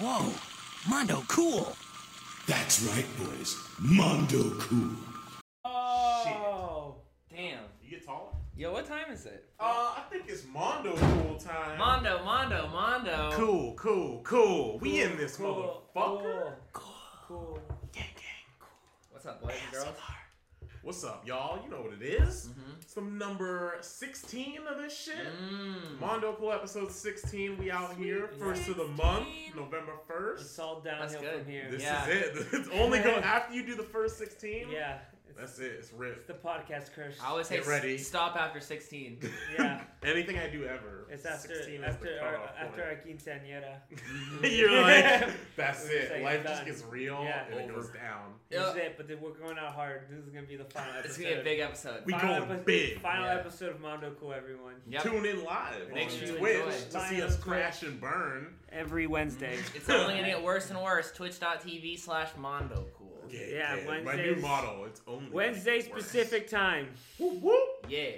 Whoa, 0.00 0.32
Mondo 0.88 1.22
cool. 1.28 1.76
That's 2.46 2.82
right, 2.84 3.04
boys. 3.18 3.54
Mondo 3.78 4.50
cool. 4.58 4.96
Oh, 5.64 6.96
Shit. 7.28 7.36
Damn. 7.36 7.58
You 7.82 7.90
get 7.90 8.06
taller? 8.06 8.32
Yo, 8.56 8.72
what 8.72 8.86
time 8.86 9.12
is 9.12 9.26
it? 9.26 9.50
Uh, 9.60 9.94
I 9.98 10.02
think 10.10 10.24
it's 10.26 10.46
Mondo 10.46 10.96
cool 10.96 11.36
time. 11.36 11.76
Mondo, 11.78 12.24
Mondo, 12.24 12.66
Mondo. 12.68 13.30
Cool, 13.34 13.74
cool, 13.74 14.20
cool. 14.22 14.78
We 14.78 15.02
in 15.02 15.18
this 15.18 15.36
motherfucker. 15.36 15.82
cool, 15.94 16.22
motherfucker. 16.22 16.52
Cool. 16.72 16.94
Cool. 17.28 17.58
What's 19.10 19.26
up, 19.26 19.42
boys 19.42 19.52
and 19.64 19.72
girls? 19.72 19.96
What's 20.82 21.04
up, 21.04 21.26
y'all? 21.26 21.62
You 21.62 21.70
know 21.70 21.82
what 21.82 21.92
it 21.92 22.02
is. 22.02 22.48
Mhm. 22.48 22.80
It's 22.80 22.94
the 22.94 23.02
number 23.02 23.76
16 23.82 24.66
of 24.66 24.78
this 24.78 24.96
shit. 24.98 25.14
Mm. 25.16 26.00
Mondo 26.00 26.32
Cool 26.32 26.52
episode 26.52 26.90
16. 26.90 27.58
We 27.58 27.70
out 27.70 27.94
here. 27.96 28.28
First 28.38 28.66
of 28.68 28.78
the 28.78 28.86
month, 28.86 29.28
November 29.54 29.92
1st. 30.08 30.40
It's 30.40 30.58
all 30.58 30.80
downhill 30.80 31.20
from 31.20 31.44
here. 31.44 31.68
This 31.70 31.82
Yeah. 31.82 32.06
is 32.06 32.36
it. 32.38 32.46
It's 32.54 32.68
only 32.70 32.98
go 33.00 33.10
after 33.16 33.52
you 33.54 33.66
do 33.66 33.74
the 33.74 33.82
first 33.82 34.16
16. 34.16 34.70
yeah, 34.70 35.00
it's, 35.12 35.19
That's 35.38 35.58
it. 35.58 35.72
It's 35.78 35.92
it's 35.98 36.26
the 36.26 36.34
podcast 36.34 36.92
curse. 36.94 37.16
I 37.22 37.28
always 37.28 37.46
say 37.46 37.56
Get 37.56 37.66
ready. 37.66 37.94
s- 37.94 38.06
stop 38.06 38.36
after 38.36 38.60
16. 38.60 39.18
Yeah. 39.58 39.82
Anything 40.02 40.38
I 40.38 40.48
do 40.48 40.64
ever. 40.64 41.06
It's 41.10 41.26
after 41.26 41.48
16 41.54 41.74
is 41.74 41.80
the 41.80 41.86
after 41.86 42.18
our, 42.22 42.32
cutoff 42.32 42.50
after 42.58 42.82
point. 42.82 43.28
our 43.28 43.34
quinceañera. 43.36 43.76
You're 44.58 44.80
like, 44.82 45.30
that's 45.56 45.84
We're 45.88 45.96
it. 45.96 46.08
saying 46.08 46.24
Life 46.24 46.44
done. 46.44 46.52
just 46.52 46.64
gets 46.66 46.82
real 46.90 47.20
Yeah. 47.24 47.44
and 47.50 47.54
it 47.60 47.64
Over. 47.64 47.72
goes 47.74 47.88
down. 47.90 48.34
This 48.48 48.60
Yeah. 48.60 48.82
it, 48.82 48.94
but 48.96 49.08
then 49.08 49.18
we're 49.20 49.32
going 49.32 49.58
out 49.58 49.74
hard. 49.74 50.02
This 50.10 50.18
is 50.24 50.28
gonna 50.30 50.46
be 50.46 50.56
the 50.56 50.64
final 50.64 50.90
episode. 50.94 51.06
It's 51.08 51.18
gonna 51.18 51.34
be 51.34 51.40
a 51.40 51.44
big 51.44 51.60
episode. 51.60 52.02
We 52.06 52.12
final 52.12 52.28
going 52.28 52.42
episode, 52.50 52.64
big. 52.66 53.00
Final 53.00 53.26
Yeah. 53.26 53.34
episode 53.34 53.70
of 53.70 53.80
Mondo 53.80 54.14
Cool, 54.18 54.32
everyone. 54.32 54.74
Yep. 54.88 55.02
Tune 55.02 55.26
in 55.26 55.44
live 55.44 55.92
Make 55.92 56.04
on 56.08 56.10
sure 56.16 56.28
you 56.28 56.36
Twitch 56.38 56.54
enjoy 56.56 56.68
it. 56.70 56.80
to 56.90 56.98
Find 56.98 57.08
see 57.16 57.22
us 57.22 57.30
us 57.32 57.36
on 57.36 57.42
crash 57.42 57.82
and 57.82 58.00
burn. 58.00 58.54
Every 58.72 59.06
Wednesday. 59.08 59.56
Mm-hmm. 59.56 59.76
It's 59.76 59.90
only 59.90 60.14
gonna 60.14 60.26
get 60.28 60.42
worse 60.42 60.70
and 60.70 60.80
worse. 60.80 61.10
Twitch.tv 61.12 61.98
slash 61.98 62.28
Mondo 62.38 62.86
Cool. 63.30 63.40
Yeah, 63.48 63.76
My 63.86 63.98
new 63.98 64.04
Wednesdays- 64.06 64.42
motto. 64.42 64.84
It's 64.84 65.00
only 65.06 65.30
Wednesday 65.30 65.78
gonna 65.78 65.82
get 65.84 65.92
worse. 65.94 66.04
specific 66.04 66.48
time. 66.48 66.88
Whoop, 67.18 67.40
whoop. 67.42 67.86
Yeah. 67.88 68.10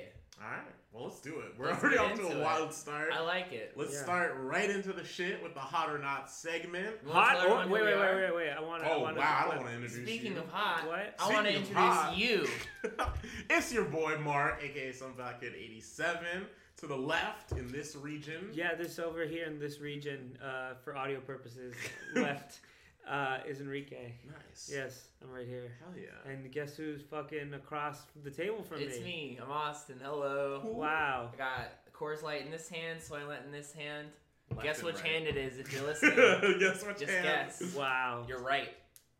All 0.42 0.50
right. 0.50 0.60
Well, 0.92 1.04
let's 1.04 1.20
do 1.22 1.38
it. 1.40 1.54
We're 1.56 1.68
Let's 1.70 1.82
already 1.82 1.96
off 1.96 2.12
to 2.16 2.20
into 2.22 2.36
a 2.36 2.38
it. 2.38 2.42
wild 2.44 2.74
start. 2.74 3.12
I 3.14 3.20
like 3.20 3.50
it. 3.52 3.72
Let's 3.76 3.94
Yeah. 3.94 4.02
start 4.02 4.34
right 4.40 4.68
into 4.68 4.92
the 4.92 5.02
shit 5.04 5.42
with 5.42 5.54
the 5.54 5.60
hot 5.60 5.88
or 5.90 5.98
not 5.98 6.30
segment. 6.30 6.96
Hot? 7.08 7.30
tell 7.30 7.38
Oh, 7.38 7.40
everyone 7.44 7.70
wait, 7.70 7.82
wait, 7.84 7.96
wait, 7.98 8.14
wait, 8.14 8.34
wait. 8.34 8.50
I 8.50 8.60
want 8.60 8.82
to. 8.82 8.90
Oh 8.90 8.92
I 8.92 8.96
wanna, 8.98 9.18
wow! 9.18 9.38
I 9.38 9.48
don't 9.54 9.56
want 9.64 9.68
to 9.70 9.74
introduce 9.82 10.06
Speaking 10.06 10.32
you. 10.34 10.40
of 10.40 10.48
hot, 10.50 10.86
What? 10.86 11.14
I 11.18 11.32
want 11.32 11.46
to 11.46 11.52
introduce 11.54 11.74
hot. 11.76 12.16
you. 12.18 12.46
it's 13.50 13.72
your 13.72 13.84
boy 13.86 14.18
Mark, 14.18 14.62
aka 14.62 14.92
Some 14.92 15.14
Fat 15.14 15.40
Kid 15.40 15.54
87. 15.56 16.46
To 16.78 16.86
the 16.86 16.96
left 16.96 17.52
in 17.52 17.68
this 17.68 17.94
region. 17.96 18.50
Yeah, 18.52 18.74
this 18.74 18.98
over 18.98 19.24
here 19.24 19.46
in 19.46 19.58
this 19.58 19.78
region, 19.80 20.36
uh, 20.44 20.74
for 20.84 20.94
audio 20.96 21.20
purposes, 21.20 21.74
left 22.14 22.58
uh, 23.08 23.38
is 23.48 23.60
Enrique. 23.60 24.12
Nice. 24.26 24.70
Yes, 24.72 25.08
I'm 25.22 25.30
right 25.30 25.46
here. 25.46 25.72
Hell 25.80 25.94
yeah. 25.96 26.30
And 26.30 26.50
guess 26.52 26.76
who's 26.76 27.02
fucking 27.02 27.54
across 27.54 28.02
the 28.22 28.30
table 28.30 28.62
from 28.62 28.80
It's 28.80 28.96
me? 28.96 28.96
It's 28.96 29.04
me. 29.04 29.38
I'm 29.42 29.50
Austin. 29.50 29.96
Hello. 30.02 30.62
Wow. 30.64 31.30
I 31.34 31.36
got 31.36 31.92
Coors 31.92 32.22
Light 32.22 32.44
in 32.44 32.50
this 32.50 32.68
hand, 32.68 33.00
Soylent 33.00 33.44
in 33.44 33.52
this 33.52 33.72
hand. 33.72 34.08
Left 34.50 34.62
guess 34.62 34.82
which 34.82 34.96
right. 34.96 35.06
hand 35.06 35.26
it 35.26 35.36
is 35.36 35.58
if 35.58 35.72
you're 35.72 35.82
listening. 35.82 36.58
guess 36.58 36.84
what 36.84 36.98
Just 36.98 37.10
hand? 37.10 37.24
guess. 37.24 37.74
Wow. 37.74 38.24
You're 38.28 38.42
right. 38.42 38.70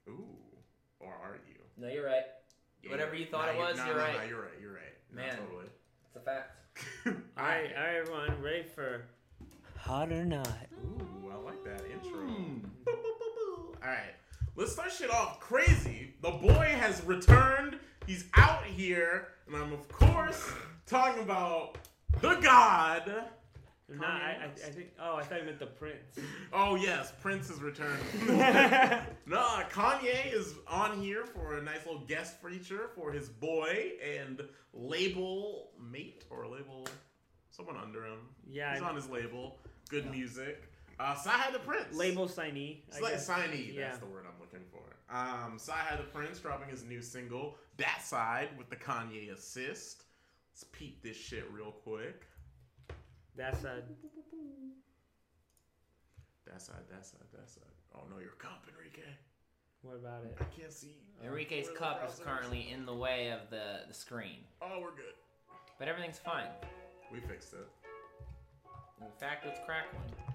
Ooh. 0.08 0.24
Or 1.00 1.08
are 1.08 1.38
you? 1.48 1.54
No, 1.76 1.88
you're 1.88 2.06
right. 2.06 2.24
Whatever 2.88 3.14
you 3.14 3.26
thought 3.26 3.48
it 3.48 3.56
was, 3.56 3.76
no, 3.76 3.86
you're 3.86 3.94
no, 3.94 4.00
right. 4.00 4.16
No, 4.16 4.24
you're 4.24 4.40
right. 4.42 4.50
You're 4.60 4.72
right. 4.74 4.94
No, 5.14 5.22
Man. 5.22 5.36
totally. 5.36 5.66
It's 6.06 6.16
a 6.16 6.20
fact. 6.20 6.50
All 7.06 7.12
right, 7.44 7.70
all 7.76 7.84
right, 7.84 7.96
everyone, 8.00 8.42
ready 8.42 8.62
for 8.62 9.04
hot 9.78 10.10
or 10.10 10.24
not? 10.24 10.48
Ooh, 10.82 11.30
I 11.30 11.36
like 11.36 11.62
that 11.64 11.82
intro. 11.84 12.20
Hmm. 12.20 12.64
Boop, 12.84 12.94
boop, 12.94 13.18
boop, 13.20 13.36
boop. 13.38 13.71
All 13.84 13.90
right, 13.90 14.14
let's 14.54 14.72
start 14.72 14.92
shit 14.92 15.10
off 15.10 15.40
crazy. 15.40 16.14
The 16.22 16.30
boy 16.30 16.72
has 16.78 17.02
returned. 17.04 17.78
He's 18.06 18.26
out 18.36 18.64
here, 18.64 19.28
and 19.48 19.56
I'm 19.56 19.72
of 19.72 19.88
course 19.88 20.52
talking 20.86 21.20
about 21.22 21.78
the 22.20 22.36
God. 22.36 23.12
No, 23.88 24.06
I, 24.06 24.36
I, 24.40 24.44
I 24.44 24.70
think. 24.70 24.90
Oh, 25.00 25.16
I 25.16 25.24
thought 25.24 25.40
you 25.40 25.46
meant 25.46 25.58
the 25.58 25.66
prince. 25.66 26.16
Oh 26.52 26.76
yes, 26.76 27.12
Prince 27.20 27.50
is 27.50 27.60
returned. 27.60 27.98
nah, 29.26 29.62
Kanye 29.64 30.32
is 30.32 30.54
on 30.68 31.00
here 31.00 31.24
for 31.26 31.58
a 31.58 31.62
nice 31.62 31.84
little 31.84 32.02
guest 32.06 32.36
feature 32.40 32.90
for 32.94 33.10
his 33.10 33.28
boy 33.28 33.92
and 34.16 34.42
label 34.72 35.70
mate 35.90 36.24
or 36.30 36.46
label 36.46 36.86
someone 37.50 37.76
under 37.76 38.04
him. 38.04 38.18
Yeah, 38.48 38.74
he's 38.74 38.82
I- 38.82 38.88
on 38.88 38.94
his 38.94 39.10
label. 39.10 39.58
Good 39.88 40.08
music. 40.10 40.71
Uh, 41.00 41.14
CyHi 41.14 41.52
the 41.52 41.58
Prynce. 41.58 41.94
Label 41.96 42.28
signee. 42.28 42.78
It's 42.88 43.00
like 43.00 43.14
signee. 43.14 43.74
Yeah. 43.74 43.88
That's 43.88 43.98
the 43.98 44.06
word 44.06 44.24
I'm 44.26 44.40
looking 44.40 44.66
for. 44.70 44.82
Um, 45.14 45.58
CyHi 45.58 45.96
the 45.96 46.04
Prynce 46.04 46.38
dropping 46.38 46.68
his 46.68 46.84
new 46.84 47.02
single, 47.02 47.56
That 47.76 48.02
Side, 48.02 48.48
with 48.56 48.70
the 48.70 48.76
Kanye 48.76 49.32
assist. 49.32 50.04
Let's 50.52 50.64
peep 50.72 51.02
this 51.02 51.16
shit 51.16 51.44
real 51.50 51.72
quick. 51.72 52.26
That's 53.36 53.64
a. 53.64 53.82
That 56.46 56.60
side, 56.60 56.76
that 56.90 57.06
side, 57.06 57.20
that 57.32 57.48
side. 57.48 57.62
Oh 57.94 58.02
no, 58.10 58.18
your 58.20 58.32
cup, 58.32 58.66
Enrique. 58.68 59.08
What 59.82 59.96
about 59.96 60.24
it? 60.24 60.36
I 60.38 60.44
can't 60.44 60.72
see. 60.72 60.96
Enrique's 61.24 61.68
Where 61.68 61.76
cup 61.76 62.08
is 62.08 62.20
currently 62.20 62.68
in 62.70 62.84
the 62.84 62.94
way 62.94 63.30
of 63.30 63.50
the, 63.50 63.80
the 63.88 63.94
screen. 63.94 64.44
Oh, 64.60 64.78
we're 64.80 64.94
good. 64.94 65.14
But 65.78 65.88
everything's 65.88 66.18
fine. 66.18 66.46
We 67.12 67.20
fixed 67.20 67.54
it. 67.54 67.66
In 69.00 69.10
fact, 69.18 69.44
let's 69.46 69.60
crack 69.66 69.92
one. 69.94 70.31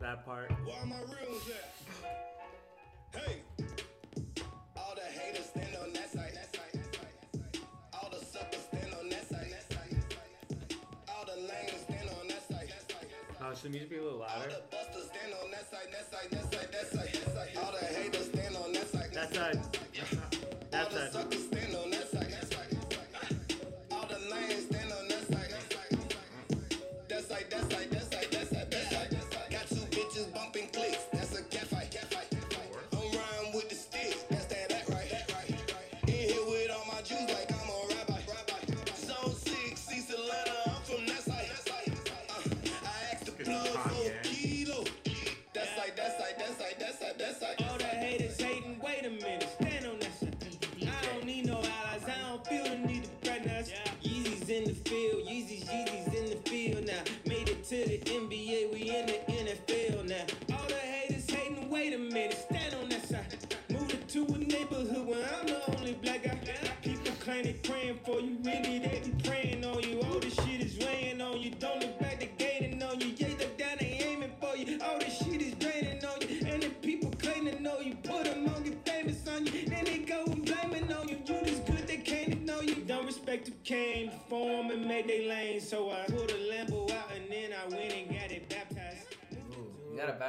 That 0.00 0.24
part. 0.24 0.50
Where 0.64 0.86
my 0.86 0.96
reels 0.96 1.42
at? 1.50 3.20
Hey. 3.20 3.42
All 4.76 4.94
the 4.94 5.02
haters 5.02 5.46
stand 5.46 5.76
on 5.76 5.92
that 5.92 6.10
side. 6.12 6.38
All 7.92 8.08
the 8.10 8.24
suckers 8.24 8.60
stand 8.72 8.94
on 8.98 9.08
that 9.10 9.28
side. 9.28 9.54
All 11.08 11.24
the 11.26 11.36
lanes 11.42 11.82
stand 11.86 12.08
on 12.20 12.28
that 12.28 12.48
side. 12.48 12.72
Oh, 13.42 13.54
should 13.54 13.64
the 13.64 13.68
music 13.70 13.90
be 13.90 13.96
a 13.98 14.02
little 14.02 14.22
All 14.22 14.26
louder? 14.38 14.48
the 14.50 14.62
busters 14.76 15.10
stand 15.10 15.34
on 15.42 15.50
that 15.50 15.70
side, 15.70 15.88
that 15.92 16.10
side, 16.10 16.30
that 16.30 16.52
side, 16.52 16.70
that 16.72 17.34
side. 17.34 17.56
All 17.62 17.72
the 17.72 17.84
haters 17.84 18.26
stand 18.26 18.56
on 18.56 18.72
that 18.72 18.88
side. 18.90 19.10
That's 19.12 19.36
a. 19.36 19.56
All 19.56 19.62
That's 20.70 20.94
the 21.12 21.20
a. 21.20 21.39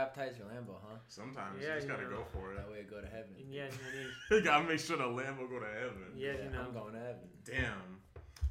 baptize 0.01 0.36
your 0.38 0.48
Lambo, 0.48 0.75
huh? 0.83 0.98
Sometimes 1.07 1.62
Yeah, 1.62 1.69
you 1.69 1.75
just 1.75 1.88
you 1.88 1.94
gotta 1.94 2.09
know. 2.09 2.18
go 2.18 2.24
for 2.33 2.51
it. 2.53 2.57
That 2.57 2.71
way 2.71 2.80
it 2.80 2.89
go 2.89 3.01
to 3.01 3.07
heaven. 3.07 3.36
Yes, 3.50 3.74
you 4.31 4.42
gotta 4.42 4.63
make 4.68 4.80
sure 4.80 4.98
the 4.98 5.03
Lambo 5.03 5.50
go 5.50 5.59
to 5.59 5.65
heaven. 5.65 6.13
Yes, 6.15 6.38
you 6.44 6.50
know. 6.51 6.62
I'm 6.68 6.74
going 6.74 6.94
to 6.94 7.00
heaven. 7.00 7.30
Damn. 7.45 8.00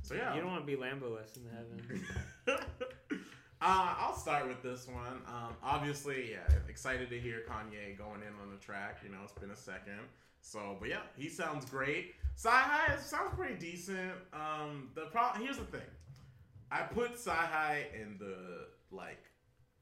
So 0.02 0.14
yeah. 0.14 0.34
You 0.34 0.40
don't 0.42 0.50
want 0.50 0.66
to 0.66 0.76
be 0.76 0.80
Lambo-less 0.80 1.36
in 1.36 1.44
heaven. 1.50 2.04
uh, 3.60 3.94
I'll 3.98 4.16
start 4.16 4.46
with 4.48 4.62
this 4.62 4.86
one. 4.88 5.22
Um, 5.26 5.54
obviously, 5.62 6.30
yeah, 6.32 6.38
excited 6.68 7.10
to 7.10 7.18
hear 7.20 7.42
Kanye 7.48 7.96
going 7.98 8.22
in 8.22 8.32
on 8.42 8.50
the 8.50 8.56
track. 8.64 8.98
You 9.04 9.10
know, 9.10 9.18
it's 9.24 9.32
been 9.32 9.50
a 9.50 9.56
second. 9.56 10.00
So, 10.40 10.76
but 10.80 10.88
yeah, 10.88 11.02
he 11.16 11.28
sounds 11.28 11.64
great. 11.66 12.14
CyHi 12.36 12.98
sounds 13.00 13.34
pretty 13.36 13.54
decent. 13.56 14.12
Um, 14.32 14.88
the 14.94 15.02
pro- 15.12 15.32
here's 15.38 15.58
the 15.58 15.64
thing. 15.64 15.90
I 16.72 16.82
put 16.82 17.16
CyHi 17.16 17.84
in 17.94 18.16
the 18.18 18.68
like 18.90 19.22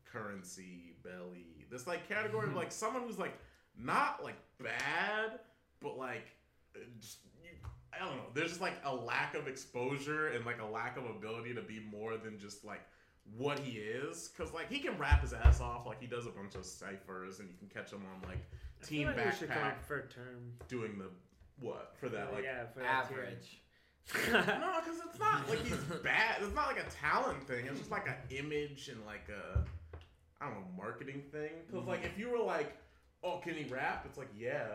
currency, 0.04 0.96
belly. 1.04 1.57
This 1.70 1.86
like 1.86 2.08
category 2.08 2.46
of 2.48 2.54
like 2.54 2.72
someone 2.72 3.02
who's 3.02 3.18
like 3.18 3.36
not 3.78 4.22
like 4.24 4.36
bad, 4.62 5.38
but 5.80 5.98
like 5.98 6.26
uh, 6.74 6.80
just 7.00 7.18
you, 7.42 7.50
I 7.92 8.04
don't 8.04 8.16
know. 8.16 8.24
There's 8.34 8.50
just 8.50 8.60
like 8.60 8.74
a 8.84 8.94
lack 8.94 9.34
of 9.34 9.46
exposure 9.48 10.28
and 10.28 10.44
like 10.44 10.60
a 10.60 10.66
lack 10.66 10.96
of 10.96 11.04
ability 11.04 11.54
to 11.54 11.62
be 11.62 11.80
more 11.80 12.16
than 12.16 12.38
just 12.38 12.64
like 12.64 12.82
what 13.36 13.58
he 13.58 13.78
is. 13.78 14.28
Cause 14.36 14.52
like 14.52 14.70
he 14.70 14.78
can 14.78 14.96
rap 14.98 15.22
his 15.22 15.32
ass 15.32 15.60
off, 15.60 15.86
like 15.86 16.00
he 16.00 16.06
does 16.06 16.26
a 16.26 16.30
bunch 16.30 16.54
of 16.54 16.64
ciphers, 16.64 17.40
and 17.40 17.48
you 17.48 17.56
can 17.58 17.68
catch 17.68 17.92
him 17.92 18.02
on 18.14 18.28
like 18.28 18.38
I 18.80 18.84
feel 18.84 18.98
Team 18.98 19.06
like 19.08 19.16
we 19.16 19.46
come 19.46 19.56
Backpack 19.56 19.82
for 19.82 19.98
a 19.98 20.08
term. 20.08 20.52
doing 20.68 20.98
the 20.98 21.06
what 21.60 21.94
for 21.98 22.08
that 22.08 22.32
like 22.32 22.44
yeah, 22.44 22.66
for 22.72 22.80
that 22.80 23.08
tier. 23.08 23.18
Average. 23.18 23.62
no, 24.32 24.80
because 24.82 25.00
it's 25.06 25.18
not 25.18 25.48
like 25.50 25.62
he's 25.64 25.76
bad. 26.02 26.36
It's 26.40 26.54
not 26.54 26.66
like 26.68 26.78
a 26.78 26.90
talent 26.90 27.46
thing. 27.46 27.66
It's 27.66 27.78
just 27.78 27.90
like 27.90 28.08
an 28.08 28.14
image 28.30 28.88
and 28.88 29.04
like 29.04 29.28
a 29.28 29.64
I 30.40 30.46
don't 30.46 30.54
know 30.54 30.66
marketing 30.76 31.22
thing. 31.32 31.50
Because 31.66 31.86
like 31.86 32.04
if 32.04 32.18
you 32.18 32.30
were 32.30 32.44
like, 32.44 32.76
oh, 33.22 33.38
can 33.38 33.54
he 33.54 33.64
rap? 33.64 34.04
It's 34.06 34.18
like 34.18 34.30
yeah, 34.36 34.66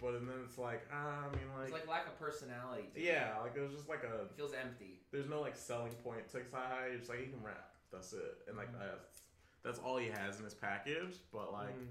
but 0.00 0.14
and 0.14 0.28
then 0.28 0.36
it's 0.44 0.58
like 0.58 0.86
ah, 0.92 1.26
I 1.26 1.36
mean 1.36 1.46
like. 1.56 1.64
It's 1.64 1.72
like, 1.72 1.88
lack 1.88 2.06
of 2.06 2.18
personality. 2.18 2.84
to 2.94 3.00
it. 3.00 3.04
yeah, 3.04 3.34
like 3.42 3.56
it 3.56 3.60
was 3.60 3.72
just 3.72 3.88
like 3.88 4.04
a 4.04 4.22
It 4.22 4.32
feels 4.36 4.52
empty. 4.52 5.00
there's 5.12 5.28
no 5.28 5.40
like 5.40 5.56
selling 5.56 5.92
point 6.04 6.28
to 6.30 6.38
Sci 6.38 6.46
You're 6.88 6.98
just 6.98 7.10
like 7.10 7.20
he 7.20 7.26
can 7.26 7.42
rap. 7.42 7.70
That's 7.92 8.12
it, 8.12 8.38
and 8.48 8.56
like 8.56 8.68
that's 8.72 9.22
that's 9.64 9.78
all 9.78 9.96
he 9.96 10.08
has 10.08 10.38
in 10.38 10.44
his 10.44 10.54
package. 10.54 11.16
But 11.32 11.52
like. 11.52 11.76
Mm. 11.76 11.86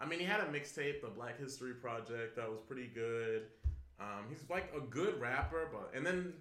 I 0.00 0.06
mean, 0.06 0.18
he 0.18 0.24
had 0.24 0.40
a 0.40 0.46
mixtape, 0.46 1.00
the 1.00 1.06
Black 1.06 1.38
History 1.38 1.72
Project, 1.72 2.34
that 2.34 2.50
was 2.50 2.58
pretty 2.66 2.90
good. 2.92 3.42
Um, 4.00 4.24
he's 4.28 4.42
like 4.50 4.72
a 4.76 4.80
good 4.80 5.20
rapper, 5.20 5.68
but 5.72 5.96
and 5.96 6.04
then 6.04 6.32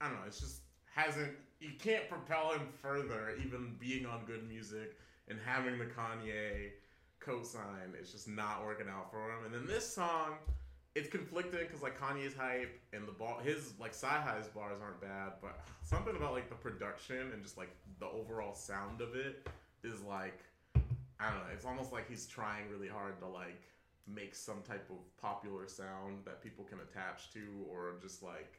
I 0.00 0.06
don't 0.08 0.16
know, 0.16 0.22
it's 0.26 0.40
just 0.40 0.62
hasn't. 0.94 1.30
You 1.60 1.70
can't 1.78 2.08
propel 2.08 2.50
him 2.50 2.66
further, 2.82 3.36
even 3.40 3.76
being 3.78 4.04
on 4.04 4.24
good 4.26 4.48
music 4.48 4.96
and 5.28 5.38
having 5.44 5.78
the 5.78 5.86
Kanye 5.86 6.70
cosign. 7.20 8.00
is 8.00 8.10
just 8.12 8.28
not 8.28 8.64
working 8.64 8.88
out 8.88 9.10
for 9.10 9.18
him. 9.30 9.44
And 9.44 9.54
then 9.54 9.66
this 9.66 9.86
song, 9.94 10.34
it's 10.94 11.08
conflicting 11.08 11.60
because 11.60 11.82
like 11.82 11.98
Kanye's 11.98 12.34
hype 12.34 12.78
and 12.92 13.06
the 13.06 13.12
ball, 13.12 13.38
his 13.42 13.72
like 13.78 13.92
CyHi's 13.92 14.48
bars 14.48 14.78
aren't 14.82 15.00
bad, 15.00 15.32
but 15.40 15.60
something 15.82 16.14
about 16.16 16.32
like 16.32 16.48
the 16.48 16.54
production 16.56 17.30
and 17.32 17.42
just 17.42 17.56
like 17.56 17.70
the 18.00 18.06
overall 18.06 18.54
sound 18.54 19.00
of 19.00 19.14
it 19.14 19.46
is 19.84 20.02
like 20.02 20.38
I 20.74 21.26
don't 21.30 21.36
know. 21.38 21.52
It's 21.54 21.64
almost 21.64 21.92
like 21.92 22.08
he's 22.08 22.26
trying 22.26 22.68
really 22.70 22.88
hard 22.88 23.18
to 23.20 23.26
like 23.28 23.62
make 24.08 24.34
some 24.34 24.60
type 24.66 24.90
of 24.90 24.96
popular 25.20 25.68
sound 25.68 26.18
that 26.24 26.42
people 26.42 26.64
can 26.64 26.78
attach 26.80 27.32
to, 27.32 27.40
or 27.70 27.94
just 28.02 28.20
like 28.22 28.58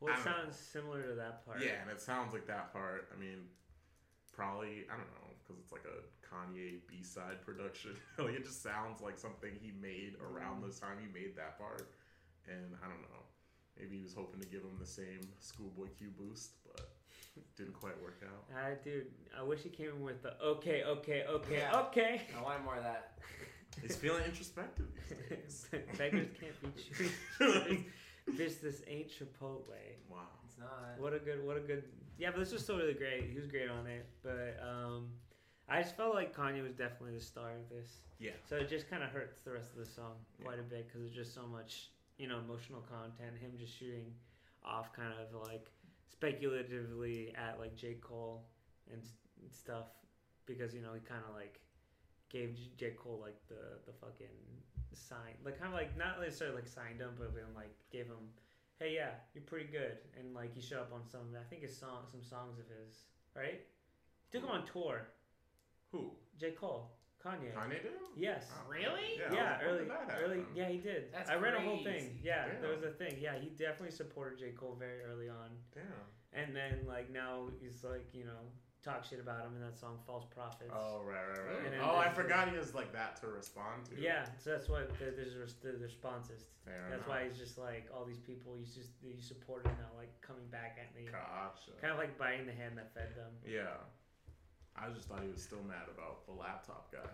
Well, 0.00 0.14
it 0.14 0.16
don't 0.16 0.24
know. 0.24 0.32
sounds 0.44 0.56
similar 0.56 1.02
to 1.02 1.14
that 1.16 1.44
part. 1.44 1.60
yeah. 1.62 1.82
And 1.82 1.90
it 1.90 2.00
sounds 2.00 2.32
like 2.32 2.46
that 2.46 2.72
part. 2.72 3.08
I 3.14 3.20
mean, 3.20 3.44
probably 4.32 4.86
I 4.90 4.96
don't 4.96 5.06
know 5.12 5.27
because 5.48 5.62
it's 5.62 5.72
like 5.72 5.84
a 5.88 6.04
Kanye 6.20 6.80
B 6.86 7.02
side 7.02 7.40
production. 7.44 7.92
like 8.18 8.34
it 8.34 8.44
just 8.44 8.62
sounds 8.62 9.00
like 9.00 9.18
something 9.18 9.50
he 9.60 9.72
made 9.80 10.14
around 10.20 10.62
the 10.62 10.68
time 10.68 10.98
he 11.00 11.08
made 11.12 11.34
that 11.36 11.58
part. 11.58 11.88
And 12.46 12.76
I 12.84 12.86
don't 12.88 13.00
know. 13.02 13.24
Maybe 13.78 13.96
he 13.96 14.02
was 14.02 14.12
hoping 14.14 14.40
to 14.40 14.46
give 14.46 14.60
him 14.62 14.76
the 14.78 14.86
same 14.86 15.20
Schoolboy 15.40 15.86
Q 15.96 16.08
boost, 16.18 16.50
but 16.66 16.90
didn't 17.56 17.74
quite 17.74 18.00
work 18.02 18.20
out. 18.24 18.44
Ah, 18.54 18.74
dude, 18.82 19.06
I 19.38 19.42
wish 19.42 19.60
he 19.60 19.68
came 19.68 19.88
in 19.88 20.02
with 20.02 20.22
the 20.22 20.40
okay, 20.42 20.82
okay, 20.84 21.24
okay, 21.28 21.58
Yeah. 21.58 21.80
okay. 21.80 22.22
I 22.36 22.42
want 22.42 22.64
more 22.64 22.76
of 22.76 22.82
that. 22.82 23.18
He's 23.82 23.94
feeling 23.96 24.24
introspective 24.24 24.86
these 25.08 25.28
days. 25.70 25.80
Beggars 25.98 26.28
can't 26.40 26.74
be 26.74 26.82
choosers. 26.82 27.84
this 28.36 28.56
this 28.56 28.82
ain't 28.88 29.08
Chipotle. 29.08 29.70
Wow. 30.10 30.18
It's 30.44 30.58
not. 30.58 30.98
What 30.98 31.14
a 31.14 31.18
good, 31.18 31.44
what 31.46 31.56
a 31.56 31.60
good. 31.60 31.84
Yeah, 32.18 32.30
but 32.32 32.40
this 32.40 32.52
was 32.52 32.62
still 32.64 32.76
really 32.78 32.94
great. 32.94 33.30
He 33.30 33.36
was 33.38 33.46
great 33.46 33.70
on 33.70 33.86
it, 33.86 34.06
but 34.24 34.58
um, 34.60 35.10
I 35.68 35.82
just 35.82 35.96
felt 35.96 36.14
like 36.14 36.34
Kanye 36.34 36.62
was 36.62 36.72
definitely 36.72 37.14
the 37.14 37.24
star 37.24 37.50
of 37.50 37.68
this. 37.68 37.98
Yeah. 38.18 38.32
So 38.48 38.56
it 38.56 38.68
just 38.68 38.88
kind 38.88 39.02
of 39.02 39.10
hurts 39.10 39.38
the 39.44 39.52
rest 39.52 39.72
of 39.72 39.78
the 39.78 39.90
song 39.90 40.14
quite 40.42 40.58
a 40.58 40.62
bit 40.62 40.86
because 40.86 41.02
there's 41.02 41.14
just 41.14 41.34
so 41.34 41.46
much, 41.46 41.90
you 42.16 42.26
know, 42.26 42.38
emotional 42.38 42.80
content. 42.80 43.36
Him 43.38 43.52
just 43.58 43.78
shooting 43.78 44.12
off 44.64 44.92
kind 44.92 45.12
of 45.12 45.46
like 45.46 45.70
speculatively 46.10 47.34
at 47.36 47.60
like 47.60 47.76
J. 47.76 47.96
Cole 48.00 48.44
and, 48.92 49.02
stuff 49.52 49.86
because, 50.46 50.74
you 50.74 50.82
know, 50.82 50.92
he 50.92 51.00
kind 51.00 51.22
of 51.28 51.34
like 51.34 51.60
gave 52.28 52.56
J. 52.56 52.62
J. 52.76 52.90
Cole 52.98 53.20
like 53.22 53.38
the, 53.46 53.78
the 53.86 53.92
fucking 53.92 54.34
sign, 54.94 55.38
like 55.44 55.60
kind 55.60 55.72
of 55.72 55.78
like 55.78 55.96
not 55.96 56.20
necessarily 56.20 56.56
like 56.56 56.66
signed 56.66 57.00
him, 57.00 57.10
but 57.18 57.34
then 57.34 57.44
like 57.54 57.70
gave 57.92 58.06
him, 58.06 58.34
hey, 58.80 58.94
yeah, 58.94 59.10
you're 59.32 59.44
pretty 59.44 59.70
good. 59.70 59.98
And 60.18 60.34
like 60.34 60.52
he 60.52 60.60
showed 60.60 60.80
up 60.80 60.92
on 60.92 61.06
some, 61.06 61.20
I 61.38 61.44
think 61.48 61.62
his 61.62 61.76
song, 61.76 62.02
some 62.10 62.22
songs 62.22 62.58
of 62.58 62.64
his, 62.66 63.04
right? 63.36 63.60
Took 64.32 64.42
him 64.42 64.50
on 64.50 64.66
tour. 64.66 65.06
Who? 65.92 66.10
J. 66.38 66.52
Cole, 66.52 66.90
Kanye. 67.24 67.52
Kanye 67.54 67.82
did? 67.82 67.92
Yes. 68.16 68.46
Oh, 68.52 68.70
Really? 68.70 69.18
Yeah, 69.18 69.32
Yeah, 69.32 69.58
early, 69.62 69.78
early. 70.22 70.38
happen? 70.38 70.46
Yeah, 70.54 70.68
he 70.68 70.78
did. 70.78 71.12
That's 71.12 71.30
I 71.30 71.36
read 71.36 71.54
a 71.54 71.60
whole 71.60 71.76
thing. 71.78 71.84
crazy. 71.84 72.20
Yeah, 72.22 72.46
there 72.60 72.70
was 72.70 72.82
a 72.82 72.90
thing. 72.90 73.16
Yeah, 73.20 73.38
he 73.38 73.48
definitely 73.50 73.90
supported 73.96 74.38
J 74.38 74.50
Cole 74.52 74.76
very 74.78 75.02
early 75.02 75.28
on, 75.28 75.50
Damn. 75.74 75.84
and 76.32 76.54
then 76.54 76.80
like 76.86 77.10
now 77.10 77.48
he's 77.60 77.82
like 77.84 78.06
you 78.12 78.24
know 78.24 78.38
talk 78.84 79.04
shit 79.04 79.18
about 79.18 79.44
him 79.44 79.54
in 79.56 79.60
that 79.60 79.76
song 79.76 79.98
"False 80.06 80.24
Prophets." 80.32 80.70
Oh 80.72 81.02
right, 81.04 81.26
right, 81.30 81.46
right. 81.64 81.72
And 81.72 81.82
oh, 81.82 81.96
I 81.96 82.08
forgot 82.10 82.48
he 82.50 82.56
was 82.56 82.74
like 82.74 82.92
that 82.92 83.16
to 83.22 83.26
respond 83.28 83.86
to. 83.90 84.00
Yeah, 84.00 84.26
so 84.38 84.50
that's 84.50 84.68
what 84.68 84.88
the, 84.98 85.06
there's 85.16 85.34
res- 85.34 85.54
the, 85.62 85.72
the 85.72 85.84
responses. 85.84 86.44
Fair 86.64 86.86
that's 86.90 87.02
enough. 87.02 87.08
why 87.08 87.24
he's 87.28 87.38
just 87.38 87.58
like 87.58 87.88
all 87.94 88.04
these 88.04 88.20
people 88.20 88.56
you 88.56 88.64
just 88.66 88.90
you 89.02 89.18
supported 89.20 89.70
now 89.78 89.90
like 89.96 90.12
coming 90.20 90.46
back 90.50 90.78
at 90.78 90.94
me, 90.94 91.08
Gotcha. 91.10 91.72
kind 91.80 91.92
of 91.92 91.98
like 91.98 92.16
biting 92.18 92.46
the 92.46 92.52
hand 92.52 92.76
that 92.78 92.94
fed 92.94 93.14
them. 93.16 93.32
Yeah. 93.46 93.74
I 94.84 94.90
just 94.94 95.08
thought 95.08 95.22
he 95.22 95.30
was 95.30 95.42
still 95.42 95.62
mad 95.66 95.86
about 95.92 96.26
the 96.26 96.32
laptop 96.32 96.92
guy. 96.92 97.10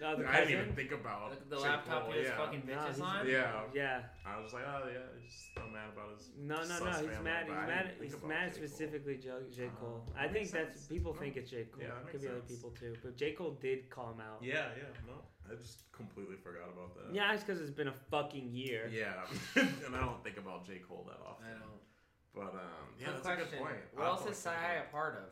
No, 0.00 0.14
the 0.14 0.22
I 0.28 0.46
didn't 0.46 0.52
even 0.62 0.72
think 0.76 0.92
about 0.92 1.34
The, 1.50 1.56
the 1.56 1.60
laptop 1.60 2.04
Cole, 2.04 2.12
he 2.12 2.20
was 2.20 2.28
yeah. 2.28 2.36
fucking 2.38 2.62
bitches 2.62 2.86
he's- 2.94 3.00
on. 3.00 3.26
Yeah. 3.26 3.62
Yeah. 3.74 4.00
I 4.24 4.38
was 4.40 4.52
like, 4.54 4.62
oh 4.62 4.86
yeah, 4.86 5.02
he's 5.18 5.26
just 5.34 5.50
still 5.50 5.66
mad 5.66 5.90
about 5.90 6.14
his. 6.14 6.30
No, 6.38 6.62
no, 6.62 6.78
no. 6.78 6.94
He's 6.94 7.10
family, 7.10 7.24
mad. 7.26 7.42
He's 7.46 7.54
mad. 7.66 7.84
He's 8.00 8.14
about 8.14 8.28
mad 8.28 8.46
J. 8.54 8.58
Cole. 8.60 8.68
specifically 8.68 9.16
J, 9.16 9.28
J. 9.50 9.66
Cole. 9.80 10.06
that 10.14 10.20
I 10.20 10.22
think 10.30 10.46
makes 10.46 10.52
that's 10.52 10.78
sense. 10.78 10.86
people 10.86 11.12
No. 11.12 11.18
think 11.18 11.36
it's 11.36 11.50
J. 11.50 11.66
Cole. 11.74 11.82
Yeah, 11.82 11.88
that 11.90 12.06
Could 12.06 12.20
be 12.22 12.28
makes 12.30 12.38
other 12.38 12.46
people 12.46 12.70
too, 12.70 12.94
but 13.02 13.16
J. 13.16 13.32
Cole 13.32 13.58
did 13.60 13.90
call 13.90 14.12
him 14.14 14.20
out. 14.22 14.38
Yeah, 14.46 14.70
yeah, 14.78 14.94
no, 15.10 15.18
I 15.50 15.58
just 15.58 15.90
completely 15.90 16.36
forgot 16.38 16.70
about 16.70 16.94
that. 16.94 17.10
Yeah, 17.12 17.34
it's 17.34 17.42
because 17.42 17.60
it's 17.60 17.74
been 17.74 17.88
a 17.90 17.98
fucking 18.14 18.54
year. 18.54 18.86
Yeah, 18.94 19.26
and 19.58 19.90
I 19.90 19.98
don't 20.06 20.22
think 20.22 20.36
about 20.38 20.64
J. 20.70 20.78
Cole 20.86 21.02
that 21.10 21.18
often. 21.18 21.46
I 21.50 21.58
don't. 21.58 21.82
But 22.30 22.54
um, 22.62 22.94
yeah, 22.98 23.10
Quick 23.10 23.22
that's 23.24 23.50
a 23.50 23.50
good 23.50 23.58
point. 23.58 23.82
What 23.94 24.06
I'll 24.06 24.12
else 24.18 24.26
is 24.30 24.38
probably 24.40 24.58
CyHi 24.62 24.86
a 24.86 24.92
part 24.92 25.14
of? 25.18 25.28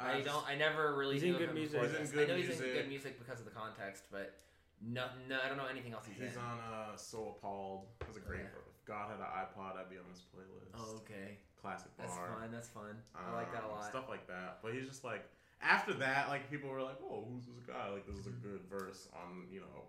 About 0.00 0.16
it. 0.16 0.18
I 0.18 0.22
don't. 0.24 0.44
I 0.48 0.54
never 0.56 0.96
really 0.96 1.14
He's 1.14 1.22
in 1.24 1.32
knew 1.32 1.38
good 1.38 1.48
him 1.50 1.54
music. 1.54 1.80
before 1.80 1.98
He's 2.00 2.10
in 2.10 2.16
good 2.16 2.30
I 2.30 2.32
know 2.32 2.38
he's 2.40 2.60
in 2.60 2.72
good 2.72 2.88
music 2.88 3.18
because 3.18 3.38
of 3.40 3.44
the 3.44 3.52
context, 3.52 4.04
but 4.10 4.34
no, 4.80 5.04
no, 5.28 5.38
I 5.44 5.48
don't 5.48 5.56
know 5.58 5.66
anything 5.70 5.92
else 5.92 6.06
he's, 6.06 6.16
He's 6.16 6.36
in. 6.36 6.42
on 6.42 6.58
uh, 6.60 6.96
So 6.96 7.36
Appalled. 7.36 7.86
It 8.00 8.08
was 8.08 8.16
a 8.16 8.20
great. 8.20 8.40
Yeah. 8.40 8.56
If 8.80 8.84
God 8.86 9.10
had 9.12 9.20
an 9.20 9.28
iPod, 9.28 9.76
I'd 9.76 9.90
be 9.90 9.96
on 9.96 10.08
his 10.10 10.22
playlist. 10.32 10.72
Oh, 10.74 10.96
okay. 11.04 11.38
Classic 11.60 11.92
bar. 11.96 12.06
That's 12.08 12.16
fun. 12.16 12.48
That's 12.50 12.68
fun. 12.68 12.96
I 13.14 13.34
like 13.36 13.52
that 13.52 13.62
a 13.62 13.66
Um, 13.66 13.72
lot. 13.76 13.84
Stuff 13.90 14.08
like 14.08 14.26
that. 14.28 14.58
But 14.62 14.72
he's 14.72 14.88
just 14.88 15.04
like 15.04 15.22
after 15.60 15.92
that, 16.00 16.28
like 16.28 16.50
people 16.50 16.70
were 16.70 16.80
like, 16.82 16.96
"Oh, 17.04 17.28
who's 17.28 17.44
this 17.44 17.60
guy? 17.68 17.90
Like 17.92 18.06
this 18.08 18.16
is 18.16 18.26
a 18.26 18.30
good 18.40 18.60
verse 18.70 19.08
on 19.12 19.44
you 19.52 19.60
know 19.60 19.84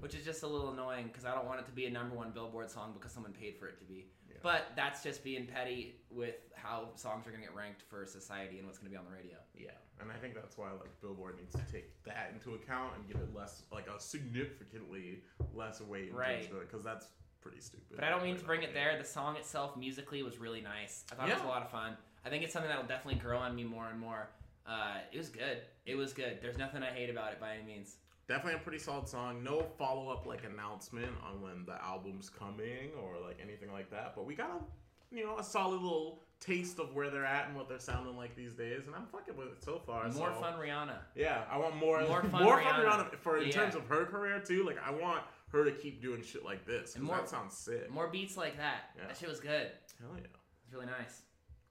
which 0.00 0.14
is 0.14 0.24
just 0.24 0.42
a 0.42 0.46
little 0.46 0.70
annoying 0.72 1.06
because 1.08 1.24
I 1.24 1.34
don't 1.34 1.46
want 1.46 1.60
it 1.60 1.66
to 1.66 1.72
be 1.72 1.86
a 1.86 1.90
number 1.90 2.14
one 2.16 2.30
Billboard 2.30 2.70
song 2.70 2.92
because 2.94 3.12
someone 3.12 3.32
paid 3.32 3.56
for 3.58 3.66
it 3.66 3.78
to 3.78 3.84
be. 3.84 4.06
Yeah. 4.28 4.36
But 4.42 4.66
that's 4.76 5.02
just 5.02 5.24
being 5.24 5.46
petty 5.46 5.96
with 6.10 6.36
how 6.54 6.88
songs 6.96 7.26
are 7.26 7.30
gonna 7.30 7.42
get 7.42 7.54
ranked 7.54 7.82
for 7.82 8.06
society 8.06 8.58
and 8.58 8.66
what's 8.66 8.78
gonna 8.78 8.90
be 8.90 8.96
on 8.96 9.04
the 9.04 9.10
radio. 9.16 9.36
Yeah, 9.56 9.70
and 10.00 10.10
I 10.12 10.16
think 10.16 10.34
that's 10.34 10.56
why 10.56 10.70
like 10.72 10.90
Billboard 11.00 11.36
needs 11.38 11.54
to 11.54 11.72
take 11.72 12.02
that 12.04 12.30
into 12.32 12.54
account 12.54 12.94
and 12.96 13.06
give 13.08 13.16
it 13.20 13.34
less, 13.34 13.62
like 13.72 13.88
a 13.88 13.98
significantly 14.00 15.22
less 15.54 15.80
weight 15.80 16.12
Right. 16.14 16.48
because 16.60 16.82
that's 16.84 17.06
pretty 17.40 17.60
stupid. 17.60 17.96
But 17.96 18.04
I 18.04 18.10
don't 18.10 18.22
mean 18.22 18.36
to 18.36 18.44
bring 18.44 18.62
it 18.62 18.74
there. 18.74 18.96
The 18.98 19.04
song 19.04 19.36
itself, 19.36 19.76
musically, 19.76 20.22
was 20.22 20.38
really 20.38 20.60
nice. 20.60 21.04
I 21.12 21.14
thought 21.14 21.28
it 21.28 21.34
was 21.34 21.42
a 21.44 21.46
lot 21.46 21.62
of 21.62 21.70
fun. 21.70 21.96
I 22.24 22.30
think 22.30 22.42
it's 22.44 22.52
something 22.52 22.68
that'll 22.68 22.86
definitely 22.86 23.20
grow 23.20 23.38
on 23.38 23.54
me 23.54 23.64
more 23.64 23.88
and 23.88 23.98
more. 23.98 24.28
Uh, 24.66 24.98
it 25.12 25.16
was 25.18 25.28
good. 25.30 25.58
It 25.86 25.94
was 25.94 26.12
good. 26.12 26.40
There's 26.42 26.58
nothing 26.58 26.82
I 26.82 26.90
hate 26.90 27.08
about 27.10 27.32
it 27.32 27.40
by 27.40 27.54
any 27.54 27.62
means. 27.64 27.96
Definitely 28.28 28.60
a 28.60 28.62
pretty 28.62 28.78
solid 28.78 29.08
song. 29.08 29.42
No 29.42 29.62
follow 29.78 30.10
up 30.10 30.26
like 30.26 30.44
announcement 30.44 31.12
on 31.26 31.40
when 31.40 31.64
the 31.64 31.82
album's 31.82 32.28
coming 32.28 32.90
or 33.02 33.14
like 33.26 33.38
anything 33.42 33.72
like 33.72 33.90
that. 33.90 34.12
But 34.14 34.26
we 34.26 34.34
got 34.34 34.50
a 34.50 35.14
you 35.14 35.24
know 35.24 35.38
a 35.38 35.42
solid 35.44 35.80
little 35.80 36.22
taste 36.38 36.78
of 36.78 36.94
where 36.94 37.08
they're 37.10 37.24
at 37.24 37.48
and 37.48 37.56
what 37.56 37.68
they're 37.68 37.78
sounding 37.80 38.16
like 38.16 38.36
these 38.36 38.52
days, 38.52 38.82
and 38.86 38.94
I'm 38.94 39.06
fucking 39.06 39.34
with 39.36 39.48
it 39.48 39.64
so 39.64 39.80
far. 39.84 40.04
More 40.10 40.32
so- 40.34 40.40
fun, 40.40 40.52
Rihanna. 40.60 40.98
Yeah, 41.16 41.42
I 41.50 41.56
want 41.56 41.74
more 41.76 42.00
More 42.02 42.20
fun, 42.22 42.30
more 42.44 42.60
fun 42.60 42.64
fun, 42.64 42.84
Rihanna. 42.84 43.10
Rihanna 43.10 43.18
for 43.18 43.38
in 43.38 43.46
Yeah. 43.46 43.52
terms 43.52 43.74
of 43.74 43.86
her 43.86 44.04
career 44.04 44.38
too. 44.40 44.62
Like 44.64 44.76
I 44.86 44.90
want 44.90 45.22
her 45.52 45.64
to 45.64 45.72
keep 45.72 46.02
doing 46.02 46.22
shit 46.22 46.44
like 46.44 46.66
this. 46.66 46.96
And 46.96 47.04
more- 47.04 47.16
that 47.16 47.30
sounds 47.30 47.56
sick. 47.56 47.90
More 47.90 48.08
beats 48.08 48.36
like 48.36 48.58
that. 48.58 48.90
Yeah. 48.98 49.06
That 49.06 49.16
shit 49.16 49.30
was 49.30 49.40
good. 49.40 49.70
Hell 50.00 50.10
yeah. 50.16 50.26
It's 50.64 50.74
really 50.74 50.84
nice. 50.86 51.22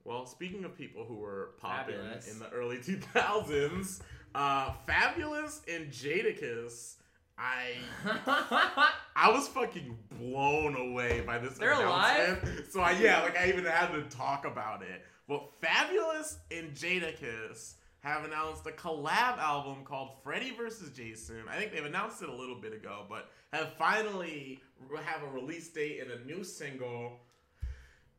Well, 0.03 0.25
speaking 0.25 0.63
of 0.63 0.75
people 0.75 1.05
who 1.05 1.17
were 1.17 1.51
popping 1.59 1.93
in 2.31 2.39
the 2.39 2.49
early 2.51 2.77
2000s, 2.81 4.01
uh, 4.35 4.71
Fabolous 4.87 5.61
and 5.73 5.91
Jadakiss, 5.91 6.95
I 7.37 7.75
I 9.15 9.29
was 9.29 9.47
fucking 9.47 9.97
blown 10.19 10.75
away 10.75 11.21
by 11.21 11.37
this 11.37 11.57
They're 11.57 11.73
announcement. 11.73 12.71
So 12.71 12.81
I 12.81 12.91
yeah, 12.91 13.21
like 13.21 13.37
I 13.37 13.49
even 13.49 13.65
had 13.65 13.91
to 13.91 14.03
talk 14.03 14.45
about 14.45 14.81
it. 14.81 15.03
Well, 15.27 15.49
Fabolous 15.61 16.37
and 16.51 16.73
Jadakiss 16.73 17.73
have 17.99 18.23
announced 18.23 18.65
a 18.65 18.71
collab 18.71 19.37
album 19.37 19.83
called 19.83 20.11
Freddy 20.23 20.51
vs. 20.51 20.91
Jason. 20.91 21.43
I 21.49 21.57
think 21.57 21.73
they've 21.73 21.85
announced 21.85 22.21
it 22.21 22.29
a 22.29 22.35
little 22.35 22.59
bit 22.59 22.73
ago, 22.73 23.05
but 23.09 23.29
have 23.51 23.73
finally 23.73 24.61
have 25.03 25.23
a 25.23 25.27
release 25.27 25.67
date 25.69 26.01
and 26.01 26.11
a 26.11 26.25
new 26.25 26.43
single. 26.43 27.19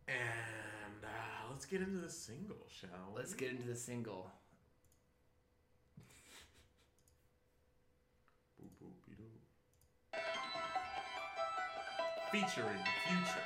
And 0.06 1.04
uh, 1.04 1.50
let's 1.50 1.64
get 1.64 1.80
into 1.80 1.98
the 1.98 2.10
single, 2.10 2.66
shall 2.68 2.88
we? 3.12 3.20
Let's 3.20 3.34
get 3.34 3.50
into 3.50 3.66
the 3.66 3.74
single. 3.74 4.30
Featuring 12.32 12.78
Future. 13.06 13.42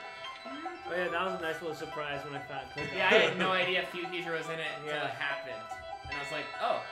Oh 0.88 0.90
yeah, 0.96 1.08
that 1.08 1.24
was 1.26 1.38
a 1.38 1.42
nice 1.42 1.60
little 1.62 1.76
surprise 1.76 2.20
when 2.24 2.34
I 2.34 2.42
found. 2.44 2.66
Yeah, 2.94 3.08
I 3.10 3.14
had 3.14 3.38
no 3.38 3.52
idea 3.52 3.84
Few 3.92 4.06
Future 4.08 4.32
was 4.32 4.46
in 4.46 4.58
it 4.58 4.66
until 4.80 4.94
Yeah. 4.96 5.06
it 5.06 5.14
happened. 5.14 5.54
And 6.04 6.14
I 6.14 6.18
was 6.22 6.32
like, 6.32 6.44
oh. 6.60 6.82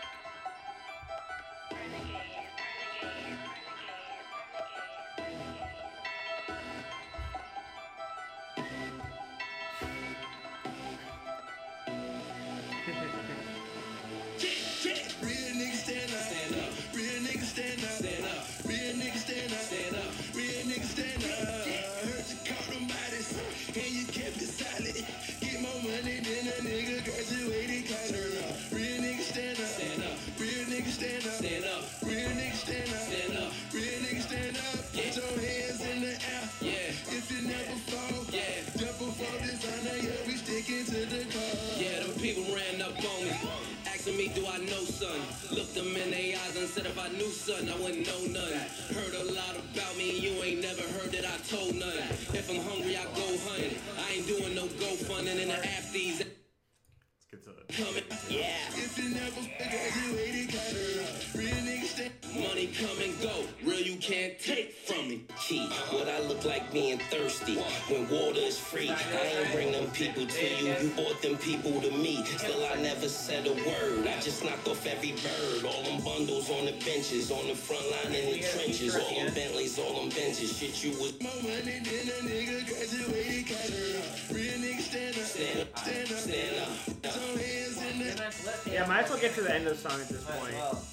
Son, 47.31 47.69
I 47.69 47.77
wouldn't 47.81 48.07
know 48.07 48.21
none. 48.27 48.53
Heard 48.95 49.14
a 49.14 49.25
lot 49.33 49.57
about 49.57 49.97
me, 49.97 50.19
you 50.19 50.43
ain't 50.43 50.62
never 50.62 50.83
heard 50.99 51.12
that 51.12 51.25
I 51.25 51.37
told 51.47 51.75
none. 51.75 52.05
If 52.35 52.51
I'm 52.51 52.62
hungry, 52.62 52.97
I 52.97 53.05
go 53.14 53.27
hunting. 53.47 53.79
I 53.99 54.12
ain't 54.14 54.27
doing 54.27 54.55
no 54.55 54.66
go 54.79 54.90
funding 55.07 55.38
in 55.38 55.49
the 55.49 55.55
afties. 55.55 56.19
Let's 56.19 57.27
get 57.31 57.45
to 57.45 57.51
it. 57.51 57.69
Coming, 57.69 58.05
yeah. 58.29 58.57
If 58.75 58.99
you 58.99 59.11
never 59.11 59.40
graduated 59.59 60.51
college. 60.51 61.35
Real 61.35 61.61
niggas 61.66 61.95
stand 61.95 62.12
Money 62.35 62.69
come 62.69 62.99
and 63.03 63.21
go, 63.21 63.45
real 63.64 63.81
you 63.81 63.97
can't 63.97 64.38
take 64.38 64.73
from 64.87 65.09
me. 65.09 65.25
Key, 65.51 65.67
what 65.91 66.07
I 66.09 66.21
look 66.31 66.45
like 66.45 66.71
being 66.73 67.01
thirsty 67.11 67.57
when 67.91 68.09
water 68.09 68.39
is 68.39 68.57
free. 68.57 68.89
I 68.89 68.95
ain't 69.43 69.51
bring 69.51 69.73
them 69.73 69.91
people 69.91 70.25
to 70.25 70.47
you, 70.63 70.71
you 70.81 70.89
brought 70.95 71.21
them 71.23 71.37
people 71.39 71.81
to 71.81 71.91
me. 71.91 72.23
Still, 72.39 72.65
I 72.67 72.81
never 72.81 73.09
said 73.09 73.49
a 73.49 73.55
word. 73.67 74.07
I 74.07 74.21
just 74.21 74.45
knocked 74.45 74.69
off 74.69 74.87
every 74.87 75.11
bird. 75.11 75.65
All 75.67 75.83
them 75.83 76.05
bundles 76.05 76.49
on 76.51 76.67
the 76.67 76.73
benches, 76.87 77.33
on 77.33 77.49
the 77.49 77.57
front 77.57 77.83
line 77.91 78.15
in 78.15 78.31
the 78.31 78.47
trenches. 78.47 78.95
All 78.95 79.11
them 79.11 79.35
Bentleys, 79.35 79.77
all 79.81 79.99
them 79.99 80.11
benches. 80.11 80.57
Shit, 80.57 80.85
you 80.85 80.93
was 81.03 81.19
more 81.21 81.35
money 81.43 81.83
than 81.83 82.07
a 82.15 82.19
nigga 82.31 82.71
graduated 82.71 83.51
college. 83.51 84.31
Real 84.31 84.55
niggas 84.55 84.87
stand 84.87 85.19
up. 85.19 85.27
stand 85.27 85.61
up, 85.67 85.79
Stand 85.83 86.13
up. 86.13 86.19
stand 86.31 86.57
up. 86.63 87.03
Put 87.03 87.17
your 87.27 87.43
hands 87.43 87.83
in 87.91 87.99
the 87.99 88.71
Yeah, 88.73 88.87
might 88.87 89.03
as 89.03 89.11
well 89.11 89.19
get 89.19 89.35
to 89.35 89.41
the 89.43 89.53
end 89.53 89.67
of 89.67 89.83
the 89.83 89.89
song 89.91 90.01
at 90.01 90.07
this 90.09 90.23
Might 90.23 90.31
as 90.31 90.39
point. 90.39 90.55
well. 90.55 90.85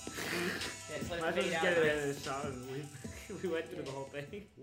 Let 0.90 0.98
it 0.98 1.10
Might 1.10 1.14
as 1.14 1.22
well 1.22 1.44
just 1.46 1.62
get 1.62 1.76
to 1.76 1.82
the 1.82 1.92
end 1.94 2.00
of 2.02 2.08
the 2.10 2.14
song. 2.26 2.54
We, 2.74 2.82
we 3.44 3.50
went 3.50 3.70
through 3.70 3.84
the 3.84 3.92
whole 3.92 4.06
thing. 4.06 4.46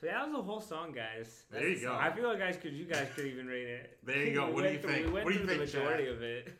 So 0.00 0.06
that 0.06 0.28
was 0.28 0.36
the 0.36 0.42
whole 0.42 0.60
song, 0.60 0.92
guys. 0.92 1.42
There 1.50 1.66
you 1.68 1.80
go. 1.80 1.92
I 1.92 2.12
feel 2.12 2.28
like 2.28 2.38
guys 2.38 2.56
could 2.56 2.72
you 2.72 2.84
guys 2.84 3.08
could 3.16 3.26
even 3.26 3.48
rate 3.48 3.66
it. 3.66 3.98
There 4.04 4.16
you 4.24 4.32
go. 4.32 4.46
We 4.46 4.52
What 4.52 4.62
do 4.62 4.62
went 4.68 4.72
you 4.74 4.78
through- 4.80 4.92
think? 4.92 5.06
We 5.06 5.12
went 5.12 5.24
What 5.24 5.32
do 5.32 5.38
you 5.40 5.44
through 5.46 5.56
think, 5.58 5.70
the 5.72 5.78
majority 5.78 6.04
Chad? 6.04 6.12
of 6.14 6.22
it. 6.22 6.58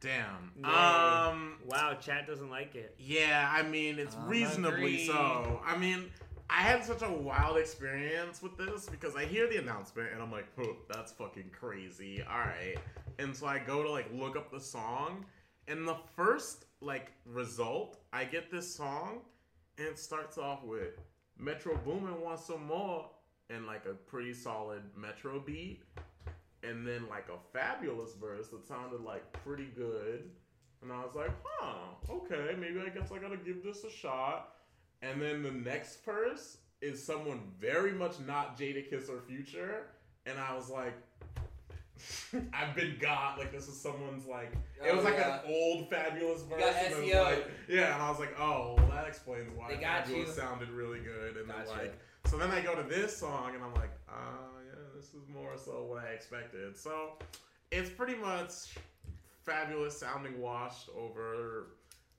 Damn. 0.00 0.52
Yay. 0.56 0.62
Um. 0.64 1.54
wow, 1.66 1.94
chat 2.00 2.26
doesn't 2.28 2.48
like 2.50 2.76
it. 2.76 2.94
Yeah, 2.98 3.50
I 3.52 3.62
mean 3.62 3.98
it's 3.98 4.14
Um, 4.14 4.28
reasonably 4.28 4.78
agreed. 4.78 5.06
so. 5.06 5.60
I 5.64 5.76
mean, 5.76 6.10
I 6.48 6.60
had 6.62 6.84
such 6.84 7.02
a 7.02 7.10
wild 7.10 7.56
experience 7.56 8.40
with 8.40 8.56
this 8.56 8.88
because 8.88 9.16
I 9.16 9.24
hear 9.24 9.48
the 9.48 9.56
announcement 9.56 10.12
and 10.12 10.22
I'm 10.22 10.30
like, 10.30 10.46
oh, 10.60 10.76
that's 10.88 11.10
fucking 11.10 11.50
crazy. 11.50 12.22
All 12.22 12.38
right. 12.38 12.76
And 13.18 13.34
so 13.36 13.46
I 13.46 13.58
go 13.58 13.82
to 13.82 13.90
like 13.90 14.06
look 14.14 14.36
up 14.36 14.52
the 14.52 14.60
song, 14.60 15.24
and 15.66 15.88
the 15.88 15.96
first 16.14 16.66
like 16.80 17.10
result, 17.24 17.98
I 18.12 18.24
get 18.26 18.48
this 18.50 18.72
song, 18.72 19.22
and 19.78 19.96
starts 19.96 20.38
off 20.38 20.64
with 20.64 20.98
Metro 21.38 21.76
Boomin 21.76 22.20
wants 22.20 22.46
some 22.46 22.66
more, 22.66 23.10
and 23.50 23.66
like 23.66 23.86
a 23.86 23.94
pretty 23.94 24.32
solid 24.32 24.82
Metro 24.96 25.38
beat, 25.38 25.82
and 26.62 26.86
then 26.86 27.06
like 27.08 27.26
a 27.28 27.56
Fabolous 27.56 28.16
verse 28.18 28.48
that 28.48 28.66
sounded 28.66 29.00
like 29.00 29.32
pretty 29.44 29.68
good. 29.76 30.30
And 30.82 30.92
I 30.92 31.04
was 31.04 31.14
like, 31.14 31.30
huh, 31.44 31.94
okay, 32.10 32.54
maybe 32.58 32.80
I 32.80 32.88
guess 32.90 33.10
I 33.12 33.18
gotta 33.18 33.36
give 33.36 33.62
this 33.62 33.84
a 33.84 33.90
shot. 33.90 34.54
And 35.02 35.20
then 35.20 35.42
the 35.42 35.50
next 35.50 36.04
verse 36.04 36.58
is 36.80 37.02
someone 37.02 37.40
very 37.60 37.92
much 37.92 38.14
not 38.26 38.58
Jadakiss 38.58 39.08
or 39.08 39.20
Future. 39.20 39.86
And 40.26 40.38
I 40.38 40.54
was 40.54 40.68
like, 40.68 40.94
I've 42.52 42.74
been 42.74 42.96
got. 43.00 43.38
Like, 43.38 43.52
this 43.52 43.68
is 43.68 43.80
someone's, 43.80 44.26
like, 44.26 44.52
it 44.84 44.94
was 44.94 45.04
Oh, 45.04 45.08
like 45.08 45.18
yeah. 45.18 45.40
an 45.40 45.52
old 45.52 45.90
Fabolous 45.90 46.46
verse. 46.48 46.60
got 46.60 46.74
and 46.74 46.94
it 47.04 47.12
SEO. 47.14 47.24
like- 47.24 47.46
yeah, 47.68 47.94
and 47.94 48.02
I 48.02 48.10
was 48.10 48.18
like, 48.18 48.38
oh, 48.38 48.74
well, 48.78 48.88
that 48.90 49.06
explains 49.06 49.50
why 49.56 49.68
They 49.74 49.80
got 49.80 50.04
Fabolous 50.04 50.16
you. 50.16 50.32
sounded 50.32 50.70
really 50.70 51.00
good. 51.00 51.36
And 51.36 51.48
Gotcha. 51.48 51.66
then, 51.68 51.78
like, 51.78 51.98
so 52.26 52.36
then 52.38 52.50
I 52.50 52.60
go 52.60 52.74
to 52.74 52.82
this 52.82 53.16
song 53.16 53.54
and 53.54 53.62
I'm 53.64 53.74
like, 53.74 53.90
ah, 54.08 54.38
yeah, 54.66 54.78
this 54.96 55.06
is 55.14 55.28
more 55.32 55.56
so 55.56 55.84
what 55.84 56.02
I 56.04 56.08
expected. 56.08 56.76
So 56.76 57.12
it's 57.70 57.90
pretty 57.90 58.16
much 58.16 58.74
Fabolous 59.46 59.92
sounding 59.92 60.40
washed 60.40 60.88
over. 60.96 61.68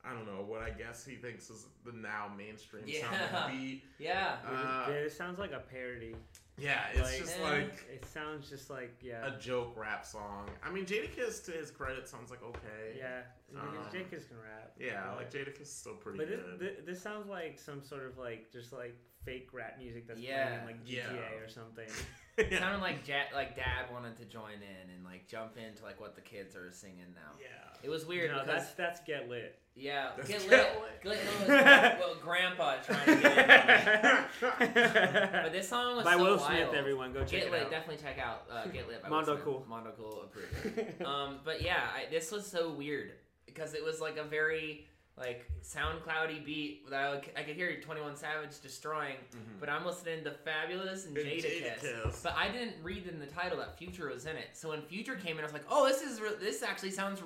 I 0.04 0.12
don't 0.14 0.26
know 0.26 0.42
what 0.46 0.62
I 0.62 0.70
guess 0.70 1.04
he 1.04 1.16
thinks 1.16 1.50
is 1.50 1.66
the 1.84 1.92
now 1.92 2.30
mainstream 2.36 2.84
Yeah. 2.86 3.10
sounding 3.30 3.58
beat. 3.58 3.84
Yeah. 3.98 4.36
Uh, 4.46 4.86
yeah, 4.88 4.94
it 4.94 5.12
sounds 5.12 5.38
like 5.38 5.52
a 5.52 5.58
parody. 5.58 6.14
Yeah, 6.58 6.86
it's 6.92 7.00
like- 7.02 7.18
just 7.18 7.38
Eh. 7.38 7.42
like 7.42 7.86
It 7.92 8.04
sounds 8.06 8.48
just 8.50 8.70
like 8.70 8.94
yeah, 9.02 9.26
a 9.34 9.38
joke 9.38 9.76
rap 9.76 10.04
song. 10.04 10.48
I 10.62 10.70
mean, 10.70 10.84
Jadakiss, 10.86 11.44
to 11.46 11.52
his 11.52 11.70
credit, 11.70 12.08
sounds 12.08 12.30
like 12.30 12.42
okay. 12.42 12.96
yeah. 12.96 13.22
Um, 13.58 13.76
Jake 13.92 14.10
can 14.10 14.18
rap. 14.42 14.72
Yeah, 14.78 15.04
but- 15.08 15.16
like 15.16 15.30
Jadakiss 15.32 15.62
is 15.62 15.72
still 15.72 15.94
pretty 15.94 16.18
But 16.18 16.28
good. 16.28 16.58
this, 16.58 16.76
this 16.86 17.02
sounds 17.02 17.28
like 17.28 17.58
some 17.58 17.82
sort 17.82 18.04
of 18.04 18.18
like 18.18 18.50
just 18.52 18.72
like 18.72 18.96
fake 19.28 19.48
rap 19.52 19.76
music 19.78 20.06
that's 20.08 20.20
Yeah. 20.20 20.46
playing 20.46 20.60
in 20.60 20.66
like 20.66 20.84
GTA 20.86 21.14
Yeah. 21.14 21.44
or 21.44 21.48
something. 21.48 21.88
It 22.36 22.48
yeah. 22.52 22.58
sounded 22.60 22.80
like 22.80 23.06
ja- 23.06 23.34
like 23.34 23.56
dad 23.56 23.86
wanted 23.92 24.16
to 24.18 24.24
join 24.24 24.54
in 24.54 24.90
and 24.94 25.04
like 25.04 25.28
jump 25.28 25.56
into 25.56 25.82
like 25.84 26.00
what 26.00 26.14
the 26.14 26.20
kids 26.20 26.56
are 26.56 26.70
singing 26.72 27.12
now. 27.14 27.32
Yeah. 27.40 27.48
It 27.82 27.88
was 27.90 28.06
weird 28.06 28.30
no, 28.32 28.40
because 28.40 28.46
that's 28.62 28.72
that's 28.74 29.00
get 29.00 29.28
lit. 29.28 29.58
yeah, 29.76 30.10
That's 30.16 30.28
get 30.28 30.40
Get 30.40 30.50
lit. 30.50 30.80
Lit. 30.80 31.02
Get 31.02 31.10
lit 31.10 31.40
was 31.40 31.48
well, 32.00 32.14
grandpa 32.20 32.76
trying 32.82 33.06
to 33.06 33.20
get 33.22 34.30
in. 34.60 35.42
But 35.42 35.52
this 35.52 35.68
song 35.68 35.96
was 35.96 36.04
By 36.04 36.12
so 36.14 36.18
Will 36.18 36.36
wild. 36.38 36.46
Smith, 36.48 36.68
everyone 36.74 37.12
go 37.12 37.20
check 37.20 37.30
Get 37.30 37.42
it 37.46 37.52
lit, 37.52 37.62
out. 37.64 37.70
definitely 37.70 38.02
check 38.02 38.18
out 38.18 38.46
uh, 38.50 38.66
Get 38.66 38.88
Lit 38.88 39.02
by 39.02 39.08
Mondo 39.08 39.32
Will 39.32 39.36
Smith. 39.36 39.44
Cool. 39.44 39.66
Mondo 39.68 39.92
Cool 39.96 40.22
approved. 40.22 41.02
um, 41.04 41.38
but 41.44 41.62
yeah, 41.62 41.82
I, 41.94 42.10
this 42.10 42.32
was 42.32 42.46
so 42.46 42.72
weird 42.72 43.12
because 43.46 43.74
it 43.74 43.84
was 43.84 44.00
like 44.00 44.16
a 44.16 44.24
very 44.24 44.86
like 45.18 45.50
SoundCloudy 45.62 46.44
beat 46.44 46.88
that 46.90 47.00
I, 47.36 47.40
I 47.40 47.42
could 47.42 47.56
hear 47.56 47.80
Twenty 47.80 48.00
One 48.00 48.16
Savage 48.16 48.60
destroying, 48.62 49.16
but 49.60 49.68
I'm 49.68 49.84
listening 49.84 50.24
to 50.24 50.30
Fabolous 50.30 51.06
and 51.06 51.16
And 51.16 51.26
Jadakiss. 51.26 51.80
Jadakiss. 51.82 52.22
But 52.22 52.34
I 52.36 52.48
didn't 52.50 52.74
read 52.82 53.06
in 53.06 53.18
the 53.18 53.26
title 53.26 53.58
that 53.58 53.78
Future 53.78 54.08
was 54.08 54.26
in 54.26 54.36
it. 54.36 54.48
So 54.54 54.68
when 54.70 54.82
Future 54.82 55.16
came 55.16 55.36
in, 55.36 55.40
I 55.40 55.44
was 55.44 55.52
like, 55.52 55.64
oh, 55.70 55.86
this 55.86 56.02
is 56.02 56.20
re- 56.20 56.36
this 56.40 56.62
actually 56.62 56.90
sounds 56.92 57.20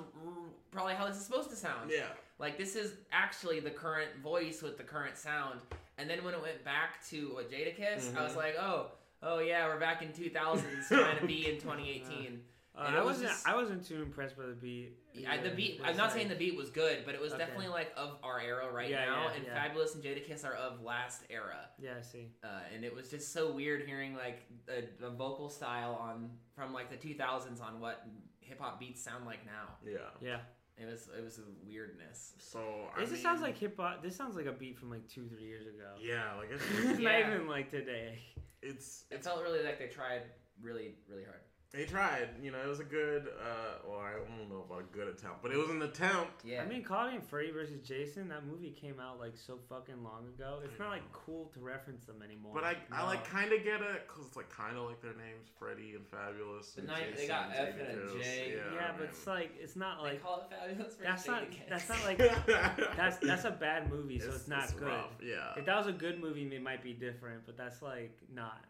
probably 0.71 0.95
how 0.95 1.07
this 1.07 1.17
is 1.17 1.25
supposed 1.25 1.49
to 1.51 1.55
sound. 1.55 1.91
Yeah. 1.91 2.05
Like 2.39 2.57
this 2.57 2.75
is 2.75 2.93
actually 3.11 3.59
the 3.59 3.69
current 3.71 4.09
voice 4.23 4.61
with 4.61 4.77
the 4.77 4.83
current 4.83 5.17
sound. 5.17 5.59
And 5.97 6.09
then 6.09 6.23
when 6.23 6.33
it 6.33 6.41
went 6.41 6.63
back 6.65 7.05
to 7.09 7.33
what 7.35 7.51
Jadakiss, 7.51 8.15
I 8.17 8.23
was 8.23 8.33
Mhm. 8.33 8.37
like, 8.37 8.55
oh, 8.59 8.87
oh 9.21 9.39
yeah, 9.39 9.67
we're 9.67 9.79
back 9.79 10.01
in 10.01 10.09
2000s 10.09 10.87
trying 10.87 11.19
to 11.19 11.27
be 11.27 11.47
in 11.47 11.55
2018. 11.61 12.41
Uh, 12.75 12.85
And 12.87 12.95
I 12.95 12.99
was 13.01 13.05
wasn't. 13.17 13.29
just- 13.29 13.47
I 13.47 13.55
wasn't 13.55 13.85
too 13.87 14.01
impressed 14.01 14.35
by 14.35 14.47
the 14.47 14.53
beat. 14.53 14.97
Yeah, 15.15 15.41
the 15.41 15.49
beat. 15.51 15.79
I'm 15.83 15.95
not 15.95 16.05
like- 16.05 16.13
saying 16.13 16.29
the 16.29 16.35
beat 16.35 16.55
was 16.55 16.69
good, 16.69 17.05
but 17.05 17.13
it 17.15 17.21
was 17.21 17.33
Okay. 17.33 17.39
definitely 17.45 17.67
like 17.67 17.91
of 17.95 18.17
our 18.23 18.39
era 18.41 18.71
right 18.71 18.89
Yeah, 18.89 19.05
now. 19.05 19.23
yeah, 19.27 19.33
and 19.35 19.45
yeah. 19.45 19.67
Fabolous 19.73 19.93
and 19.95 20.03
Jadakiss 20.03 20.43
are 20.43 20.53
of 20.55 20.81
last 20.81 21.23
era. 21.29 21.69
Yeah, 21.79 21.95
I 21.99 22.01
see. 22.01 22.31
Uh, 22.43 22.61
and 22.73 22.83
it 22.83 22.93
was 22.93 23.09
just 23.09 23.31
so 23.31 23.51
weird 23.51 23.85
hearing 23.87 24.15
like 24.15 24.43
a, 24.67 25.05
a 25.05 25.09
vocal 25.11 25.49
style 25.49 25.93
on 25.95 26.31
from 26.55 26.73
like 26.73 26.89
the 26.89 26.97
2000s 26.97 27.61
on 27.61 27.79
what 27.79 28.05
hip 28.39 28.59
hop 28.59 28.79
beats 28.79 29.01
sound 29.01 29.25
like 29.25 29.45
now. 29.45 29.75
Yeah. 29.85 30.09
Yeah, 30.21 30.39
It 30.77 30.85
was 30.85 31.07
it 31.17 31.23
was 31.23 31.37
a 31.39 31.43
weirdness. 31.67 32.33
So 32.39 32.89
I 32.95 33.01
this 33.01 33.11
mean, 33.11 33.21
sounds 33.21 33.41
like 33.41 33.57
hip 33.57 33.77
hop. 33.77 34.01
This 34.01 34.15
sounds 34.15 34.35
like 34.35 34.47
a 34.47 34.51
beat 34.51 34.77
from 34.77 34.89
like 34.89 35.07
two, 35.07 35.27
three 35.27 35.43
years 35.45 35.67
ago. 35.67 35.93
Yeah, 36.01 36.33
like 36.35 36.49
it's 36.51 36.85
Not 36.85 36.99
Yeah. 36.99 37.33
even 37.33 37.47
like 37.47 37.69
today. 37.69 38.19
it's 38.61 39.05
It 39.11 39.23
felt 39.23 39.43
really 39.43 39.63
like 39.63 39.77
they 39.77 39.87
tried 39.87 40.23
really 40.61 40.95
really 41.07 41.23
hard. 41.23 41.41
They 41.73 41.85
tried. 41.85 42.29
You 42.39 42.51
know, 42.51 42.59
it 42.63 42.67
was 42.67 42.79
a 42.79 42.83
good. 42.83 43.27
uh 43.27 43.79
Well, 43.87 43.99
I 43.99 44.13
don't 44.13 44.47
know 44.47 44.63
about 44.69 44.81
a 44.81 44.95
good 44.95 45.07
attempt, 45.07 45.41
but 45.41 45.51
it 45.51 45.57
was 45.57 45.71
an 45.71 45.81
attempt. 45.81 46.45
Yeah. 46.45 46.61
I 46.61 46.67
mean, 46.67 46.83
calling 46.83 47.15
it 47.15 47.23
Freddy 47.23 47.49
versus 47.49 47.81
Jason, 47.81 48.29
that 48.29 48.45
movie 48.45 48.69
came 48.69 48.99
out 48.99 49.19
like 49.19 49.35
so 49.35 49.57
fucking 49.69 50.03
long 50.03 50.27
ago. 50.37 50.59
It's 50.63 50.77
not 50.77 50.89
like 50.89 51.01
cool 51.11 51.49
to 51.55 51.59
reference 51.59 52.05
them 52.05 52.21
anymore. 52.23 52.51
But 52.53 52.63
I, 52.63 52.75
I 52.91 53.03
like 53.05 53.25
kind 53.27 53.51
of 53.51 53.63
get 53.63 53.81
it 53.81 54.07
because 54.07 54.27
it's 54.27 54.37
like 54.37 54.49
kind 54.51 54.77
of 54.77 54.85
like 54.85 55.01
their 55.01 55.17
names, 55.17 55.49
Freddie 55.57 55.95
and 55.95 56.05
Fabolous. 56.05 56.75
But 56.75 56.83
and 56.83 56.87
now 56.87 56.95
they 56.97 57.11
Jason 57.11 57.27
got 57.27 57.49
F 57.55 57.69
and 57.79 58.09
a 58.09 58.21
J. 58.21 58.53
Yeah, 58.53 58.55
Yeah, 58.55 58.61
I 58.61 58.62
but 58.97 59.05
it's 59.09 59.25
like 59.27 59.51
it's 59.59 59.75
not 59.75 59.97
they 60.03 60.09
like 60.09 60.23
call 60.23 60.47
it 60.49 60.53
Fabolous 60.77 60.97
for 60.97 61.03
that's 61.03 61.27
not 61.27 61.43
Jadakiss. 61.43 61.69
that's 61.69 61.89
not 61.89 62.03
like 62.05 62.17
that's 62.97 63.17
that's 63.17 63.45
a 63.45 63.51
bad 63.51 63.91
movie, 63.91 64.19
so 64.19 64.29
it's, 64.29 64.47
not 64.47 64.71
good. 64.77 64.87
rough, 64.87 65.11
Yeah. 65.21 65.53
If 65.57 65.65
that 65.65 65.77
was 65.77 65.87
a 65.87 65.91
good 65.91 66.19
movie, 66.21 66.43
it 66.53 66.61
might 66.63 66.83
be 66.83 66.93
different, 66.93 67.45
but 67.45 67.57
that's 67.57 67.81
like 67.81 68.17
not. 68.33 68.63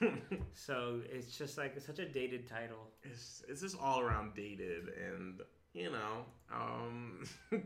So 0.54 1.00
it's 1.10 1.36
just 1.36 1.58
like 1.58 1.74
it's 1.76 1.86
such 1.86 1.98
a 1.98 2.06
dated 2.08 2.48
title. 2.48 2.90
it's 3.02 3.42
it's 3.48 3.60
just 3.62 3.76
all 3.80 4.00
around 4.00 4.34
dated, 4.34 4.88
and 5.06 5.40
you 5.72 5.90
know, 5.90 6.24
um, 6.52 7.24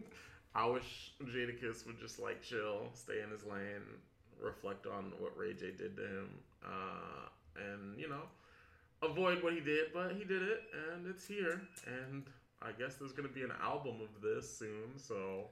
I 0.55 0.66
wish 0.66 1.12
Jadakiss 1.23 1.87
would 1.87 1.99
just 1.99 2.19
like 2.21 2.42
chill, 2.42 2.88
stay 2.95 3.21
in 3.23 3.31
his 3.31 3.45
lane, 3.45 3.83
reflect 4.40 4.87
on 4.87 5.12
what 5.19 5.37
Ray 5.37 5.53
J 5.55 5.73
did 5.77 5.97
to 5.97 6.03
him, 6.03 6.29
uh, 6.64 7.29
and 7.57 7.99
you 7.99 8.09
know, 8.09 8.23
avoid 9.02 9.42
what 9.42 9.52
he 9.52 9.61
did. 9.61 9.87
But 9.92 10.12
he 10.12 10.24
did 10.24 10.42
it, 10.42 10.62
and 10.92 11.06
it's 11.06 11.26
here, 11.26 11.62
and 11.87 12.24
I 12.62 12.72
guess 12.72 12.96
there's 12.96 13.12
gonna 13.12 13.28
be 13.28 13.42
an 13.42 13.52
album 13.62 13.96
of 14.00 14.22
this 14.22 14.59
soon, 14.59 14.96
so 14.96 15.48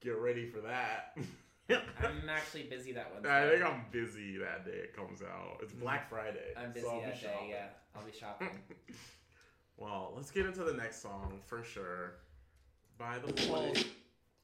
get 0.00 0.16
ready 0.18 0.46
for 0.46 0.60
that. 0.60 1.16
I'm 1.70 2.28
actually 2.30 2.62
busy 2.64 2.92
that 2.92 3.12
one. 3.14 3.26
I 3.26 3.48
think 3.50 3.62
I'm 3.62 3.84
busy 3.90 4.38
that 4.38 4.64
day 4.64 4.78
it 4.84 4.96
comes 4.96 5.20
out. 5.22 5.58
It's 5.62 5.72
mm-hmm. 5.72 5.82
Black 5.82 6.08
Friday. 6.08 6.54
I'm 6.56 6.72
busy 6.72 6.86
so 6.86 7.00
that 7.04 7.20
day. 7.20 7.28
shopping. 7.28 7.50
Yeah, 7.50 7.66
I'll 7.94 8.04
be 8.04 8.12
shopping. 8.12 8.48
Well, 9.78 10.12
let's 10.16 10.32
get 10.32 10.44
into 10.44 10.64
the 10.64 10.72
next 10.72 11.00
song 11.00 11.38
for 11.46 11.62
sure. 11.62 12.14
By 12.98 13.18
the 13.20 13.32
way, 13.52 13.72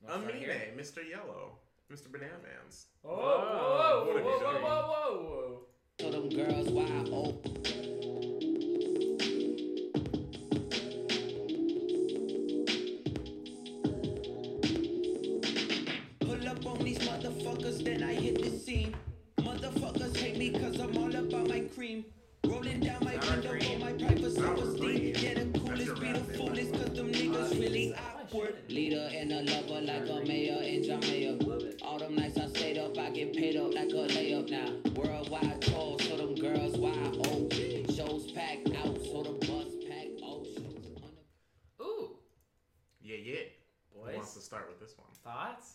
Amine. 0.08 0.78
Mr. 0.78 0.98
Yellow, 1.08 1.58
Mr. 1.92 2.10
Banana 2.10 2.34
Man's. 2.40 2.86
Whoa, 3.02 3.10
whoa, 3.16 4.04
What 4.06 4.24
whoa, 4.24 4.30
whoa, 4.30 4.60
whoa, 4.60 4.86
whoa, 4.86 5.22
whoa. 5.24 5.60
So 6.00 6.10
them 6.10 6.28
girls 6.28 6.68
wide 6.70 7.08
open. 7.12 8.33
Like 30.00 30.08
a 30.10 30.26
mayor 30.26 30.62
in 30.62 30.82
Jamaica. 30.82 31.84
All 31.84 31.98
them 31.98 32.14
nights 32.16 32.38
I 32.38 32.46
stayed 32.48 32.78
up, 32.78 32.96
I 32.98 33.10
get 33.10 33.32
paid 33.34 33.56
up 33.56 33.72
like 33.74 33.88
a 33.90 34.06
layup 34.14 34.50
now. 34.50 34.90
Worldwide 34.94 35.60
tour, 35.62 35.96
so 36.00 36.16
them 36.16 36.34
girls 36.34 36.76
wide 36.76 37.16
open. 37.26 37.94
Shows 37.94 38.32
packed 38.32 38.68
out, 38.76 38.96
so 39.04 39.22
the 39.22 39.32
bus 39.46 39.72
packed 39.88 40.20
oceans. 40.24 41.00
Ooh, 41.80 42.16
Yeah, 43.00 43.16
yeah. 43.16 43.34
Who 43.92 44.00
wants 44.16 44.34
to 44.34 44.40
start 44.40 44.68
with 44.68 44.80
this 44.80 44.98
one? 44.98 45.08
Thoughts? 45.22 45.74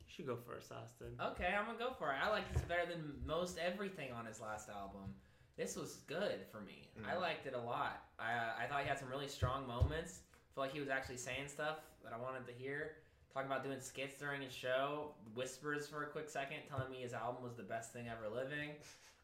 You 0.00 0.04
should 0.14 0.26
go 0.26 0.36
first, 0.36 0.70
Austin. 0.70 1.16
Okay, 1.32 1.54
I'm 1.58 1.66
gonna 1.66 1.78
go 1.78 1.92
for 1.98 2.10
it. 2.12 2.16
I 2.22 2.30
like 2.30 2.52
this 2.52 2.62
better 2.62 2.86
than 2.86 3.14
most 3.26 3.58
everything 3.58 4.12
on 4.12 4.26
his 4.26 4.40
last 4.40 4.68
album. 4.68 5.14
This 5.56 5.76
was 5.76 5.98
good 6.06 6.40
for 6.52 6.60
me. 6.60 6.90
I 7.06 7.14
Mm. 7.14 7.20
liked 7.20 7.46
it 7.46 7.54
a 7.54 7.60
lot. 7.60 8.02
I, 8.18 8.32
uh, 8.34 8.52
I 8.58 8.66
thought 8.66 8.82
he 8.82 8.88
had 8.88 8.98
some 8.98 9.08
really 9.08 9.28
strong 9.28 9.66
moments. 9.66 10.20
I 10.32 10.54
feel 10.54 10.64
like 10.64 10.72
he 10.72 10.80
was 10.80 10.88
actually 10.88 11.16
saying 11.16 11.48
stuff 11.48 11.78
that 12.02 12.12
I 12.12 12.18
wanted 12.18 12.46
to 12.46 12.52
hear. 12.52 12.96
Talking 13.34 13.50
about 13.50 13.64
doing 13.64 13.80
skits 13.80 14.16
during 14.18 14.42
his 14.42 14.52
show, 14.52 15.10
whispers 15.34 15.88
for 15.88 16.04
a 16.04 16.06
quick 16.06 16.28
second, 16.28 16.58
telling 16.68 16.88
me 16.90 16.98
his 16.98 17.12
album 17.12 17.42
was 17.42 17.54
the 17.54 17.64
best 17.64 17.92
thing 17.92 18.06
ever 18.08 18.32
living. 18.32 18.70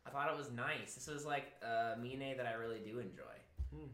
I 0.05 0.11
thought 0.11 0.29
it 0.33 0.37
was 0.37 0.51
nice. 0.51 0.95
This 0.97 1.07
was 1.07 1.25
like 1.25 1.45
uh, 1.63 1.95
Mine 1.97 2.37
that 2.37 2.47
I 2.47 2.55
really 2.55 2.81
do 2.85 2.99
enjoy. 2.99 3.23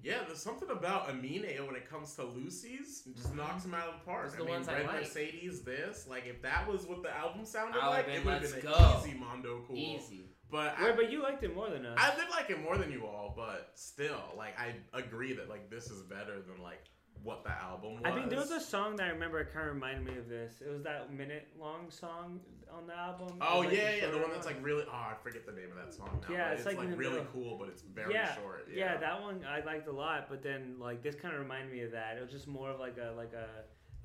Yeah, 0.03 0.21
there's 0.27 0.41
something 0.41 0.71
about 0.71 1.11
Amine 1.11 1.67
when 1.67 1.77
it 1.77 1.89
comes 1.91 2.15
to 2.15 2.23
loosies. 2.23 3.07
It 3.07 3.15
just 3.17 3.35
knocks 3.35 3.65
him 3.67 3.75
out 3.75 3.89
of 3.89 3.95
the 4.01 4.07
park. 4.07 4.25
Those 4.25 4.35
I 4.35 4.39
the 4.39 4.45
mean, 4.45 4.55
ones 4.55 4.69
I 4.69 4.73
Red 4.75 4.87
like. 4.87 5.01
Mercedes, 5.01 5.61
this. 5.61 6.07
Like, 6.09 6.25
if 6.27 6.41
that 6.41 6.67
was 6.67 6.87
what 6.87 7.03
the 7.03 7.15
album 7.15 7.45
sounded 7.45 7.79
I 7.83 7.91
would've 7.91 8.07
like, 8.07 8.07
been, 8.07 8.17
it 8.17 8.25
would 8.25 8.33
have 8.35 8.43
"Let's 8.43 8.55
been 8.55 8.73
go." 8.73 8.75
an 8.75 9.01
easy 9.07 9.19
Mondo 9.19 9.61
Cool. 9.69 9.77
Easy. 9.77 10.25
But 10.51 10.81
Wait, 10.81 10.93
I, 10.93 10.97
but 10.97 11.13
you 11.13 11.23
liked 11.23 11.43
it 11.43 11.55
more 11.55 11.69
than 11.69 11.85
us. 11.85 11.99
I 12.01 12.15
did 12.17 12.31
like 12.31 12.49
it 12.49 12.63
more 12.63 12.79
than 12.79 12.91
you 12.91 13.05
all, 13.05 13.35
but 13.37 13.73
still, 13.75 14.23
like, 14.37 14.59
I 14.59 14.77
agree 14.97 15.35
that, 15.35 15.51
like, 15.51 15.69
this 15.69 15.91
is 15.91 16.01
better 16.03 16.37
than, 16.41 16.63
like, 16.63 16.85
what 17.27 17.43
the 17.43 17.51
album 17.51 17.95
was. 17.95 18.03
I 18.05 18.13
think 18.13 18.31
there 18.31 18.39
was 18.39 18.53
a 18.53 18.61
song 18.61 18.95
that 18.97 19.07
I 19.07 19.11
remember 19.11 19.41
it 19.41 19.53
kind 19.53 19.69
of 19.69 19.75
reminded 19.75 20.07
me 20.07 20.17
of 20.17 20.29
this. 20.29 20.63
It 20.65 20.71
was 20.71 20.83
that 20.85 21.13
minute 21.13 21.49
long 21.61 21.91
song 21.91 22.41
on 22.73 22.87
the 22.87 22.95
album. 22.95 23.39
Oh 23.41 23.59
like, 23.61 23.73
yeah, 23.73 23.97
yeah, 23.97 24.11
the 24.11 24.19
one 24.19 24.31
that's 24.31 24.47
like 24.47 24.65
really. 24.65 24.85
Oh, 24.87 24.95
I 24.95 25.15
forget 25.23 25.45
the 25.45 25.53
name 25.53 25.71
of 25.73 25.77
that 25.77 25.93
song 25.93 26.23
now. 26.23 26.33
Yeah, 26.33 26.51
it's, 26.51 26.61
it's, 26.61 26.67
like, 26.67 26.79
like, 26.79 26.97
really 26.97 27.17
middle. 27.17 27.27
cool, 27.33 27.59
but 27.59 27.69
it's 27.69 27.83
very 27.83 28.15
yeah, 28.15 28.35
short. 28.37 28.69
yeah, 28.73 28.93
Yeah, 28.93 28.97
that 28.99 29.21
one 29.21 29.45
I 29.45 29.65
liked 29.65 29.89
a 29.89 29.93
lot. 29.93 30.29
But 30.31 30.43
then 30.43 30.77
like 30.79 31.03
this 31.03 31.17
kind 31.17 31.35
of 31.35 31.41
reminded 31.41 31.73
me 31.73 31.81
of 31.83 31.91
that. 31.93 32.17
It 32.17 32.23
was 32.23 32.31
just 32.31 32.47
more 32.47 32.71
of 32.71 32.79
like 32.79 32.97
a 32.97 33.13
like 33.17 33.33
a 33.33 33.49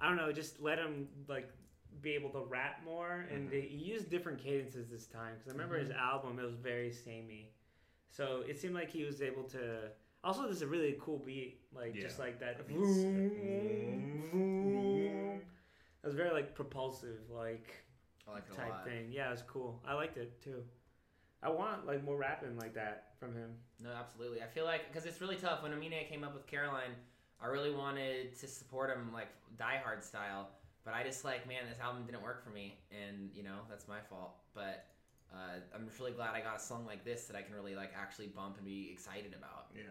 I 0.04 0.08
don't 0.08 0.18
know. 0.18 0.32
Just 0.32 0.60
let 0.60 0.80
him 0.80 1.08
like 1.30 1.50
be 2.02 2.12
able 2.12 2.32
to 2.32 2.40
rap 2.50 2.82
more, 2.84 3.28
and 3.32 3.48
Mhm. 3.48 3.52
they, 3.52 3.62
he 3.62 3.78
used 3.78 4.10
different 4.10 4.40
cadences 4.40 4.90
this 4.90 5.06
time. 5.06 5.36
Because 5.38 5.50
I 5.50 5.52
remember 5.54 5.78
his 5.78 5.92
album, 5.92 6.40
it 6.40 6.44
was 6.44 6.56
very 6.56 6.92
samey. 6.92 7.54
So 8.10 8.44
it 8.48 8.60
seemed 8.60 8.74
like 8.74 8.90
he 8.90 9.04
was 9.04 9.22
able 9.22 9.44
to. 9.50 9.92
Also, 10.24 10.44
this 10.44 10.58
is 10.58 10.62
a 10.62 10.68
really 10.68 10.98
cool 11.02 11.18
beat, 11.18 11.60
like 11.76 11.96
just 11.96 12.20
like 12.20 12.40
that. 12.40 12.68
Vroom, 12.68 12.84
uh, 12.84 12.86
mm-hmm. 12.86 14.30
vroom. 14.30 15.42
It 16.04 16.08
was 16.08 16.16
very 16.16 16.32
like 16.32 16.54
propulsive, 16.54 17.20
like 17.30 17.74
I 18.28 18.34
liked 18.34 18.50
it 18.50 18.54
a 18.54 18.58
type 18.58 18.70
lot. 18.70 18.86
thing. 18.86 19.12
Yeah, 19.12 19.30
it 19.30 19.32
was 19.32 19.44
cool. 19.48 19.82
I 19.88 19.94
liked 19.94 20.18
it 20.18 20.42
too. 20.44 20.64
I 21.44 21.50
want 21.50 21.88
like 21.88 22.04
more 22.04 22.18
rapping 22.18 22.56
like 22.58 22.76
that 22.76 23.14
from 23.20 23.34
him. 23.34 23.52
No, 23.84 23.90
absolutely. 23.92 24.42
I 24.42 24.48
feel 24.48 24.66
like 24.66 24.92
because 24.92 25.08
it's 25.08 25.22
really 25.22 25.38
tough. 25.38 25.64
When 25.64 25.74
Amine 25.74 26.06
came 26.08 26.24
up 26.24 26.36
with 26.36 26.46
Caroline, 26.46 26.92
I 27.42 27.48
really 27.48 27.72
wanted 27.74 28.38
to 28.40 28.48
support 28.48 28.96
him 28.96 29.12
like 29.12 29.30
Die 29.58 29.82
Hard 29.84 30.04
style, 30.04 30.50
but 30.86 30.94
I 30.94 31.04
just 31.04 31.26
like, 31.26 31.48
man, 31.48 31.64
this 31.68 31.80
album 31.80 32.06
didn't 32.06 32.22
work 32.22 32.44
for 32.44 32.52
me, 32.52 32.78
and 32.92 33.32
you 33.34 33.42
know 33.42 33.62
that's 33.70 33.88
my 33.88 34.00
fault. 34.08 34.36
But 34.54 34.86
uh, 35.34 35.60
I'm 35.74 35.88
really 36.00 36.12
glad 36.12 36.36
I 36.36 36.41
got 36.41 36.58
a 36.58 36.60
song 36.60 36.86
like 36.86 37.04
this 37.04 37.26
that 37.26 37.36
I 37.36 37.41
can 37.41 37.56
really 37.56 37.76
like 37.76 37.91
actually 37.96 38.28
bump 38.28 38.58
and 38.58 38.65
be 38.65 38.89
excited 38.91 39.34
about. 39.38 39.67
yeah. 39.76 39.84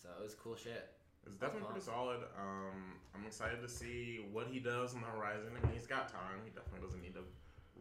So 0.00 0.08
it 0.18 0.22
was 0.22 0.34
cool 0.34 0.56
shit. 0.56 0.90
It's 1.26 1.36
definitely 1.36 1.66
pretty 1.68 1.84
solid. 1.84 2.20
Um, 2.38 2.96
I'm 3.14 3.26
excited 3.26 3.60
to 3.60 3.68
see 3.68 4.24
what 4.32 4.46
he 4.46 4.60
does 4.60 4.94
on 4.94 5.02
the 5.02 5.08
horizon. 5.08 5.50
I 5.50 5.54
mean, 5.54 5.72
he's 5.72 5.86
got 5.86 6.08
time. 6.08 6.40
He 6.44 6.50
definitely 6.50 6.86
doesn't 6.86 7.02
need 7.02 7.14
to 7.14 7.24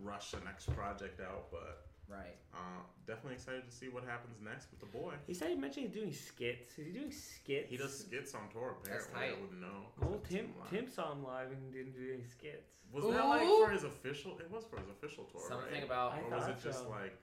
rush 0.01 0.31
the 0.31 0.39
next 0.43 0.73
project 0.75 1.21
out, 1.21 1.49
but 1.51 1.87
Right. 2.09 2.37
Uh, 2.53 2.81
definitely 3.05 3.33
excited 3.33 3.65
to 3.65 3.71
see 3.71 3.89
what 3.89 4.03
happens 4.05 4.37
next 4.41 4.67
with 4.71 4.79
the 4.79 4.97
boy. 4.97 5.13
He 5.27 5.33
said 5.33 5.49
he 5.49 5.55
mentioned 5.55 5.87
he's 5.87 5.95
doing 5.95 6.13
skits. 6.13 6.77
Is 6.79 6.85
he 6.87 6.91
doing 6.93 7.11
skits? 7.11 7.69
He 7.69 7.77
does 7.77 7.99
skits 7.99 8.33
on 8.33 8.47
tour. 8.51 8.75
That's 8.83 9.07
Apparently, 9.07 9.37
I 9.37 9.41
wouldn't 9.41 9.61
know. 9.61 9.91
Well, 9.99 10.19
Tim 10.23 10.29
seen 10.29 10.37
him 10.39 10.53
live. 10.59 10.69
Tim 10.69 10.87
saw 10.89 11.11
him 11.11 11.23
live 11.23 11.51
and 11.51 11.73
didn't 11.73 11.93
do 11.93 12.13
any 12.13 12.23
skits. 12.23 12.83
Was 12.93 13.03
that 13.03 13.25
like 13.27 13.41
for 13.45 13.69
his 13.69 13.83
official? 13.83 14.37
It 14.39 14.49
was 14.49 14.63
for 14.63 14.79
his 14.79 14.87
official 14.89 15.25
tour, 15.25 15.41
Something 15.47 15.73
right? 15.73 15.83
about 15.83 16.13
I 16.13 16.19
or 16.21 16.37
was 16.39 16.47
it 16.47 16.53
thought 16.53 16.63
just 16.63 16.87
like 16.87 17.17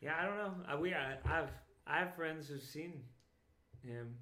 Yeah, 0.00 0.14
I 0.18 0.24
don't 0.24 0.36
know. 0.38 0.54
I, 0.66 0.76
we 0.76 0.94
I, 0.94 1.16
I've 1.26 1.50
I 1.86 1.98
have 1.98 2.14
friends 2.14 2.48
who've 2.48 2.62
seen 2.62 3.02
him, 3.84 4.14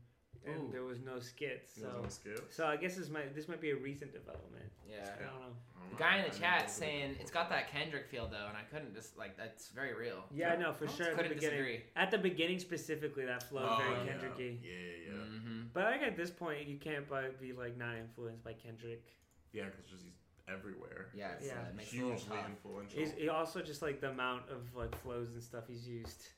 and 0.47 0.57
Ooh. 0.69 0.73
there 0.73 0.85
was 0.85 0.99
no 1.05 1.19
skits. 1.21 1.75
So 1.81 1.87
no 2.03 2.09
skits? 2.09 2.57
so 2.57 2.67
I 2.67 2.77
guess 2.77 2.97
this 2.97 3.11
might 3.11 3.35
this 3.35 3.49
might 3.49 3.61
be 3.61 3.71
a 3.71 3.77
recent 3.77 4.13
development. 4.13 4.65
yeah. 4.89 4.97
I 5.19 5.23
don't 5.25 5.35
know. 5.41 5.47
I 5.77 5.81
don't 5.81 5.91
The 5.91 5.93
know. 5.93 5.99
guy 5.99 6.17
in 6.17 6.23
the 6.25 6.31
didn't 6.31 6.41
chat 6.43 6.61
know 6.63 6.67
saying 6.69 7.17
it's 7.21 7.31
got 7.31 7.51
that 7.51 7.71
Kendrick 7.71 8.07
feel 8.09 8.27
though, 8.29 8.47
and 8.49 8.57
I 8.57 8.63
couldn't 8.73 8.95
just 8.95 9.17
like 9.19 9.37
that's 9.37 9.69
very 9.69 9.95
real. 9.95 10.25
Yeah, 10.33 10.57
no, 10.57 10.73
for 10.73 10.85
Oh, 10.87 10.89
sure. 10.89 11.07
At 11.07 11.11
the 11.17 11.23
couldn't 11.23 11.35
beginning, 11.35 11.59
disagree. 11.59 11.83
at 11.97 12.11
the 12.11 12.19
beginning 12.19 12.59
specifically, 12.59 13.25
that 13.27 13.43
flow 13.43 13.67
Oh, 13.69 13.79
very 13.79 14.07
yeah. 14.07 14.13
Kendricky. 14.13 14.59
Yeah, 14.63 14.71
yeah, 14.71 15.13
yeah. 15.13 15.13
Mm-hmm. 15.21 15.61
But 15.73 15.85
I 15.85 15.91
think 15.93 16.03
at 16.05 16.17
this 16.17 16.31
point, 16.31 16.67
you 16.67 16.79
can't 16.79 17.09
but 17.09 17.41
be 17.41 17.53
like 17.53 17.77
not 17.77 17.97
influenced 17.97 18.43
by 18.45 18.55
Kendrick. 18.55 19.05
Yeah, 19.53 19.65
because 19.65 19.85
just 19.91 20.05
he's 20.05 20.15
everywhere. 20.49 21.09
Yeah, 21.15 21.33
it's, 21.39 21.47
Yeah. 21.47 21.53
Uh, 21.55 21.69
it 21.71 21.77
makes 21.77 21.93
it 21.93 21.99
a 21.99 22.03
little 22.03 22.17
hugely 22.19 22.37
tough. 22.37 22.47
influential. 22.49 22.99
He's 22.99 23.13
he 23.13 23.29
also 23.29 23.61
just 23.63 23.83
like 23.83 24.01
the 24.01 24.11
amount 24.11 24.49
of 24.51 24.75
like 24.75 24.95
flows 25.03 25.33
and 25.35 25.43
stuff 25.43 25.65
he's 25.69 25.87
used 25.87 26.29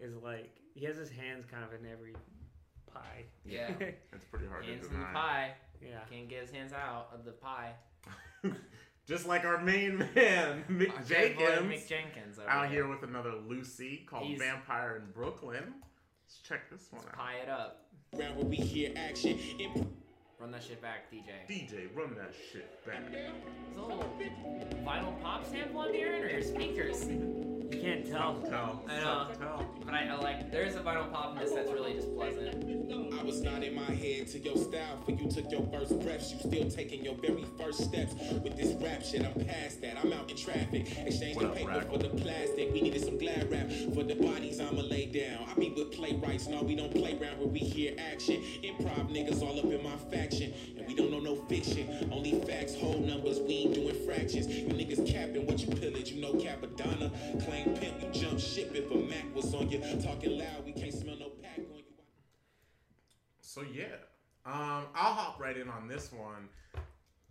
is 0.00 0.14
like 0.16 0.50
he 0.74 0.84
has 0.84 0.96
his 0.96 1.10
hands 1.10 1.44
kind 1.50 1.64
of 1.64 1.72
in 1.72 1.90
every 1.90 2.14
pie. 2.92 3.24
Yeah. 3.44 3.70
it's 3.80 4.24
pretty 4.30 4.46
hard 4.46 4.64
Hands 4.64 4.86
to 4.86 4.94
in 4.94 5.00
the 5.00 5.06
pie. 5.06 5.52
yeah. 5.82 5.98
Can't 6.10 6.28
get 6.28 6.42
his 6.42 6.50
hands 6.50 6.72
out 6.72 7.08
of 7.14 7.24
the 7.24 7.32
pie. 7.32 7.72
just 9.06 9.26
like 9.26 9.44
our 9.44 9.60
main 9.62 9.98
man, 10.14 10.64
Mick 10.70 10.94
Our 10.96 11.02
Jenkins, 11.04 11.72
Mick 11.72 11.88
Jenkins 11.88 12.38
out 12.46 12.66
here. 12.68 12.84
here 12.84 12.88
with 12.88 13.02
another 13.08 13.32
loosie 13.46 14.06
called 14.08 14.26
He's- 14.26 14.38
Vampire 14.40 15.02
in 15.04 15.12
Brooklyn. 15.12 15.74
Let's 16.26 16.40
check 16.46 16.70
this 16.70 16.86
one 16.90 17.02
Let's 17.04 17.14
out. 17.14 17.18
pie 17.18 17.36
it 17.42 17.48
up. 17.48 17.84
Round 18.14 18.36
where 18.36 18.44
we 18.46 18.56
hear 18.56 18.92
action. 18.96 19.38
Imp- 19.58 19.88
Run 20.40 20.52
that 20.52 20.62
shit 20.62 20.80
back, 20.80 21.10
DJ. 21.10 21.32
DJ, 21.48 21.88
run 21.96 22.14
that 22.14 22.32
shit 22.52 22.84
back. 22.86 23.02
Is 23.10 23.76
a 23.76 23.80
little 23.80 24.04
vinyl 24.84 25.20
pop 25.20 25.44
sample 25.44 25.80
I'm 25.80 25.92
hearing, 25.92 26.22
or 26.22 26.28
your 26.28 26.42
speakers? 26.42 27.08
You 27.08 27.68
can't 27.82 28.08
tell. 28.08 28.40
Tell, 28.48 28.84
I 28.88 29.00
tough 29.00 29.28
know. 29.28 29.34
to 29.34 29.40
tell. 29.40 29.66
But 29.84 29.94
I, 29.94 30.06
I 30.06 30.14
like. 30.14 30.52
There's 30.52 30.76
a 30.76 30.80
vinyl 30.80 31.12
pop 31.12 31.32
in 31.32 31.42
this 31.42 31.52
that's 31.52 31.70
really 31.72 31.94
just 31.94 32.14
pleasant. 32.14 32.64
I 33.18 33.22
was 33.24 33.42
not 33.42 33.62
in 33.64 33.74
my 33.74 33.82
head 33.82 34.28
to 34.28 34.38
your 34.38 34.56
style 34.56 35.02
for 35.04 35.10
you 35.10 35.28
took 35.28 35.50
your 35.50 35.62
first 35.72 35.98
breaths. 36.00 36.32
You 36.32 36.38
still 36.38 36.70
taking 36.70 37.04
your 37.04 37.14
very 37.16 37.44
first 37.58 37.82
steps 37.82 38.14
with 38.42 38.56
this 38.56 38.74
rap 38.80 39.02
shit. 39.02 39.24
I'm 39.24 39.44
past 39.44 39.82
that. 39.82 39.98
I'm 40.02 40.12
out 40.12 40.30
in 40.30 40.36
traffic. 40.36 40.86
Exchange 40.98 41.36
What 41.36 41.42
the 41.42 41.50
up, 41.50 41.56
paper 41.56 41.70
Raggle? 41.72 41.90
for 41.92 41.98
the 41.98 42.08
plastic. 42.10 42.72
We 42.72 42.80
needed 42.80 43.02
some 43.04 43.18
glad 43.18 43.50
rap 43.50 43.68
for 43.94 44.04
the 44.04 44.14
bodies 44.14 44.60
I'ma 44.60 44.82
lay 44.82 45.06
down. 45.06 45.46
I 45.50 45.54
be 45.58 45.70
with 45.70 45.92
playwrights. 45.92 46.46
No, 46.46 46.62
we 46.62 46.74
don't 46.76 46.94
play 46.94 47.18
around 47.20 47.38
where 47.38 47.48
we 47.48 47.58
hear 47.58 47.94
action. 47.98 48.42
Improv 48.62 49.10
niggas 49.10 49.42
all 49.42 49.58
up 49.58 49.64
in 49.66 49.82
my 49.82 49.96
faction. 50.28 50.52
And 50.76 50.86
we 50.86 50.94
don't 50.94 51.10
know 51.10 51.20
no 51.20 51.36
fiction. 51.36 52.08
Only 52.12 52.40
facts, 52.40 52.74
whole 52.74 52.98
numbers. 52.98 53.40
We 53.40 53.54
ain't 53.54 53.74
doing 53.74 54.06
fractions. 54.06 54.46
You 54.46 54.66
niggas 54.66 55.10
capping 55.10 55.46
what 55.46 55.60
you 55.60 55.74
pillage. 55.74 56.12
You 56.12 56.20
know 56.20 56.34
Cappadonna. 56.34 57.10
Claim 57.44 57.76
pimp. 57.76 58.02
You 58.02 58.10
jump 58.20 58.40
ship 58.40 58.72
if 58.74 58.90
a 58.90 58.96
Mac 58.96 59.34
was 59.34 59.54
on 59.54 59.70
you. 59.70 59.80
Talking 60.02 60.38
loud. 60.38 60.64
We 60.64 60.72
can't 60.72 60.92
smell 60.92 61.16
no 61.18 61.30
pack 61.42 61.58
on 61.58 61.76
you. 61.76 61.84
So 63.40 63.62
yeah, 63.62 63.96
um, 64.44 64.86
I'll 64.94 65.14
hop 65.14 65.40
right 65.40 65.56
in 65.56 65.68
on 65.68 65.88
this 65.88 66.12
one. 66.12 66.48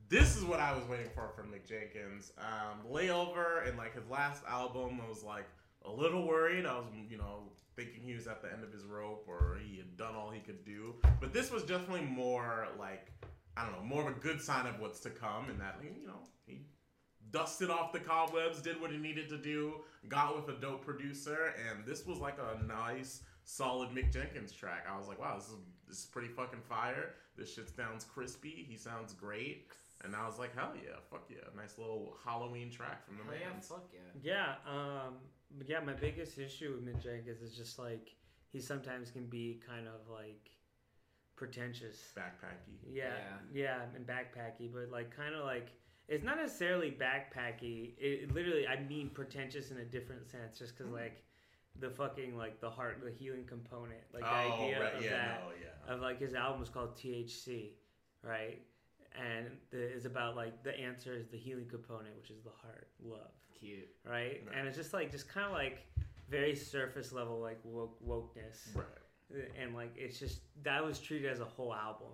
This 0.10 0.38
is 0.38 0.43
what 0.43 0.60
I 0.60 0.73
was 0.73 0.88
waiting 0.88 1.10
for 1.13 1.29
from 1.36 1.51
Mick 1.51 1.67
Jenkins. 1.67 2.31
Um, 2.38 2.89
Layover 2.89 3.67
and 3.67 3.77
like 3.77 3.93
his 3.93 4.07
last 4.10 4.43
album, 4.47 4.99
was 5.10 5.23
like 5.23 5.45
a 5.88 5.91
little 5.91 6.28
worried. 6.28 6.65
I 6.65 6.76
was, 6.76 6.86
you 7.10 7.17
know, 7.17 7.52
thinking 7.76 8.02
he 8.04 8.13
was 8.13 8.28
at 8.28 8.41
the 8.41 8.52
end 8.52 8.63
of 8.63 8.71
his 8.71 8.84
rope 8.86 9.26
or 9.28 9.60
he 9.63 9.78
had 9.78 9.95
done 9.97 10.15
all 10.15 10.30
he 10.32 10.39
could 10.39 10.65
do. 10.65 10.95
But 11.19 11.34
this 11.34 11.52
was 11.52 11.63
definitely 11.63 12.06
more 12.06 12.67
like 12.80 13.12
I 13.56 13.63
don't 13.63 13.71
know, 13.73 13.84
more 13.84 14.08
of 14.08 14.15
a 14.15 14.19
good 14.19 14.39
sign 14.39 14.67
of 14.67 14.80
what's 14.80 15.00
to 15.02 15.10
come. 15.10 15.50
And 15.50 15.60
that 15.60 15.80
you 15.82 16.08
know 16.08 16.19
he 16.45 16.62
dusted 17.32 17.69
off 17.69 17.91
the 17.91 18.00
cobwebs, 18.00 18.62
did 18.62 18.80
what 18.80 18.91
he 18.91 18.97
needed 18.97 19.30
to 19.30 19.38
do, 19.38 19.82
got 20.08 20.36
with 20.36 20.56
a 20.56 20.60
dope 20.60 20.86
producer, 20.86 21.54
and 21.69 21.86
this 21.86 22.06
was 22.06 22.19
like 22.19 22.38
a 22.39 22.63
nice, 22.63 23.21
solid 23.43 23.89
Mick 23.89 24.12
Jenkins 24.12 24.52
track. 24.52 24.86
I 24.91 24.97
was 24.97 25.08
like, 25.08 25.19
wow, 25.19 25.36
this 25.38 25.47
is 25.47 25.56
this 25.88 25.97
is 26.00 26.06
pretty 26.06 26.28
fucking 26.28 26.62
fire. 26.67 27.13
This 27.38 27.54
shit 27.54 27.69
sounds 27.76 28.04
crispy. 28.04 28.65
He 28.69 28.78
sounds 28.78 29.13
great. 29.13 29.67
And 30.04 30.15
I 30.15 30.28
was 30.28 30.38
like, 30.38 30.56
hell 30.56 30.73
yeah, 30.76 30.97
fuck 31.10 31.26
yeah, 31.30 31.38
nice 31.56 31.78
little 31.80 32.17
Halloween 32.23 32.69
track 32.69 33.06
from 33.08 33.17
the 33.17 33.23
man. 33.23 33.39
yeah, 33.41 33.60
fuck 33.62 33.89
yeah. 33.91 34.21
Yeah, 34.21 34.71
um, 34.71 35.15
but 35.15 35.37
yeah. 35.67 35.79
My 35.79 35.93
biggest 35.93 36.38
issue 36.38 36.73
with 36.73 36.86
Mick 36.86 37.03
Jenkins 37.03 37.41
is 37.41 37.55
just 37.55 37.79
like 37.79 38.15
he 38.51 38.60
sometimes 38.60 39.12
can 39.12 39.25
be 39.25 39.62
kind 39.67 39.88
of 39.88 40.10
like 40.12 40.51
pretentious. 41.36 41.97
Backpacky. 42.17 42.77
Yeah, 42.91 43.12
yeah, 43.53 43.81
and 43.95 44.05
backpacky, 44.05 44.71
but 44.73 44.91
like 44.91 45.15
kind 45.15 45.36
of 45.36 45.45
like 45.45 45.69
it's 46.07 46.23
not 46.23 46.38
necessarily 46.38 46.91
backpacky. 46.91 47.93
It 47.97 48.33
literally, 48.33 48.67
I 48.67 48.81
mean, 48.81 49.10
pretentious 49.10 49.71
in 49.71 49.77
a 49.77 49.86
different 49.86 50.27
sense, 50.27 50.57
just 50.57 50.77
because 50.77 50.89
hmm. 50.89 50.97
like 50.97 51.23
the 51.79 51.89
fucking 51.89 52.38
like 52.38 52.60
the 52.62 52.69
heart, 52.69 53.01
the 53.03 53.12
healing 53.12 53.45
component, 53.45 54.01
like 54.13 54.23
the 54.23 54.29
oh, 54.29 54.53
idea 54.53 54.81
right, 54.81 54.95
of 54.95 55.03
yeah, 55.03 55.10
that 55.10 55.43
no, 55.43 55.51
yeah. 55.62 55.93
of 55.93 56.01
like 56.01 56.19
his 56.19 56.33
album 56.33 56.62
is 56.62 56.69
called 56.69 56.95
THC, 56.95 57.71
right? 58.23 58.62
And 59.15 59.47
the, 59.71 59.79
it's 59.79 60.05
about 60.05 60.36
like 60.36 60.63
the 60.63 60.77
answer 60.77 61.13
is 61.13 61.27
the 61.27 61.38
healing 61.38 61.67
component, 61.69 62.15
which 62.15 62.29
is 62.29 62.41
the 62.43 62.51
heart, 62.62 62.89
love, 63.03 63.31
Cute. 63.59 63.87
right? 64.05 64.43
Right. 64.47 64.57
And 64.57 64.67
it's 64.67 64.77
just 64.77 64.93
like 64.93 65.11
just 65.11 65.27
kind 65.29 65.45
of 65.47 65.53
like 65.53 65.79
very 66.29 66.55
surface 66.55 67.11
level 67.11 67.39
like 67.39 67.59
woke 67.63 67.97
wokeness, 68.05 68.75
Right. 68.75 69.49
and 69.61 69.73
like 69.75 69.93
it's 69.95 70.19
just 70.19 70.41
that 70.63 70.83
was 70.83 70.99
treated 70.99 71.31
as 71.31 71.39
a 71.39 71.45
whole 71.45 71.73
album, 71.73 72.11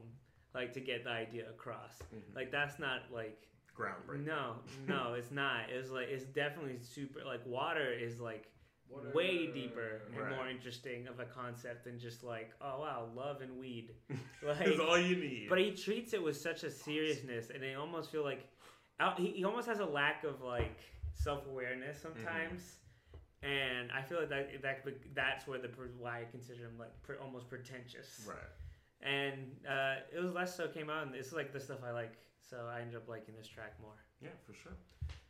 like 0.53 0.73
to 0.73 0.79
get 0.79 1.03
the 1.03 1.10
idea 1.10 1.49
across. 1.49 1.99
Mhm. 2.15 2.36
Like 2.36 2.51
that's 2.51 2.79
not 2.79 3.01
like 3.12 3.47
Groundbreaking. 3.77 4.25
no, 4.25 4.56
no, 4.88 5.13
it's 5.15 5.32
not. 5.32 5.69
It's 5.69 5.89
like 5.89 6.08
it's 6.10 6.25
definitely 6.25 6.77
super. 6.79 7.19
Like 7.25 7.45
water 7.45 7.91
is 7.91 8.19
like 8.19 8.49
way 9.15 9.47
deeper 9.47 10.01
and 10.08 10.17
Right. 10.21 10.36
more 10.36 10.47
interesting 10.47 11.08
of 11.08 11.19
a 11.19 11.25
concept 11.25 11.86
than 11.86 11.97
just 11.97 12.23
like 12.23 12.51
oh 12.62 12.82
wow 12.82 13.10
love 13.15 13.41
and 13.41 13.58
weed. 13.58 13.91
Like, 14.43 14.60
That's 14.60 14.77
all 14.79 14.99
you 14.99 15.15
need. 15.15 15.47
but 15.49 15.58
he 15.58 15.71
treats 15.71 16.13
it 16.13 16.21
with 16.21 16.36
such 16.38 16.63
a 16.63 16.69
seriousness, 16.69 17.49
and 17.49 17.63
I 17.63 17.75
almost 17.75 18.12
feel 18.12 18.23
like 18.23 18.47
he, 19.17 19.27
he 19.32 19.43
almost 19.45 19.67
has 19.67 19.79
a 19.79 19.86
lack 19.86 20.23
of 20.25 20.41
like 20.41 20.77
self 21.13 21.45
awareness 21.47 22.02
sometimes. 22.02 22.76
And 23.43 23.91
I 23.91 24.02
feel 24.02 24.19
like 24.19 24.30
that, 24.30 24.62
that 24.62 24.86
that's 25.13 25.47
where 25.47 25.60
the 25.60 25.67
why 25.99 26.19
I 26.21 26.23
consider 26.32 26.62
him 26.62 26.78
like 26.80 26.91
pre, 27.04 27.17
almost 27.17 27.49
pretentious. 27.49 28.26
right. 28.28 28.38
And 29.02 29.52
uh, 29.69 29.95
it 30.15 30.23
was 30.23 30.32
less 30.34 30.56
so 30.56 30.67
came 30.69 30.89
out, 30.89 31.06
and 31.06 31.13
it's 31.13 31.34
like 31.34 31.52
the 31.52 31.60
stuff 31.60 31.80
I 31.86 31.91
like. 31.91 32.13
So 32.49 32.69
I 32.73 32.80
ended 32.82 32.95
up 32.95 33.10
liking 33.10 33.36
this 33.38 33.47
track 33.47 33.73
more. 33.82 33.95
Yeah, 34.21 34.30
for 34.45 34.54
sure. 34.54 34.71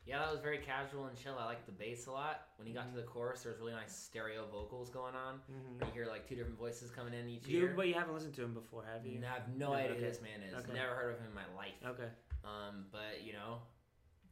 Yeah, 0.06 0.20
that 0.20 0.32
was 0.32 0.42
very 0.42 0.58
casual 0.58 1.06
and 1.06 1.18
chill. 1.18 1.36
I 1.40 1.46
liked 1.46 1.66
the 1.66 1.72
bass 1.72 2.08
a 2.08 2.12
lot. 2.12 2.42
When 2.58 2.68
he 2.68 2.74
got 2.74 2.94
to 2.94 2.96
the 2.96 3.08
chorus, 3.08 3.44
there 3.44 3.52
was 3.54 3.62
really 3.62 3.72
nice 3.72 3.96
stereo 3.96 4.46
vocals 4.52 4.90
going 4.90 5.16
on. 5.16 5.36
Mm-hmm. 5.50 5.86
You 5.86 5.92
hear 5.94 6.06
like 6.08 6.28
two 6.28 6.36
different 6.36 6.60
voices 6.60 6.92
coming 6.92 7.14
in 7.14 7.30
each 7.30 7.48
You, 7.48 7.72
but 7.76 7.88
you 7.88 7.94
haven't 7.94 8.14
listened 8.14 8.34
to 8.36 8.44
him 8.44 8.54
before, 8.54 8.84
have 8.94 9.06
you? 9.06 9.22
I 9.24 9.34
have 9.34 9.48
no 9.56 9.72
Yeah, 9.72 9.78
idea 9.78 9.92
okay. 9.92 10.02
who 10.02 10.08
this 10.10 10.22
man 10.22 10.44
is. 10.46 10.54
Okay. 10.54 10.74
Never 10.74 10.94
heard 10.94 11.14
of 11.14 11.20
him 11.20 11.28
in 11.30 11.34
my 11.36 11.48
life. 11.56 11.80
Okay. 11.88 12.10
Um, 12.44 12.86
but 12.92 13.24
you 13.24 13.32
know, 13.32 13.60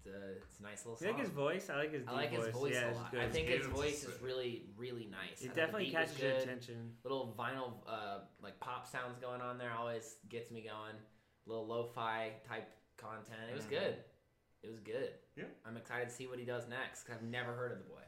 it's 0.06 0.08
a, 0.08 0.32
it's 0.50 0.60
a 0.60 0.64
nice 0.64 0.86
little 0.86 0.98
You 1.02 1.08
song. 1.08 1.18
like 1.18 1.22
his 1.26 1.30
voice? 1.34 1.70
I 1.70 1.78
like 1.78 1.92
his 1.94 2.02
deep 2.04 2.10
I 2.10 2.14
like 2.14 2.32
his 2.32 2.48
voice 2.48 2.74
yeah, 2.74 2.92
a 2.92 2.96
lot. 2.96 3.12
good. 3.12 3.22
I 3.22 3.30
think 3.30 3.48
His 3.48 3.66
voice 3.68 4.04
is 4.04 4.22
really, 4.22 4.64
really 4.78 5.08
nice. 5.12 5.42
it 5.42 5.54
definitely 5.54 5.86
the 5.86 5.92
beat 5.92 6.00
was 6.00 6.10
catches 6.10 6.22
your 6.22 6.32
attention. 6.32 6.92
Little 7.04 7.36
vinyl, 7.38 7.74
uh, 7.88 8.20
like 8.42 8.60
pop 8.60 8.88
sounds 8.88 9.18
going 9.20 9.42
on 9.42 9.58
there 9.58 9.72
always 9.78 10.16
gets 10.30 10.50
me 10.52 10.62
going. 10.62 10.96
Little 11.46 11.68
lo-fi 11.68 12.32
type 12.48 12.70
content. 12.98 13.40
It 13.50 13.56
was 13.56 13.66
Mhm. 13.66 13.70
good. 13.70 13.96
It 14.64 14.70
was 14.70 14.80
good. 14.80 15.14
Yeah. 15.36 15.46
I'm 15.66 15.78
excited 15.78 16.10
to 16.10 16.14
see 16.14 16.28
what 16.28 16.38
he 16.40 16.46
does 16.46 16.68
next. 16.68 17.10
i 17.10 17.14
I've 17.14 17.24
never 17.24 17.54
heard 17.54 17.72
of 17.72 17.80
the 17.80 17.84
boy. 17.86 18.02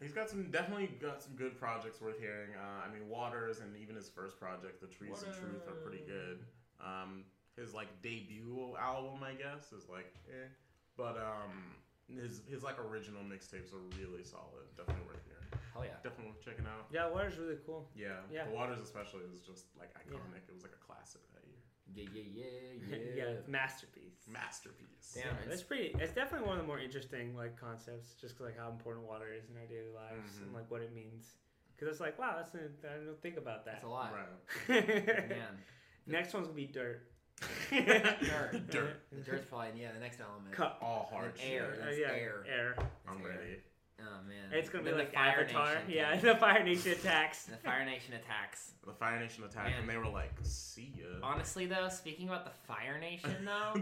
He's 0.00 0.12
got 0.12 0.30
some 0.30 0.50
definitely 0.50 0.86
got 0.98 1.22
some 1.22 1.34
good 1.36 1.58
projects 1.58 2.00
worth 2.00 2.18
hearing. 2.18 2.50
Uh, 2.56 2.86
I 2.86 2.92
mean, 2.92 3.08
Waters 3.08 3.60
and 3.60 3.76
even 3.76 3.94
his 3.96 4.08
first 4.08 4.38
project, 4.40 4.80
The 4.80 4.86
Trees 4.86 5.22
of 5.22 5.38
Truth, 5.38 5.68
are 5.68 5.74
pretty 5.86 6.02
good. 6.06 6.40
Um, 6.80 7.24
his 7.56 7.74
like 7.74 7.88
debut 8.02 8.74
album, 8.80 9.22
I 9.22 9.34
guess, 9.34 9.72
is 9.72 9.88
like 9.90 10.12
eh, 10.30 10.48
but 10.96 11.16
um, 11.16 11.74
his 12.08 12.42
his 12.48 12.62
like 12.62 12.78
original 12.78 13.22
mixtapes 13.22 13.72
are 13.72 13.82
really 13.98 14.24
solid. 14.24 14.66
Definitely 14.76 15.06
worth 15.06 15.22
hearing. 15.26 15.50
Hell 15.74 15.84
yeah. 15.84 15.98
Definitely 16.02 16.32
worth 16.32 16.44
checking 16.44 16.66
out. 16.66 16.86
Yeah, 16.92 17.08
Water's 17.10 17.38
really 17.38 17.58
cool. 17.66 17.88
Yeah, 17.94 18.20
Yeah. 18.32 18.44
The 18.46 18.52
Waters 18.54 18.80
especially 18.80 19.22
is 19.32 19.40
just 19.40 19.66
like 19.78 19.90
iconic. 19.94 20.42
It 20.48 20.54
was 20.54 20.62
like 20.62 20.74
a 20.74 20.82
classic 20.84 21.20
that 21.34 21.42
year. 21.46 21.58
Yeah, 21.92 22.06
yeah, 22.14 22.22
yeah, 22.34 22.96
yeah, 23.16 23.24
yeah. 23.24 23.34
masterpiece. 23.48 24.26
Masterpiece. 24.30 25.12
Damn, 25.14 25.24
Yeah, 25.26 25.30
it's- 25.42 25.48
that's 25.48 25.62
pretty. 25.62 25.94
It's 25.98 26.12
definitely 26.12 26.46
one 26.46 26.56
of 26.58 26.62
the 26.62 26.66
more 26.68 26.78
interesting 26.78 27.36
like 27.36 27.56
concepts, 27.58 28.14
just 28.20 28.36
'cause, 28.38 28.46
like 28.46 28.58
how 28.58 28.70
important 28.70 29.06
water 29.06 29.32
is 29.32 29.48
in 29.50 29.56
our 29.56 29.66
daily 29.66 29.90
lives 29.94 30.38
Mhm. 30.38 30.42
and 30.42 30.52
like 30.54 30.70
what 30.70 30.82
it 30.82 30.94
means. 30.94 31.34
Because 31.74 31.90
it's 31.92 32.00
like, 32.00 32.18
wow, 32.18 32.34
that's 32.36 32.54
a, 32.54 32.68
I 32.86 33.04
don't 33.04 33.20
think 33.22 33.38
about 33.38 33.64
that. 33.64 33.80
That's 33.82 33.84
a 33.84 33.88
lot. 33.88 34.12
Right. 34.12 34.86
Man. 35.28 35.58
Next 36.06 36.34
one's 36.34 36.46
gonna 36.46 36.56
be 36.56 36.66
dirt. 36.66 37.09
Dirt. 37.70 38.70
Dirt. 38.70 39.00
The 39.12 39.20
dirt's 39.22 39.46
probably, 39.48 39.80
yeah, 39.80 39.92
the 39.92 40.00
next 40.00 40.20
element. 40.20 40.52
Cup. 40.54 40.78
All 40.82 41.08
hard 41.12 41.32
And 41.42 41.52
air. 41.52 41.70
shit. 41.74 41.80
Uh, 41.82 41.84
That's 41.86 41.98
yeah, 41.98 42.06
air. 42.08 42.44
air. 42.48 42.76
I'm 43.08 43.18
Air. 43.22 43.28
ready. 43.28 43.56
Oh 44.00 44.04
man. 44.26 44.58
It's 44.58 44.68
gonna 44.70 44.82
be 44.84 44.90
Then 44.90 44.98
the 44.98 45.04
like 45.04 45.14
Fire 45.14 45.40
Avatar. 45.42 45.74
Nation 45.74 45.82
yeah, 45.90 46.16
the 46.16 46.34
Fire 46.36 46.64
Nation 46.64 46.92
attacks. 46.92 47.44
The 47.44 47.56
Fire 47.58 47.84
Nation 47.84 48.14
attacks. 48.14 48.72
The 48.86 48.92
Fire 48.94 49.18
Nation 49.20 49.44
attacks, 49.44 49.72
and 49.78 49.88
they 49.88 49.96
were 49.98 50.08
like, 50.08 50.32
"See 50.42 50.94
ya." 50.98 51.04
Honestly, 51.22 51.66
though, 51.66 51.88
speaking 51.90 52.26
about 52.28 52.44
the 52.46 52.50
Fire 52.66 52.98
Nation, 52.98 53.36
though, 53.44 53.74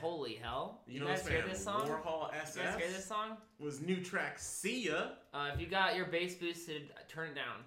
holy 0.00 0.34
hell! 0.34 0.82
You 0.86 0.94
You, 0.94 1.00
know 1.00 1.06
guys 1.06 1.22
this 1.22 1.28
hear 1.32 1.42
this 1.48 1.64
song? 1.64 1.88
Warhol 1.88 2.26
You 2.32 2.62
guys 2.62 2.76
hear 2.76 2.88
this 2.88 3.06
song? 3.06 3.38
was 3.58 3.80
new 3.80 4.02
track 4.02 4.38
"See 4.38 4.88
Ya." 4.88 5.06
Uh, 5.32 5.50
if 5.54 5.58
you 5.60 5.66
got 5.68 5.96
your 5.96 6.04
bass 6.06 6.34
boosted, 6.34 6.90
turn 7.08 7.30
it 7.30 7.34
down. 7.34 7.64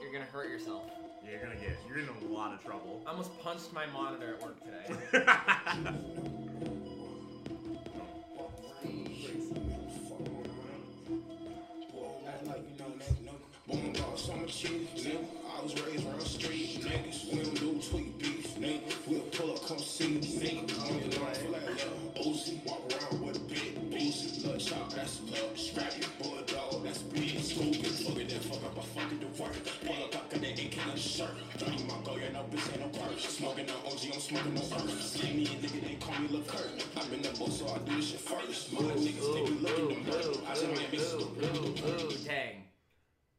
You're 0.00 0.12
gonna 0.12 0.24
hurt 0.24 0.48
yourself. 0.48 0.90
Yeah, 1.24 1.30
you're 1.32 1.40
gonna 1.40 1.54
get, 1.56 1.76
you're 1.88 1.98
in 1.98 2.08
a 2.08 2.32
lot 2.32 2.54
of 2.54 2.64
trouble. 2.64 3.02
I 3.06 3.10
almost 3.10 3.38
punched 3.40 3.72
my 3.72 3.86
monitor 3.86 4.34
at 4.34 4.42
work 4.42 4.56
today. 4.64 5.24
Boom, 13.68 13.92
dog, 13.92 14.18
summer 14.18 14.46
cheese, 14.46 14.88
nigga. 14.96 15.24
I 15.56 15.62
was 15.62 15.80
raised 15.82 16.04
around 16.04 16.20
the 16.20 16.24
street, 16.24 16.80
niggas. 16.82 17.32
We 17.32 17.42
don't 17.42 17.54
do 17.54 17.80
tweet 17.88 18.18
beef, 18.18 18.39
nigga. 18.60 19.08
We'll 19.08 19.20
pull 19.20 19.52
up, 19.52 19.66
come 19.66 19.78
see 19.78 20.08
me, 20.08 20.20
nigga. 20.20 20.90
I'm 20.90 21.00
in 21.00 21.10
the 21.10 21.20
line 21.20 21.34
for 21.34 21.48
like 21.48 21.66
little 21.66 22.32
Uzi. 22.32 22.64
Walk 22.64 22.82
around 22.92 23.22
with 23.22 23.36
a 23.36 23.40
big 23.40 23.90
boozy. 23.90 24.46
Lil' 24.46 24.58
chop, 24.58 24.92
that's 24.92 25.20
love. 25.22 25.58
Strap 25.58 25.92
your 25.98 26.08
bulldog, 26.20 26.84
that's 26.84 27.02
big. 27.02 27.40
Stupid, 27.40 27.86
fuck 27.86 28.16
it, 28.18 28.28
then 28.28 28.40
fuck 28.40 28.62
up, 28.64 28.78
I 28.78 28.82
fuck 28.82 29.12
it, 29.12 29.20
the 29.20 29.42
work. 29.42 29.56
Pull 29.84 30.04
up, 30.04 30.14
I 30.14 30.18
got 30.18 30.30
that 30.30 30.58
ink 30.58 30.76
in 30.76 30.90
a 30.90 30.96
shirt. 30.96 31.30
Dirty 31.58 31.84
my 31.84 31.94
go, 32.04 32.16
yeah, 32.16 32.32
no 32.32 32.44
bitch 32.44 32.72
ain't 32.72 32.80
no 32.80 32.98
purse. 33.00 33.24
Smoking 33.28 33.66
no 33.66 33.74
OG, 33.86 34.02
I'm 34.12 34.20
smoking 34.20 34.54
no 34.54 34.60
earth. 34.60 35.02
See 35.02 35.32
me, 35.32 35.44
a 35.46 35.48
nigga, 35.48 35.80
they 35.82 35.94
call 35.94 36.20
me 36.20 36.28
Lil' 36.28 36.42
Kurt. 36.42 36.70
I'm 36.96 37.12
in 37.12 37.22
the 37.22 37.30
boat, 37.38 37.52
so 37.52 37.68
I 37.68 37.78
do 37.78 37.96
this 37.96 38.10
shit 38.10 38.20
first. 38.20 38.72
My 38.72 38.80
niggas, 38.80 39.34
they 39.34 39.44
be 39.44 39.58
looking 39.60 39.88
them 39.88 40.04
dirt. 40.04 40.38
I 40.46 40.54
just 40.54 40.66
made 40.66 40.92
me 40.92 40.98
stupid. 40.98 41.56
ooh, 41.56 41.88
ooh, 41.88 42.12
dang. 42.26 42.64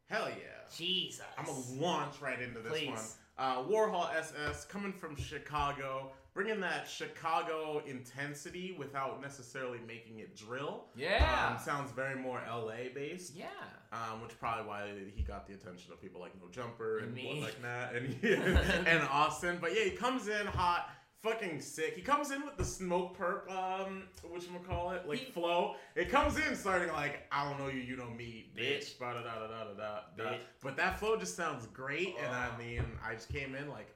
Hell 0.10 0.30
yeah. 0.30 0.52
Jesus. 0.76 1.26
I'm 1.38 1.46
gonna 1.46 1.60
launch 1.80 2.22
right 2.22 2.42
into 2.42 2.60
this 2.60 2.72
Please. 2.72 2.90
one. 2.90 3.00
Uh, 3.42 3.64
Warhol 3.64 4.14
SS 4.16 4.66
coming 4.66 4.94
from 4.94 5.16
Chicago, 5.16 6.12
bringing 6.36 6.60
that 6.60 6.88
Chicago 6.88 7.82
intensity 7.88 8.76
without 8.78 9.20
necessarily 9.20 9.80
making 9.88 10.20
it 10.20 10.36
drill. 10.36 10.84
Yeah. 10.96 11.50
Um, 11.52 11.60
sounds 11.60 11.92
very 11.92 12.16
more 12.16 12.40
LA 12.48 12.94
based. 12.94 13.36
Yeah. 13.36 13.48
Um, 13.92 14.22
which 14.22 14.40
probably 14.40 14.68
why 14.68 14.92
he 15.16 15.24
got 15.24 15.48
the 15.48 15.56
attention 15.56 15.92
of 15.92 16.00
people 16.00 16.22
like 16.22 16.34
No 16.40 16.50
Jumper 16.52 17.00
and, 17.00 17.18
And 17.18 17.42
like 17.42 17.60
that, 17.64 17.96
and 17.96 18.16
and 18.88 19.02
Austin. 19.10 19.58
But 19.60 19.76
yeah, 19.76 19.86
he 19.86 19.90
comes 19.90 20.28
in 20.28 20.46
hot, 20.46 20.92
fucking 21.22 21.62
sick. 21.62 21.96
He 21.96 22.02
comes 22.02 22.32
in 22.32 22.42
with 22.46 22.58
the 22.58 22.64
Smokepurpp, 22.64 23.50
um, 23.50 24.04
what 24.28 24.68
call 24.68 24.92
it, 24.92 25.08
like 25.08 25.20
He- 25.20 25.32
flow. 25.32 25.76
It 25.96 26.10
comes 26.10 26.38
in 26.38 26.56
starting 26.56 26.92
like 26.94 27.28
I 27.32 27.48
don't 27.48 27.60
know 27.60 27.68
you, 27.68 27.82
you 27.82 27.96
know 27.96 28.10
me, 28.10 28.52
bitch. 28.56 28.98
Da 29.00 29.14
da 29.14 29.22
da 29.22 29.48
da 29.48 29.74
da 29.74 30.02
da. 30.18 30.38
But 30.62 30.76
that 30.78 31.00
flow 31.00 31.18
just 31.18 31.36
sounds 31.36 31.68
great, 31.68 32.16
and 32.18 32.34
I 32.34 32.56
mean, 32.58 32.84
I 33.04 33.14
just 33.16 33.30
came 33.30 33.56
in 33.56 33.70
like. 33.70 33.88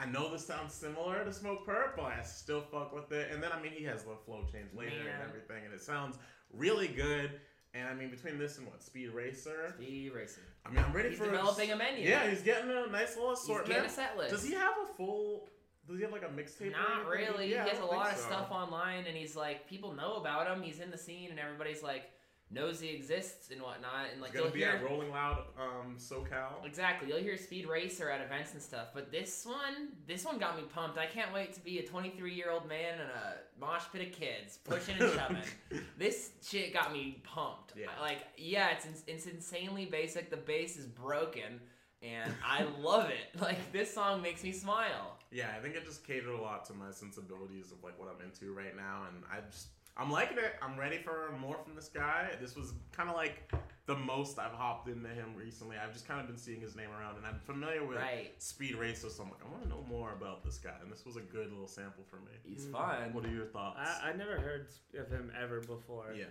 I 0.00 0.06
know 0.06 0.30
this 0.30 0.46
sounds 0.46 0.72
similar 0.74 1.24
to 1.24 1.30
Smokepurpp, 1.30 1.96
but 1.96 2.04
I 2.04 2.22
still 2.22 2.60
fuck 2.60 2.94
with 2.94 3.10
it. 3.10 3.32
And 3.32 3.42
then 3.42 3.50
I 3.50 3.60
mean, 3.60 3.72
he 3.72 3.82
has 3.84 4.04
the 4.04 4.14
flow 4.24 4.46
change 4.52 4.72
later 4.72 4.94
and 4.94 5.28
everything, 5.28 5.64
and 5.64 5.74
it 5.74 5.80
sounds 5.80 6.18
really 6.52 6.86
good. 6.86 7.32
And 7.74 7.88
I 7.88 7.94
mean, 7.94 8.08
between 8.08 8.38
this 8.38 8.58
and 8.58 8.66
what 8.68 8.80
Speed 8.82 9.10
Racer, 9.10 9.74
Speed 9.76 10.12
racing. 10.14 10.44
I 10.64 10.70
mean, 10.70 10.84
I'm 10.84 10.92
ready 10.92 11.10
He's 11.10 11.18
for 11.18 11.24
developing 11.24 11.72
a 11.72 11.76
menu. 11.76 12.08
Yeah, 12.08 12.28
he's 12.28 12.42
getting 12.42 12.70
a 12.70 12.86
nice 12.86 13.16
little 13.16 13.32
assortment. 13.32 13.68
He's 13.68 13.76
getting 13.76 13.90
a 13.90 13.92
set 13.92 14.16
list. 14.16 14.30
Does 14.30 14.44
he 14.44 14.54
have 14.54 14.74
a 14.84 14.94
full? 14.94 15.48
Does 15.88 15.96
he 15.96 16.02
have 16.02 16.12
like 16.12 16.22
a 16.22 16.26
mixtape? 16.26 16.72
Not 16.72 17.08
really. 17.08 17.50
Yeah, 17.50 17.64
he 17.64 17.70
has 17.70 17.80
a 17.80 17.84
lot 17.84 18.12
of 18.12 18.18
so. 18.18 18.26
stuff 18.26 18.50
online, 18.50 19.06
and 19.06 19.16
he's 19.16 19.34
like, 19.34 19.68
people 19.68 19.94
know 19.94 20.16
about 20.16 20.46
him. 20.46 20.62
He's 20.62 20.80
in 20.80 20.90
the 20.90 20.98
scene, 20.98 21.30
and 21.30 21.38
everybody's 21.38 21.82
like, 21.82 22.10
knows 22.50 22.80
he 22.80 22.88
exists 22.88 23.50
and 23.50 23.60
whatnot. 23.60 24.06
And 24.12 24.20
like, 24.20 24.32
He's 24.32 24.40
gonna 24.40 24.52
be 24.52 24.60
hear 24.60 24.70
at 24.70 24.84
Rolling 24.84 25.10
Loud, 25.10 25.44
um, 25.58 25.96
SoCal. 25.98 26.64
exactly, 26.64 27.08
you'll 27.08 27.18
hear 27.18 27.36
Speed 27.36 27.66
Racer 27.66 28.10
at 28.10 28.20
events 28.20 28.52
and 28.52 28.62
stuff. 28.62 28.88
But 28.94 29.10
this 29.10 29.44
one, 29.46 29.88
this 30.06 30.24
one 30.24 30.38
got 30.38 30.56
me 30.56 30.64
pumped. 30.74 30.98
I 30.98 31.06
can't 31.06 31.32
wait 31.32 31.52
to 31.54 31.60
be 31.60 31.78
a 31.78 31.86
23 31.86 32.32
year 32.34 32.50
old 32.50 32.68
man 32.68 32.94
in 32.94 33.06
a 33.06 33.60
mosh 33.60 33.84
pit 33.92 34.08
of 34.08 34.12
kids 34.12 34.58
pushing 34.64 35.00
and 35.00 35.12
shoving. 35.12 35.82
this 35.98 36.30
shit 36.42 36.72
got 36.72 36.92
me 36.92 37.22
pumped. 37.24 37.74
Yeah. 37.76 37.86
Like, 38.00 38.20
yeah, 38.36 38.70
it's 38.70 38.86
it's 39.06 39.26
insanely 39.26 39.86
basic. 39.86 40.30
The 40.30 40.36
bass 40.36 40.76
is 40.76 40.86
broken. 40.86 41.60
And 42.00 42.32
I 42.44 42.64
love 42.80 43.10
it. 43.10 43.40
Like 43.40 43.72
this 43.72 43.92
song 43.92 44.22
makes 44.22 44.42
me 44.42 44.52
smile. 44.52 45.17
Yeah, 45.30 45.50
I 45.56 45.60
think 45.60 45.74
it 45.74 45.84
just 45.84 46.06
catered 46.06 46.30
a 46.34 46.40
lot 46.40 46.64
to 46.66 46.74
my 46.74 46.90
sensibilities 46.90 47.70
of 47.72 47.82
like 47.84 47.98
what 47.98 48.08
I'm 48.08 48.24
into 48.24 48.52
right 48.54 48.76
now, 48.76 49.04
and 49.08 49.22
I 49.30 49.40
just 49.50 49.68
I'm 49.96 50.10
liking 50.10 50.38
it. 50.38 50.54
I'm 50.62 50.78
ready 50.78 50.98
for 50.98 51.32
more 51.40 51.58
from 51.64 51.74
this 51.74 51.88
guy. 51.88 52.30
This 52.40 52.54
was 52.56 52.72
kind 52.92 53.10
of 53.10 53.16
like 53.16 53.50
the 53.86 53.96
most 53.96 54.38
I've 54.38 54.52
hopped 54.52 54.88
into 54.88 55.08
him 55.08 55.34
recently. 55.36 55.76
I've 55.76 55.92
just 55.92 56.06
kind 56.06 56.20
of 56.20 56.26
been 56.28 56.36
seeing 56.36 56.60
his 56.60 56.76
name 56.76 56.90
around, 56.90 57.16
and 57.16 57.26
I'm 57.26 57.40
familiar 57.40 57.84
with 57.84 57.96
Right. 57.98 58.30
Speed 58.40 58.76
Racer, 58.76 59.08
so 59.10 59.22
I'm 59.24 59.30
like, 59.30 59.40
I 59.44 59.50
want 59.50 59.62
to 59.64 59.68
know 59.68 59.84
more 59.88 60.12
about 60.12 60.44
this 60.44 60.58
guy, 60.58 60.74
and 60.82 60.92
this 60.92 61.04
was 61.04 61.16
a 61.16 61.20
good 61.22 61.50
little 61.50 61.66
sample 61.66 62.04
for 62.08 62.16
me. 62.16 62.32
He's 62.44 62.66
Mm. 62.66 62.72
fun. 62.72 63.12
What 63.14 63.24
are 63.24 63.30
your 63.30 63.46
thoughts? 63.46 63.80
I, 63.80 64.10
I 64.10 64.12
never 64.12 64.38
heard 64.38 64.68
of 64.98 65.10
him 65.10 65.32
ever 65.40 65.60
before. 65.60 66.12
yeah, 66.14 66.26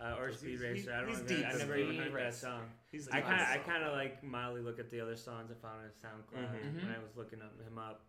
Uh, 0.00 0.16
or 0.18 0.32
Speed 0.32 0.48
he's- 0.58 0.60
Racer. 0.62 0.92
I 0.92 1.00
don't 1.00 1.08
he's 1.10 1.20
know. 1.20 1.26
deep 1.28 1.46
I 1.46 1.52
never 1.52 1.74
the 1.74 1.78
even 1.80 1.96
Speed 1.96 2.12
heard 2.12 2.22
that 2.22 2.34
song. 2.34 2.62
he's 2.90 3.08
I 3.08 3.20
kind 3.20 3.40
of, 3.42 3.48
I 3.48 3.58
kind 3.58 3.84
of 3.84 3.92
like 3.92 4.24
mildly 4.24 4.62
look 4.62 4.78
at 4.80 4.90
the 4.90 5.00
other 5.00 5.16
songs 5.16 5.50
I 5.50 5.54
found 5.54 5.80
on 5.84 5.90
SoundCloud 6.02 6.48
Mhm. 6.64 6.74
when 6.86 6.94
I 6.94 6.98
was 6.98 7.14
looking 7.16 7.40
up 7.42 7.52
him 7.62 7.78
up. 7.78 8.04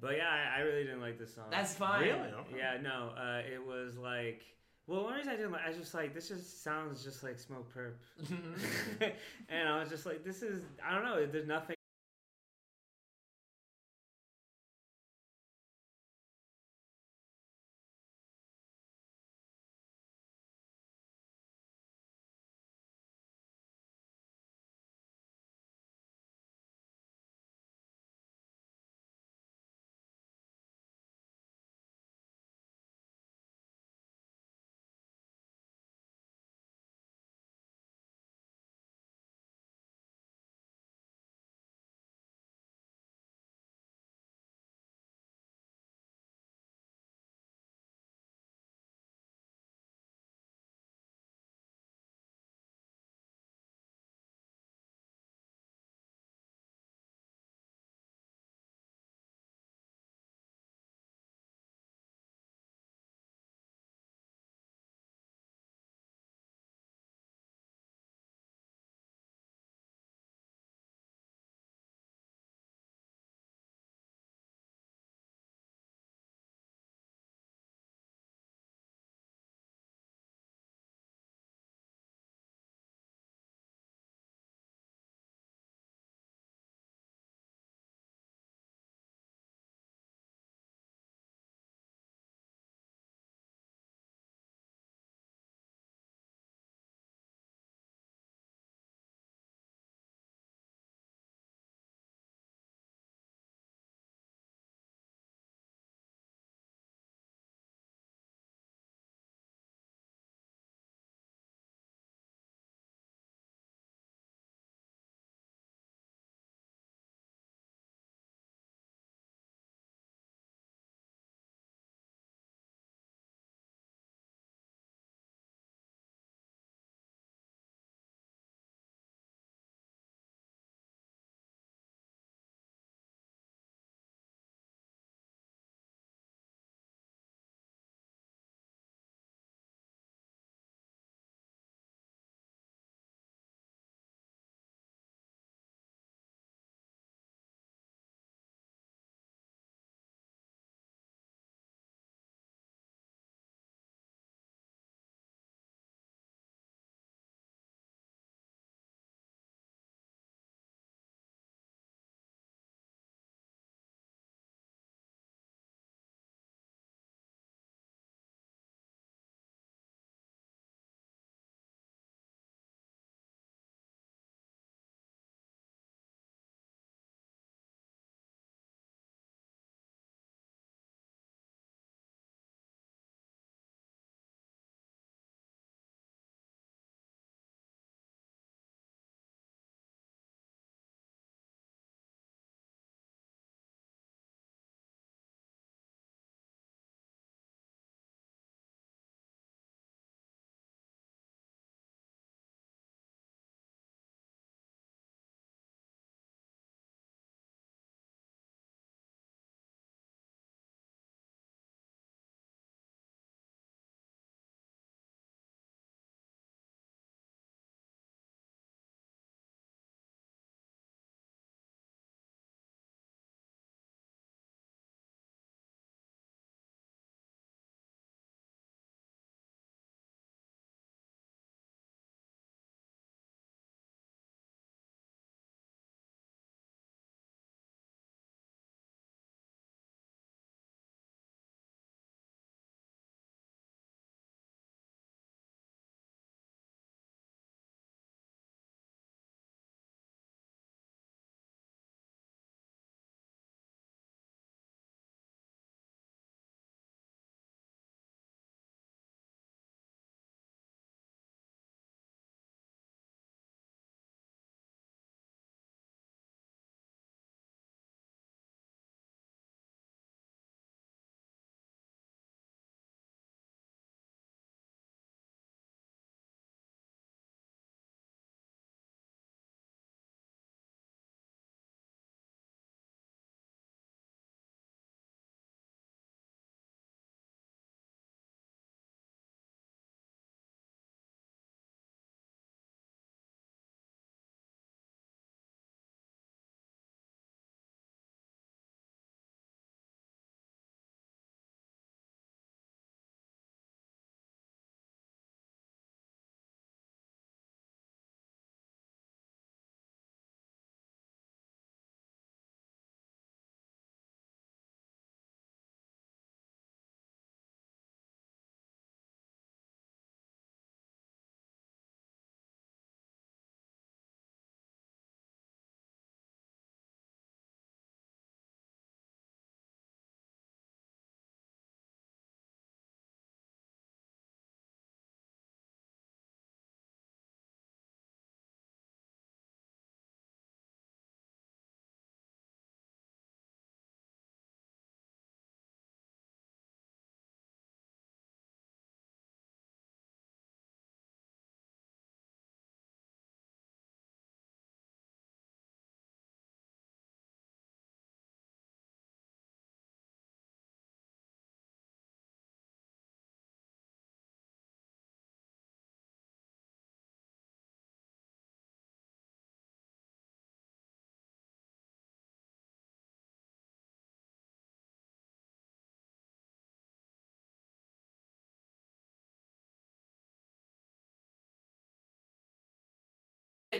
But 0.00 0.16
yeah, 0.16 0.28
I, 0.28 0.60
I 0.60 0.62
really 0.62 0.84
didn't 0.84 1.00
like 1.00 1.18
this 1.18 1.34
song. 1.34 1.46
That's 1.50 1.74
fine. 1.74 2.02
Really? 2.02 2.18
Okay. 2.18 2.56
Yeah, 2.56 2.76
no. 2.80 3.10
Uh, 3.16 3.42
it 3.52 3.64
was 3.64 3.96
like, 3.96 4.42
well, 4.86 5.04
one 5.04 5.14
reason 5.14 5.32
I 5.32 5.36
didn't 5.36 5.52
like, 5.52 5.62
I 5.64 5.68
was 5.68 5.76
just 5.76 5.94
like, 5.94 6.14
this 6.14 6.28
just 6.28 6.62
sounds 6.62 7.02
just 7.04 7.22
like 7.22 7.36
Smokepurpp, 7.36 7.94
and 9.48 9.68
I 9.68 9.80
was 9.80 9.90
just 9.90 10.06
like, 10.06 10.24
this 10.24 10.42
is, 10.42 10.62
I 10.84 10.94
don't 10.94 11.04
know. 11.04 11.26
There's 11.26 11.46
nothing 11.46 11.76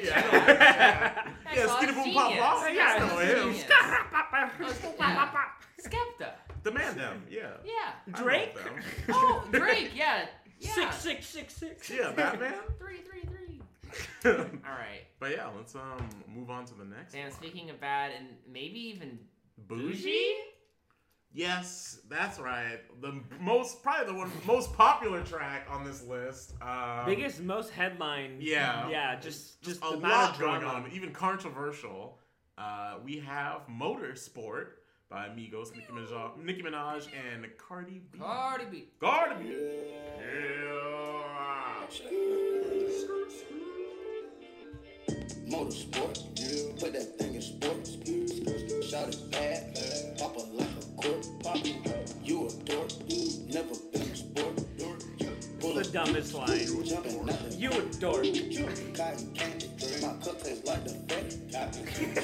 Yeah, 0.05 0.17
I 0.17 0.23
know. 0.23 0.39
Yeah, 0.59 1.25
That's 1.45 1.57
yeah 1.57 1.65
all 1.67 1.77
Skinny 1.79 1.93
Boom 1.93 2.15
Pop. 2.15 2.33
Pop. 2.33 2.65
Yeah, 2.65 2.69
Yeah, 2.73 2.99
that's 2.99 3.13
I 3.13 3.17
know 3.17 3.19
him. 3.19 3.53
genius. 3.53 3.67
Oh, 3.71 4.95
yeah. 4.99 5.31
Skepta. 5.81 6.33
Demand 6.65 6.99
them. 6.99 7.23
Yeah. 7.31 7.41
Yeah. 7.65 7.73
I 8.15 8.19
know 8.19 8.25
Drake? 8.25 8.55
them. 8.55 8.75
Oh, 9.11 9.45
Drake. 9.51 9.91
Yeah. 9.95 10.27
Yeah. 10.61 10.71
Six 10.75 10.97
six 10.97 11.27
six 11.27 11.55
six. 11.55 11.91
Yeah, 11.91 12.11
Batman. 12.13 12.55
Three, 12.79 12.99
three, 12.99 13.23
three. 13.23 13.61
but 15.21 15.31
yeah, 15.31 15.49
let's 15.57 15.75
um 15.75 16.09
move 16.29 16.51
on 16.51 16.65
to 16.67 16.75
the 16.75 16.85
next. 16.85 17.13
Damn. 17.13 17.31
Speaking 17.31 17.71
of 17.71 17.81
bad 17.81 18.11
and 18.17 18.27
maybe 18.53 18.79
even 18.81 19.19
Bougie. 19.69 20.35
Bougie. 21.33 21.43
Yes, 21.43 22.01
that's 22.09 22.39
right. 22.39 22.81
The 23.01 23.21
most, 23.41 23.83
probably 23.83 24.13
the 24.13 24.19
one 24.19 24.31
most 24.47 24.73
popular 24.75 25.23
track 25.23 25.67
on 25.71 25.85
this 25.85 26.03
list. 26.05 26.55
Um, 26.63 27.07
Biggest, 27.07 27.41
most 27.41 27.71
headline. 27.71 28.37
Yeah. 28.41 28.89
Yeah, 28.89 29.15
just 29.17 29.63
just, 29.63 29.81
just 29.81 29.93
a 29.93 29.97
lot 29.97 30.39
going 30.39 30.65
on, 30.65 30.91
even 30.93 31.13
controversial. 31.13 32.19
Uh, 32.57 32.95
we 33.05 33.19
have 33.19 33.63
Motorsport 33.71 34.67
by 35.09 35.29
Migos, 35.29 35.75
Nicki 35.75 35.93
Minaj, 35.93 36.45
Nicki 36.45 36.63
Minaj 36.63 37.07
and 37.33 37.47
Cardi 37.57 38.03
B. 38.13 38.19
Cardi 38.19 38.65
B. 38.71 38.89
Cardi 39.01 39.45
B. 39.45 39.51
Yeah. 40.19 40.79
Motorsport, 45.49 46.79
put 46.79 46.93
that 46.93 47.19
thing 47.19 47.35
in 47.35 47.41
sports. 47.41 47.97
Shout 48.89 49.09
it 49.15 49.31
bad, 49.31 50.19
pop 50.19 50.35
it 50.39 50.55
like 50.55 50.67
a 50.67 51.03
court. 51.03 51.27
You 52.25 52.47
a 52.47 52.53
dork, 52.65 52.91
never 53.53 53.75
been 53.93 54.01
a 54.03 54.17
sport. 54.17 54.57
Pull 55.61 55.75
The 55.75 55.85
dumbest 55.93 56.33
line. 56.33 56.85
jumping 56.87 57.27
nothing. 57.27 57.61
You 57.61 57.71
a 57.71 57.83
dork. 58.01 58.25
Cotton 58.97 59.35
candy, 59.35 59.69
my 60.01 60.15
cup 60.25 60.43
tastes 60.43 60.67
like 60.67 60.85
the 60.85 60.95
Fed. 61.07 61.33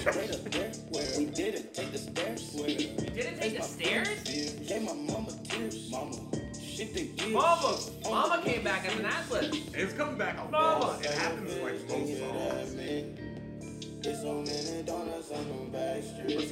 Straight 0.01 0.31
up 0.31 0.45
there, 0.53 0.73
where 0.89 1.19
we 1.19 1.27
didn't 1.27 1.75
take 1.75 1.93
the 1.93 1.99
stairs. 1.99 2.55
You 2.55 3.11
didn't 3.11 3.41
take 3.41 3.57
the 3.59 3.63
stairs? 3.63 4.23
Gave 4.67 4.83
my 4.85 4.95
mama 4.95 5.33
tears. 5.45 5.91
Mama, 5.91 6.17
shit 6.63 6.95
the 6.95 7.09
gears. 7.09 7.31
Mama. 7.33 7.79
Mama 8.05 8.43
came 8.43 8.65
back 8.65 8.87
as 8.87 8.99
an 8.99 9.05
athlete. 9.05 9.71
It's 9.75 9.93
coming 9.93 10.17
back 10.17 10.39
a 10.39 10.51
Mama. 10.51 10.87
lot. 10.87 11.05
It 11.05 11.11
happens 11.11 11.53
like 11.63 11.89
most 11.91 12.19
songs. 12.19 13.21
Let's 14.05 14.21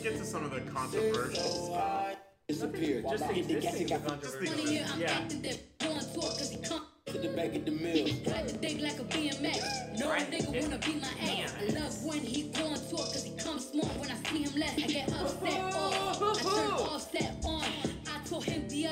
get 0.00 0.16
to 0.16 0.24
some 0.24 0.44
of 0.44 0.53
the 0.53 0.61
controversial 0.72 1.66
stuff. 1.66 2.16
Disappeared. 2.48 3.05
Just 3.11 3.28
the 3.28 3.38
existing 3.40 3.82
it 3.82 3.88
got 3.90 4.07
controversy. 4.07 4.46
Just 4.46 4.68
Here 4.68 4.86
I'm 4.90 5.00
Yeah. 5.00 5.11
acting 5.12 5.42
that 5.42 5.78
going 5.78 5.98
to 5.98 6.05
it 6.05 6.09
cause 6.14 6.80
to 7.07 7.18
the 7.18 7.28
back 7.28 7.55
of 7.55 7.64
the 7.66 7.70
mill. 7.72 8.07
ride 8.32 8.48
the 8.48 8.57
dick 8.57 8.80
like 8.80 8.98
a 8.98 9.05
BMX. 9.05 9.98
No 9.98 10.09
Right. 10.09 10.30
nigga 10.30 10.62
wanna 10.62 10.78
be 10.78 10.94
my 10.94 11.12
ex. 11.20 11.53
I 11.61 11.64
love 11.78 12.05
when 12.05 12.20
he 12.20 12.44
going 12.44 12.74
to 12.74 12.80
it 12.80 12.88
cause 12.90 13.22
he 13.24 13.36
comes 13.36 13.66
smart. 13.68 13.98
When 13.98 14.11
I 14.11 14.16
see 14.30 14.42
him 14.44 14.55
less, 14.59 14.74
I 14.78 14.86
get 14.86 15.12
upset 15.12 15.61
off. 15.74 16.09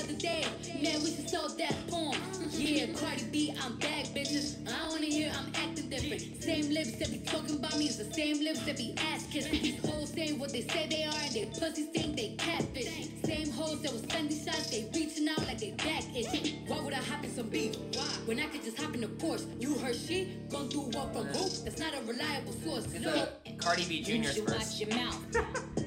other 0.03 0.15
day, 0.15 0.45
man, 0.83 1.03
we 1.03 1.15
should 1.15 1.29
sell 1.29 1.49
that 1.49 1.75
porn. 1.89 2.17
Yeah, 2.61 2.87
Cardi 2.95 3.25
B, 3.33 3.55
I'm 3.63 3.77
back, 3.79 4.05
bitches. 4.07 4.57
I 4.71 4.89
wanna 4.89 5.07
hear 5.07 5.33
I'm 5.35 5.47
acting 5.55 5.89
different. 5.89 6.43
Same 6.43 6.69
lips 6.71 6.93
that 6.99 7.11
be 7.11 7.19
talking 7.19 7.57
about 7.57 7.79
me 7.79 7.87
is 7.87 7.97
the 7.97 8.13
same 8.13 8.43
lips 8.45 8.61
that 8.67 8.77
be 8.77 8.95
ass 8.99 9.27
kissing. 9.31 9.53
These 9.63 9.81
hoes 9.87 10.11
saying 10.11 10.39
what 10.39 10.53
they 10.53 10.63
say 10.63 10.87
they 10.89 11.05
are 11.05 11.15
and 11.25 11.33
they 11.33 11.47
pussies 11.47 11.89
think 11.89 12.17
they 12.17 12.35
catfish. 12.39 13.09
Same 13.25 13.51
hoes 13.53 13.81
that 13.83 13.93
was 13.93 14.03
sending 14.11 14.37
shots, 14.45 14.71
they 14.71 14.89
reaching 14.95 15.29
out 15.29 15.39
like 15.47 15.59
they 15.59 15.71
back 15.71 16.05
itching. 16.15 16.67
Why 16.67 16.81
would 16.81 16.93
I 16.93 16.99
hop 16.99 17.25
in 17.25 17.31
some 17.35 17.49
beef? 17.49 17.77
Why? 17.95 18.05
When 18.27 18.41
I 18.41 18.47
could 18.47 18.63
just 18.63 18.79
hop 18.79 18.95
in 18.95 19.05
a 19.05 19.09
Porsche. 19.09 19.47
You 19.61 19.75
heard 19.75 19.97
she 19.97 20.37
gon' 20.51 20.69
do 20.69 20.81
what 20.81 21.15
from 21.15 21.27
who? 21.29 21.49
That's 21.65 21.79
not 21.79 21.95
a 21.95 22.01
reliable 22.03 22.53
source. 22.65 22.87
So, 23.03 23.29
Cardi 23.59 23.85
B 23.87 23.95
you 24.01 24.19
Jr.'s 24.23 24.35
should 24.35 24.47
verse. 24.47 24.59
watch 24.59 24.81
your 24.81 24.97
mouth. 24.97 25.37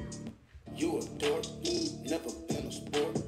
You 0.76 0.97
a 0.97 1.01
dork, 1.20 1.45
never 2.03 2.32
been 2.49 2.66
a 2.66 2.72
sport. 2.72 3.22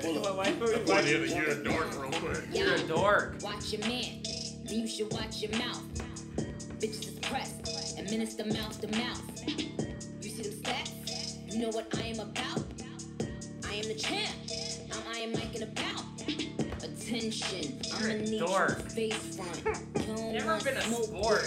Pull 0.00 0.14
Why- 0.14 0.28
up, 0.28 0.36
why- 0.36 0.50
why- 0.52 0.82
Why 0.84 1.00
you 1.00 1.18
you're 1.24 1.50
a 1.50 1.64
dork 1.64 1.92
real 2.00 2.10
quick? 2.12 2.44
You're 2.52 2.74
a 2.74 2.78
dork. 2.80 3.36
Watch 3.42 3.72
your 3.72 3.80
man, 3.88 4.22
then 4.64 4.80
you 4.80 4.86
should 4.88 5.12
watch 5.12 5.40
your 5.42 5.52
mouth. 5.52 5.82
Bitches 6.80 7.08
is 7.08 7.18
pressed, 7.20 7.98
administer 7.98 8.44
mouth 8.44 8.80
to 8.80 8.88
mouth. 8.88 9.22
You 10.22 10.30
see 10.30 10.42
them 10.42 10.52
stats? 10.62 11.52
You 11.52 11.60
know 11.62 11.70
what 11.70 11.86
I 11.98 12.06
am 12.08 12.20
about? 12.20 12.62
I 13.68 13.74
am 13.76 13.88
the 13.88 13.94
champ. 13.94 14.30
I'm 14.92 15.14
I 15.14 15.18
am 15.20 15.32
Mike 15.32 15.54
and 15.54 15.64
about. 15.64 16.04
Attention, 16.82 17.80
You're 18.00 18.10
I'ma 18.10 18.14
a 18.14 18.18
need 18.18 18.38
dork. 18.40 18.90
face 18.90 19.36
front. 19.36 19.62
You 19.96 20.14
don't 20.14 20.32
Never 20.34 20.46
want 20.52 20.64
been 20.64 20.76
a 20.76 20.82
smoke 20.82 21.04
sport. 21.04 21.42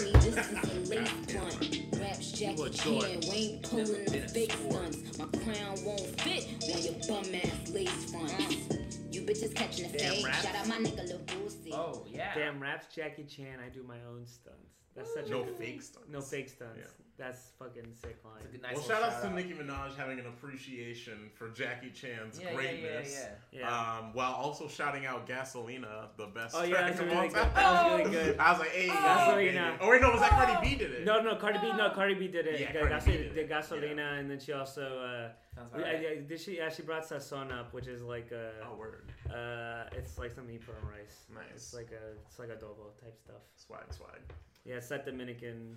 with 2.00 2.20
me, 2.20 2.26
this 2.26 2.32
is 2.32 2.40
a 2.40 2.44
lace 2.44 2.60
blunt. 2.60 2.60
Raps 2.60 2.60
Jackie. 2.60 2.70
Chan, 2.70 3.20
we 3.30 3.36
ain't 3.36 3.62
pulling 3.62 4.04
Never 4.04 4.16
no 4.16 4.28
fake 4.28 4.52
stunts. 4.52 5.18
My 5.18 5.24
crown 5.38 5.76
won't 5.84 6.20
fit 6.20 6.48
on 6.62 6.82
your 6.82 6.94
bum 7.08 7.34
ass 7.34 7.70
lace 7.70 8.10
fronts. 8.10 8.56
You 9.12 9.22
bitches 9.22 9.52
catching 9.54 9.90
the 9.90 9.98
fade. 9.98 10.20
Shout 10.22 10.54
out 10.54 10.68
my 10.68 10.76
nigga 10.76 11.06
Lil 11.08 11.18
Boosie. 11.26 11.72
Oh 11.72 12.06
yeah. 12.08 12.32
Damn 12.34 12.60
raps 12.60 12.86
Jackie 12.94 13.24
Chan. 13.24 13.58
I 13.64 13.68
do 13.68 13.82
my 13.82 13.96
own 14.08 14.24
stunts. 14.24 14.76
That's 14.94 15.12
such 15.12 15.28
No 15.28 15.42
a 15.42 15.46
fake 15.46 15.82
stunts. 15.82 16.08
no 16.08 16.20
fake 16.20 16.48
stunts. 16.48 16.78
Yeah. 16.78 16.84
That's 17.20 17.50
fucking 17.58 17.92
sick 17.92 18.16
line. 18.24 18.36
It's 18.38 18.46
a 18.46 18.48
good, 18.52 18.62
nice 18.62 18.72
Well, 18.76 18.82
little 18.82 18.96
shout 19.02 19.12
outs 19.12 19.20
to 19.20 19.28
out. 19.28 19.34
Nicki 19.34 19.52
Minaj 19.52 19.94
having 19.94 20.18
an 20.18 20.26
appreciation 20.26 21.30
for 21.34 21.50
Jackie 21.50 21.90
Chan's 21.90 22.40
Yeah, 22.40 22.44
yeah, 22.46 22.50
yeah, 22.50 22.56
greatness. 22.56 23.26
yeah. 23.52 23.60
Yeah. 23.60 23.98
Um, 23.98 24.14
while 24.14 24.32
also 24.32 24.66
shouting 24.68 25.04
out 25.04 25.26
Gasolina, 25.28 26.08
the 26.16 26.28
best 26.28 26.56
Oh, 26.56 26.62
yeah, 26.62 26.70
track 26.70 26.86
that's 26.86 27.00
of 27.00 27.06
really 27.06 27.16
all 27.18 27.22
good. 27.28 27.32
time. 27.34 27.52
That 27.54 27.72
was 27.92 27.98
really 28.00 28.10
good. 28.10 28.38
I 28.38 28.50
was 28.52 28.60
like, 28.60 28.70
hey, 28.70 28.88
Gasolina. 28.88 29.76
Oh 29.82 29.90
wait, 29.90 30.00
no, 30.00 30.10
was 30.12 30.20
that 30.20 30.30
Cardi 30.30 30.68
B 30.70 30.76
did 30.76 30.90
it? 30.92 31.04
No, 31.04 31.20
no, 31.20 31.36
Cardi 31.36 31.58
B. 31.58 31.70
No, 31.76 31.90
Cardi 31.90 32.14
B 32.14 32.26
did 32.28 32.46
it. 32.46 32.58
Yeah, 32.58 32.72
Ga- 32.72 32.78
Cardi 32.80 32.94
Gas- 32.94 33.04
B 33.04 33.12
did 33.12 33.20
it. 33.26 33.34
did 33.34 33.50
Gasolina, 33.50 34.18
and 34.18 34.30
then 34.30 34.40
she 34.40 34.52
also. 34.54 34.82
Uh, 34.82 35.28
Sounds 35.54 35.72
yeah, 35.76 35.78
alright. 35.84 36.02
yeah, 36.02 36.08
did 36.26 36.40
she? 36.40 36.56
Yeah, 36.56 36.70
she 36.70 36.80
brought 36.82 37.04
Sazon 37.06 37.52
up, 37.52 37.74
which 37.74 37.86
is 37.86 38.02
like 38.02 38.30
a. 38.32 38.52
Oh 38.64 38.76
word, 38.76 39.12
Uh, 39.28 39.84
it's 39.92 40.16
like 40.16 40.30
something 40.32 40.54
you 40.54 40.60
put 40.60 40.74
on 40.82 40.88
rice. 40.88 41.26
Nice. 41.34 41.42
It's 41.54 41.74
like 41.74 41.90
a, 41.92 42.12
it's 42.26 42.38
like 42.38 42.48
adobo 42.48 42.98
type 42.98 43.18
stuff. 43.18 43.42
swag, 43.56 43.92
swag. 43.92 44.20
Yeah, 44.64 44.76
it's 44.76 44.88
that 44.88 45.06
Dominican. 45.06 45.76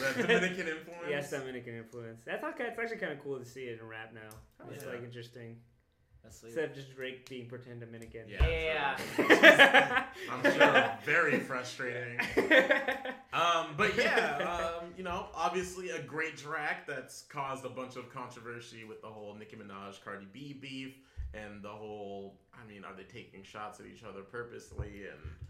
The 0.00 0.22
Dominican 0.22 0.68
influence. 0.68 1.02
Yeah, 1.08 1.38
Dominican 1.38 1.76
influence. 1.76 2.22
That's 2.24 2.42
not, 2.42 2.54
it's 2.58 2.78
actually 2.78 2.96
kind 2.96 3.12
of 3.12 3.22
cool 3.22 3.38
to 3.38 3.44
see 3.44 3.64
it 3.64 3.78
in 3.80 3.86
rap 3.86 4.14
now. 4.14 4.66
It's 4.72 4.84
yeah. 4.84 4.90
like 4.90 5.04
interesting 5.04 5.56
That's 6.22 6.40
sweet. 6.40 6.48
instead 6.48 6.70
of 6.70 6.74
just 6.74 6.94
Drake 6.96 7.28
being 7.28 7.46
pretend 7.46 7.80
Dominican. 7.80 8.22
Yeah, 8.28 8.46
Yeah, 8.48 8.96
true. 9.14 9.26
I'm 10.32 10.42
sure 10.42 10.90
very 11.04 11.40
frustrating. 11.40 12.18
Um, 13.36 13.74
but 13.76 13.98
yeah, 13.98 14.78
um, 14.80 14.94
you 14.96 15.04
know, 15.04 15.26
obviously 15.34 15.90
a 15.90 16.00
great 16.00 16.38
track 16.38 16.86
that's 16.86 17.20
caused 17.24 17.66
a 17.66 17.68
bunch 17.68 17.96
of 17.96 18.08
controversy 18.08 18.84
with 18.84 19.02
the 19.02 19.08
whole 19.08 19.34
Nicki 19.34 19.56
Minaj 19.56 20.02
Cardi 20.02 20.26
B 20.32 20.54
beef 20.54 20.96
and 21.34 21.62
the 21.62 21.68
whole. 21.68 22.38
I 22.54 22.66
mean, 22.66 22.82
are 22.82 22.94
they 22.96 23.02
taking 23.02 23.42
shots 23.42 23.78
at 23.78 23.84
each 23.84 24.04
other 24.04 24.22
purposely? 24.22 25.04
And 25.04 25.20
I 25.42 25.45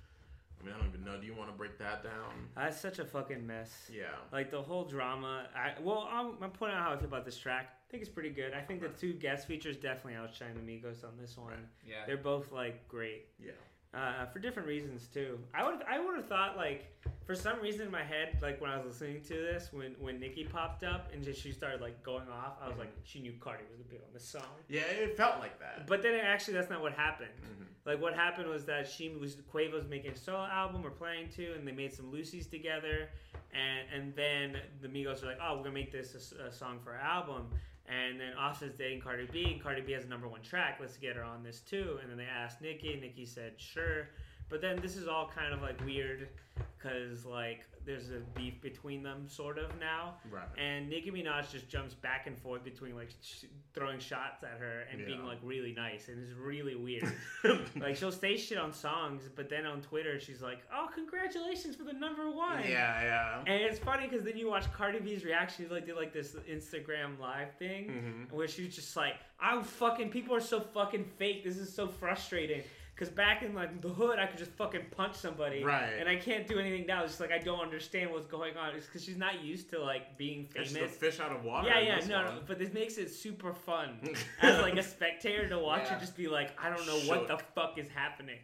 mean, 0.67 0.75
I 0.75 0.79
don't 0.79 0.89
even 0.89 1.05
know. 1.05 1.21
Do 1.21 1.27
you 1.27 1.35
want 1.35 1.51
to 1.51 1.57
break 1.57 1.79
that 1.79 2.03
down? 2.03 2.49
That's 2.57 2.81
such 2.81 2.99
a 2.99 3.05
fucking 3.05 3.47
mess. 3.47 3.91
Yeah. 3.93 4.05
Like 4.33 4.51
the 4.51 4.61
whole 4.61 4.85
drama. 4.85 5.47
I 5.55 5.81
well, 5.83 6.09
I'm, 6.11 6.33
I'm 6.43 6.51
pointing 6.51 6.77
out 6.77 6.85
how 6.85 6.93
I 6.93 6.97
feel 6.97 7.07
about 7.07 7.25
this 7.25 7.39
track. 7.39 7.71
I 7.89 7.91
think 7.91 8.03
it's 8.03 8.13
pretty 8.13 8.31
good. 8.31 8.53
I 8.53 8.61
think 8.61 8.81
the 8.81 8.89
two 8.89 9.13
guest 9.13 9.47
features 9.47 9.77
definitely 9.77 10.15
outshine 10.15 10.55
the 10.55 10.61
Migos 10.61 11.05
on 11.05 11.17
this 11.21 11.37
one. 11.39 11.49
Right. 11.49 11.59
yeah. 11.87 12.07
They're 12.07 12.17
both 12.17 12.53
like 12.53 12.87
great. 12.89 13.27
Yeah. 13.39 13.53
Uh, 13.95 14.27
for 14.27 14.41
different 14.41 14.69
reasons 14.69 15.07
too. 15.07 15.39
I 15.55 15.65
would 15.67 15.81
I 15.89 15.99
would 15.99 16.17
have 16.17 16.27
thought 16.29 16.57
like 16.59 16.93
for 17.25 17.35
some 17.35 17.59
reason 17.61 17.87
in 17.87 17.91
my 17.91 18.03
head 18.03 18.37
like 18.43 18.61
when 18.61 18.71
I 18.71 18.77
was 18.77 18.87
listening 18.87 19.23
to 19.23 19.33
this 19.35 19.71
when 19.73 19.95
when 19.99 20.21
Nicki 20.21 20.45
popped 20.45 20.85
up 20.85 21.11
and 21.15 21.25
just 21.25 21.41
she 21.41 21.51
started 21.51 21.81
like 21.81 22.03
going 22.03 22.29
off 22.29 22.59
I 22.63 22.69
was 22.69 22.77
like 22.77 22.93
she 23.05 23.21
knew 23.21 23.33
Cardi 23.41 23.63
was 23.71 23.79
gonna 23.79 23.89
be 23.89 23.97
on 23.97 24.13
this 24.13 24.25
song. 24.29 24.43
Yeah, 24.69 24.83
it 24.83 25.17
felt 25.17 25.39
like 25.39 25.59
that. 25.61 25.87
But 25.87 26.03
then 26.03 26.15
it, 26.15 26.23
actually 26.25 26.55
that's 26.55 26.69
not 26.69 26.83
what 26.83 26.93
happened. 26.93 27.31
Mhm. 27.41 27.65
Like 27.87 28.03
what 28.03 28.13
happened 28.15 28.49
was 28.51 28.67
that 28.67 28.87
she 28.87 29.09
was 29.19 29.37
Quavo's 29.37 29.89
making 29.89 30.11
a 30.11 30.17
solo 30.17 30.45
album 30.45 30.85
or 30.85 30.91
playing 30.91 31.29
to, 31.37 31.55
and 31.55 31.67
they 31.67 31.73
made 31.73 31.95
some 31.95 32.13
loosies 32.13 32.51
together, 32.51 33.09
and 33.55 33.87
and 33.95 34.15
then 34.15 34.59
the 34.83 34.89
Migos 34.89 35.23
were 35.23 35.29
like, 35.29 35.39
oh, 35.41 35.57
we're 35.57 35.63
gonna 35.63 35.73
make 35.75 35.93
this 35.93 36.33
a 36.33 36.53
song 36.53 36.81
for 36.85 36.93
our 36.93 37.01
album. 37.01 37.49
And 37.89 38.21
then 38.21 38.33
Offset's 38.35 38.75
dating 38.77 39.01
Cardi 39.01 39.29
B, 39.31 39.53
and 39.53 39.63
Cardi 39.63 39.81
B 39.81 39.93
has 39.93 40.05
a 40.05 40.09
number 40.09 40.27
one 40.29 40.43
track. 40.43 40.79
Let's 40.81 40.97
get 40.97 41.17
her 41.17 41.23
on 41.23 41.43
this 41.43 41.61
too. 41.61 41.99
And 42.03 42.11
then 42.11 42.19
they 42.19 42.25
asked 42.25 42.61
Nicki, 42.61 42.93
and 42.93 43.03
Nicki 43.03 43.25
said 43.25 43.53
sure. 43.59 44.09
But 44.49 44.61
then 44.61 44.81
this 44.81 44.97
is 44.97 45.09
all 45.09 45.31
kind 45.33 45.53
of 45.53 45.63
like 45.63 45.83
weird, 45.85 46.29
because 46.77 47.25
like 47.25 47.61
there's 47.85 48.11
a 48.11 48.19
beef 48.35 48.61
between 48.61 49.01
them 49.03 49.29
sort 49.29 49.59
of 49.59 49.71
now. 49.79 50.15
Right. 50.31 50.49
And 50.59 50.89
Nicki 50.89 51.13
Minaj 51.13 51.53
just 51.53 51.69
jumps 51.69 51.95
back 51.95 52.27
and 52.27 52.37
forth 52.37 52.65
between 52.65 52.97
like 52.97 53.11
sh- 53.23 53.45
throwing 53.75 54.01
shots 54.01 54.43
at 54.43 54.59
her 54.59 54.83
and 54.91 55.07
being 55.07 55.25
like 55.25 55.39
really 55.43 55.73
nice, 55.73 56.09
and 56.09 56.21
it's 56.21 56.33
really 56.37 56.75
weird. 56.75 57.13
like 57.81 57.95
she'll 57.97 58.11
say 58.11 58.37
shit 58.37 58.59
on 58.59 58.73
songs, 58.73 59.23
but 59.35 59.49
then 59.49 59.67
on 59.67 59.81
Twitter 59.83 60.19
she's 60.19 60.43
like, 60.43 60.59
"Oh, 60.75 60.89
congratulations 60.93 61.77
for 61.77 61.85
the 61.85 61.93
number 61.93 62.29
one." 62.31 62.61
yeah, 62.65 63.03
yeah. 63.03 63.39
And 63.47 63.63
it's 63.63 63.79
funny 63.79 64.09
because 64.09 64.25
then 64.25 64.37
you 64.37 64.49
watch 64.49 64.71
Cardi 64.73 64.99
B's 64.99 65.25
reaction. 65.25 65.67
She 65.69 65.73
like 65.73 65.87
did 65.87 65.97
like 65.97 66.13
this 66.13 66.35
Instagram 66.51 67.19
live 67.21 67.53
thing 67.59 68.27
Mhm. 68.31 68.33
where 68.35 68.49
she's 68.49 68.75
just 68.75 68.97
like, 68.97 69.15
"I'm 69.41 69.63
fucking. 69.63 70.11
People 70.11 70.35
are 70.35 70.41
so 70.41 70.59
fucking 70.61 71.05
fake. 71.19 71.45
This 71.45 71.57
is 71.57 71.73
so 71.73 71.87
frustrating." 71.87 72.63
Because 72.97 73.13
back 73.13 73.43
in 73.43 73.55
like 73.55 73.83
the 73.83 73.91
hood, 73.91 74.19
I 74.19 74.25
could 74.25 74.39
just 74.39 74.53
fucking 74.53 74.87
punch 74.91 75.17
somebody, 75.17 75.63
Right. 75.63 75.93
And 76.01 76.09
I 76.09 76.17
can't 76.17 76.47
do 76.47 76.59
anything 76.59 76.87
now. 76.87 77.03
It's 77.03 77.13
just 77.13 77.21
like 77.21 77.31
I 77.31 77.37
don't 77.37 77.61
understand 77.61 78.11
what's 78.11 78.25
going 78.25 78.57
on. 78.57 78.75
It's 78.75 78.87
because 78.87 79.05
she's 79.05 79.19
not 79.19 79.45
used 79.45 79.69
to 79.71 79.83
like 79.83 80.17
being 80.17 80.47
famous. 80.47 80.73
just 80.73 80.83
a 80.83 80.89
fish 80.89 81.21
out 81.21 81.31
of 81.31 81.45
water. 81.45 81.69
Yeah, 81.69 81.81
yeah, 81.81 82.07
no, 82.07 82.25
no, 82.25 82.39
but 82.47 82.59
this 82.59 82.73
makes 82.73 82.97
it 82.97 83.11
super 83.11 83.53
fun 83.53 84.01
as 84.41 84.63
like 84.63 84.77
a 84.77 84.83
spectator 84.83 85.47
to 85.49 85.59
watch 85.59 85.83
Yeah. 85.85 85.95
her 85.95 86.01
just 86.01 86.17
be 86.17 86.27
like, 86.27 86.59
I 86.59 86.71
don't 86.75 86.87
know 86.87 86.99
what 87.01 87.29
the 87.29 87.37
fuck 87.55 87.77
is 87.77 87.89
happening, 87.91 88.39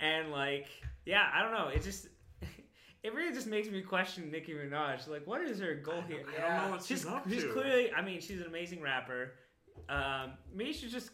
and 0.00 0.32
like, 0.32 0.66
yeah, 1.04 1.30
I 1.32 1.40
don't 1.42 1.52
know. 1.52 1.68
It 1.68 1.82
just, 1.84 2.08
it 3.04 3.14
really 3.14 3.32
just 3.32 3.46
makes 3.46 3.68
me 3.70 3.82
question 3.82 4.32
Nicki 4.32 4.52
Minaj. 4.52 5.06
Like, 5.06 5.28
what 5.28 5.42
is 5.42 5.60
her 5.60 5.76
goal 5.76 6.02
here? 6.08 6.24
I 6.36 6.40
don't 6.40 6.64
know 6.64 6.70
what 6.72 6.80
she's, 6.82 7.02
She's, 7.02 7.06
up 7.06 7.30
she's 7.30 7.44
clearly, 7.44 7.92
I 7.92 8.02
mean, 8.02 8.20
she's 8.20 8.40
an 8.40 8.46
amazing 8.48 8.80
rapper. 8.80 9.34
Um, 9.88 10.32
maybe 10.52 10.72
she 10.72 10.88
just 10.88 11.10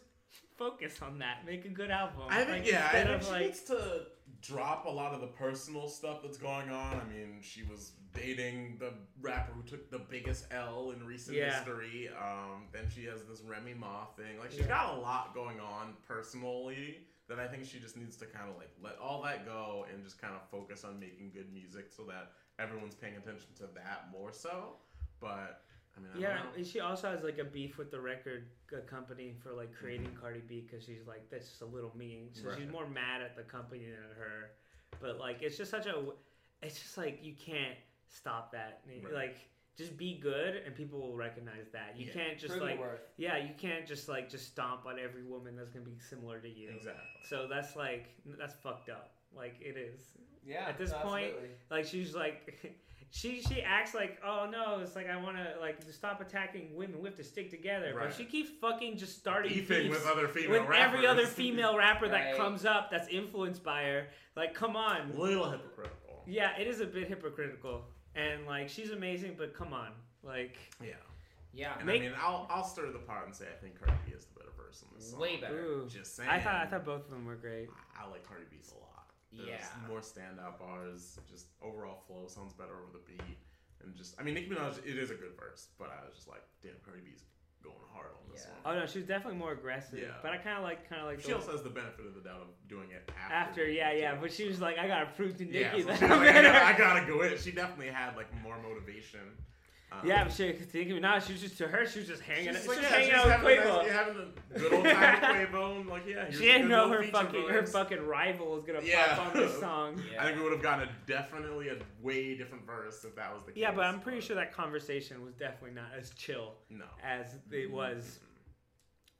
focus 0.63 1.01
on 1.01 1.19
that, 1.19 1.45
make 1.45 1.65
a 1.65 1.69
good 1.69 1.91
album. 1.91 2.23
I 2.29 2.43
think 2.43 2.49
Like, 2.63 2.71
yeah, 2.71 2.89
I 2.91 3.03
think 3.03 3.23
she 3.23 3.29
like, 3.29 3.41
needs 3.41 3.61
to 3.63 4.01
drop 4.41 4.85
a 4.85 4.89
lot 4.89 5.13
of 5.13 5.21
the 5.21 5.27
personal 5.27 5.87
stuff 5.87 6.21
that's 6.23 6.37
going 6.37 6.69
on. 6.69 6.95
I 7.01 7.03
mean, 7.05 7.39
she 7.41 7.63
was 7.63 7.91
dating 8.13 8.77
the 8.79 8.93
rapper 9.21 9.51
who 9.53 9.63
took 9.63 9.89
the 9.89 9.99
biggest 9.99 10.45
L 10.51 10.91
in 10.91 11.05
recent 11.05 11.35
Yeah. 11.37 11.55
history. 11.57 12.09
Um, 12.09 12.67
then 12.71 12.83
she 12.93 13.05
has 13.05 13.23
this 13.25 13.41
Remy 13.41 13.73
Ma 13.73 14.05
thing. 14.17 14.39
Like 14.39 14.51
she's 14.51 14.61
Yeah. 14.61 14.67
got 14.67 14.95
a 14.95 14.99
lot 14.99 15.33
going 15.33 15.59
on 15.59 15.95
personally 16.07 16.99
that 17.27 17.39
I 17.39 17.47
think 17.47 17.65
she 17.65 17.79
just 17.79 17.97
needs 17.97 18.17
to 18.17 18.25
kind 18.25 18.49
of 18.49 18.57
like 18.57 18.69
let 18.81 18.97
all 18.99 19.21
that 19.23 19.45
go 19.45 19.85
and 19.91 20.03
just 20.03 20.21
kind 20.21 20.33
of 20.35 20.41
focus 20.49 20.83
on 20.83 20.99
making 20.99 21.31
good 21.33 21.51
music 21.53 21.89
so 21.89 22.03
that 22.03 22.33
everyone's 22.59 22.95
paying 22.95 23.15
attention 23.15 23.47
to 23.57 23.63
that 23.75 24.09
more 24.11 24.31
so. 24.31 24.75
But 25.19 25.61
I 25.95 25.99
mean, 26.01 26.09
I 26.15 26.19
Yeah, 26.19 26.27
don't 26.37 26.45
know. 26.45 26.51
and 26.57 26.65
she 26.67 26.79
also 26.79 27.09
has 27.09 27.23
like 27.23 27.37
a 27.37 27.43
beef 27.43 27.77
with 27.77 27.91
the 27.91 27.99
record 27.99 28.47
uh, 28.75 28.81
company 28.87 29.35
for 29.43 29.53
like 29.53 29.73
creating 29.75 30.09
Cardi 30.19 30.41
B 30.47 30.61
because 30.67 30.85
she's 30.85 31.05
like 31.07 31.29
that's 31.29 31.47
just 31.49 31.61
a 31.61 31.65
little 31.65 31.91
mean. 31.95 32.29
So 32.33 32.49
she's 32.57 32.69
more 32.71 32.87
mad 32.87 33.21
at 33.21 33.35
the 33.35 33.43
company 33.43 33.85
than 33.85 33.93
at 34.11 34.17
her. 34.17 34.51
But 34.99 35.19
like 35.19 35.41
it's 35.41 35.57
just 35.57 35.69
such 35.71 35.85
a, 35.85 35.95
it's 36.61 36.79
just 36.79 36.97
like 36.97 37.19
you 37.23 37.33
can't 37.33 37.77
stop 38.07 38.51
that. 38.53 38.81
Right. 39.03 39.13
Like 39.13 39.37
just 39.77 39.97
be 39.97 40.19
good 40.21 40.61
and 40.65 40.75
people 40.75 40.99
will 40.99 41.15
recognize 41.15 41.67
that. 41.73 41.95
You 41.97 42.05
Yeah. 42.07 42.13
can't 42.13 42.37
just 42.39 42.53
Prove 42.57 42.63
like 42.63 42.79
worth. 42.79 43.01
yeah, 43.17 43.37
you 43.37 43.53
can't 43.57 43.87
just 43.87 44.07
like 44.09 44.29
just 44.29 44.47
stomp 44.47 44.85
on 44.85 44.97
every 44.99 45.23
woman 45.23 45.55
that's 45.55 45.69
gonna 45.71 45.85
be 45.85 45.97
similar 45.99 46.39
to 46.39 46.49
you. 46.49 46.69
exactly. 46.69 47.01
So 47.27 47.47
that's 47.47 47.75
like 47.75 48.09
that's 48.39 48.53
fucked 48.55 48.89
up. 48.89 49.11
Like 49.35 49.55
it 49.61 49.77
is. 49.77 50.05
Yeah. 50.45 50.65
At 50.67 50.77
this 50.77 50.91
point. 51.01 51.33
Like 51.71 51.85
she's 51.85 52.13
like, 52.13 52.75
she 53.15 53.41
she 53.41 53.61
acts 53.61 53.93
like, 53.93 54.17
oh 54.25 54.47
no, 54.51 54.79
it's 54.79 54.95
like 54.95 55.07
I 55.07 55.15
want 55.21 55.37
to 55.37 55.53
like 55.61 55.79
to 55.85 55.93
stop 55.93 56.19
attacking 56.19 56.75
women. 56.75 56.97
We 56.99 57.05
have 57.07 57.15
to 57.17 57.23
stick 57.23 57.51
together. 57.51 57.93
Right. 57.95 58.07
But 58.07 58.15
she 58.17 58.25
keeps 58.25 58.49
fucking 58.59 58.97
just 58.97 59.19
starting 59.19 59.53
Beefing 59.53 59.91
with 59.91 60.03
other 60.07 60.27
female 60.27 60.49
with 60.61 60.67
rappers. 60.67 60.95
every 60.95 61.05
other 61.05 61.27
female 61.27 61.77
rapper 61.77 62.07
that 62.07 62.25
Right. 62.31 62.35
comes 62.35 62.65
up 62.65 62.89
that's 62.89 63.07
influenced 63.09 63.63
by 63.63 63.83
her. 63.83 64.07
Like, 64.35 64.55
come 64.55 64.75
on. 64.75 65.11
a 65.11 65.21
little 65.21 65.47
hypocritical. 65.51 66.23
Yeah, 66.25 66.57
it 66.59 66.65
is 66.65 66.79
a 66.81 66.87
bit 66.87 67.07
hypocritical. 67.07 67.83
And 68.15 68.47
like, 68.47 68.67
she's 68.67 68.89
amazing, 68.89 69.35
but 69.37 69.53
come 69.53 69.73
on, 69.73 69.91
like, 70.23 70.57
Yeah. 70.83 70.93
Yeah. 71.53 71.75
And 71.77 71.85
Make- 71.85 72.01
I 72.01 72.05
mean, 72.05 72.15
I'll 72.19 72.47
I'll 72.49 72.63
stir 72.63 72.91
the 72.91 72.97
pot 72.97 73.25
and 73.27 73.35
say 73.35 73.45
I 73.45 73.61
think 73.61 73.79
Cardi 73.79 73.93
B 74.07 74.13
is 74.13 74.25
the 74.25 74.39
better 74.39 74.51
verse 74.57 74.83
on 74.83 74.89
this 74.97 75.11
song. 75.11 75.19
Way 75.19 75.37
better. 75.37 75.63
ooh. 75.63 75.87
Just 75.87 76.15
saying. 76.15 76.27
I 76.27 76.39
thought 76.39 76.55
I 76.55 76.65
thought 76.65 76.83
both 76.83 77.05
of 77.05 77.11
them 77.11 77.25
were 77.27 77.35
great. 77.35 77.69
I 77.95 78.09
like 78.09 78.27
Cardi 78.27 78.45
B's 78.49 78.71
a 78.71 78.79
lot. 78.79 78.89
There's 79.35 79.49
Yeah. 79.49 79.87
more 79.87 79.99
standout 80.01 80.59
bars. 80.59 81.17
Just 81.29 81.47
overall 81.61 81.97
flow 82.07 82.27
sounds 82.27 82.53
better 82.53 82.73
over 82.81 82.91
the 82.93 82.99
beat, 83.07 83.37
and 83.81 83.95
just 83.95 84.19
I 84.19 84.23
mean 84.23 84.35
Nicki 84.35 84.49
Minaj. 84.49 84.85
It 84.85 84.97
is 84.97 85.09
a 85.11 85.15
good 85.15 85.35
verse, 85.39 85.69
but 85.79 85.89
I 85.89 86.05
was 86.05 86.15
just 86.15 86.27
like, 86.27 86.43
damn, 86.61 86.73
Cardi 86.85 87.01
B's 87.01 87.23
going 87.63 87.75
hard 87.93 88.11
on 88.11 88.29
this 88.31 88.45
Yeah. 88.45 88.53
one. 88.63 88.75
Oh 88.77 88.79
no, 88.81 88.85
she 88.85 88.99
was 88.99 89.07
definitely 89.07 89.39
more 89.39 89.53
aggressive. 89.53 89.97
Yeah. 89.99 90.17
But 90.21 90.33
I 90.33 90.37
kind 90.37 90.57
of 90.57 90.63
like, 90.63 90.87
kind 90.89 91.01
of 91.01 91.07
like 91.07 91.21
She 91.21 91.31
also 91.33 91.51
has 91.53 91.63
the 91.63 91.69
benefit 91.69 92.05
of 92.05 92.13
the 92.13 92.21
doubt 92.21 92.41
of 92.41 92.47
doing 92.67 92.91
it 92.91 93.09
after. 93.17 93.33
after. 93.33 93.69
Yeah, 93.69 93.91
yeah. 93.93 94.15
But 94.19 94.33
she 94.33 94.47
was 94.47 94.59
like, 94.59 94.77
I 94.77 94.85
gotta 94.87 95.07
prove 95.15 95.37
to 95.37 95.45
Nicki 95.45 95.59
yeah, 95.59 95.71
so 95.77 95.83
that 95.85 96.01
like, 96.01 96.11
I, 96.11 96.41
gotta, 96.43 96.65
I 96.65 96.77
gotta 96.77 97.07
go 97.07 97.21
in. 97.21 97.37
She 97.37 97.51
definitely 97.51 97.87
had 97.87 98.15
like 98.17 98.27
more 98.43 98.57
motivation. 98.61 99.21
Um, 100.01 100.07
Yeah, 100.07 100.23
but 100.23 100.33
she 100.33 100.47
Nicki 100.47 100.91
Minaj, 100.93 101.25
she 101.27 101.33
was 101.33 101.41
just 101.41 101.57
to 101.59 101.67
her, 101.67 101.85
she 101.85 101.99
was 101.99 102.07
just 102.07 102.21
hanging, 102.21 102.53
She's 102.53 102.63
out, 102.63 102.67
like, 102.67 102.77
just 102.79 102.81
yeah, 102.81 102.97
hanging 102.97 103.05
she's 103.11 103.19
out 103.19 103.43
with 103.43 103.57
having, 103.57 103.57
a 103.57 103.61
Quavo. 103.61 103.83
nice- 103.83 103.91
having 103.91 104.17
a 104.55 104.59
good 104.59 104.73
old 104.73 104.85
time 104.85 105.39
with 105.39 105.49
Quavo, 105.51 105.79
and 105.81 105.89
like, 105.89 106.03
yeah, 106.07 106.31
She 106.31 106.37
didn't 106.39 106.67
know 106.69 106.89
her 106.89 107.03
fucking 107.03 107.47
her 107.49 107.65
fucking 107.65 108.05
rival 108.05 108.51
was 108.51 108.63
gonna 108.63 108.81
Yeah. 108.83 109.15
pop 109.15 109.27
on 109.27 109.41
this 109.41 109.59
song. 109.59 110.01
I 110.19 110.25
think 110.25 110.37
we 110.37 110.43
would 110.43 110.53
have 110.53 110.61
gotten 110.61 110.87
a 110.87 110.91
definitely 111.07 111.69
a 111.69 111.77
way 112.01 112.35
different 112.35 112.65
verse 112.65 113.03
if 113.03 113.15
that 113.15 113.33
was 113.33 113.43
the 113.45 113.51
case. 113.51 113.61
Yeah, 113.61 113.71
but 113.71 113.85
I'm 113.85 113.99
pretty 113.99 114.21
sure 114.21 114.35
that 114.35 114.53
conversation 114.53 115.23
was 115.23 115.33
definitely 115.35 115.75
not 115.75 115.91
as 115.97 116.09
chill 116.11 116.53
no. 116.69 116.85
as 117.03 117.37
it 117.51 117.71
was. 117.71 118.19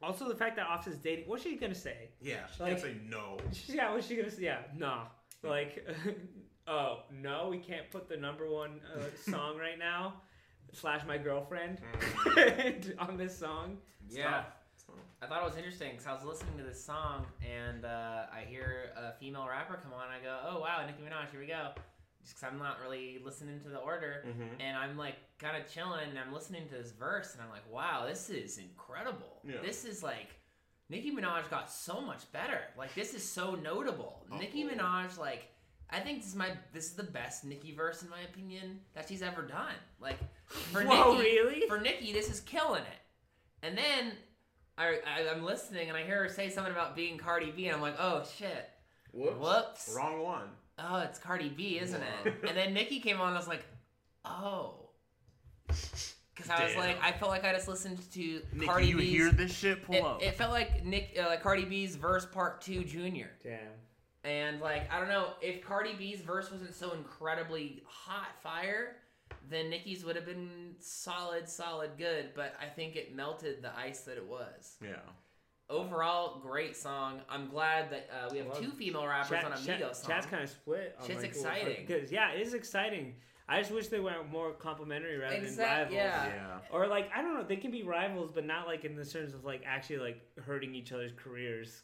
Also, 0.01 0.28
the 0.28 0.36
fact 0.36 0.57
that 0.57 0.67
Offset's 0.67 0.97
dating. 0.97 1.26
What's 1.30 1.43
she 1.43 1.55
gonna 1.55 1.74
say? 1.74 2.09
Yeah, 2.21 2.39
she 2.55 2.63
Like- 2.63 2.71
can't 2.74 2.82
say 2.82 2.95
no. 3.09 3.38
Yeah, 3.67 3.93
what's 3.93 4.07
she 4.07 4.15
gonna 4.17 4.30
say? 4.32 4.41
Yeah, 4.43 4.63
nah. 4.76 5.05
Like, 5.43 5.88
oh 6.67 7.03
no, 7.11 7.47
we 7.49 7.57
can't 7.57 7.89
put 7.89 8.09
the 8.09 8.17
number 8.17 8.49
one 8.49 8.82
uh, 8.95 9.03
song 9.32 9.57
right 9.57 9.80
now. 9.80 10.15
Slash 10.72 11.01
my 11.07 11.18
girlfriend 11.18 11.78
on 12.99 13.18
this 13.18 13.38
song. 13.38 13.78
Yeah. 14.09 14.43
So, 14.76 14.93
I 15.22 15.28
thought 15.28 15.41
it 15.41 15.45
was 15.45 15.57
interesting 15.57 15.91
because 15.91 16.07
I 16.07 16.14
was 16.14 16.24
listening 16.24 16.57
to 16.57 16.64
this 16.64 16.84
song 16.84 17.26
and 17.41 17.86
uh, 17.86 18.24
I 18.34 18.41
hear 18.47 18.91
a 18.97 19.14
female 19.20 19.47
rapper 19.47 19.80
come 19.82 19.93
on. 19.93 20.07
I 20.09 20.24
go, 20.24 20.39
oh 20.49 20.59
wow, 20.61 20.84
Nicki 20.86 21.03
Minaj, 21.03 21.32
here 21.32 21.39
we 21.39 21.47
go. 21.47 21.70
Just 22.24 22.36
because 22.36 22.51
I'm 22.51 22.57
not 22.59 22.78
really 22.82 23.20
listening 23.24 23.59
to 23.61 23.70
the 23.70 23.78
order. 23.78 24.24
Mhm. 24.28 24.61
And 24.61 24.78
I'm 24.78 24.97
like 24.97 25.16
kind 25.39 25.61
of 25.61 25.72
chilling 25.72 26.09
and 26.09 26.18
I'm 26.18 26.34
listening 26.34 26.68
to 26.70 26.76
this 26.76 26.91
verse 26.91 27.34
and 27.34 27.41
I'm 27.41 27.49
like, 27.49 27.70
wow, 27.72 28.05
this 28.07 28.30
is 28.30 28.57
incredible. 28.57 29.41
Yeah. 29.43 29.61
This 29.64 29.86
is 29.86 30.01
like, 30.01 30.30
Nicki 30.89 31.11
Minaj 31.11 31.49
got 31.49 31.72
so 31.72 32.01
much 32.01 32.30
better. 32.32 32.59
Like, 32.78 32.93
this 32.95 33.14
is 33.14 33.24
so 33.24 33.55
notable. 33.55 34.26
Oh. 34.32 34.38
Nicki 34.38 34.64
Minaj, 34.64 35.18
like, 35.18 35.49
I 35.89 35.99
think 35.99 36.20
this 36.22 36.30
is 36.30 36.36
my 36.36 36.49
this 36.74 36.86
is 36.86 36.93
the 36.93 37.03
best 37.03 37.45
Nicki 37.45 37.72
verse 37.76 38.01
in 38.01 38.09
my 38.09 38.22
opinion 38.22 38.80
that 38.95 39.07
she's 39.07 39.22
ever 39.22 39.43
done. 39.43 39.76
Like 39.99 40.18
for 40.72 40.84
Whoa, 40.84 41.14
Nicki, 41.18 41.24
really? 41.39 41.68
for 41.68 41.80
Nicki, 41.80 42.14
this 42.14 42.30
is 42.30 42.39
killing 42.41 42.82
it. 42.84 43.66
And 43.66 43.78
then 43.78 44.12
I, 44.78 44.99
I 45.06 45.30
I'm 45.30 45.43
listening 45.43 45.89
and 45.89 45.97
I 45.97 46.04
hear 46.04 46.24
her 46.24 46.30
say 46.30 46.49
something 46.49 46.74
about 46.74 46.95
being 46.95 47.18
Cardi 47.18 47.51
B 47.51 47.68
and 47.68 47.76
I'm 47.76 47.82
like, 47.82 47.95
oh 47.99 48.24
shit, 48.38 48.70
Whoops. 49.12 49.38
whoops, 49.39 49.93
Wrong 49.95 50.22
one. 50.22 50.47
oh 50.80 50.97
it's 50.99 51.20
Cardi 51.20 51.49
B, 51.49 51.80
isn't 51.80 51.99
Wow. 51.99 52.08
it? 52.26 52.34
And 52.47 52.58
then 52.58 52.74
Nicki 52.74 52.99
came 52.99 53.20
on 53.22 53.28
and 53.30 53.36
I 53.36 53.39
was 53.39 53.47
like, 53.47 53.66
oh. 54.26 54.89
Because 55.68 56.49
I 56.49 56.66
was 56.66 56.76
like, 56.76 56.97
I 57.01 57.12
felt 57.12 57.30
like 57.32 57.45
I 57.45 57.54
just 57.54 57.68
listened 57.68 57.99
to 58.14 58.41
Nicki, 58.54 58.66
Cardi 58.66 58.88
you 58.88 58.97
B's. 58.97 59.10
hear 59.12 59.32
this 59.32 59.54
shit? 59.56 59.84
Pull 59.86 59.95
it, 59.95 60.04
up. 60.04 60.24
it 60.24 60.36
felt 60.36 60.51
like 60.51 60.84
Nick, 60.84 61.16
uh, 61.22 61.28
like 61.28 61.43
Cardi 61.43 61.64
B's 61.66 61.95
verse 61.95 62.26
part 62.26 62.60
two, 62.62 62.84
Junior. 62.84 63.30
Damn. 63.43 63.60
And 64.24 64.60
like 64.60 64.91
I 64.91 64.99
don't 64.99 65.10
know 65.10 65.34
if 65.41 65.64
Cardi 65.64 65.93
B's 65.93 66.22
verse 66.22 66.49
wasn't 66.51 66.74
so 66.74 66.93
incredibly 66.93 67.84
hot 67.86 68.30
fire, 68.41 68.95
then 69.49 69.69
Nicki's 69.69 70.03
would 70.05 70.15
have 70.15 70.25
been 70.25 70.75
solid, 70.79 71.47
solid, 71.49 71.91
good. 71.97 72.29
But 72.36 72.55
I 72.61 72.67
think 72.67 72.95
it 72.95 73.15
melted 73.15 73.61
the 73.61 73.75
ice 73.77 74.01
that 74.01 74.17
it 74.17 74.27
was. 74.27 74.75
yeah. 74.81 74.95
Overall, 75.69 76.39
great 76.39 76.75
song. 76.75 77.21
I'm 77.29 77.47
glad 77.47 77.89
that 77.91 78.09
uh, 78.11 78.29
we 78.31 78.38
have 78.39 78.47
Well, 78.47 78.57
two 78.61 78.71
female 78.71 79.07
rappers 79.07 79.29
Chat, 79.29 79.45
on 79.45 79.53
a 79.53 79.57
chat, 79.57 79.79
Migos 79.79 79.95
song. 79.95 80.09
chat's 80.11 80.25
kind 80.27 80.43
of 80.43 80.49
split. 80.49 80.95
on, 80.99 81.07
Shit's 81.07 81.21
like, 81.21 81.31
exciting. 81.31 81.86
Because 81.88 82.11
yeah, 82.11 82.31
it 82.34 82.41
is 82.41 82.53
exciting. 82.53 83.15
I 83.47 83.59
just 83.59 83.71
wish 83.71 83.88
they 83.88 83.99
were 83.99 84.11
more 84.31 84.51
complimentary 84.53 85.17
rather 85.17 85.39
than 85.39 85.57
rivals. 85.57 85.93
yeah. 85.93 86.25
Yeah. 86.27 86.57
Or 86.71 86.88
like 86.88 87.09
I 87.15 87.21
don't 87.21 87.34
know, 87.36 87.43
they 87.43 87.55
can 87.55 87.71
be 87.71 87.81
rivals, 87.84 88.31
but 88.34 88.45
not 88.45 88.67
like 88.67 88.84
in 88.86 88.95
the 88.95 89.05
terms 89.05 89.34
of 89.34 89.45
like 89.45 89.63
actually 89.65 89.99
like 89.99 90.21
hurting 90.45 90.75
each 90.75 90.91
other's 90.91 91.11
careers. 91.13 91.81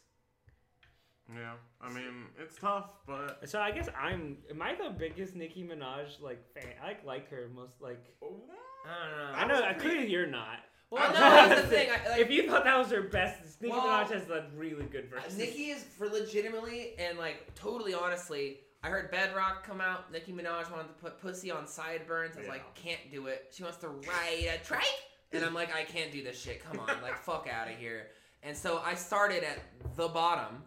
Yeah. 1.34 1.52
I 1.80 1.90
mean, 1.92 2.26
it's 2.38 2.56
tough, 2.56 2.90
but 3.06 3.48
So 3.48 3.60
I 3.60 3.70
guess 3.70 3.88
I'm. 4.00 4.36
Am 4.50 4.60
I 4.60 4.74
the 4.74 4.90
biggest 4.90 5.34
Nicki 5.36 5.62
Minaj 5.64 6.20
like 6.20 6.42
fan? 6.54 6.64
I 6.82 6.88
like 6.88 7.04
like 7.04 7.30
her 7.30 7.48
most. 7.54 7.74
Like 7.80 8.04
I 8.22 8.26
don't 8.26 9.50
know. 9.50 9.56
I 9.56 9.60
know. 9.60 9.66
I 9.68 9.74
clearly 9.74 10.10
you're 10.10 10.26
not. 10.26 10.58
well, 10.90 11.12
no, 11.12 11.20
that's 11.20 11.62
the 11.62 11.66
thing. 11.68 11.88
I, 11.90 12.08
like, 12.10 12.20
if 12.20 12.30
you 12.30 12.50
thought 12.50 12.64
that 12.64 12.76
was 12.76 12.90
her 12.90 13.02
best, 13.02 13.60
Nicki 13.60 13.72
Well, 13.72 13.82
Minaj 13.86 14.10
has 14.10 14.28
a 14.28 14.46
really 14.56 14.84
good 14.86 15.08
verse. 15.08 15.22
Uh, 15.28 15.38
Nicki 15.38 15.66
is 15.70 15.84
for 15.84 16.08
legitimately 16.08 16.94
and 16.98 17.18
like 17.18 17.54
totally 17.54 17.94
honestly. 17.94 18.58
I 18.82 18.88
heard 18.88 19.10
Bedrock 19.10 19.62
come 19.64 19.80
out. 19.82 20.10
Nicki 20.10 20.32
Minaj 20.32 20.70
wanted 20.70 20.88
to 20.88 20.94
put 20.94 21.20
pussy 21.20 21.50
on 21.50 21.66
sideburns. 21.66 22.34
I 22.36 22.38
was 22.40 22.46
Yeah. 22.46 22.52
like, 22.54 22.74
can't 22.74 23.10
do 23.12 23.26
it. 23.26 23.48
She 23.52 23.62
wants 23.62 23.76
to 23.78 23.88
ride 23.88 24.48
a 24.54 24.64
trike, 24.64 24.84
and 25.32 25.44
I'm 25.44 25.52
like, 25.52 25.72
I 25.74 25.82
can't 25.84 26.10
do 26.10 26.24
this 26.24 26.40
shit. 26.40 26.64
Come 26.64 26.80
on, 26.80 26.88
like 27.02 27.18
fuck 27.18 27.46
out 27.52 27.68
of 27.70 27.76
here. 27.76 28.06
And 28.42 28.56
so 28.56 28.78
I 28.82 28.94
started 28.94 29.44
at 29.44 29.58
the 29.96 30.08
bottom, 30.08 30.62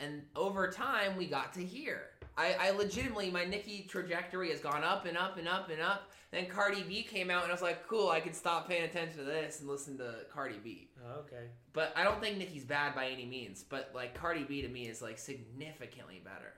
and 0.00 0.22
over 0.36 0.70
time 0.70 1.16
we 1.16 1.26
got 1.26 1.52
to 1.54 1.64
here. 1.64 2.02
I, 2.36 2.54
I 2.60 2.70
legitimately 2.70 3.30
my 3.32 3.44
Nicki 3.44 3.84
trajectory 3.88 4.50
has 4.50 4.60
gone 4.60 4.84
up 4.84 5.06
and 5.06 5.18
up 5.18 5.38
and 5.38 5.48
up 5.48 5.70
and 5.70 5.82
up. 5.82 6.12
Then 6.30 6.46
Cardi 6.46 6.82
B 6.82 7.02
came 7.02 7.30
out, 7.30 7.42
and 7.42 7.50
I 7.50 7.54
was 7.54 7.62
like, 7.62 7.88
cool. 7.88 8.10
I 8.10 8.20
can 8.20 8.32
stop 8.32 8.68
paying 8.68 8.84
attention 8.84 9.18
to 9.18 9.24
this 9.24 9.60
and 9.60 9.68
listen 9.68 9.96
to 9.98 10.14
Cardi 10.32 10.58
B. 10.62 10.90
Oh, 11.04 11.20
okay. 11.20 11.48
But 11.72 11.92
I 11.96 12.04
don't 12.04 12.20
think 12.20 12.38
Nicki's 12.38 12.64
bad 12.64 12.94
by 12.94 13.08
any 13.08 13.24
means. 13.24 13.64
But 13.68 13.90
like 13.94 14.14
Cardi 14.14 14.44
B 14.44 14.62
to 14.62 14.68
me 14.68 14.86
is 14.86 15.02
like 15.02 15.18
significantly 15.18 16.20
better. 16.22 16.52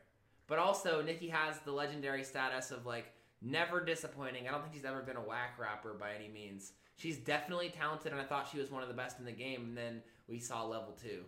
But 0.48 0.58
also 0.58 1.02
Nicki 1.02 1.28
has 1.28 1.60
the 1.60 1.72
legendary 1.72 2.24
status 2.24 2.72
of 2.72 2.84
like 2.84 3.12
never 3.40 3.82
disappointing. 3.82 4.48
I 4.48 4.50
don't 4.50 4.62
think 4.62 4.74
she's 4.74 4.84
ever 4.84 5.00
been 5.00 5.16
a 5.16 5.20
whack 5.20 5.54
rapper 5.58 5.94
by 5.94 6.12
any 6.14 6.28
means. 6.28 6.72
She's 6.96 7.16
definitely 7.16 7.70
talented, 7.70 8.12
and 8.12 8.20
I 8.20 8.24
thought 8.24 8.48
she 8.52 8.58
was 8.58 8.70
one 8.70 8.82
of 8.82 8.88
the 8.88 8.94
best 8.94 9.18
in 9.18 9.24
the 9.24 9.32
game. 9.32 9.62
And 9.62 9.76
then 9.76 10.02
we 10.28 10.40
saw 10.40 10.64
level 10.64 10.94
two. 11.00 11.22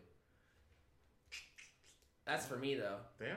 That's 2.27 2.47
for 2.47 2.57
me 2.57 2.75
though. 2.75 2.97
Damn. 3.19 3.37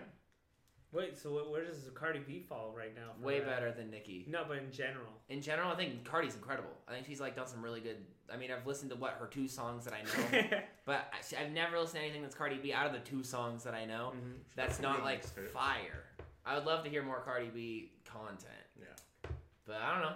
Wait, 0.91 1.17
so 1.17 1.31
where 1.51 1.65
does 1.65 1.89
Cardi 1.93 2.19
B 2.19 2.39
fall 2.39 2.73
right 2.77 2.95
now? 2.95 3.11
for 3.19 3.25
Way 3.27 3.39
rap? 3.39 3.49
better 3.49 3.71
than 3.73 3.89
Nicki. 3.91 4.25
No, 4.29 4.45
but 4.47 4.57
in 4.59 4.71
general. 4.71 5.09
In 5.27 5.41
general, 5.41 5.69
I 5.71 5.75
think 5.75 6.05
Cardi's 6.05 6.35
incredible. 6.35 6.69
I 6.87 6.93
think 6.93 7.05
she's 7.05 7.19
like 7.19 7.35
done 7.35 7.47
some 7.47 7.61
really 7.61 7.81
good. 7.81 7.97
I 8.33 8.37
mean, 8.37 8.49
I've 8.49 8.65
listened 8.65 8.91
to 8.91 8.95
what 8.97 9.13
her 9.19 9.27
two 9.27 9.47
songs 9.49 9.83
that 9.85 9.93
I 9.93 10.03
know, 10.03 10.59
but 10.85 11.11
I- 11.13 11.41
I've 11.43 11.51
never 11.51 11.77
listened 11.79 11.99
to 11.99 12.03
anything 12.05 12.21
that's 12.21 12.35
Cardi 12.35 12.57
B 12.57 12.71
out 12.71 12.85
of 12.87 12.93
the 12.93 12.99
two 12.99 13.23
songs 13.23 13.63
that 13.65 13.73
I 13.73 13.83
know. 13.85 14.13
Mhm. 14.15 14.33
That's 14.55 14.77
That's 14.77 14.81
not 14.81 15.03
like 15.03 15.25
fire. 15.49 16.03
I 16.45 16.55
would 16.55 16.65
love 16.65 16.83
to 16.85 16.89
hear 16.89 17.03
more 17.03 17.19
Cardi 17.21 17.49
B 17.53 17.91
content, 18.05 18.53
Yeah. 18.79 19.29
but 19.67 19.77
I 19.81 19.91
don't 19.93 20.01
know. 20.01 20.15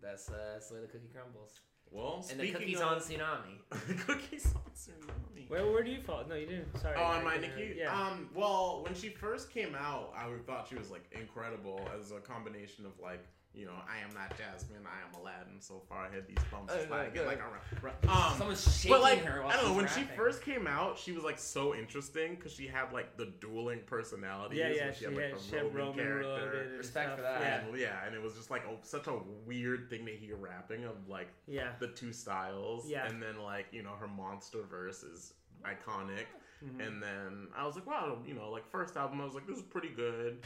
That's 0.00 0.30
uh, 0.30 0.52
that's 0.52 0.68
the 0.68 0.74
way 0.76 0.80
the 0.82 0.86
cookie 0.86 1.08
crumbles. 1.12 1.58
Well, 1.90 2.16
And 2.30 2.38
the 2.40 2.44
speaking 2.48 2.52
cookies 2.60 2.80
of, 2.80 2.88
on 2.88 2.98
tsunami. 2.98 4.00
cookies 4.06 4.46
on 4.54 4.62
tsunami. 4.74 5.48
Where 5.48 5.70
where 5.70 5.82
do 5.82 5.90
you 5.90 6.00
fall? 6.00 6.24
No, 6.28 6.34
you 6.34 6.46
didn't. 6.46 6.76
Sorry. 6.80 6.94
Oh, 6.98 7.02
I 7.02 7.18
on 7.18 7.24
my 7.24 7.34
couldn't- 7.38 7.56
Nicki. 7.56 7.74
Yeah. 7.78 7.94
Um. 7.98 8.28
Well, 8.34 8.82
when 8.84 8.94
she 8.94 9.08
first 9.10 9.50
came 9.50 9.74
out, 9.74 10.12
I 10.16 10.28
thought 10.46 10.66
she 10.68 10.74
was 10.74 10.90
like 10.90 11.04
incredible 11.12 11.80
as 11.98 12.10
a 12.10 12.18
combination 12.20 12.84
of 12.84 12.92
like, 13.00 13.24
you 13.56 13.64
know, 13.64 13.72
I 13.88 14.06
am 14.06 14.12
not 14.14 14.36
Jasmine, 14.36 14.84
I 14.86 15.08
am 15.08 15.18
Aladdin. 15.20 15.60
So 15.60 15.82
far, 15.88 16.04
I 16.06 16.14
had 16.14 16.26
these 16.28 16.36
bumps. 16.52 16.74
Just 16.74 16.90
by 16.90 17.04
like, 17.04 17.14
good. 17.14 17.26
around- 17.26 17.94
um, 18.08 18.34
Someone's 18.36 18.76
shaking 18.76 18.90
but 18.92 19.00
like, 19.02 19.24
her 19.24 19.40
while 19.42 19.50
I 19.50 19.56
don't 19.56 19.64
know. 19.76 19.86
she's 19.86 19.96
When 19.96 20.06
she 20.08 20.14
first 20.14 20.42
came 20.42 20.66
out, 20.66 20.98
she 20.98 21.12
was 21.12 21.24
like 21.24 21.38
so 21.38 21.74
interesting 21.74 22.34
because 22.34 22.52
she 22.52 22.66
had 22.66 22.92
like 22.92 23.16
the 23.16 23.32
dueling 23.40 23.80
personalities. 23.86 24.58
yeah, 24.58 24.68
yeah. 24.68 24.84
where 24.84 24.94
She, 24.94 25.04
had, 25.06 25.14
like, 25.14 25.24
had, 25.24 25.34
the 25.38 25.42
she 25.42 25.56
had 25.56 25.64
Roman 25.64 25.76
Roman 25.78 25.94
character. 26.04 26.28
loaded 26.28 26.66
and 26.68 26.78
Respect 26.78 27.06
stuff. 27.06 27.16
for 27.16 27.22
that. 27.22 27.40
Yeah. 27.40 27.66
And, 27.66 27.78
yeah, 27.78 28.06
and 28.06 28.14
it 28.14 28.22
was 28.22 28.34
just 28.34 28.50
like 28.50 28.62
oh, 28.68 28.76
such 28.82 29.06
a 29.06 29.18
weird 29.46 29.88
thing 29.88 30.04
to 30.04 30.12
hear 30.12 30.36
rapping 30.36 30.84
of 30.84 31.08
like 31.08 31.28
Yeah. 31.48 31.70
the 31.80 31.88
two 31.88 32.12
styles. 32.12 32.88
Yeah. 32.88 33.06
And 33.06 33.22
then 33.22 33.38
like, 33.42 33.66
you 33.72 33.82
know, 33.82 33.92
her 33.98 34.08
monster 34.08 34.58
verse 34.70 35.02
is 35.02 35.32
iconic. 35.64 36.26
Mhm. 36.64 36.86
And 36.86 37.02
then 37.02 37.48
I 37.56 37.66
was 37.66 37.74
like, 37.74 37.86
wow, 37.86 38.18
you 38.26 38.34
know, 38.34 38.50
like 38.50 38.70
first 38.70 38.96
album 38.96 39.20
I 39.20 39.24
was 39.24 39.34
like, 39.34 39.46
this 39.46 39.56
is 39.58 39.62
pretty 39.62 39.90
good. 39.90 40.38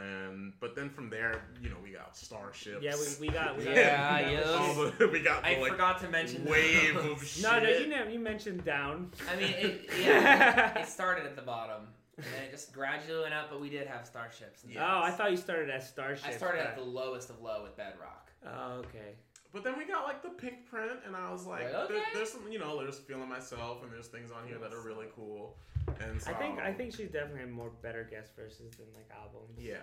And 0.00 0.52
but 0.60 0.74
then 0.76 0.90
from 0.90 1.08
there, 1.10 1.42
you 1.62 1.70
know, 1.70 1.76
we 1.82 1.90
got 1.90 2.16
Starships. 2.16 2.82
Yeah, 2.82 2.94
we, 3.20 3.28
we 3.28 3.32
got. 3.32 3.56
We 3.56 3.64
got 3.64 3.74
Yeah, 3.76 4.16
we 4.18 4.22
got- 4.24 4.32
yeah. 4.32 4.50
All 4.52 4.74
the, 4.74 5.08
we 5.12 5.20
got 5.20 5.42
the, 5.42 5.48
I 5.56 5.60
like 5.60 5.72
forgot 5.72 6.00
to 6.02 6.08
mention 6.10 6.44
wave 6.44 6.94
those. 6.94 7.12
of 7.22 7.26
shit. 7.26 7.42
No, 7.50 7.58
no, 7.60 7.68
you 7.68 7.86
never. 7.86 8.10
You 8.10 8.18
mentioned 8.18 8.64
down. 8.64 9.10
I 9.30 9.36
mean, 9.36 9.50
it, 9.56 9.88
yeah, 10.02 10.78
it 10.80 10.86
started 10.88 11.24
at 11.26 11.36
the 11.36 11.42
bottom 11.42 11.86
and 12.18 12.26
then 12.34 12.44
it 12.44 12.50
just 12.50 12.72
gradually 12.72 13.22
went 13.22 13.34
up, 13.34 13.50
but 13.50 13.60
we 13.60 13.68
did 13.68 13.86
have 13.86 14.06
starships. 14.06 14.64
and 14.64 14.72
Yeah. 14.72 14.84
Oh, 14.84 15.02
I 15.02 15.10
thought 15.10 15.30
you 15.30 15.36
started 15.36 15.68
as 15.70 15.88
starships. 15.88 16.26
I 16.26 16.36
started 16.36 16.62
at 16.62 16.74
the 16.76 16.82
lowest 16.82 17.28
of 17.30 17.40
low 17.42 17.62
with 17.62 17.76
Bedrock. 17.76 18.30
Oh, 18.46 18.78
okay. 18.78 19.14
But 19.52 19.64
then 19.64 19.78
we 19.78 19.84
got 19.86 20.04
like 20.04 20.22
the 20.22 20.28
Pinkprint, 20.30 21.00
and 21.06 21.14
I 21.16 21.30
was 21.30 21.46
like, 21.46 21.62
Like, 21.64 21.72
there- 21.72 21.80
okay. 21.98 22.02
there's 22.14 22.30
some, 22.32 22.50
you 22.50 22.58
know, 22.58 22.78
there's 22.82 22.98
feeling 22.98 23.28
myself, 23.28 23.82
and 23.82 23.92
there's 23.92 24.06
things 24.08 24.30
on 24.30 24.46
here 24.46 24.58
that 24.58 24.72
are 24.72 24.80
really 24.82 25.06
cool. 25.14 25.56
And 26.00 26.20
so 26.20 26.30
I 26.30 26.34
think 26.34 26.58
I 26.60 26.72
think 26.72 26.94
she's 26.94 27.10
definitely 27.10 27.40
had 27.40 27.50
more 27.50 27.70
better 27.82 28.06
guest 28.10 28.34
verses 28.36 28.72
than 28.76 28.86
like 28.94 29.08
albums. 29.16 29.58
yeah, 29.58 29.76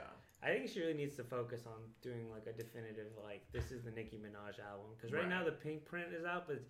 I 0.44 0.48
think 0.50 0.70
she 0.70 0.80
really 0.80 0.94
needs 0.94 1.16
to 1.18 1.24
focus 1.24 1.64
on 1.66 1.80
doing 2.02 2.30
like 2.32 2.46
a 2.48 2.54
definitive 2.58 3.08
like 3.24 3.42
this 3.52 3.72
is 3.72 3.84
the 3.84 3.92
Nicki 3.92 4.18
Minaj 4.18 4.60
album 4.64 4.88
because 4.96 5.12
right, 5.14 5.22
Right. 5.24 5.30
now 5.30 5.44
the 5.44 5.52
Pinkprint 5.52 6.14
is 6.14 6.26
out, 6.26 6.48
but 6.48 6.62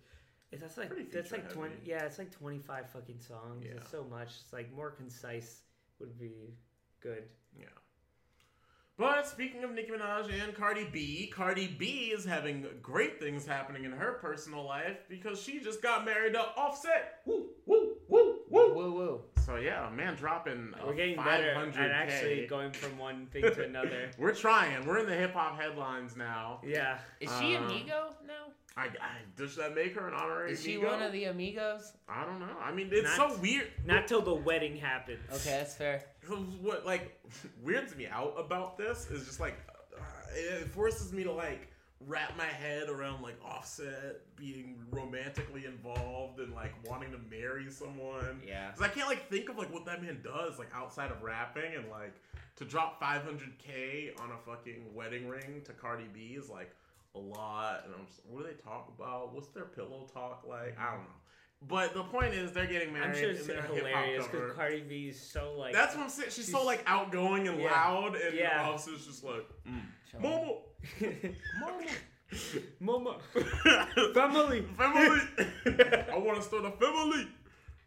it's 0.52 0.62
that's 0.62 0.76
like 0.78 0.88
Pretty 0.88 1.04
that's 1.12 1.32
like 1.32 1.52
twenty 1.52 1.74
heavy. 1.74 1.90
yeah 1.90 2.04
it's 2.04 2.18
like 2.18 2.30
twenty 2.30 2.58
five 2.58 2.88
fucking 2.90 3.20
songs. 3.20 3.64
Yeah. 3.66 3.72
It's 3.76 3.90
so 3.90 4.04
much. 4.08 4.28
It's 4.42 4.52
like 4.52 4.72
more 4.74 4.90
concise 4.90 5.62
would 6.00 6.18
be 6.18 6.54
good. 7.00 7.24
yeah. 7.58 7.66
But 8.96 9.26
speaking 9.26 9.64
of 9.64 9.72
Nicki 9.72 9.90
Minaj 9.90 10.30
and 10.40 10.54
Cardi 10.54 10.84
B, 10.92 11.26
Cardi 11.34 11.66
B 11.66 12.12
is 12.14 12.24
having 12.24 12.64
great 12.80 13.18
things 13.18 13.44
happening 13.44 13.84
in 13.84 13.90
her 13.90 14.12
personal 14.20 14.64
life 14.64 14.98
because 15.08 15.42
she 15.42 15.58
just 15.58 15.82
got 15.82 16.04
married 16.04 16.34
to 16.34 16.40
Offset. 16.56 17.16
Woo, 17.26 17.46
woo, 17.66 17.96
woo, 18.06 18.23
woo. 18.74 18.92
Woo 18.92 18.94
woo. 18.94 19.20
So 19.44 19.56
yeah, 19.56 19.88
man, 19.94 20.14
dropping 20.16 20.72
We're 20.86 20.94
getting 20.94 21.16
better 21.16 21.54
500K. 21.54 21.76
at 21.76 21.90
actually 21.90 22.46
going 22.46 22.72
from 22.72 22.96
one 22.98 23.26
thing 23.26 23.42
to 23.42 23.64
another. 23.64 24.10
We're 24.18 24.34
trying. 24.34 24.86
We're 24.86 24.98
in 24.98 25.06
the 25.06 25.14
hip 25.14 25.34
hop 25.34 25.60
headlines 25.60 26.16
now. 26.16 26.60
Yeah. 26.66 26.98
Is 27.20 27.30
she 27.38 27.56
Um, 27.56 27.64
Amigo 27.64 28.14
now? 28.26 28.32
I, 28.76 28.86
I 28.86 28.90
does 29.36 29.54
that 29.56 29.74
make 29.74 29.94
her 29.94 30.08
an 30.08 30.14
honorary? 30.14 30.52
Is 30.52 30.62
she 30.64 30.74
amigo? 30.74 30.90
one 30.92 31.02
of 31.02 31.12
the 31.12 31.24
Amigos? 31.24 31.92
I 32.08 32.24
don't 32.24 32.40
know. 32.40 32.56
I 32.60 32.72
mean, 32.72 32.88
it's 32.90 33.16
Not- 33.16 33.32
so 33.32 33.38
weird. 33.38 33.68
Not 33.84 34.08
till 34.08 34.22
the 34.22 34.34
wedding 34.34 34.76
happens. 34.76 35.20
Okay, 35.30 35.50
that's 35.58 35.76
fair. 35.76 36.02
What 36.60 36.84
like 36.86 37.20
weirds 37.62 37.94
me 37.96 38.06
out 38.08 38.34
about 38.38 38.76
this 38.78 39.08
is 39.10 39.26
just 39.26 39.38
like 39.40 39.56
uh, 39.96 40.02
it 40.34 40.68
forces 40.72 41.12
me 41.12 41.22
to 41.22 41.30
like 41.32 41.68
wrap 42.06 42.36
my 42.36 42.44
head 42.44 42.88
around 42.88 43.22
like 43.22 43.36
Offset 43.44 44.20
being 44.36 44.76
romantically 44.90 45.64
involved 45.64 46.40
and 46.40 46.54
like 46.54 46.72
wanting 46.88 47.10
to 47.12 47.18
marry 47.30 47.70
someone. 47.70 48.42
Yeah. 48.46 48.70
Cause 48.70 48.82
I 48.82 48.88
can't 48.88 49.08
like 49.08 49.28
think 49.28 49.48
of 49.48 49.56
like 49.56 49.72
what 49.72 49.84
that 49.86 50.02
man 50.02 50.20
does 50.22 50.58
like 50.58 50.68
outside 50.74 51.10
of 51.10 51.22
rapping 51.22 51.74
and 51.76 51.88
like 51.90 52.14
to 52.56 52.64
drop 52.64 53.00
500k 53.02 54.20
on 54.20 54.30
a 54.30 54.38
fucking 54.46 54.94
wedding 54.94 55.28
ring 55.28 55.62
to 55.64 55.72
Cardi 55.72 56.08
B 56.12 56.36
is 56.38 56.48
like 56.48 56.74
a 57.14 57.18
lot. 57.18 57.82
And 57.84 57.94
I'm 57.94 58.06
just, 58.06 58.20
what 58.28 58.42
do 58.42 58.48
they 58.48 58.60
talk 58.62 58.92
about? 58.96 59.34
What's 59.34 59.48
their 59.48 59.64
pillow 59.64 60.06
talk 60.12 60.44
like? 60.48 60.78
I 60.78 60.92
don't 60.92 61.02
know. 61.02 61.20
But 61.66 61.94
the 61.94 62.02
point 62.04 62.34
is 62.34 62.52
they're 62.52 62.66
getting 62.66 62.92
married. 62.92 63.08
I'm 63.08 63.14
sure 63.14 63.30
it's 63.30 63.46
hilarious 63.46 64.26
because 64.26 64.52
Cardi 64.52 64.80
B 64.88 65.08
is 65.08 65.20
so 65.20 65.54
like. 65.56 65.72
That's 65.72 65.94
what 65.94 66.02
I'm 66.04 66.08
saying. 66.10 66.30
She's, 66.30 66.50
so 66.50 66.64
like 66.64 66.82
outgoing 66.86 67.48
and 67.48 67.60
Yeah. 67.60 67.70
loud, 67.70 68.16
and 68.16 68.34
Yeah. 68.34 68.62
the 68.64 68.70
officer's 68.70 69.06
just 69.06 69.24
like, 69.24 69.46
mm. 69.66 69.80
"Momo, 70.20 70.58
Mama. 71.60 71.86
Momo, 73.32 74.14
Family. 74.14 74.62
family. 74.76 75.20
I 76.12 76.18
want 76.18 76.36
to 76.36 76.42
start 76.42 76.64
a 76.64 76.70
family." 76.72 77.28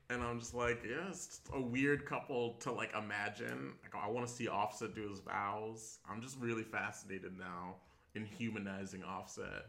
And 0.09 0.23
I'm 0.23 0.39
just 0.39 0.53
like, 0.53 0.81
yeah, 0.89 1.09
it's 1.09 1.25
just 1.27 1.41
a 1.53 1.59
weird 1.61 2.05
couple 2.05 2.53
to 2.61 2.71
like 2.71 2.93
imagine. 2.97 3.73
Like, 3.83 4.01
I 4.01 4.07
want 4.09 4.25
to 4.25 4.33
see 4.33 4.47
Offset 4.47 4.95
do 4.95 5.09
his 5.09 5.19
vows. 5.19 5.99
I'm 6.09 6.21
just 6.21 6.39
really 6.39 6.63
fascinated 6.63 7.37
now 7.37 7.75
in 8.15 8.23
humanizing 8.25 9.03
Offset. 9.03 9.65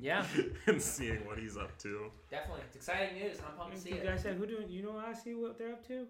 Yeah. 0.00 0.24
and 0.66 0.80
seeing 0.82 1.24
what 1.26 1.38
he's 1.38 1.56
up 1.56 1.76
to. 1.78 2.10
Definitely. 2.30 2.62
It's 2.66 2.76
exciting 2.76 3.18
news. 3.18 3.38
I'm 3.46 3.56
pumped 3.56 3.76
to 3.76 3.80
see 3.80 3.90
You 3.90 3.96
it. 3.96 4.04
guys 4.04 4.22
said 4.22 4.36
who 4.36 4.46
do 4.46 4.58
you 4.68 4.82
know? 4.82 4.96
I 4.98 5.12
see 5.14 5.34
what 5.34 5.58
they're 5.58 5.72
up 5.72 5.86
to. 5.88 6.06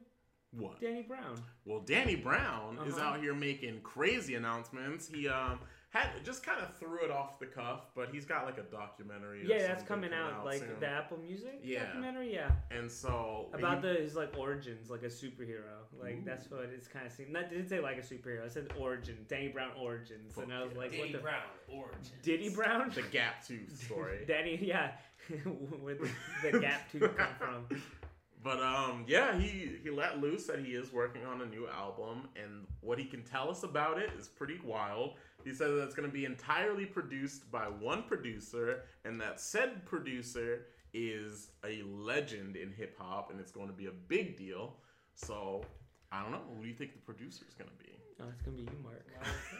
What? 0.52 0.80
Danny 0.80 1.02
Brown. 1.02 1.36
Well, 1.66 1.80
Danny 1.80 2.16
Brown 2.16 2.78
is 2.86 2.94
Uh-huh. 2.94 3.04
out 3.04 3.20
here 3.20 3.34
making 3.34 3.80
crazy 3.82 4.34
announcements. 4.34 5.06
He 5.08 5.28
um 5.28 5.60
had 5.90 6.08
just 6.22 6.42
kind 6.42 6.60
of 6.60 6.76
threw 6.76 7.02
it 7.02 7.10
off 7.10 7.38
the 7.38 7.46
cuff, 7.46 7.86
but 7.94 8.10
he's 8.12 8.26
got 8.26 8.44
like 8.44 8.58
a 8.58 8.62
documentary. 8.62 9.40
or 9.40 9.44
Yeah, 9.44 9.58
that's 9.68 9.86
something 9.88 10.10
coming 10.10 10.12
out 10.12 10.44
like 10.44 10.58
soon. 10.60 10.78
the 10.80 10.86
Apple 10.86 11.16
Music 11.18 11.60
Yeah. 11.62 11.84
documentary. 11.86 12.34
Yeah, 12.34 12.50
And 12.70 12.90
so 12.90 13.48
about 13.54 13.76
he- 13.82 13.88
the 13.88 13.94
his 13.94 14.14
like 14.14 14.36
origins, 14.36 14.90
like 14.90 15.02
a 15.02 15.06
superhero. 15.06 15.78
Like 15.98 16.24
that's 16.26 16.50
what 16.50 16.64
it's 16.64 16.88
kind 16.88 17.06
of 17.06 17.12
seemed. 17.12 17.32
Not 17.32 17.48
didn't 17.48 17.68
say 17.68 17.80
like 17.80 17.96
a 17.96 18.02
superhero. 18.02 18.44
I 18.44 18.48
said 18.48 18.68
origin, 18.78 19.24
Danny 19.28 19.48
Brown 19.48 19.70
origins, 19.78 20.36
and 20.36 20.52
I 20.52 20.62
was 20.62 20.74
like, 20.76 20.90
Diddy 20.90 21.02
what 21.04 21.12
the 21.12 21.18
Brown 21.18 21.42
origins. 21.72 22.12
Diddy 22.22 22.48
Brown? 22.50 22.90
the 22.94 23.02
Gap 23.02 23.46
Tooth 23.46 23.82
story. 23.84 24.24
Danny, 24.28 24.58
yeah, 24.62 24.92
where 25.80 25.94
the, 25.94 26.08
the 26.50 26.58
gap 26.60 26.90
tooth 26.92 27.16
come 27.16 27.28
from. 27.38 27.80
But 28.40 28.62
um, 28.62 29.04
yeah, 29.08 29.36
he 29.36 29.72
he 29.82 29.90
let 29.90 30.20
loose 30.20 30.46
that 30.46 30.60
he 30.60 30.70
is 30.72 30.92
working 30.92 31.24
on 31.26 31.40
a 31.42 31.46
new 31.46 31.66
album, 31.66 32.28
and 32.36 32.66
what 32.82 32.96
he 32.96 33.04
can 33.04 33.24
tell 33.24 33.50
us 33.50 33.64
about 33.64 33.98
it 33.98 34.10
is 34.16 34.28
pretty 34.28 34.60
wild. 34.64 35.14
He 35.44 35.50
says 35.54 35.70
that 35.76 35.84
it's 35.84 35.94
going 35.94 36.08
to 36.08 36.12
be 36.12 36.24
entirely 36.24 36.84
produced 36.84 37.50
by 37.50 37.64
one 37.64 38.02
producer, 38.02 38.82
and 39.04 39.20
that 39.20 39.40
said 39.40 39.84
producer 39.86 40.66
is 40.92 41.50
a 41.64 41.82
legend 41.84 42.56
in 42.56 42.72
hip 42.72 42.96
hop, 42.98 43.30
and 43.30 43.38
it's 43.40 43.52
going 43.52 43.68
to 43.68 43.72
be 43.74 43.86
a 43.86 43.92
big 44.08 44.36
deal. 44.36 44.74
So 45.14 45.64
I 46.10 46.22
don't 46.22 46.32
know. 46.32 46.40
Who 46.56 46.62
do 46.62 46.68
you 46.68 46.74
think 46.74 46.92
the 46.92 46.98
producer 47.00 47.44
is 47.48 47.54
going 47.54 47.70
to 47.70 47.76
be? 47.84 47.92
Oh, 48.20 48.24
it's 48.32 48.42
gonna 48.42 48.56
be 48.56 48.62
you, 48.62 48.78
Mark. 48.82 49.06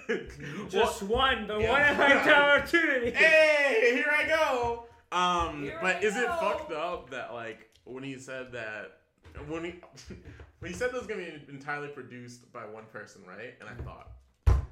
Well, 0.58 0.68
Just 0.68 1.02
one, 1.04 1.46
but 1.46 1.60
Yeah. 1.60 1.70
one 1.70 1.82
of 1.82 1.96
my 1.96 2.32
opportunity. 2.56 3.12
hey, 3.12 3.92
here 3.94 4.10
I 4.12 4.26
go. 4.26 4.84
Um, 5.12 5.62
Here 5.62 5.78
but 5.80 5.96
I 5.96 6.00
is 6.00 6.16
it 6.16 6.26
fucked 6.26 6.72
up 6.72 7.08
that 7.10 7.32
like 7.34 7.70
when 7.84 8.02
he 8.02 8.18
said 8.18 8.50
that 8.52 8.98
when 9.46 9.62
he 9.64 9.74
when 10.58 10.72
he 10.72 10.76
said 10.76 10.88
this 10.90 10.98
was 10.98 11.06
gonna 11.06 11.20
be 11.22 11.32
entirely 11.48 11.86
produced 11.86 12.52
by 12.52 12.66
one 12.66 12.84
person, 12.92 13.22
right? 13.28 13.54
And 13.60 13.68
I 13.68 13.74
thought 13.84 14.10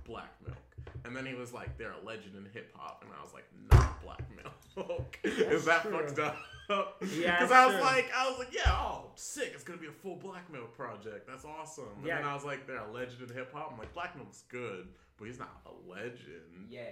Black 0.05 0.35
Milk, 0.45 0.57
and 1.05 1.15
then 1.17 1.25
he 1.27 1.35
was 1.35 1.53
like, 1.53 1.77
they're 1.79 1.93
a 1.93 2.05
legend 2.05 2.35
in 2.37 2.47
hip 2.53 2.73
hop, 2.75 3.03
and 3.05 3.13
I 3.19 3.23
was 3.23 3.33
like, 3.35 3.45
not 3.73 4.03
Black 4.03 4.23
Milk. 4.77 5.19
is 5.25 5.65
that 5.65 5.83
true. 5.83 5.93
fucked 5.93 6.19
up? 6.19 6.37
Yeah, 7.15 7.37
because 7.39 7.53
I 7.53 7.67
was 7.67 7.75
true. 7.77 7.85
like, 7.85 8.11
I 8.15 8.29
was 8.29 8.39
like, 8.39 8.53
yeah, 8.53 8.71
oh, 8.73 9.11
sick! 9.15 9.53
It's 9.55 9.63
gonna 9.65 9.79
be 9.79 9.87
a 9.87 9.93
full 9.93 10.17
Black 10.17 10.51
Milk 10.53 10.75
project. 10.77 11.27
That's 11.29 11.45
awesome. 11.45 11.85
And 11.99 12.07
Yeah. 12.07 12.17
then 12.17 12.27
I 12.27 12.35
was 12.35 12.45
like, 12.45 12.67
they're 12.67 12.79
a 12.79 12.93
legend 12.93 13.29
in 13.31 13.37
hip 13.37 13.53
hop. 13.53 13.71
I'm 13.73 13.79
like, 13.79 13.93
Black 13.95 14.17
Milk's 14.17 14.43
good, 14.49 14.89
but 15.17 15.27
he's 15.27 15.39
not 15.39 15.61
a 15.67 15.91
legend. 15.91 16.69
Yeah. 16.69 16.83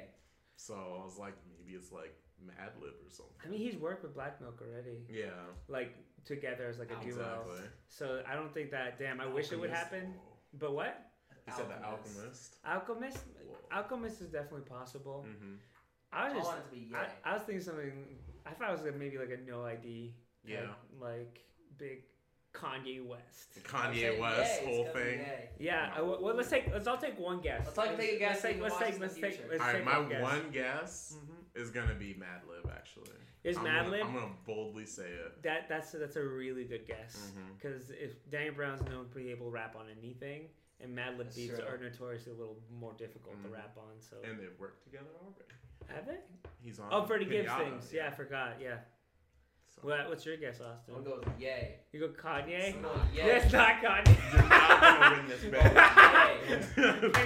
So 0.56 0.74
I 0.74 1.04
was 1.04 1.18
like, 1.18 1.34
maybe 1.58 1.76
it's 1.76 1.90
like 1.90 2.14
Mad 2.46 2.70
Lib 2.80 2.92
or 3.04 3.10
something. 3.10 3.34
I 3.44 3.48
mean, 3.48 3.58
he's 3.60 3.76
worked 3.76 4.02
with 4.04 4.14
Black 4.14 4.40
Milk 4.40 4.62
already, 4.62 4.98
Yeah, 5.10 5.26
like 5.68 5.94
together 6.24 6.68
as 6.68 6.78
like 6.78 6.90
a 6.90 7.04
duo. 7.04 7.08
exactly. 7.48 7.68
So 7.88 8.22
I 8.28 8.34
don't 8.34 8.54
think 8.54 8.70
that. 8.70 8.98
Damn, 8.98 9.20
I 9.20 9.26
wish 9.26 9.50
it 9.52 9.58
would 9.58 9.70
happen. 9.70 10.14
But 10.56 10.72
what? 10.72 11.10
He 11.46 11.52
said 11.52 11.66
the 11.68 11.84
Alchemist. 11.86 12.56
Alchemist. 12.64 13.18
Alchemist. 13.18 13.24
Whoa. 13.48 13.76
Alchemist 13.76 14.20
is 14.22 14.28
definitely 14.28 14.62
possible. 14.68 15.26
Mm-hmm. 15.28 15.54
I 16.12 16.24
was 16.28 16.34
just. 16.34 16.46
want 16.46 16.58
it 16.60 16.64
to 16.64 16.70
be 16.70 16.80
yay. 16.92 16.96
I, 17.24 17.30
I 17.30 17.34
was 17.34 17.42
thinking 17.42 17.62
something. 17.64 17.92
I 18.46 18.50
thought 18.50 18.68
it 18.68 18.72
was 18.72 18.82
like 18.82 18.96
maybe 18.96 19.18
like 19.18 19.30
a 19.30 19.50
no 19.50 19.64
ID. 19.64 20.14
Yeah. 20.46 20.66
Like 21.00 21.40
big. 21.78 22.02
Kanye 22.54 23.04
West. 23.04 23.58
Kanye 23.64 23.90
Okay, 24.10 24.20
West 24.20 24.62
yay, 24.62 24.68
whole 24.72 24.84
it's 24.84 24.92
gonna 24.94 25.04
be 25.04 25.10
thing. 25.10 25.18
yay. 25.26 25.48
Yeah, 25.58 25.90
I- 25.96 26.00
well, 26.02 26.34
let's 26.36 26.48
take 26.48 26.70
let's 26.72 26.86
all 26.86 26.96
take 26.98 27.18
one 27.18 27.40
guess. 27.40 27.66
Let's 27.66 27.78
all 27.78 27.96
take 27.96 28.12
a 28.12 28.18
guess 28.20 28.44
Let's 28.44 28.54
take 28.54 28.62
let's 28.62 28.78
take 28.78 29.00
let's 29.00 29.14
take 29.16 29.40
let's 29.50 29.60
All 29.60 29.66
right, 29.66 29.74
take 29.78 29.84
my 29.84 29.98
one 29.98 30.08
guess. 30.08 30.22
one 30.22 30.50
guess 30.52 31.16
Mhm. 31.18 31.60
is 31.60 31.70
gonna 31.70 31.94
be 31.96 32.14
Madlib. 32.14 32.70
Actually, 32.72 33.10
Is 33.42 33.56
I'm 33.58 33.64
gonna, 33.64 33.96
I'm 34.04 34.14
gonna 34.14 34.30
boldly 34.46 34.86
say 34.86 35.02
it. 35.08 35.42
That 35.42 35.68
that's 35.68 35.90
that's 35.90 36.14
a 36.14 36.22
really 36.22 36.62
good 36.62 36.86
guess 36.86 37.32
because 37.58 37.90
if 37.90 38.12
Danny 38.30 38.50
Brown's 38.50 38.82
known 38.82 39.08
to 39.08 39.14
be 39.16 39.32
able 39.32 39.46
to 39.46 39.52
rap 39.52 39.74
on 39.74 39.86
anything, 40.00 40.42
and 40.80 40.96
Madlib 40.96 41.18
That's 41.24 41.36
beats 41.36 41.54
true. 41.58 41.64
are 41.66 41.78
notoriously 41.78 42.32
a 42.32 42.36
little 42.36 42.58
more 42.70 42.92
difficult 42.94 43.40
to 43.42 43.48
Mhm. 43.48 43.52
rap 43.54 43.76
on. 43.76 44.00
So 44.00 44.16
And 44.22 44.38
they've 44.38 44.58
worked 44.58 44.82
together 44.84 45.10
already. 45.22 45.44
have 45.88 46.06
they? 46.06 46.18
He's 46.60 46.78
on. 46.80 46.88
Oh, 46.92 47.04
Freddie 47.06 47.26
Gibbs 47.26 47.48
Pinata, 47.48 47.58
things. 47.70 47.92
Yeah, 47.92 48.08
I 48.08 48.10
forgot. 48.10 48.60
Yeah. 48.60 48.78
So. 49.68 49.80
What, 49.82 50.08
what's 50.08 50.24
your 50.24 50.36
guess, 50.36 50.60
Austin? 50.60 50.94
I'm 50.94 51.02
gonna 51.04 51.16
go 51.16 51.22
with 51.28 51.40
yay. 51.40 51.80
You 51.92 52.00
go 52.00 52.08
Kanye? 52.08 52.74
I'm 52.76 53.14
yay. 53.14 53.26
That's 53.26 53.52
not 53.52 53.80
Kanye. 53.82 54.32
You're 54.32 54.48
not 54.48 54.80
gonna 54.80 55.16
win 55.16 55.28
this 55.28 55.42
Yay. 55.44 55.50
bet. 55.50 55.74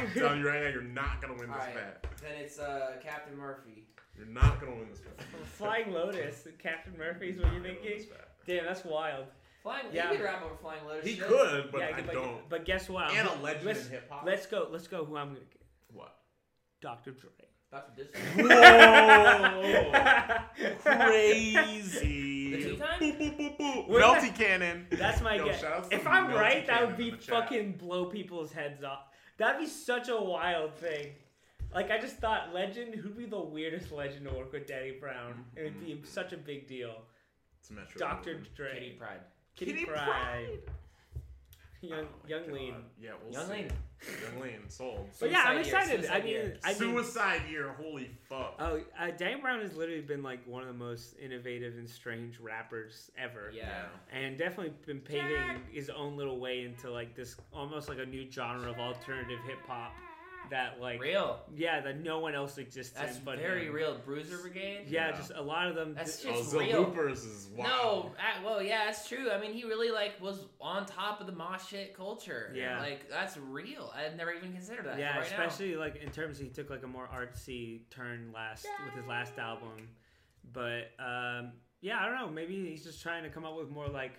telling 0.15 0.41
you 0.41 0.49
right 0.49 0.63
now, 0.63 0.69
you're 0.69 0.83
not 0.83 1.21
gonna 1.21 1.35
win 1.35 1.49
this 1.49 1.59
Alright. 1.59 1.75
bet. 1.75 2.07
Then 2.23 2.35
it's 2.37 2.59
uh, 2.59 2.97
Captain 3.03 3.37
Murphy. 3.37 3.87
You're 4.17 4.27
not 4.27 4.61
gonna 4.61 4.75
win 4.77 4.89
this 4.91 5.01
bet. 5.01 5.21
Flying 5.45 5.93
Lotus, 5.93 6.47
Captain 6.59 6.97
Murphy's. 6.97 7.37
What 7.39 7.47
you 7.47 7.53
You're 7.53 7.61
not 7.61 7.63
gonna 7.63 7.63
win 7.63 7.77
thinking? 7.83 7.99
this 7.99 8.07
bet. 8.07 8.29
Damn, 8.47 8.65
that's 8.65 8.85
wild. 8.85 9.27
Flying. 9.63 9.87
Yeah. 9.93 10.11
He 10.11 10.17
could 10.17 10.25
rap 10.25 10.43
over 10.45 10.55
Flying 10.57 10.85
Lotus. 10.87 11.05
He 11.05 11.17
shit. 11.17 11.27
could, 11.27 11.71
but 11.73 11.81
yeah, 11.81 11.97
I 11.97 12.01
but, 12.03 12.15
don't. 12.15 12.49
But 12.49 12.65
guess 12.65 12.89
what? 12.89 13.11
And 13.11 13.29
I'm- 13.29 13.39
a 13.39 13.43
legend 13.43 13.67
let's, 13.67 13.87
in 13.87 13.91
hip 13.93 14.11
hop. 14.11 14.25
Let's 14.25 14.47
go. 14.47 14.69
Let's 14.71 14.87
go. 14.87 15.05
Who 15.05 15.17
I'm 15.17 15.29
gonna 15.29 15.41
get? 15.41 15.63
What? 15.93 16.17
Dr. 16.81 17.11
Dre. 17.13 17.31
Dr. 17.71 17.93
Disrespect. 17.97 18.51
Whoa! 18.51 19.93
Crazy. 20.85 22.51
The 22.51 22.63
two-time? 22.63 23.01
Boop, 23.01 23.19
boop, 23.19 23.37
boop, 23.39 23.59
boop. 23.59 23.89
Melty 23.89 24.21
that- 24.21 24.35
cannon. 24.37 24.87
That's 24.91 25.21
my 25.21 25.35
Yo, 25.37 25.45
guess. 25.45 25.61
shout 25.61 25.73
out 25.73 25.91
to 25.91 25.97
If 25.97 26.07
I'm 26.07 26.29
Melty 26.29 26.35
right, 26.35 26.67
that 26.67 26.87
would 26.87 26.97
be 26.97 27.11
in 27.11 27.19
chat. 27.19 27.29
fucking 27.29 27.73
blow 27.73 28.07
people's 28.07 28.53
heads 28.53 28.83
off. 28.83 29.01
That'd 29.37 29.61
be 29.61 29.67
such 29.67 30.09
a 30.09 30.17
wild 30.17 30.77
thing. 30.77 31.09
Like 31.75 31.91
I 31.91 31.99
just 31.99 32.17
thought, 32.17 32.55
legend. 32.55 32.95
Who'd 32.95 33.17
be 33.17 33.27
the 33.27 33.41
weirdest 33.41 33.93
legend 33.93 34.27
to 34.27 34.35
work 34.35 34.53
with 34.53 34.67
Danny 34.67 34.93
Brown? 34.93 35.45
It 35.55 35.65
would 35.65 35.81
be 35.85 35.93
mm-hmm. 35.93 36.05
such 36.07 36.33
a 36.33 36.39
big 36.39 36.67
deal. 36.67 37.03
It's 37.61 37.71
Metro. 37.71 37.99
Dr. 37.99 38.41
Dre, 38.57 38.73
Kitty 38.73 38.97
Pryde. 38.99 39.21
Kitty, 39.59 39.73
Kitty 39.73 39.85
Pryde, 39.87 40.05
Pride. 40.07 40.59
young 41.81 42.05
Oh 42.05 42.29
young 42.29 42.45
God. 42.47 42.53
lean. 42.53 42.75
Yeah, 43.01 43.11
we'll 43.23 43.33
Young 43.33 43.47
see. 43.47 43.53
Lean. 43.53 43.73
Yung 44.33 44.41
Lean. 44.43 44.61
Sold. 44.69 45.09
But 45.19 45.31
yeah, 45.33 45.43
I'm 45.47 45.59
excited. 45.59 46.01
I 46.07 46.21
suicide 46.21 46.25
mean, 46.25 46.33
year. 46.33 46.57
I 46.63 46.73
mean, 46.79 46.95
Suicideyear. 46.95 47.75
Holy 47.77 48.11
fuck. 48.29 48.55
oh, 48.61 48.81
uh, 48.99 49.11
Danny 49.17 49.41
Brown 49.41 49.61
has 49.61 49.75
literally 49.77 50.01
been 50.03 50.23
like 50.23 50.39
one 50.47 50.63
of 50.63 50.69
the 50.69 50.75
most 50.75 51.17
innovative 51.21 51.75
and 51.77 51.89
strange 51.91 52.39
rappers 52.39 53.11
ever. 53.19 53.51
Yeah. 53.53 53.87
and 54.13 54.39
definitely 54.39 54.73
been 54.87 55.01
paving 55.01 55.31
Jack. 55.37 55.73
his 55.73 55.91
own 55.91 56.17
little 56.17 56.39
way 56.39 56.63
into 56.65 56.91
like 56.91 57.17
this 57.17 57.37
almost 57.53 57.89
like 57.89 57.99
a 57.99 58.07
new 58.07 58.31
genre 58.31 58.71
of 58.71 58.79
alternative 58.79 59.41
hip 59.47 59.59
hop 59.67 59.93
that 60.51 60.81
like 60.81 61.01
Real. 61.01 61.39
yeah 61.55 61.81
that 61.81 62.01
no 62.01 62.19
one 62.19 62.35
else 62.35 62.59
exists 62.59 62.95
That's 62.97 63.19
in 63.19 63.25
but 63.25 63.39
very 63.39 63.67
him. 63.67 63.73
real. 63.73 63.99
Bruiser 64.05 64.39
Brigade. 64.39 64.85
Yeah, 64.89 65.09
Yeah. 65.11 65.17
just 65.17 65.33
a 65.35 65.43
lot 65.43 65.69
of 65.69 65.75
them. 65.75 65.95
That's 65.95 66.25
Oh, 66.27 66.31
just 66.33 66.53
the 66.53 66.59
real. 66.59 66.81
Loopers 66.83 67.25
is 67.25 67.49
wild. 67.55 67.69
No, 68.07 68.13
uh, 68.19 68.45
well, 68.45 68.63
yeah, 68.63 68.85
that's 68.87 69.09
true. 69.09 69.31
I 69.31 69.41
mean, 69.41 69.53
he 69.53 69.65
really 69.65 69.91
like 69.91 70.21
was 70.21 70.47
on 70.61 70.87
top 70.87 71.21
of 71.21 71.27
the 71.27 71.33
mosh 71.33 71.69
shit 71.69 71.95
culture. 71.97 72.53
Yeah. 72.55 72.79
like 72.81 73.09
that's 73.09 73.37
real. 73.37 73.93
I've 73.97 74.17
never 74.17 74.33
even 74.33 74.53
considered 74.53 74.87
that. 74.87 74.99
yeah, 74.99 75.19
right 75.19 75.27
especially 75.27 75.77
like 75.77 75.97
in 75.97 76.11
terms 76.11 76.39
of 76.39 76.45
he 76.45 76.51
took 76.51 76.71
like 76.71 76.83
a 76.83 76.87
more 76.89 77.09
artsy 77.15 77.81
turn 77.91 78.31
last 78.35 78.67
with 78.85 78.95
his 78.95 79.07
last 79.07 79.39
album, 79.39 79.89
but 80.53 80.91
um, 80.99 81.53
yeah, 81.81 81.99
I 82.01 82.07
don't 82.07 82.17
know. 82.17 82.31
Maybe 82.31 82.69
he's 82.69 82.85
just 82.85 83.03
trying 83.03 83.23
to 83.23 83.29
come 83.31 83.45
up 83.45 83.57
with 83.57 83.71
more 83.71 83.89
like 83.89 84.13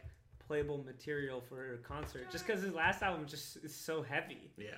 playable 0.48 0.84
material 0.84 1.42
for 1.42 1.76
a 1.76 1.78
concert. 1.78 2.32
Just 2.32 2.48
because 2.48 2.62
his 2.64 2.74
last 2.74 3.04
album 3.04 3.26
just 3.28 3.58
is 3.58 3.76
so 3.76 4.02
heavy 4.02 4.50
Yeah. 4.58 4.70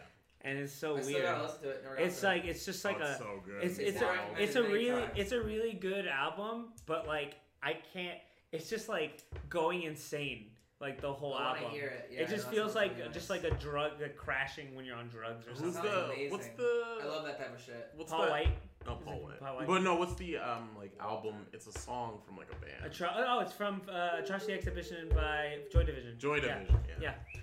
And 0.43 0.57
it's 0.59 0.73
so 0.73 0.95
now. 0.95 0.99
I 0.99 1.01
still 1.01 1.13
weird. 1.13 1.25
gotta 1.25 1.43
listen 1.43 1.61
to 1.63 1.69
it. 1.69 1.83
It's 1.99 2.23
like 2.23 2.45
it's 2.45 2.65
just 2.65 2.83
like 2.85 2.97
oh, 3.01 3.05
a 3.05 3.09
it's 3.11 3.19
so 3.19 3.41
good. 3.45 3.63
It's 3.63 3.77
it's 3.79 4.01
Yeah, 4.01 4.07
a 4.07 4.11
I 4.11 4.39
it's 4.39 4.55
a 4.55 4.61
recommend 4.61 4.65
it 4.65 4.69
many 4.71 4.89
really 4.89 5.01
times. 5.01 5.13
it's 5.17 5.31
a 5.31 5.41
really 5.41 5.73
good 5.73 6.07
album, 6.07 6.65
but 6.85 7.07
like 7.07 7.35
I 7.63 7.77
can't. 7.93 8.17
It's 8.51 8.69
just 8.69 8.89
like 8.89 9.23
going 9.49 9.83
insane, 9.83 10.47
like 10.81 10.99
the 10.99 11.11
whole 11.13 11.33
I 11.35 11.43
wanna 11.51 11.57
album. 11.59 11.71
hear 11.71 11.87
it. 11.87 12.09
Yeah, 12.13 12.21
it 12.21 12.29
just 12.29 12.49
feels 12.49 12.75
like 12.75 12.97
really 12.97 13.13
just 13.13 13.29
like 13.29 13.43
a 13.45 13.51
drug, 13.51 13.93
like 14.01 14.17
crashing 14.17 14.75
when 14.75 14.83
you're 14.85 14.97
on 14.97 15.07
drugs 15.07 15.47
or 15.47 15.51
Who's 15.51 15.75
something. 15.75 15.83
the? 15.91 16.27
What's 16.29 16.47
the? 16.57 16.83
I 17.03 17.05
love 17.07 17.25
that 17.25 17.37
type 17.37 17.53
of 17.55 17.61
shit. 17.61 17.89
What's 17.95 18.11
Paul 18.11 18.25
the? 18.25 18.31
White. 18.31 18.47
Oh, 18.87 18.93
Is 18.93 18.97
Paul 19.05 19.13
White. 19.23 19.39
Paul 19.39 19.55
White? 19.57 19.67
But 19.67 19.83
no, 19.83 19.95
what's 19.95 20.15
the 20.15 20.37
um 20.37 20.69
like 20.77 20.91
album? 20.99 21.35
It's 21.53 21.67
a 21.67 21.71
song 21.79 22.17
from 22.25 22.35
like 22.35 22.47
a 22.51 22.55
band. 22.65 22.91
Atro- 22.91 23.13
oh, 23.15 23.39
it's 23.39 23.53
from 23.53 23.81
uh, 23.87 24.17
Atrocity 24.23 24.53
Exhibition 24.53 25.07
by 25.13 25.59
Joy 25.71 25.83
Division. 25.83 26.15
Joy 26.17 26.37
Yeah. 26.37 26.57
Division. 26.59 26.79
Yeah. 26.99 27.11
Yeah. 27.11 27.13
So 27.35 27.39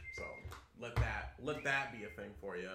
let 0.80 0.96
that 0.96 1.34
let 1.42 1.64
that 1.64 1.92
be 1.92 2.04
a 2.04 2.08
thing 2.08 2.30
for 2.40 2.56
you. 2.56 2.70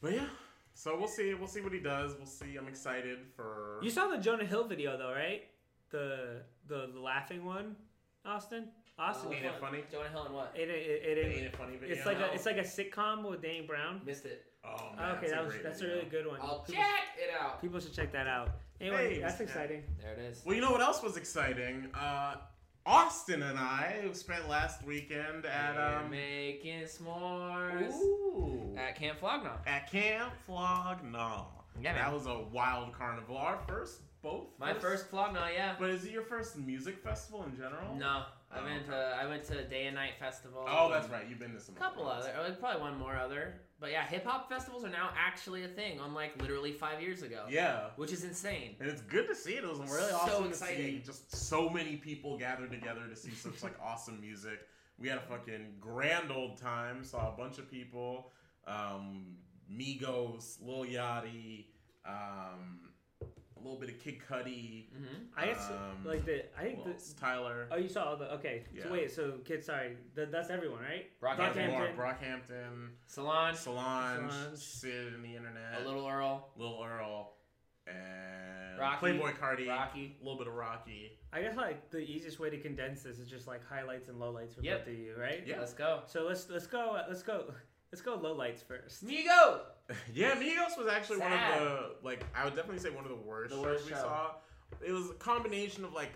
But 0.00 0.12
yeah. 0.14 0.26
So 0.74 0.96
we'll 0.98 1.08
see. 1.08 1.32
We'll 1.34 1.48
see 1.48 1.60
what 1.62 1.72
he 1.72 1.80
does. 1.80 2.14
We'll 2.18 2.26
see. 2.26 2.56
I'm 2.56 2.68
excited 2.68 3.18
for. 3.34 3.78
You 3.82 3.90
saw 3.90 4.08
the 4.08 4.18
Jonah 4.18 4.44
Hill 4.44 4.64
video 4.66 4.96
though, 4.98 5.12
right? 5.12 5.44
The 5.90 6.42
the, 6.68 6.90
the 6.92 7.00
laughing 7.00 7.44
one, 7.44 7.76
Austin. 8.24 8.68
Austin. 8.98 9.28
Uh, 9.30 9.34
Ain't 9.34 9.44
it 9.44 9.52
funny? 9.60 9.84
Jonah 9.92 10.08
Hill 10.08 10.24
and 10.24 10.34
what? 10.34 10.52
it, 10.54 10.68
it, 10.70 10.72
it, 10.72 11.18
Ain't 11.26 11.36
it, 11.38 11.44
it 11.44 11.56
funny? 11.56 11.76
Video? 11.76 11.94
it's 11.96 12.06
like 12.06 12.18
No. 12.18 12.26
a 12.26 12.32
it's 12.32 12.46
like 12.46 12.56
a 12.56 12.60
sitcom 12.62 13.28
with 13.28 13.42
Danny 13.42 13.62
Brown. 13.62 14.00
Missed 14.04 14.24
it. 14.26 14.44
Oh 14.64 14.90
man, 14.96 15.16
okay, 15.16 15.28
that's 15.28 15.32
that 15.32 15.44
was 15.44 15.52
great 15.54 15.62
that's 15.64 15.80
a 15.82 15.86
really 15.86 16.06
good 16.10 16.26
one. 16.26 16.40
I'll 16.42 16.58
people, 16.60 16.82
check 16.82 16.88
it 17.16 17.30
out. 17.40 17.60
people 17.60 17.78
should 17.80 17.92
check 17.94 18.10
that 18.12 18.26
out. 18.26 18.50
Anyway, 18.80 19.14
Hey, 19.14 19.20
that's 19.20 19.40
exciting. 19.40 19.84
There 20.02 20.12
it 20.12 20.18
is. 20.18 20.42
Well, 20.44 20.54
you 20.54 20.60
know 20.60 20.72
what 20.72 20.80
else 20.82 21.02
was 21.02 21.16
exciting? 21.16 21.88
Uh, 21.94 22.34
Austin 22.86 23.42
and 23.42 23.58
I 23.58 23.96
spent 24.12 24.48
last 24.48 24.84
weekend 24.84 25.44
at 25.44 25.76
um. 25.76 26.08
making 26.10 26.82
s'mores 26.82 27.92
Ooh. 27.94 28.76
at 28.78 28.94
Camp 28.94 29.18
Flog 29.18 29.42
Gnaw. 29.42 29.56
At 29.66 29.90
Camp 29.90 30.32
Flog 30.46 31.02
Gnaw. 31.02 31.46
Yeah, 31.82 31.94
that 31.94 32.04
man. 32.06 32.14
was 32.14 32.26
a 32.26 32.38
wild 32.52 32.92
carnival. 32.92 33.36
Our 33.36 33.58
first, 33.66 34.00
both. 34.22 34.46
My 34.60 34.72
first 34.72 35.08
Flog 35.08 35.34
Gnaw, 35.34 35.48
yeah. 35.48 35.74
But 35.78 35.90
is 35.90 36.04
it 36.04 36.12
your 36.12 36.22
first 36.22 36.56
music 36.56 37.02
festival 37.02 37.44
in 37.44 37.56
general? 37.56 37.94
No, 37.96 38.22
I 38.52 38.60
Oh, 38.60 38.64
went 38.64 38.82
okay. 38.82 38.90
to 38.92 39.16
I 39.20 39.26
went 39.26 39.44
to 39.46 39.64
Day 39.64 39.86
and 39.86 39.96
Night 39.96 40.12
Festival. 40.20 40.64
Oh, 40.68 40.88
that's 40.88 41.08
right. 41.10 41.24
You've 41.28 41.40
been 41.40 41.54
to 41.54 41.60
some. 41.60 41.74
A 41.74 41.78
couple 41.78 42.08
other, 42.08 42.32
like 42.40 42.60
probably 42.60 42.80
one 42.80 42.96
more 42.98 43.16
other. 43.16 43.60
But 43.78 43.90
yeah, 43.90 44.06
hip 44.06 44.24
hop 44.24 44.48
festivals 44.48 44.84
are 44.84 44.90
now 44.90 45.10
actually 45.16 45.64
a 45.64 45.68
thing, 45.68 46.00
unlike 46.02 46.40
literally 46.40 46.72
five 46.72 47.02
years 47.02 47.22
ago. 47.22 47.44
Yeah. 47.50 47.88
Which 47.96 48.10
is 48.10 48.24
insane. 48.24 48.74
And 48.80 48.88
it's 48.88 49.02
good 49.02 49.28
to 49.28 49.34
see 49.34 49.52
it. 49.52 49.64
It 49.64 49.68
was 49.68 49.80
really 49.80 50.10
So 50.10 50.16
awesome 50.16 50.42
to 50.44 50.48
exciting. 50.48 50.76
see 50.86 51.02
just 51.04 51.34
so 51.34 51.68
many 51.68 51.96
people 51.96 52.38
gathered 52.38 52.70
together 52.70 53.02
to 53.08 53.14
see 53.14 53.32
such 53.32 53.62
like 53.62 53.74
awesome 53.82 54.18
music. 54.20 54.60
We 54.98 55.08
had 55.08 55.18
a 55.18 55.22
fucking 55.22 55.74
grand 55.78 56.32
old 56.32 56.56
time. 56.56 57.04
Saw 57.04 57.34
a 57.34 57.36
bunch 57.36 57.58
of 57.58 57.70
people. 57.70 58.32
Um, 58.66 59.36
Migos, 59.70 60.56
Lil 60.64 60.84
Yachty, 60.86 61.66
um, 62.06 62.80
a 63.56 63.62
little 63.62 63.78
bit 63.78 63.88
of 63.90 63.98
Kid 63.98 64.18
Cudi. 64.28 64.88
hmm 64.90 65.24
I 65.36 65.46
guess 65.46 65.70
Um, 65.70 66.04
like 66.04 66.24
the 66.26 66.44
I 66.58 66.62
think 66.64 66.84
who 66.84 66.92
the. 66.92 67.14
Tyler. 67.20 67.66
oh 67.70 67.76
you 67.76 67.88
saw 67.88 68.04
all 68.10 68.16
the 68.16 68.32
okay. 68.34 68.64
Yeah. 68.74 68.84
So 68.84 68.92
wait, 68.92 69.10
so 69.10 69.32
kid, 69.44 69.64
sorry, 69.64 69.96
Th- 70.14 70.28
that's 70.30 70.50
everyone, 70.50 70.80
right? 70.82 71.06
Brockhampton. 71.20 71.70
Brockhampton. 71.96 71.96
Brockhampton, 71.96 72.88
Solange, 73.06 73.56
Solange, 73.56 74.30
Solange. 74.30 74.56
Sid 74.58 75.12
in 75.14 75.22
the 75.22 75.34
internet, 75.36 75.80
a 75.82 75.86
little 75.86 76.06
Earl, 76.06 76.48
Little 76.56 76.82
Earl, 76.84 77.32
and 77.86 78.78
Rocky, 78.78 79.06
Playboi 79.06 79.38
Carti, 79.38 79.68
Rocky. 79.68 80.16
a 80.20 80.24
little 80.24 80.38
bit 80.38 80.48
of 80.48 80.54
Rocky. 80.54 81.12
I 81.32 81.40
guess 81.42 81.56
like 81.56 81.90
the 81.90 81.98
easiest 81.98 82.38
way 82.40 82.50
to 82.50 82.58
condense 82.58 83.02
this 83.02 83.18
is 83.18 83.28
just 83.28 83.46
like 83.46 83.60
highlights 83.66 84.08
and 84.08 84.20
lowlights 84.20 84.54
for 84.54 84.62
Yep. 84.62 84.84
both 84.86 84.92
of 84.94 84.98
you, 84.98 85.14
right? 85.18 85.42
Yeah. 85.46 85.58
Let's 85.60 85.72
go. 85.74 86.00
So 86.06 86.24
let's 86.24 86.48
let's 86.50 86.66
go 86.66 87.00
let's 87.08 87.22
go 87.22 87.52
let's 87.92 88.02
go 88.02 88.14
low 88.16 88.34
lights 88.34 88.62
first. 88.62 89.06
Migo. 89.06 89.60
Yeah, 90.12 90.34
Migos 90.34 90.76
was 90.76 90.88
actually 90.90 91.18
one 91.18 91.32
of 91.32 91.38
the 91.60 91.90
like 92.02 92.24
I 92.34 92.44
would 92.44 92.56
definitely 92.56 92.80
say 92.80 92.90
one 92.90 93.04
of 93.04 93.10
the 93.10 93.16
worst 93.16 93.50
The 93.50 93.56
shows 93.56 93.64
worst 93.64 93.86
we 93.86 93.92
saw. 93.92 94.30
It 94.84 94.90
was 94.90 95.10
a 95.10 95.14
combination 95.14 95.84
of 95.84 95.92
like 95.92 96.10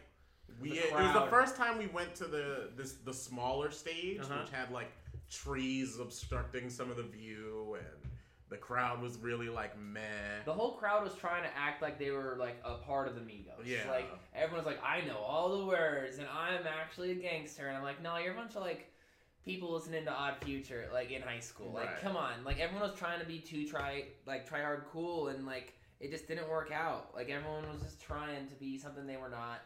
we 0.60 0.70
The 0.70 0.88
it 0.88 0.92
was 0.92 1.12
the 1.12 1.26
first 1.30 1.56
time 1.56 1.78
we 1.78 1.86
went 1.86 2.14
to 2.16 2.24
the 2.24 2.70
this 2.76 2.94
the 3.04 3.14
smaller 3.14 3.70
stage 3.70 4.18
Uh-huh. 4.22 4.40
which 4.42 4.50
had 4.52 4.72
like 4.72 4.90
trees 5.30 5.98
obstructing 6.00 6.68
some 6.68 6.90
of 6.90 6.96
the 6.96 7.04
view 7.04 7.76
and 7.78 8.10
the 8.48 8.56
crowd 8.56 9.00
was 9.00 9.16
really 9.18 9.48
like 9.48 9.78
meh. 9.78 10.00
The 10.44 10.52
whole 10.52 10.72
crowd 10.72 11.04
was 11.04 11.14
trying 11.14 11.44
to 11.44 11.56
act 11.56 11.80
like 11.80 12.00
they 12.00 12.10
were 12.10 12.34
like 12.40 12.60
a 12.64 12.74
part 12.78 13.06
of 13.06 13.14
the 13.14 13.20
Migos. 13.20 13.64
Yeah. 13.64 13.88
Like 13.88 14.10
everyone's 14.34 14.66
like, 14.66 14.82
I 14.84 15.02
know 15.06 15.18
all 15.18 15.56
the 15.58 15.64
words 15.66 16.18
and 16.18 16.26
I'm 16.26 16.66
actually 16.66 17.12
a 17.12 17.14
gangster 17.14 17.68
and 17.68 17.76
I'm 17.76 17.84
like, 17.84 18.02
no, 18.02 18.16
you're 18.18 18.32
a 18.32 18.36
bunch 18.36 18.56
of 18.56 18.62
like 18.62 18.92
people 19.44 19.72
listening 19.72 20.04
to 20.04 20.12
Odd 20.12 20.34
Future 20.44 20.88
like 20.92 21.10
in 21.10 21.22
high 21.22 21.40
school. 21.40 21.72
Like, 21.72 21.86
Right. 21.86 22.00
come 22.00 22.16
on. 22.16 22.44
Like 22.44 22.58
everyone 22.60 22.88
was 22.88 22.98
trying 22.98 23.20
to 23.20 23.26
be 23.26 23.38
too 23.38 23.66
try 23.66 24.04
like 24.26 24.46
try 24.48 24.60
hard 24.62 24.84
cool 24.92 25.28
and 25.28 25.46
like 25.46 25.74
it 26.00 26.10
just 26.10 26.26
didn't 26.28 26.48
work 26.48 26.70
out. 26.72 27.14
Like 27.14 27.30
everyone 27.30 27.68
was 27.72 27.82
just 27.82 28.00
trying 28.00 28.46
to 28.48 28.54
be 28.54 28.78
something 28.78 29.06
they 29.06 29.16
were 29.16 29.28
not. 29.30 29.60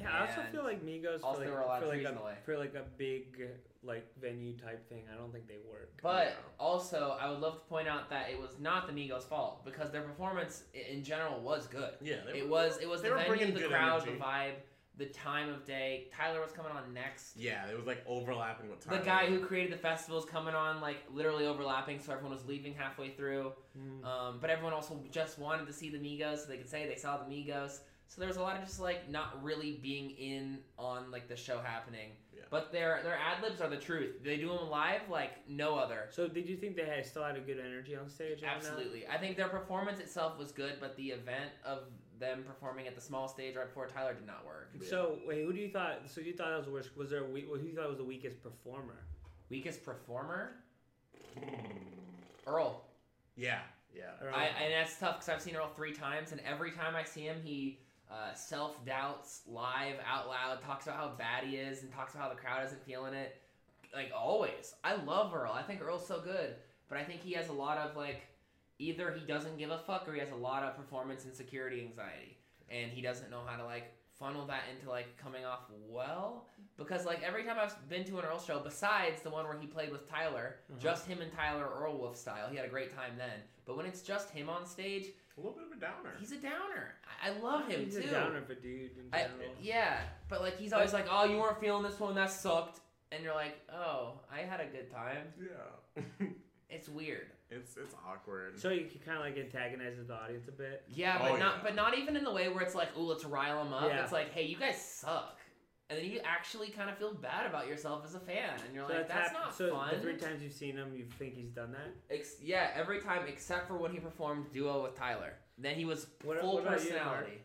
Yeah, 0.00 0.08
I 0.12 0.20
also 0.28 0.42
feel 0.52 0.62
like 0.62 0.84
Migos 0.86 1.20
for 1.20 1.36
like, 1.40 1.48
were 1.50 1.60
a 1.60 1.66
lot 1.66 1.80
for, 1.82 1.88
like 1.88 2.02
a, 2.02 2.16
for 2.44 2.56
like 2.56 2.74
a 2.74 2.84
big 2.96 3.40
like 3.82 4.06
venue 4.20 4.56
type 4.56 4.88
thing. 4.88 5.02
I 5.12 5.16
don't 5.16 5.32
think 5.32 5.48
they 5.48 5.56
work. 5.68 5.90
But 6.00 6.36
also, 6.60 7.16
I 7.20 7.28
would 7.28 7.40
love 7.40 7.54
to 7.54 7.60
point 7.68 7.88
out 7.88 8.08
that 8.10 8.30
it 8.30 8.40
was 8.40 8.50
not 8.60 8.86
the 8.86 8.92
Migos' 8.92 9.24
fault 9.24 9.64
because 9.64 9.90
their 9.90 10.02
performance 10.02 10.62
in 10.74 11.02
general 11.02 11.40
was 11.40 11.66
good. 11.66 11.94
Yeah, 12.00 12.16
they 12.24 12.38
It 12.38 12.44
were- 12.44 12.50
was 12.50 12.78
it 12.78 12.88
was 12.88 13.02
they 13.02 13.08
the 13.08 13.14
venue, 13.16 13.28
bringing 13.36 13.54
the 13.54 13.68
crowd, 13.68 14.02
energy. 14.02 14.16
the 14.18 14.24
vibe. 14.24 14.54
The 15.00 15.06
time 15.06 15.48
of 15.48 15.64
day. 15.64 16.08
Tyler 16.14 16.40
was 16.40 16.52
coming 16.52 16.70
on 16.70 16.92
next. 16.92 17.36
Yeah, 17.36 17.66
it 17.68 17.76
was 17.76 17.86
like 17.86 18.04
overlapping 18.06 18.68
with 18.68 18.84
time. 18.84 18.98
The 18.98 19.04
guy 19.04 19.26
who 19.26 19.40
created 19.40 19.72
the 19.72 19.78
festival 19.78 20.18
is 20.18 20.26
coming 20.26 20.54
on, 20.54 20.80
like 20.80 20.98
literally 21.12 21.46
overlapping, 21.46 21.98
so 21.98 22.12
everyone 22.12 22.36
was 22.36 22.46
leaving 22.46 22.74
halfway 22.74 23.08
through. 23.10 23.52
Mm. 23.76 24.04
Um, 24.04 24.38
but 24.40 24.50
everyone 24.50 24.74
also 24.74 25.00
just 25.10 25.38
wanted 25.38 25.66
to 25.66 25.72
see 25.72 25.88
the 25.88 25.98
Migos, 25.98 26.40
so 26.40 26.46
they 26.48 26.58
could 26.58 26.68
say 26.68 26.86
they 26.86 26.96
saw 26.96 27.16
the 27.16 27.24
Migos. 27.24 27.78
So 28.08 28.20
there 28.20 28.28
was 28.28 28.36
a 28.36 28.42
lot 28.42 28.56
of 28.56 28.62
just 28.62 28.78
like 28.78 29.08
not 29.08 29.42
really 29.42 29.78
being 29.82 30.10
in 30.10 30.58
on 30.78 31.10
like 31.10 31.28
the 31.28 31.36
show 31.36 31.60
happening. 31.64 32.10
Yeah. 32.34 32.42
But 32.50 32.72
their 32.72 33.00
their 33.02 33.16
ad 33.16 33.42
libs 33.42 33.62
are 33.62 33.70
the 33.70 33.78
truth. 33.78 34.22
They 34.22 34.36
do 34.36 34.48
them 34.48 34.68
live 34.68 35.02
like 35.08 35.48
no 35.48 35.76
other. 35.76 36.08
So 36.10 36.28
did 36.28 36.46
you 36.46 36.56
think 36.56 36.76
they 36.76 36.84
had 36.84 37.06
still 37.06 37.24
had 37.24 37.36
a 37.36 37.40
good 37.40 37.58
energy 37.58 37.96
on 37.96 38.10
stage? 38.10 38.42
Absolutely. 38.42 39.06
I 39.06 39.16
think 39.16 39.38
their 39.38 39.48
performance 39.48 39.98
itself 39.98 40.38
was 40.38 40.52
good, 40.52 40.74
but 40.78 40.96
the 40.96 41.10
event 41.10 41.52
of 41.64 41.84
them 42.20 42.44
performing 42.46 42.86
at 42.86 42.94
the 42.94 43.00
small 43.00 43.26
stage 43.26 43.56
right 43.56 43.66
before 43.66 43.86
Tyler 43.86 44.14
did 44.14 44.26
not 44.26 44.44
work. 44.46 44.70
So 44.88 45.18
wait, 45.26 45.44
who 45.44 45.52
do 45.52 45.58
you 45.58 45.70
thought? 45.70 46.02
So 46.06 46.20
you 46.20 46.34
thought 46.34 46.50
that 46.50 46.58
was 46.58 46.66
the 46.66 46.72
worst? 46.72 46.96
Was 46.96 47.10
there 47.10 47.24
a? 47.24 47.26
Who 47.26 47.36
you 47.36 47.74
thought 47.74 47.88
was 47.88 47.98
the 47.98 48.04
weakest 48.04 48.42
performer? 48.42 49.06
Weakest 49.48 49.84
performer? 49.84 50.52
Earl. 52.46 52.84
Yeah, 53.36 53.60
yeah. 53.94 54.02
Earl? 54.22 54.34
I, 54.34 54.50
and 54.62 54.72
that's 54.72 54.98
tough 54.98 55.18
because 55.18 55.28
I've 55.28 55.42
seen 55.42 55.56
Earl 55.56 55.70
three 55.74 55.92
times, 55.92 56.32
and 56.32 56.40
every 56.42 56.70
time 56.70 56.94
I 56.94 57.04
see 57.04 57.22
him, 57.22 57.38
he 57.42 57.80
uh, 58.10 58.34
self 58.34 58.84
doubts 58.84 59.42
live 59.46 59.96
out 60.06 60.28
loud, 60.28 60.62
talks 60.62 60.86
about 60.86 60.96
how 60.96 61.12
bad 61.18 61.44
he 61.44 61.56
is, 61.56 61.82
and 61.82 61.92
talks 61.92 62.14
about 62.14 62.24
how 62.24 62.30
the 62.30 62.40
crowd 62.40 62.64
isn't 62.66 62.84
feeling 62.84 63.14
it. 63.14 63.40
Like 63.94 64.12
always, 64.16 64.74
I 64.84 64.94
love 64.96 65.34
Earl. 65.34 65.52
I 65.52 65.62
think 65.62 65.82
Earl's 65.82 66.06
so 66.06 66.20
good, 66.20 66.54
but 66.88 66.98
I 66.98 67.04
think 67.04 67.22
he 67.22 67.32
has 67.32 67.48
a 67.48 67.52
lot 67.52 67.78
of 67.78 67.96
like 67.96 68.22
either 68.80 69.12
he 69.12 69.24
doesn't 69.26 69.58
give 69.58 69.70
a 69.70 69.78
fuck 69.78 70.08
or 70.08 70.14
he 70.14 70.20
has 70.20 70.30
a 70.30 70.36
lot 70.36 70.62
of 70.64 70.76
performance 70.76 71.24
insecurity 71.26 71.80
anxiety, 71.82 72.36
and 72.68 72.90
he 72.90 73.00
doesn't 73.02 73.30
know 73.30 73.42
how 73.46 73.56
to 73.56 73.64
like 73.64 73.92
funnel 74.18 74.46
that 74.46 74.62
into 74.74 74.90
like 74.90 75.16
coming 75.16 75.44
off 75.44 75.60
well. 75.88 76.46
Because 76.76 77.04
like 77.06 77.22
every 77.22 77.44
time 77.44 77.56
I've 77.60 77.88
been 77.88 78.04
to 78.04 78.18
an 78.18 78.24
Earl 78.24 78.40
show 78.40 78.58
besides 78.60 79.22
the 79.22 79.30
one 79.30 79.46
where 79.46 79.58
he 79.58 79.66
played 79.66 79.90
with 79.92 80.08
Tyler 80.08 80.56
Uh-huh. 80.70 80.78
just 80.80 81.06
him 81.06 81.20
and 81.20 81.30
Tyler 81.32 81.68
Earl 81.78 81.98
Wolf 81.98 82.16
style 82.16 82.48
he 82.50 82.56
had 82.56 82.64
a 82.66 82.68
great 82.68 82.94
time 82.94 83.12
then. 83.18 83.38
But 83.66 83.76
when 83.76 83.86
it's 83.86 84.02
just 84.02 84.30
him 84.30 84.48
on 84.50 84.66
stage 84.66 85.06
A 85.36 85.40
little 85.40 85.54
bit 85.56 85.66
of 85.70 85.72
a 85.76 85.80
downer. 85.80 86.14
he's 86.18 86.32
a 86.32 86.36
downer. 86.38 86.94
I, 87.22 87.30
I 87.30 87.38
love 87.40 87.66
him 87.68 87.84
He's 87.84 87.94
too. 87.96 88.00
a 88.08 88.10
downer 88.10 88.38
of 88.38 88.50
a 88.50 88.54
dude 88.54 88.90
in 88.98 89.04
I, 89.12 89.22
general. 89.22 89.50
yeah. 89.62 90.00
But 90.28 90.40
like 90.42 90.58
he's 90.58 90.72
always 90.72 90.92
like 90.92 91.06
oh 91.10 91.24
you 91.24 91.38
weren't 91.38 91.60
feeling 91.60 91.82
this 91.82 91.98
one. 92.00 92.14
That 92.14 92.30
sucked. 92.30 92.80
And 93.12 93.22
you're 93.24 93.34
like 93.34 93.58
oh 93.72 94.20
I 94.32 94.38
had 94.40 94.60
a 94.60 94.66
good 94.66 94.90
time. 94.90 95.24
Yeah. 95.40 96.26
it's 96.68 96.88
weird 96.88 97.26
it's 97.50 97.76
it's 97.76 97.94
awkward. 98.08 98.58
So 98.58 98.70
you 98.70 98.86
kind 99.04 99.18
of 99.18 99.24
like 99.24 99.36
antagonizes 99.38 100.06
the 100.08 100.14
audience 100.14 100.46
a 100.48 100.52
bit. 100.52 100.84
yeah 100.88 101.18
oh, 101.20 101.22
but 101.24 101.30
Oh, 101.32 101.36
not 101.36 101.54
yeah. 101.56 101.60
but 101.64 101.74
not 101.74 101.98
even 101.98 102.16
in 102.16 102.24
the 102.24 102.32
way 102.32 102.48
where 102.48 102.62
it's 102.62 102.74
like 102.74 102.88
oh 102.96 103.02
let's 103.02 103.24
rile 103.24 103.60
him 103.64 103.72
up 103.72 103.88
Yeah. 103.88 104.02
it's 104.02 104.12
like 104.12 104.32
hey 104.32 104.44
you 104.44 104.56
guys 104.56 104.80
suck 104.80 105.38
and 105.88 105.98
then 105.98 106.06
you 106.08 106.20
actually 106.24 106.68
kind 106.68 106.88
of 106.88 106.96
feel 106.98 107.12
bad 107.14 107.46
about 107.46 107.66
yourself 107.66 108.04
as 108.06 108.14
a 108.14 108.20
fan 108.20 108.50
and 108.64 108.74
you're 108.74 108.86
So 108.86 108.94
like 108.94 109.08
that's 109.08 109.30
hap- 109.30 109.32
not 109.32 109.54
so 109.54 109.70
fun 109.70 109.90
the 109.92 110.00
three 110.00 110.16
times 110.16 110.40
you've 110.42 110.52
seen 110.52 110.76
him, 110.76 110.94
you 110.94 111.04
think 111.18 111.34
he's 111.34 111.50
done 111.50 111.72
that? 111.72 112.14
Ex- 112.14 112.36
yeah, 112.40 112.70
every 112.74 113.00
time 113.00 113.22
except 113.26 113.66
for 113.66 113.76
when 113.76 113.90
he 113.90 113.98
performed 113.98 114.52
duo 114.52 114.82
with 114.84 114.94
Tyler. 114.96 115.32
Then 115.58 115.74
he 115.74 115.84
was 115.84 116.06
What- 116.22 116.40
full 116.40 116.54
what 116.54 116.62
about 116.66 116.82
you, 116.84 116.90
personality. 116.90 117.42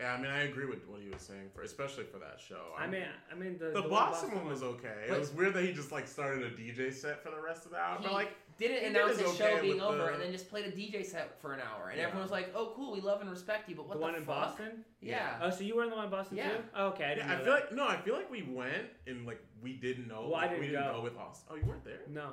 yeah, 0.00 0.14
I 0.14 0.16
mean, 0.16 0.30
I 0.30 0.42
agree 0.44 0.66
with 0.66 0.86
what 0.88 1.00
he 1.02 1.08
was 1.10 1.20
saying, 1.22 1.50
for 1.54 1.62
especially 1.62 2.04
for 2.04 2.18
that 2.18 2.38
show. 2.40 2.62
I 2.78 2.86
mean, 2.86 3.04
I 3.30 3.34
mean 3.34 3.58
the 3.58 3.70
the, 3.72 3.80
one 3.82 3.90
Boston 3.90 4.34
one 4.36 4.46
was 4.46 4.62
okay. 4.62 5.06
But- 5.08 5.16
it 5.16 5.20
was 5.20 5.32
weird 5.32 5.52
that 5.54 5.64
he 5.64 5.72
just 5.72 5.90
like 5.90 6.06
started 6.06 6.44
a 6.44 6.50
DJ 6.50 6.92
set 6.92 7.20
for 7.24 7.30
the 7.30 7.40
rest 7.40 7.64
of 7.66 7.72
the 7.72 7.78
hour. 7.78 7.98
He 7.98 8.04
But 8.04 8.12
like, 8.12 8.30
didn't 8.58 8.76
he 8.78 8.82
did 8.84 8.96
announce 8.96 9.18
his 9.18 9.28
his 9.30 9.36
show 9.38 9.60
being 9.60 9.74
with 9.74 9.82
over 9.82 9.96
the- 9.98 10.12
and 10.14 10.22
then 10.22 10.32
just 10.32 10.48
played 10.50 10.66
a 10.66 10.70
DJ 10.70 11.04
set 11.04 11.40
for 11.40 11.52
an 11.54 11.60
hour. 11.60 11.88
And 11.90 11.98
Yeah. 11.98 12.04
everyone 12.06 12.22
was 12.22 12.30
like, 12.32 12.52
oh, 12.54 12.72
cool, 12.76 12.92
we 12.92 13.00
love 13.00 13.20
and 13.20 13.30
respect 13.30 13.68
you, 13.68 13.74
but 13.76 13.86
what 13.86 13.94
the 13.94 13.98
the, 13.98 14.02
one 14.04 14.14
in? 14.14 14.24
Boston. 14.24 14.84
Yeah. 15.00 15.38
Oh, 15.42 15.50
so 15.50 15.64
you 15.64 15.76
were 15.76 15.84
in 15.84 15.90
the 15.90 15.96
one 15.96 16.04
in 16.06 16.10
Boston 16.10 16.36
Yeah. 16.36 16.50
too? 16.56 16.64
Oh, 16.74 16.86
okay, 16.88 17.04
I 17.04 17.14
didn't 17.14 17.28
yeah, 17.28 17.34
I 17.34 17.36
feel 17.38 17.44
that. 17.46 17.60
like 17.60 17.72
no, 17.72 17.86
I 17.88 17.96
feel 17.98 18.14
like 18.14 18.30
we 18.30 18.42
went 18.42 18.88
and 19.06 19.26
like 19.26 19.42
we 19.62 19.72
didn't 19.74 20.08
know. 20.08 20.22
Well, 20.28 20.36
I 20.36 20.48
didn't 20.48 20.60
we 20.60 20.66
didn't 20.68 20.82
go. 20.84 20.92
go 20.94 21.02
with 21.02 21.16
Austin. 21.18 21.48
Oh, 21.50 21.56
you 21.56 21.64
weren't 21.64 21.84
there. 21.84 22.00
no. 22.08 22.32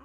Oh. 0.00 0.04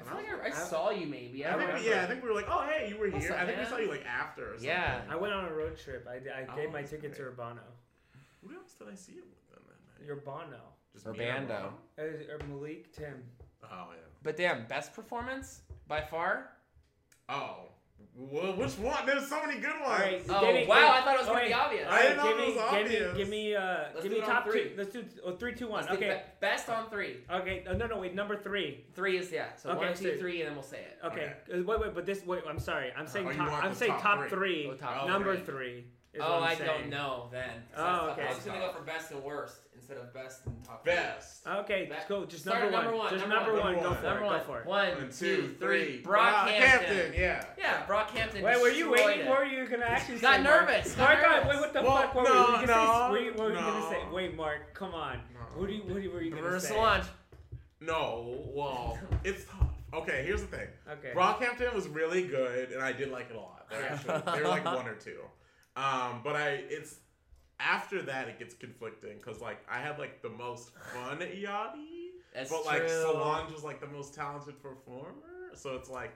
I 0.00 0.04
feel 0.04 0.14
like 0.14 0.30
I, 0.30 0.44
I 0.44 0.46
I- 0.46 0.50
saw 0.50 0.90
you 0.90 1.06
maybe. 1.06 1.44
I, 1.44 1.54
I 1.54 1.58
think 1.58 1.74
we, 1.84 1.90
yeah, 1.90 2.02
I 2.02 2.06
think 2.06 2.22
we 2.22 2.28
were 2.28 2.34
like, 2.34 2.46
oh 2.48 2.62
hey, 2.68 2.88
you 2.88 2.96
were 2.98 3.08
here. 3.10 3.32
up, 3.32 3.38
I 3.40 3.46
think 3.46 3.58
we 3.58 3.64
saw 3.66 3.78
you 3.78 3.88
like 3.90 4.06
after. 4.06 4.44
Or 4.50 4.52
something. 4.52 4.68
Yeah. 4.68 5.02
I 5.10 5.16
went 5.16 5.32
on 5.34 5.44
a 5.46 5.52
road 5.52 5.76
trip. 5.76 6.06
I, 6.08 6.14
I 6.16 6.46
Oh, 6.50 6.56
gave 6.56 6.70
my 6.72 6.80
that's 6.82 6.92
ticket 6.92 7.14
to. 7.16 7.22
Urbano. 7.22 7.58
Who 8.46 8.54
else 8.54 8.74
did 8.74 8.88
I 8.88 8.94
see 8.94 9.12
it 9.14 9.24
with 9.28 9.48
then 9.50 9.58
that 9.66 10.00
night? 10.00 10.06
Your 10.06 10.16
Bono. 10.16 10.60
Just 10.92 11.06
Or 11.06 11.12
me 11.12 11.24
and 11.24 11.48
Bando. 11.48 11.72
Ron? 11.98 12.06
Uh, 12.06 12.32
or 12.32 12.38
Malik, 12.48 12.92
Tim. 12.92 13.24
Oh 13.64 13.88
yeah. 13.90 13.96
But 14.22 14.36
damn, 14.36 14.66
best 14.66 14.92
performance 14.94 15.62
by 15.86 16.00
far? 16.00 16.50
Oh. 17.28 17.68
Well, 18.14 18.52
which 18.56 18.72
one? 18.78 19.06
There's 19.06 19.28
so 19.28 19.40
many 19.46 19.60
good 19.60 19.70
ones. 19.80 19.84
All 19.84 19.90
right. 19.92 20.22
Oh, 20.28 20.52
me- 20.52 20.66
wow, 20.66 20.74
give- 20.80 20.84
I 20.90 21.00
thought 21.02 21.14
it 21.14 21.18
was 21.20 21.28
oh, 21.28 21.30
gonna 21.30 21.40
wait. 21.40 21.48
be 21.48 21.54
obvious. 21.54 21.86
I 21.88 21.90
right, 21.90 22.02
didn't 22.02 22.16
know 22.16 22.22
give 22.24 22.32
it 22.32 22.40
me, 22.40 22.46
was 22.46 22.54
give 22.54 22.72
me, 22.72 22.78
obvious. 22.80 23.16
give 23.16 23.28
me, 23.28 23.54
uh, 23.54 23.60
Let's 23.94 24.02
give 24.02 24.12
me 24.12 24.20
top 24.20 24.44
three. 24.44 24.62
two. 24.70 24.74
Let's 24.76 24.92
do 24.92 25.04
oh, 25.24 25.36
three, 25.36 25.54
two, 25.54 25.68
one. 25.68 25.82
Let's 25.84 25.94
Okay. 25.96 26.08
be- 26.08 26.22
best 26.40 26.68
on 26.68 26.90
three. 26.90 27.18
Okay. 27.30 27.64
Uh, 27.68 27.74
no, 27.74 27.86
no, 27.86 27.98
wait. 27.98 28.14
Number 28.16 28.36
three. 28.36 28.84
Three 28.94 29.18
is 29.18 29.30
yeah. 29.30 29.54
So 29.56 29.70
Okay, 29.70 29.86
one, 29.86 29.96
two, 29.96 30.14
so- 30.14 30.18
three, 30.18 30.40
and 30.40 30.48
then 30.48 30.56
we'll 30.56 30.64
say 30.64 30.78
it. 30.78 30.98
Okay. 31.04 31.32
Uh, 31.52 31.62
Wait, 31.62 31.80
wait, 31.80 31.94
but 31.94 32.06
this. 32.06 32.24
Wait, 32.26 32.42
I'm 32.48 32.58
sorry. 32.58 32.90
I'm 32.96 33.06
saying 33.06 33.26
Oh, 33.28 33.30
you 33.30 33.36
top. 33.36 33.50
want 33.52 33.64
I'm 33.64 33.70
the 33.70 33.76
saying 33.76 33.92
top 33.92 34.02
top 34.02 34.18
three. 34.28 34.64
three. 34.64 34.70
Oh, 34.72 34.74
top 34.74 35.06
number 35.06 35.36
three. 35.36 35.84
Three. 36.18 36.24
Is 36.26 36.30
oh, 36.30 36.40
what 36.40 36.42
I'm 36.42 36.48
I 36.50 36.54
saying. 36.56 36.70
don't 36.80 36.90
know 36.90 37.28
then. 37.32 37.50
Oh, 37.76 38.10
okay. 38.10 38.26
I 38.28 38.34
was 38.34 38.44
gonna 38.44 38.58
go 38.58 38.72
for 38.72 38.82
best 38.82 39.10
and 39.12 39.22
worst 39.22 39.56
instead 39.74 39.96
of 39.96 40.12
best 40.12 40.46
and 40.46 40.64
top. 40.64 40.84
three. 40.84 40.92
Best. 40.94 41.46
Okay, 41.46 41.86
That- 41.90 42.08
go. 42.08 42.24
Just 42.26 42.46
number, 42.46 42.64
at 42.66 42.72
number 42.72 42.90
one. 42.90 42.98
one, 42.98 43.10
Just 43.10 43.20
number 43.28 43.34
number 43.36 43.52
one. 43.54 43.62
one. 43.62 43.74
Go 43.76 43.82
Number 43.82 43.96
for 44.00 44.04
Number 44.06 44.24
it. 44.24 44.26
one. 44.26 44.38
Go 44.38 44.44
for 44.44 44.60
it. 44.60 44.66
One, 44.66 44.88
One, 44.96 45.10
two, 45.12 45.54
three. 45.58 46.02
Brockhampton. 46.04 46.58
Brockhampton. 46.58 47.18
Yeah. 47.18 47.44
Yeah, 47.56 47.86
Brockhampton. 47.86 48.42
Wait, 48.42 48.60
were 48.60 48.70
you 48.70 48.90
waiting 48.90 49.26
for 49.26 49.44
you 49.44 49.66
gonna 49.68 49.84
actually 49.84 50.18
Got 50.18 50.36
say 50.36 50.42
Mark? 50.42 50.68
nervous, 50.68 50.94
got 50.94 51.08
Mark, 51.08 51.22
nervous. 51.22 51.48
wait, 51.48 51.60
what 51.60 51.72
the 51.72 51.82
Well, 51.82 51.96
fuck? 52.02 52.14
What 52.14 52.24
no, 52.24 52.30
were 52.34 52.60
you 52.60 52.66
gonna 52.66 52.66
no, 52.66 53.06
say? 53.08 53.12
Wait, 53.24 53.36
what 53.36 53.44
were 53.46 53.50
you 53.52 53.58
gonna 53.60 53.88
say? 53.90 54.02
Wait, 54.12 54.36
Mark, 54.36 54.74
come 54.74 54.94
on. 54.94 55.20
No. 55.34 55.40
Who 55.54 55.66
do 55.66 55.72
you? 55.72 55.82
What 55.82 55.94
were 56.12 56.20
you 56.22 56.30
gonna 56.30 56.42
Marissa 56.42 56.60
say? 56.60 56.68
Solange. 56.74 57.04
No. 57.80 58.42
Well, 58.52 58.98
it's 59.24 59.44
tough. 59.44 59.68
Okay, 59.94 60.22
here's 60.26 60.42
the 60.42 60.48
thing. 60.48 60.66
Okay. 60.90 61.12
Brockhampton 61.14 61.72
was 61.74 61.88
really 61.88 62.26
good, 62.26 62.72
and 62.72 62.82
I 62.82 62.92
did 62.92 63.10
like 63.10 63.30
it 63.30 63.36
a 63.36 63.40
lot. 63.40 63.66
They're 63.70 63.90
actually 63.90 64.20
they're 64.34 64.48
like 64.48 64.64
one 64.64 64.86
or 64.86 64.94
two. 64.94 65.18
Um, 65.78 66.20
but 66.24 66.34
I 66.34 66.64
it's 66.68 66.96
after 67.60 68.02
that 68.02 68.28
it 68.28 68.38
gets 68.38 68.54
conflicting 68.54 69.16
because 69.18 69.40
like 69.40 69.58
I 69.70 69.78
had 69.78 69.98
like 69.98 70.22
the 70.22 70.28
most 70.30 70.70
fun 70.92 71.22
at 71.22 71.34
Yachty, 71.36 72.10
That's 72.34 72.50
but 72.50 72.66
like. 72.66 72.88
Solange 72.88 73.52
was 73.52 73.62
like 73.62 73.80
the 73.80 73.86
most 73.86 74.12
talented 74.12 74.60
performer. 74.60 75.54
So 75.54 75.76
it's 75.76 75.88
like 75.88 76.12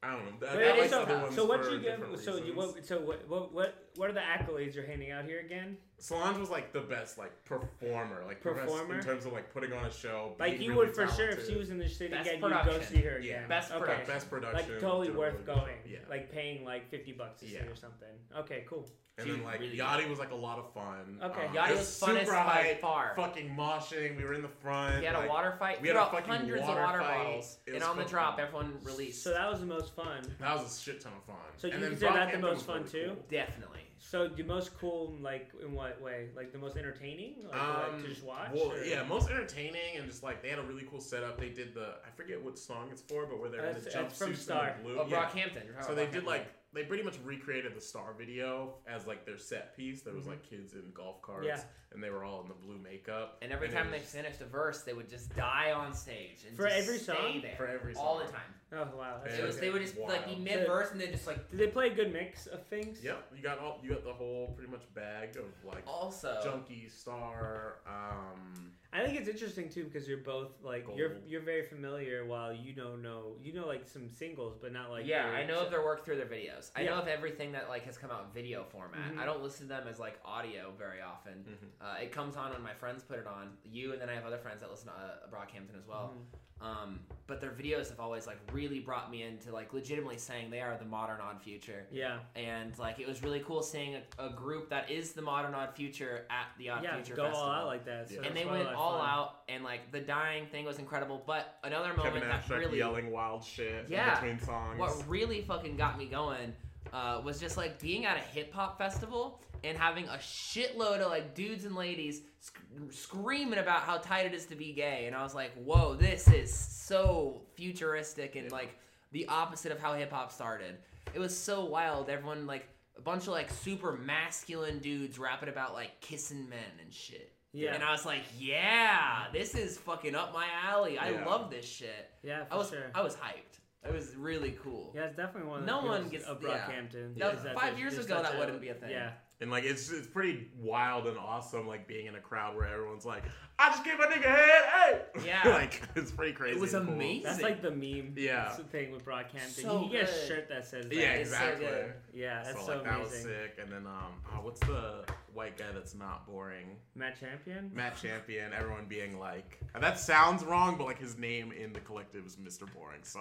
I 0.00 0.12
don't 0.12 0.40
know. 0.40 0.46
I 0.46 0.56
Wait, 0.56 0.64
got, 0.64 0.72
wait, 0.74 0.80
like, 0.82 0.90
so, 0.90 1.02
other 1.02 1.18
ones 1.18 1.34
so 1.34 1.44
what 1.44 1.64
for 1.64 1.72
you 1.72 1.80
give? 1.80 2.20
So 2.22 2.36
you 2.36 2.54
what? 2.54 2.86
So 2.86 3.00
what? 3.00 3.28
What? 3.28 3.52
What? 3.52 3.88
What 3.96 4.10
are 4.10 4.12
the 4.12 4.20
accolades 4.20 4.72
you're 4.74 4.86
handing 4.86 5.10
out 5.10 5.24
here 5.24 5.40
again? 5.40 5.76
Solange 5.98 6.38
was 6.38 6.50
like 6.50 6.72
the 6.72 6.80
best 6.82 7.18
like 7.18 7.32
performer, 7.44 8.22
like 8.24 8.40
Performer? 8.40 8.98
in 8.98 9.04
terms 9.04 9.26
of 9.26 9.32
like 9.32 9.52
putting 9.52 9.72
on 9.72 9.84
a 9.84 9.90
show. 9.90 10.36
Like 10.38 10.52
being 10.52 10.62
you 10.62 10.70
really 10.70 10.86
would 10.86 10.94
for 10.94 11.08
sure 11.08 11.30
if 11.30 11.48
she 11.48 11.56
was 11.56 11.70
in 11.70 11.78
the 11.78 11.88
city 11.88 12.14
Best 12.14 12.28
again, 12.30 12.40
you'd 12.40 12.64
go 12.64 12.80
see 12.82 13.00
her 13.02 13.18
Yeah. 13.18 13.38
again. 13.38 13.48
Best 13.48 13.72
okay. 13.72 13.80
production. 13.80 14.06
best 14.06 14.30
production, 14.30 14.70
Like 14.72 14.80
totally 14.80 15.10
worth 15.10 15.32
really 15.34 15.44
going. 15.46 15.76
Yeah. 15.84 15.98
Like 16.08 16.30
paying 16.30 16.64
like 16.64 16.88
fifty 16.88 17.10
bucks 17.10 17.40
to 17.40 17.48
see 17.48 17.56
or 17.56 17.74
something. 17.74 18.14
Okay, 18.38 18.64
cool. 18.68 18.86
And 19.18 19.26
She 19.26 19.32
then 19.32 19.42
was 19.42 19.46
like 19.52 19.60
really 19.60 19.76
Yachty 19.76 20.08
was 20.08 20.18
like 20.20 20.30
a 20.30 20.34
lot 20.36 20.58
of 20.58 20.72
fun. 20.72 21.18
Okay. 21.22 21.46
Um, 21.46 21.52
Yachty 21.54 21.70
it 21.70 21.76
was 21.76 22.00
funnest 22.00 22.20
super 22.20 22.32
by 22.32 22.38
hype, 22.38 22.80
far. 22.80 23.12
Fucking 23.16 23.50
moshing. 23.56 24.16
We 24.16 24.24
were 24.24 24.32
in 24.34 24.42
the 24.42 24.48
front. 24.48 25.00
We 25.00 25.06
had 25.06 25.16
a 25.16 25.28
water 25.28 25.56
fight. 25.58 25.78
we 25.82 25.82
We 25.82 25.88
had 25.88 25.96
a 25.96 26.10
fucking 26.10 26.24
hundreds 26.32 26.62
water 26.62 26.80
of 26.80 26.86
water 26.86 26.98
fight. 27.00 27.24
bottles, 27.24 27.58
It 27.66 27.74
and 27.74 27.82
on 27.82 27.96
the 27.96 28.04
drop, 28.04 28.36
cool. 28.36 28.44
everyone 28.46 28.78
released. 28.84 29.22
So 29.24 29.30
that 29.32 29.50
was 29.50 29.58
the 29.60 29.66
most 29.66 29.94
fun. 29.96 30.22
That 30.38 30.56
was 30.56 30.78
a 30.78 30.80
shit 30.80 31.00
ton 31.00 31.12
of 31.16 31.24
fun. 31.24 31.36
So 31.56 31.66
you 31.66 31.72
And 31.74 31.82
then 31.82 31.90
consider 31.90 32.12
that 32.12 32.32
the 32.32 32.38
most 32.38 32.64
fun 32.64 32.78
really 32.84 32.90
too? 32.90 33.06
cool. 33.08 33.24
Definitely. 33.28 33.80
So 34.00 34.28
the 34.28 34.44
most 34.44 34.78
cool, 34.78 35.16
like 35.20 35.50
in 35.60 35.72
what 35.72 36.00
way? 36.00 36.28
Like 36.36 36.52
the 36.52 36.58
most 36.58 36.76
entertaining, 36.76 37.34
like, 37.50 37.54
like 37.60 37.92
Um, 37.94 38.02
to 38.02 38.08
just 38.08 38.22
watch. 38.22 38.50
Well, 38.54 38.70
or- 38.70 38.84
yeah, 38.84 39.02
most 39.02 39.28
entertaining 39.28 39.96
and 39.96 40.06
just 40.08 40.22
like 40.22 40.40
they 40.40 40.48
had 40.50 40.60
a 40.60 40.62
really 40.62 40.86
cool 40.88 41.00
setup. 41.00 41.40
They 41.40 41.48
did 41.48 41.74
the 41.74 41.94
I 42.06 42.10
forget 42.14 42.40
what 42.40 42.56
song 42.56 42.90
it's 42.92 43.02
for, 43.02 43.26
but 43.26 43.40
where 43.40 43.50
they're 43.50 43.66
in 43.66 43.74
the 43.74 43.80
That's- 43.80 43.94
that's 43.94 44.16
from 44.18 44.32
jumpsuits 44.34 44.36
Star. 44.36 44.66
and 44.68 44.84
blue. 44.84 44.98
Oh, 45.00 45.06
yeah. 45.08 45.28
Brockhampton. 45.28 45.64
You're 45.66 45.82
So 45.82 45.96
they 45.96 46.06
did 46.06 46.22
like 46.22 46.46
they 46.74 46.84
pretty 46.84 47.02
much 47.02 47.18
recreated 47.24 47.74
the 47.74 47.80
Star 47.80 48.12
video 48.16 48.74
as 48.86 49.06
like 49.06 49.24
their 49.24 49.38
set 49.38 49.76
piece. 49.76 50.02
There 50.02 50.14
was 50.14 50.24
Mhm. 50.24 50.28
like 50.30 50.42
kids 50.42 50.74
in 50.74 50.90
golf 50.92 51.22
carts, 51.22 51.46
Yeah. 51.46 51.60
and 51.92 52.02
they 52.04 52.10
were 52.10 52.24
all 52.24 52.42
in 52.42 52.48
the 52.48 52.54
blue 52.54 52.78
makeup. 52.78 53.38
And 53.42 53.52
every 53.52 53.68
it 53.68 53.72
time 53.72 53.90
they 53.90 54.00
was- 54.00 54.12
finished 54.12 54.40
a 54.42 54.46
verse, 54.46 54.82
they 54.82 54.92
would 54.92 55.08
just 55.08 55.34
die 55.34 55.72
on 55.72 55.94
stage 55.94 56.44
and 56.46 56.56
For 56.56 56.64
just 56.68 56.76
every 56.76 56.98
stay 56.98 57.14
song? 57.14 57.40
there 57.42 57.56
For 57.56 57.66
every 57.66 57.94
song. 57.94 58.04
all 58.04 58.18
the 58.18 58.30
time. 58.30 58.54
Oh 58.70 58.84
wow. 58.96 59.20
That's 59.24 59.38
Yeah. 59.38 59.44
It 59.44 59.46
was, 59.46 59.58
they 59.60 59.70
would 59.70 59.80
just 59.80 59.96
like 59.96 60.26
be 60.26 60.36
mid 60.36 60.66
verse 60.66 60.90
and 60.92 61.00
then 61.00 61.10
just 61.10 61.26
like 61.26 61.48
Did 61.48 61.58
they 61.58 61.68
play 61.68 61.86
a 61.90 61.94
good 61.94 62.12
mix 62.12 62.46
of 62.46 62.66
things? 62.66 63.02
Yep, 63.02 63.32
you 63.34 63.42
got 63.42 63.58
all 63.58 63.80
you 63.82 63.88
got 63.88 64.04
the 64.04 64.12
whole 64.12 64.52
pretty 64.54 64.70
much 64.70 64.82
bag 64.92 65.36
of 65.38 65.46
like 65.64 65.86
also. 65.86 66.38
junkie 66.44 66.88
star. 66.90 67.80
Um, 67.86 68.72
I 68.90 69.04
think 69.04 69.18
it's 69.20 69.28
interesting 69.28 69.68
too 69.68 69.84
because 69.84 70.08
you're 70.08 70.18
both 70.18 70.48
like 70.62 70.86
you're 70.96 71.12
you're 71.26 71.42
very 71.42 71.62
familiar 71.62 72.24
while 72.24 72.52
you 72.54 72.72
don't 72.72 73.02
know 73.02 73.36
you 73.42 73.52
know 73.52 73.66
like 73.66 73.86
some 73.86 74.08
singles 74.08 74.56
but 74.60 74.72
not 74.72 74.90
like 74.90 75.06
yeah, 75.06 75.26
I 75.26 75.44
know 75.44 75.60
of 75.60 75.70
their 75.70 75.82
work 75.84 76.04
through 76.06 76.16
their 76.16 76.26
videos. 76.26 76.70
I 76.74 76.80
Yeah. 76.82 76.90
know 76.90 76.96
of 77.02 77.08
everything 77.08 77.52
that 77.52 77.68
like 77.68 77.84
has 77.84 77.98
come 77.98 78.10
out 78.10 78.32
video 78.32 78.64
format. 78.64 79.12
Mhm. 79.12 79.18
I 79.18 79.26
don't 79.26 79.42
listen 79.42 79.68
to 79.68 79.74
them 79.74 79.86
as 79.88 79.98
like 79.98 80.18
audio 80.24 80.72
very 80.78 81.02
often. 81.02 81.44
Mhm. 81.44 81.84
Uh, 81.86 81.98
it 82.02 82.12
comes 82.12 82.34
on 82.36 82.52
when 82.52 82.62
my 82.62 82.72
friends 82.74 83.02
put 83.02 83.18
it 83.18 83.26
on. 83.26 83.58
You 83.62 83.92
and 83.92 84.00
then 84.00 84.08
I 84.08 84.14
have 84.14 84.24
other 84.24 84.38
friends 84.38 84.60
that 84.62 84.70
listen 84.70 84.88
to 84.88 84.94
uh, 84.94 85.28
Brockhampton 85.30 85.76
as 85.78 85.86
well. 85.86 86.14
Mhm. 86.16 86.38
Um, 86.60 87.00
but 87.28 87.40
their 87.40 87.50
videos 87.50 87.88
have 87.90 88.00
always 88.00 88.26
like 88.26 88.38
really 88.52 88.80
brought 88.80 89.10
me 89.10 89.22
into 89.22 89.52
like 89.52 89.72
legitimately 89.72 90.18
saying 90.18 90.50
they 90.50 90.60
are 90.60 90.76
the 90.76 90.84
modern 90.84 91.20
odd 91.20 91.40
future. 91.40 91.86
Yeah. 91.92 92.18
And 92.34 92.76
like 92.78 92.98
it 92.98 93.06
was 93.06 93.22
really 93.22 93.40
cool 93.40 93.62
seeing 93.62 93.96
a, 93.96 94.26
a 94.26 94.30
group 94.30 94.68
that 94.70 94.90
is 94.90 95.12
the 95.12 95.22
modern 95.22 95.54
odd 95.54 95.74
future 95.76 96.24
at 96.30 96.46
the 96.58 96.70
odd 96.70 96.82
Yeah, 96.82 96.94
future 96.96 97.14
go 97.14 97.24
festival. 97.26 97.48
all 97.48 97.54
out 97.54 97.66
like 97.66 97.84
that. 97.84 98.08
So 98.08 98.14
Yeah. 98.14 98.20
that's 98.22 98.28
and 98.28 98.36
they 98.36 98.44
went 98.44 98.62
a 98.62 98.64
lot 98.64 98.72
of 98.72 98.78
all 98.78 98.98
fun. 98.98 99.08
out, 99.08 99.34
and 99.48 99.62
like 99.62 99.92
the 99.92 100.00
dying 100.00 100.46
thing 100.46 100.64
was 100.64 100.78
incredible. 100.78 101.22
But 101.26 101.58
another 101.62 101.90
moment 101.90 102.14
Kevin 102.14 102.20
that 102.28 102.34
Abstract 102.38 102.64
really 102.64 102.78
yelling 102.78 103.10
wild 103.12 103.44
shit 103.44 103.86
Yeah. 103.88 104.18
in 104.18 104.32
between 104.34 104.46
songs. 104.46 104.78
what 104.78 105.08
really 105.08 105.42
fucking 105.42 105.76
got 105.76 105.96
me 105.98 106.06
going 106.06 106.54
uh, 106.92 107.20
was 107.22 107.38
just 107.38 107.56
like 107.58 107.78
being 107.78 108.06
at 108.06 108.16
a 108.16 108.20
hip 108.20 108.52
hop 108.52 108.78
festival 108.78 109.42
and 109.64 109.76
having 109.78 110.06
a 110.06 110.18
shitload 110.18 111.00
of 111.00 111.10
like 111.10 111.34
dudes 111.34 111.64
and 111.64 111.74
ladies 111.76 112.22
sc- 112.40 112.58
screaming 112.90 113.58
about 113.58 113.80
how 113.80 113.98
tight 113.98 114.26
it 114.26 114.34
is 114.34 114.46
to 114.46 114.54
be 114.56 114.72
gay, 114.72 115.04
and 115.06 115.14
I 115.16 115.22
was 115.22 115.34
like, 115.34 115.52
whoa, 115.64 115.94
this 115.94 116.28
is 116.28 116.52
so 116.52 117.42
futuristic 117.54 118.36
and 118.36 118.50
like 118.52 118.76
the 119.12 119.26
opposite 119.28 119.72
of 119.72 119.78
how 119.80 119.94
hip 119.94 120.12
hop 120.12 120.32
started. 120.32 120.76
It 121.14 121.18
was 121.18 121.36
so 121.36 121.64
wild. 121.64 122.10
Everyone 122.10 122.46
like 122.46 122.68
a 122.96 123.00
bunch 123.00 123.22
of 123.22 123.28
like 123.28 123.50
super 123.50 123.92
masculine 123.92 124.78
dudes 124.80 125.18
rapping 125.18 125.48
about 125.48 125.72
like 125.74 126.00
kissing 126.00 126.48
men 126.48 126.58
and 126.82 126.92
shit. 126.92 127.32
Yeah. 127.54 127.74
And 127.74 127.82
I 127.82 127.92
was 127.92 128.04
like, 128.04 128.22
yeah, 128.38 129.24
this 129.32 129.54
is 129.54 129.78
fucking 129.78 130.14
up 130.14 130.34
my 130.34 130.46
alley. 130.66 130.98
I 130.98 131.10
Yeah. 131.10 131.24
love 131.24 131.50
this 131.50 131.64
shit. 131.66 132.10
Yeah, 132.22 132.44
for 132.44 132.54
I 132.54 132.56
was 132.58 132.68
sure. 132.70 132.90
I 132.94 133.02
was 133.02 133.14
hyped. 133.16 133.58
It 133.88 133.94
was 133.94 134.14
really 134.16 134.58
cool. 134.62 134.92
yeah, 134.94 135.04
it's 135.04 135.16
definitely 135.16 135.48
one 135.48 135.60
of 135.60 135.66
No 135.66 135.80
one 135.82 136.08
gets- 136.10 136.26
yeah. 136.26 136.34
Brockhampton. 136.34 137.14
Was- 137.34 137.42
that 137.44 137.54
five 137.58 137.78
years 137.78 137.96
ago, 137.96 138.20
that 138.22 138.38
wouldn't 138.38 138.60
be 138.60 138.68
a 138.68 138.74
thing. 138.74 138.90
Yeah. 138.90 139.12
And 139.40 139.52
like 139.52 139.62
it's 139.64 139.90
it's 139.92 140.06
pretty 140.08 140.48
wild 140.58 141.06
and 141.06 141.16
awesome, 141.16 141.68
like 141.68 141.86
being 141.86 142.06
in 142.06 142.16
a 142.16 142.20
crowd 142.20 142.56
where 142.56 142.66
everyone's 142.66 143.06
like, 143.06 143.22
"I 143.56 143.70
just 143.70 143.84
gave 143.84 143.96
my 143.96 144.06
nigga 144.06 144.24
head, 144.24 144.64
hey!" 144.64 145.00
Yeah. 145.24 145.48
like 145.54 145.80
it's 145.94 146.10
pretty 146.10 146.32
crazy. 146.32 146.56
It 146.56 146.60
was 146.60 146.74
and 146.74 146.86
cool. 146.86 146.94
amazing. 146.96 147.22
That's 147.22 147.42
like 147.42 147.62
the 147.62 147.70
meme 147.70 148.14
Yeah. 148.16 148.44
that's 148.46 148.56
the 148.56 148.64
thing 148.64 148.90
with 148.90 149.04
Brockhampton. 149.04 149.62
So 149.62 149.74
you 149.74 149.78
can 149.82 149.92
get 149.92 150.08
a 150.10 150.26
shirt 150.26 150.48
that 150.48 150.66
says 150.66 150.86
that. 150.88 150.94
Yeah, 150.94 151.12
It's 151.12 151.30
so 151.30 151.36
exactly. 151.36 151.66
good. 151.66 151.92
Yeah, 152.12 152.42
that's 152.42 152.58
so, 152.58 152.66
so, 152.66 152.72
like 152.74 152.84
that 152.84 153.00
was 153.00 153.10
sick. 153.10 153.58
And 153.62 153.70
then 153.70 153.86
um, 153.86 154.14
oh, 154.32 154.38
what's 154.42 154.60
the 154.60 155.04
white 155.34 155.56
guy 155.56 155.70
that's 155.72 155.94
not 155.94 156.26
boring? 156.26 156.76
Matt 156.96 157.20
Champion? 157.20 157.70
Matt 157.72 157.96
Champion. 157.96 158.52
Everyone 158.52 158.86
being 158.88 159.20
like, 159.20 159.60
and 159.74 159.82
that 159.84 160.00
sounds 160.00 160.42
wrong, 160.42 160.76
but 160.76 160.84
like 160.88 160.98
his 160.98 161.16
name 161.16 161.52
in 161.52 161.72
the 161.72 161.80
collective 161.80 162.26
is 162.26 162.34
Mr. 162.34 162.66
Boring, 162.74 163.04
so 163.04 163.20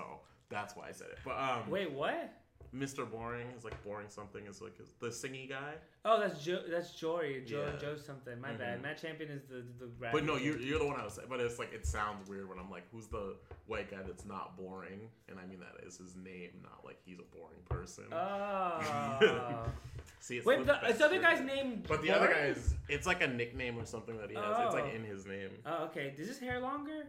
that's 0.49 0.75
why 0.75 0.87
I 0.89 0.91
said 0.93 1.09
it. 1.11 1.19
But 1.23 1.37
um, 1.37 1.69
Wait, 1.69 1.91
what? 1.91 2.33
Mr. 2.75 3.09
Boring 3.09 3.47
is 3.57 3.63
like 3.63 3.81
boring 3.83 4.07
something 4.09 4.45
is 4.45 4.61
like 4.61 4.77
his, 4.77 4.89
the 4.99 5.07
singy 5.07 5.47
guy. 5.49 5.73
Oh, 6.05 6.19
that's 6.19 6.43
Joe. 6.43 6.61
That's 6.69 6.91
Jory. 6.93 7.43
Joe. 7.45 7.69
Yeah. 7.73 7.79
Joe 7.79 7.95
something. 7.97 8.39
My 8.41 8.51
bad. 8.53 8.79
Mhm. 8.79 8.83
Matt 8.83 9.01
Champion 9.01 9.29
is 9.31 9.43
the 9.43 9.63
the. 9.79 9.85
the 9.85 10.07
But 10.11 10.25
no, 10.25 10.35
you're, 10.35 10.57
you're 10.59 10.79
the 10.79 10.85
one 10.85 10.99
I 10.99 11.03
was 11.05 11.13
saying. 11.13 11.27
But 11.29 11.39
it's 11.39 11.59
like 11.59 11.73
it 11.73 11.85
sounds 11.85 12.29
weird 12.29 12.49
when 12.49 12.59
I'm 12.59 12.69
like, 12.69 12.83
who's 12.91 13.07
the 13.07 13.35
white 13.67 13.89
guy 13.89 13.97
that's 14.05 14.25
not 14.25 14.57
boring? 14.57 15.09
And 15.29 15.39
I 15.39 15.45
mean 15.45 15.59
that 15.59 15.85
is 15.87 15.97
his 15.97 16.15
name, 16.15 16.51
not 16.61 16.83
like 16.85 16.97
he's 17.05 17.19
a 17.19 17.35
boring 17.35 17.61
person. 17.69 18.05
Oh. 18.11 19.65
See, 20.19 20.37
it's 20.37 20.45
Wait, 20.45 20.59
the 20.65 20.77
the, 20.93 21.05
other 21.05 21.19
guy's 21.21 21.41
name. 21.45 21.83
But 21.87 22.01
the 22.01 22.11
other 22.11 22.27
guy 22.27 22.47
is, 22.47 22.75
it's 22.89 23.05
like 23.07 23.21
a 23.21 23.27
nickname 23.27 23.77
or 23.77 23.85
something 23.85 24.17
that 24.17 24.29
he 24.29 24.35
has. 24.35 24.57
It's 24.65 24.73
like 24.73 24.85
Oh. 24.91 24.95
in 24.95 25.03
his 25.05 25.25
name. 25.25 25.51
Oh, 25.65 25.85
okay. 25.85 26.13
Is 26.17 26.27
his 26.27 26.39
hair 26.39 26.59
longer? 26.59 27.05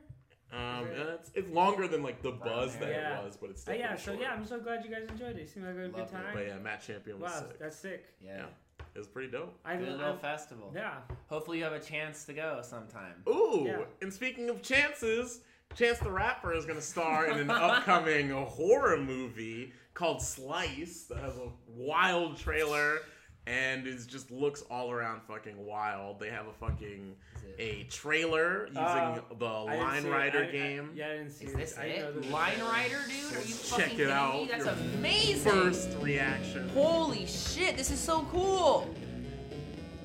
Um, 0.53 0.86
it- 0.86 0.96
it's, 1.20 1.30
it's 1.34 1.51
longer 1.51 1.86
than 1.88 2.03
like 2.03 2.22
the 2.22 2.30
buzz 2.32 2.76
that 2.78 2.88
Yeah. 2.88 3.18
it 3.20 3.24
was, 3.24 3.36
but 3.36 3.51
it's 3.51 3.61
still 3.62 3.74
yeah. 3.74 3.88
pretty 3.88 4.03
So 4.03 4.11
short. 4.12 4.22
yeah, 4.22 4.32
I'm 4.32 4.44
so 4.46 4.59
glad 4.61 4.84
you 4.84 4.90
guys 4.90 5.07
enjoyed 5.09 5.36
it. 5.36 5.42
It 5.42 5.49
seemed 5.51 5.66
like 5.66 5.74
a 5.74 5.78
good 5.78 5.92
Loved 5.94 6.11
it. 6.11 6.14
time. 6.14 6.24
But 6.34 6.46
yeah, 6.46 6.59
Matt 6.59 6.82
Champion 6.82 7.20
was 7.20 7.30
wow, 7.32 7.38
sick. 7.40 7.59
that's 7.59 7.76
sick. 7.76 8.05
Yeah. 8.24 8.46
It 8.94 8.99
was 8.99 9.07
pretty 9.09 9.30
dope. 9.30 9.55
I, 9.64 9.76
Good 9.76 9.88
I, 9.90 9.92
little 9.92 10.16
festival. 10.16 10.72
yeah. 10.74 10.94
Hopefully 11.28 11.59
you 11.59 11.64
have 11.64 11.72
a 11.74 11.80
chance 11.80 12.24
to 12.24 12.32
go 12.32 12.61
sometime. 12.62 13.14
Ooh, 13.28 13.64
Yeah. 13.66 13.80
and 14.03 14.12
speaking 14.12 14.49
of 14.49 14.62
chances, 14.62 15.40
Chance 15.76 15.99
the 15.99 16.11
Rapper 16.11 16.55
is 16.55 16.64
going 16.64 16.78
to 16.78 16.84
star 16.84 17.26
in 17.30 17.38
an 17.38 17.51
upcoming 17.51 18.30
horror 18.30 18.96
movie 18.96 19.72
called 19.92 20.22
Slice 20.22 21.03
that 21.11 21.18
has 21.18 21.36
a 21.36 21.51
wild 21.68 22.38
trailer 22.38 23.01
and 23.49 23.86
it 23.86 23.99
just 24.07 24.30
looks 24.30 24.62
all 24.70 24.90
around 24.90 25.22
fucking 25.22 25.64
wild. 25.64 26.20
They 26.20 26.28
have 26.28 26.46
a 26.46 26.53
fucking 26.53 27.16
a 27.59 27.84
trailer 27.84 28.66
using 28.66 28.76
Uh, 28.82 29.20
the 29.38 29.44
Line 29.46 30.03
see 30.03 30.09
it. 30.09 30.12
Rider 30.12 30.38
I- 30.40 30.49
I- 30.49 30.51
game. 30.53 30.90
yeah, 30.94 31.07
I 31.09 31.12
didn't 31.16 31.30
see 31.32 31.46
Is 31.46 31.55
it. 31.55 31.57
this 31.57 31.78
I 31.78 31.88
know 31.88 31.94
it? 32.09 32.22
this 32.22 32.30
Line 32.30 32.61
Rider, 32.61 32.99
dude? 33.09 33.32
Are 33.36 33.40
you 33.40 33.55
Check 33.55 33.80
fucking 33.88 34.01
it 34.01 34.11
out. 34.11 34.34
me? 34.34 34.49
That's 34.51 34.64
Your 34.66 34.74
amazing. 34.74 35.53
First 35.53 35.88
reaction. 36.01 36.68
Holy 36.68 37.26
shit, 37.26 37.76
this 37.76 37.90
is 37.90 37.99
so 37.99 38.26
cool. 38.30 38.94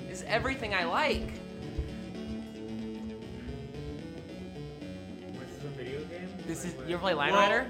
This 0.07 0.21
is 0.21 0.25
everything 0.27 0.73
I 0.73 0.85
like. 0.85 1.21
What, 5.33 5.43
is 5.43 5.55
this 5.57 5.63
a 5.63 5.67
video 5.77 5.99
game? 6.05 6.29
This 6.47 6.65
is 6.65 6.73
you 6.87 6.95
ever 6.95 6.99
play 7.01 7.13
Line 7.13 7.33
Well, 7.33 7.41
Rider? 7.41 7.69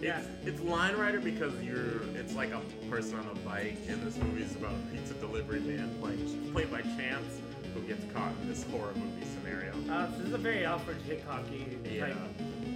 Yeah. 0.00 0.20
It's, 0.20 0.46
it's 0.48 0.60
Line 0.60 0.96
Rider 0.96 1.20
because 1.20 1.52
you're 1.62 2.02
it's 2.14 2.34
like 2.34 2.50
a 2.52 2.60
person 2.90 3.18
on 3.18 3.26
a 3.28 3.34
bike, 3.40 3.76
and 3.88 4.02
this 4.02 4.16
movie 4.18 4.42
is 4.42 4.54
about 4.56 4.72
a 4.72 4.94
pizza 4.94 5.14
delivery 5.14 5.60
man 5.60 5.94
played, 6.00 6.52
played 6.52 6.70
by 6.70 6.82
Chance 6.82 7.40
who 7.74 7.80
gets 7.82 8.04
caught 8.12 8.32
in 8.42 8.48
this 8.48 8.64
horror 8.70 8.92
movie 8.94 9.26
scenario. 9.34 9.72
Uh, 9.90 10.10
so 10.12 10.18
this 10.18 10.28
is 10.28 10.32
a 10.34 10.38
very 10.38 10.64
Alfred 10.64 10.96
Hitchcocky 11.06 11.76
Yeah. 11.94 12.06
type 12.08 12.16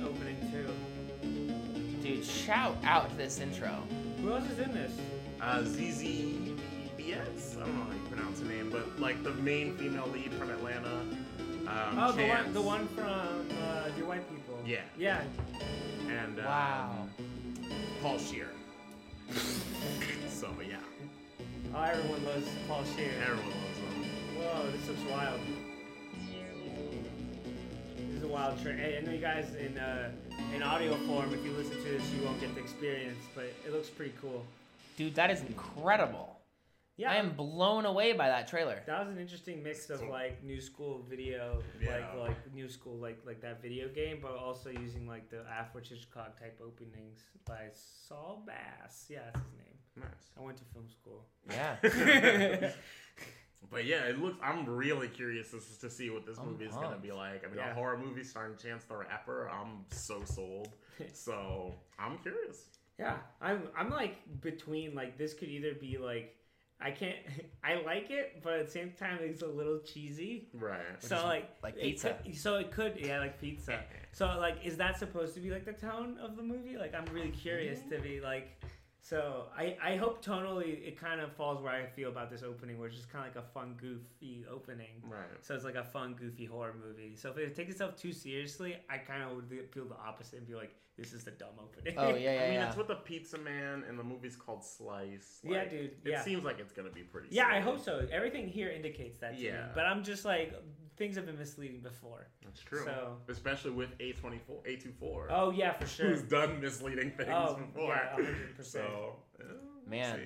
opening 0.04 0.36
too. 0.50 2.02
Dude, 2.02 2.24
shout 2.24 2.76
out 2.84 3.10
to 3.10 3.16
this 3.16 3.40
intro. 3.40 3.82
Who 4.22 4.32
else 4.32 4.48
is 4.50 4.58
in 4.58 4.72
this? 4.72 4.92
Uh, 5.40 5.58
Zazie 5.60 6.56
Beetz? 6.98 7.56
I 7.56 7.60
don't 7.60 7.76
know 7.76 7.84
how 7.84 7.92
you 7.92 8.08
pronounce 8.10 8.40
her 8.40 8.46
name, 8.46 8.68
but 8.70 8.98
like 9.00 9.22
the 9.22 9.32
main 9.34 9.76
female 9.76 10.08
lead 10.08 10.32
from 10.34 10.50
Atlanta. 10.50 10.88
Um, 10.90 11.98
Oh, 11.98 12.12
the 12.12 12.22
one, 12.22 12.30
Chance, 12.30 12.52
the 12.54 12.60
one 12.62 12.88
from 12.88 13.48
uh, 13.62 13.88
Dear 13.96 14.04
White 14.06 14.28
People. 14.28 14.39
Yeah. 14.70 14.82
Yeah. 14.96 15.22
And 16.08 16.38
um, 16.38 16.44
Wow. 16.44 17.08
Paul 18.00 18.18
Scheer. 18.18 18.46
so 20.28 20.48
yeah, 20.68 20.76
Oh, 21.74 21.82
everyone 21.82 22.24
loves 22.24 22.46
Paul 22.68 22.84
Scheer. 22.84 23.10
everyone 23.20 23.46
loves 23.46 23.78
him. 23.78 24.04
Whoa, 24.38 24.70
this 24.70 24.88
looks 24.88 25.10
wild. 25.10 25.40
This 27.96 28.16
is 28.16 28.22
a 28.22 28.28
wild 28.28 28.62
trip. 28.62 28.78
Hey, 28.78 28.98
I 28.98 29.04
know 29.04 29.12
you 29.12 29.20
guys 29.20 29.54
in 29.54 29.76
uh, 29.76 30.10
in 30.54 30.62
audio 30.62 30.94
form. 31.06 31.34
If 31.34 31.44
you 31.44 31.50
listen 31.52 31.76
to 31.76 31.82
this, 31.82 32.02
you 32.12 32.24
won't 32.24 32.40
get 32.40 32.54
the 32.54 32.60
experience, 32.60 33.18
but 33.34 33.44
it 33.66 33.72
looks 33.72 33.88
pretty 33.88 34.12
cool. 34.20 34.44
Dude, 34.96 35.14
that 35.16 35.30
is 35.30 35.40
incredible. 35.42 36.39
Yeah, 37.00 37.12
I 37.12 37.16
am 37.16 37.30
blown 37.32 37.86
away 37.86 38.12
by 38.12 38.28
that 38.28 38.46
trailer. 38.46 38.82
That 38.86 39.00
was 39.00 39.08
an 39.08 39.18
interesting 39.18 39.62
mix 39.62 39.88
of 39.88 40.02
like 40.02 40.44
new 40.44 40.60
school 40.60 41.02
video, 41.08 41.62
Yeah. 41.82 41.96
like 41.96 42.14
like 42.28 42.54
new 42.54 42.68
school 42.68 42.96
like 42.98 43.18
like 43.24 43.40
that 43.40 43.62
video 43.62 43.88
game, 43.88 44.18
but 44.20 44.32
also 44.36 44.68
using 44.70 45.06
like 45.08 45.30
the 45.30 45.42
Alfred 45.58 45.86
Hitchcock 45.86 46.38
type 46.38 46.60
openings 46.62 47.20
by 47.46 47.68
Saul 47.72 48.42
Bass. 48.46 49.06
Yeah, 49.08 49.20
that's 49.32 49.38
his 49.46 49.54
name. 49.56 49.76
Nice. 49.96 50.30
I 50.38 50.42
went 50.42 50.58
to 50.58 50.64
film 50.74 50.88
school. 50.90 51.24
Yeah. 51.50 52.70
But 53.70 53.84
yeah, 53.84 54.04
it 54.06 54.18
looks. 54.18 54.36
I'm 54.42 54.64
really 54.66 55.06
curious 55.08 55.52
as 55.54 55.76
to 55.78 55.90
see 55.90 56.08
what 56.10 56.26
this 56.26 56.38
I'm 56.38 56.46
movie 56.52 56.64
is 56.64 56.74
gonna 56.74 56.98
be 56.98 57.12
like. 57.12 57.44
I 57.44 57.48
mean, 57.48 57.56
Yeah. 57.58 57.70
a 57.70 57.74
horror 57.74 57.98
movie 57.98 58.24
starring 58.24 58.56
Chance 58.56 58.84
the 58.84 58.96
Rapper. 58.96 59.48
I'm 59.50 59.84
so 59.90 60.24
sold. 60.24 60.74
so 61.12 61.74
I'm 61.98 62.18
curious. 62.18 62.64
Yeah, 62.98 63.18
I'm 63.40 63.68
I'm 63.76 63.90
like 63.90 64.16
between 64.40 64.94
like 64.94 65.18
this 65.18 65.34
could 65.34 65.48
either 65.48 65.74
be 65.74 65.98
like 65.98 66.34
I 66.82 66.90
can't 66.90 67.16
I 67.64 67.82
like 67.84 68.10
it, 68.10 68.40
but 68.42 68.54
at 68.54 68.66
the 68.66 68.72
same 68.72 68.92
time 68.98 69.18
it's 69.20 69.42
a 69.42 69.46
little 69.46 69.78
cheesy. 69.80 70.48
Right. 70.54 70.80
So 70.98 71.16
is- 71.16 71.22
like 71.24 71.50
like 71.62 71.76
it 71.76 71.82
pizza. 71.82 72.16
could- 72.24 72.36
so 72.36 72.56
it 72.56 72.70
could 72.70 72.94
yeah 72.98 73.18
like 73.20 73.40
pizza. 73.40 73.80
So 74.12 74.26
like 74.40 74.56
is 74.64 74.76
that 74.78 74.98
supposed 74.98 75.34
to 75.34 75.40
be 75.40 75.50
like 75.50 75.64
the 75.64 75.72
tone 75.72 76.18
of 76.20 76.36
the 76.36 76.42
movie? 76.42 76.76
Like 76.76 76.94
I'm 76.94 77.04
really 77.14 77.30
curious 77.30 77.78
to 77.90 77.98
be 78.00 78.20
like. 78.20 78.60
So 79.02 79.46
I 79.56 79.76
I 79.82 79.96
hope 79.96 80.24
tonally 80.24 80.86
it 80.86 81.00
kind 81.00 81.20
of 81.20 81.32
falls 81.32 81.62
where 81.62 81.72
I 81.72 81.86
feel 81.86 82.10
about 82.10 82.30
this 82.30 82.42
opening, 82.42 82.78
where 82.78 82.88
it's 82.88 82.96
just 82.96 83.10
kind 83.10 83.26
of 83.26 83.34
like 83.34 83.44
a 83.44 83.48
fun 83.48 83.74
goofy 83.80 84.44
opening. 84.50 85.02
Right. 85.02 85.20
So 85.40 85.54
it's 85.54 85.64
like 85.64 85.74
a 85.74 85.84
fun, 85.84 86.14
goofy 86.14 86.44
horror 86.44 86.74
movie. 86.86 87.16
So 87.16 87.30
if 87.30 87.38
it 87.38 87.54
takes 87.56 87.72
itself 87.72 87.96
too 87.96 88.12
seriously, 88.12 88.76
I 88.88 88.98
kind 88.98 89.22
of 89.22 89.30
would 89.36 89.48
feel 89.72 89.86
the 89.86 89.96
opposite 89.96 90.38
and 90.38 90.46
be 90.46 90.54
like, 90.54 90.72
"This 90.98 91.12
is 91.14 91.24
the 91.24 91.30
dumb 91.32 91.58
opening." 91.58 91.94
Oh 91.96 92.08
yeah, 92.14 92.16
yeah, 92.34 92.40
I 92.42 92.44
mean, 92.44 92.54
yeah. 92.54 92.68
it's 92.68 92.76
with 92.76 92.88
the 92.88 92.96
Pizza 92.96 93.38
Man, 93.38 93.84
and 93.88 93.98
the 93.98 94.04
movie's 94.04 94.36
called 94.36 94.64
Slice. 94.64 95.40
Yeah, 95.42 95.58
Like, 95.60 95.70
dude, 95.70 95.80
It 95.80 95.98
yeah. 96.04 96.22
seems 96.22 96.44
like 96.44 96.58
it's 96.60 96.72
gonna 96.72 96.90
be 96.90 97.02
pretty. 97.02 97.28
Yeah, 97.30 97.48
I 97.48 97.60
hope 97.60 97.80
so. 97.82 98.06
Everything 98.12 98.48
here 98.48 98.68
indicates 98.68 99.18
that 99.18 99.34
to 99.36 99.40
me. 99.40 99.46
Yeah. 99.46 99.68
But 99.74 99.86
I'm 99.86 100.04
just 100.04 100.24
like, 100.26 100.52
things 100.96 101.16
have 101.16 101.24
been 101.24 101.38
misleading 101.38 101.80
before. 101.80 102.26
That's 102.44 102.60
true. 102.62 102.84
So- 102.84 103.16
Especially 103.28 103.70
with 103.70 103.96
A24, 103.98 104.62
A24. 104.66 105.26
Oh 105.30 105.50
yeah, 105.50 105.72
for 105.72 105.86
sure. 105.86 106.08
Who's 106.10 106.22
done 106.22 106.60
misleading 106.60 107.12
things 107.12 107.30
Oh, 107.32 107.54
before? 107.54 107.94
yeah, 107.94 108.16
100%. 108.16 108.64
So, 108.64 108.80
we'll 108.90 109.48
Man, 109.88 110.16
see. 110.16 110.22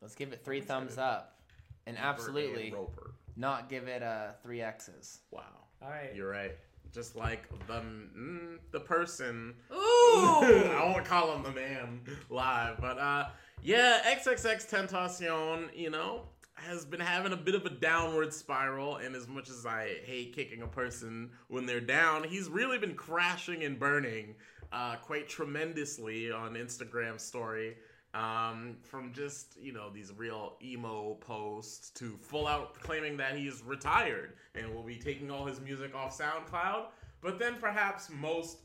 Let's 0.00 0.14
give 0.14 0.32
it 0.32 0.44
three 0.44 0.60
I'm 0.60 0.66
thumbs 0.66 0.90
excited. 0.92 1.10
up, 1.10 1.38
and 1.86 1.96
Bert 1.96 2.04
A. 2.04 2.08
absolutely 2.08 2.72
Roper. 2.72 3.14
not 3.36 3.68
give 3.68 3.88
it 3.88 4.02
uh, 4.02 4.32
three 4.42 4.60
X's. 4.62 5.20
Wow. 5.30 5.42
All 5.82 5.90
right. 5.90 6.14
You're 6.14 6.30
right. 6.30 6.52
Just 6.92 7.16
like 7.16 7.48
the 7.66 7.80
mm, 7.80 8.58
the 8.70 8.80
person. 8.80 9.54
Ooh. 9.72 9.76
I 9.76 10.82
won't 10.92 11.04
call 11.06 11.34
him 11.34 11.42
the 11.42 11.50
man 11.52 12.00
live, 12.28 12.78
but 12.80 12.98
uh, 12.98 13.26
yeah, 13.62 14.00
XXXTentacion. 14.14 15.76
You 15.76 15.90
know, 15.90 16.22
has 16.54 16.84
been 16.84 17.00
having 17.00 17.32
a 17.32 17.36
bit 17.36 17.54
of 17.54 17.64
a 17.64 17.70
downward 17.70 18.32
spiral, 18.32 18.96
and 18.96 19.14
as 19.14 19.26
much 19.28 19.48
as 19.48 19.64
I 19.66 19.96
hate 20.04 20.34
kicking 20.34 20.62
a 20.62 20.66
person 20.66 21.30
when 21.48 21.66
they're 21.66 21.80
down, 21.80 22.24
he's 22.24 22.48
really 22.48 22.78
been 22.78 22.94
crashing 22.94 23.64
and 23.64 23.78
burning 23.78 24.34
uh, 24.72 24.96
quite 24.96 25.28
tremendously 25.28 26.30
on 26.30 26.54
Instagram 26.54 27.18
story. 27.20 27.76
Um, 28.14 28.76
from 28.82 29.14
just 29.14 29.56
you 29.58 29.72
know 29.72 29.88
these 29.88 30.12
real 30.14 30.56
emo 30.62 31.14
posts 31.14 31.88
to 31.98 32.18
full 32.20 32.46
out 32.46 32.78
claiming 32.78 33.16
that 33.16 33.38
he's 33.38 33.62
retired 33.64 34.34
and 34.54 34.74
will 34.74 34.82
be 34.82 34.96
taking 34.96 35.30
all 35.30 35.46
his 35.46 35.60
music 35.60 35.94
off 35.94 36.18
SoundCloud. 36.18 36.86
But 37.22 37.38
then 37.38 37.54
perhaps 37.58 38.10
most 38.10 38.58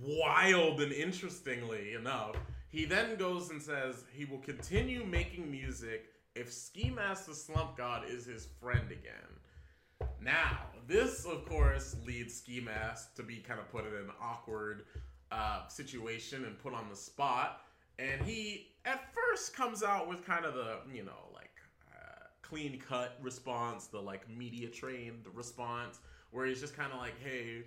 wild 0.00 0.80
and 0.80 0.92
interestingly 0.92 1.94
enough, 1.94 2.36
he 2.68 2.84
then 2.84 3.16
goes 3.16 3.50
and 3.50 3.60
says 3.60 4.04
he 4.12 4.24
will 4.24 4.38
continue 4.38 5.04
making 5.04 5.50
music 5.50 6.10
if 6.34 6.52
Ski 6.52 6.90
Mask 6.90 7.26
the 7.26 7.34
Slump 7.34 7.76
God 7.76 8.04
is 8.08 8.24
his 8.24 8.46
friend 8.60 8.90
again. 8.90 10.10
Now, 10.22 10.60
this 10.86 11.24
of 11.24 11.44
course 11.44 11.96
leads 12.06 12.36
Ski 12.36 12.60
Mask 12.60 13.14
to 13.16 13.22
be 13.22 13.36
kind 13.36 13.58
of 13.58 13.70
put 13.70 13.86
in 13.86 13.94
an 13.94 14.10
awkward 14.20 14.84
uh, 15.32 15.66
situation 15.68 16.44
and 16.44 16.58
put 16.58 16.74
on 16.74 16.88
the 16.88 16.96
spot. 16.96 17.62
And 18.00 18.22
he 18.22 18.68
at 18.84 19.12
first 19.12 19.54
comes 19.54 19.82
out 19.82 20.08
with 20.08 20.24
kind 20.24 20.44
of 20.44 20.54
the, 20.54 20.78
you 20.92 21.04
know, 21.04 21.28
like 21.34 21.50
uh, 21.92 22.24
clean 22.42 22.78
cut 22.80 23.18
response, 23.20 23.86
the 23.86 24.00
like 24.00 24.28
media 24.28 24.68
trained 24.68 25.26
response, 25.34 25.98
where 26.30 26.46
he's 26.46 26.60
just 26.60 26.76
kind 26.76 26.92
of 26.92 26.98
like, 26.98 27.14
hey, 27.22 27.64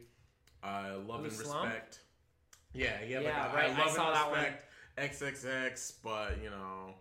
I 0.64 0.92
love 0.92 1.24
and 1.26 1.38
respect. 1.38 2.00
Yeah, 2.74 2.98
yeah, 3.08 3.20
Yeah, 3.20 3.46
like, 3.46 3.56
right, 3.56 3.70
I 3.70 3.82
I 3.82 3.86
love 3.86 3.92
saw 3.92 4.08
and 4.08 4.16
that 4.16 4.30
one. 4.32 4.40
respect 4.40 4.66
XXX, 4.98 5.94
but 6.04 6.42
you 6.42 6.50
know, 6.50 6.96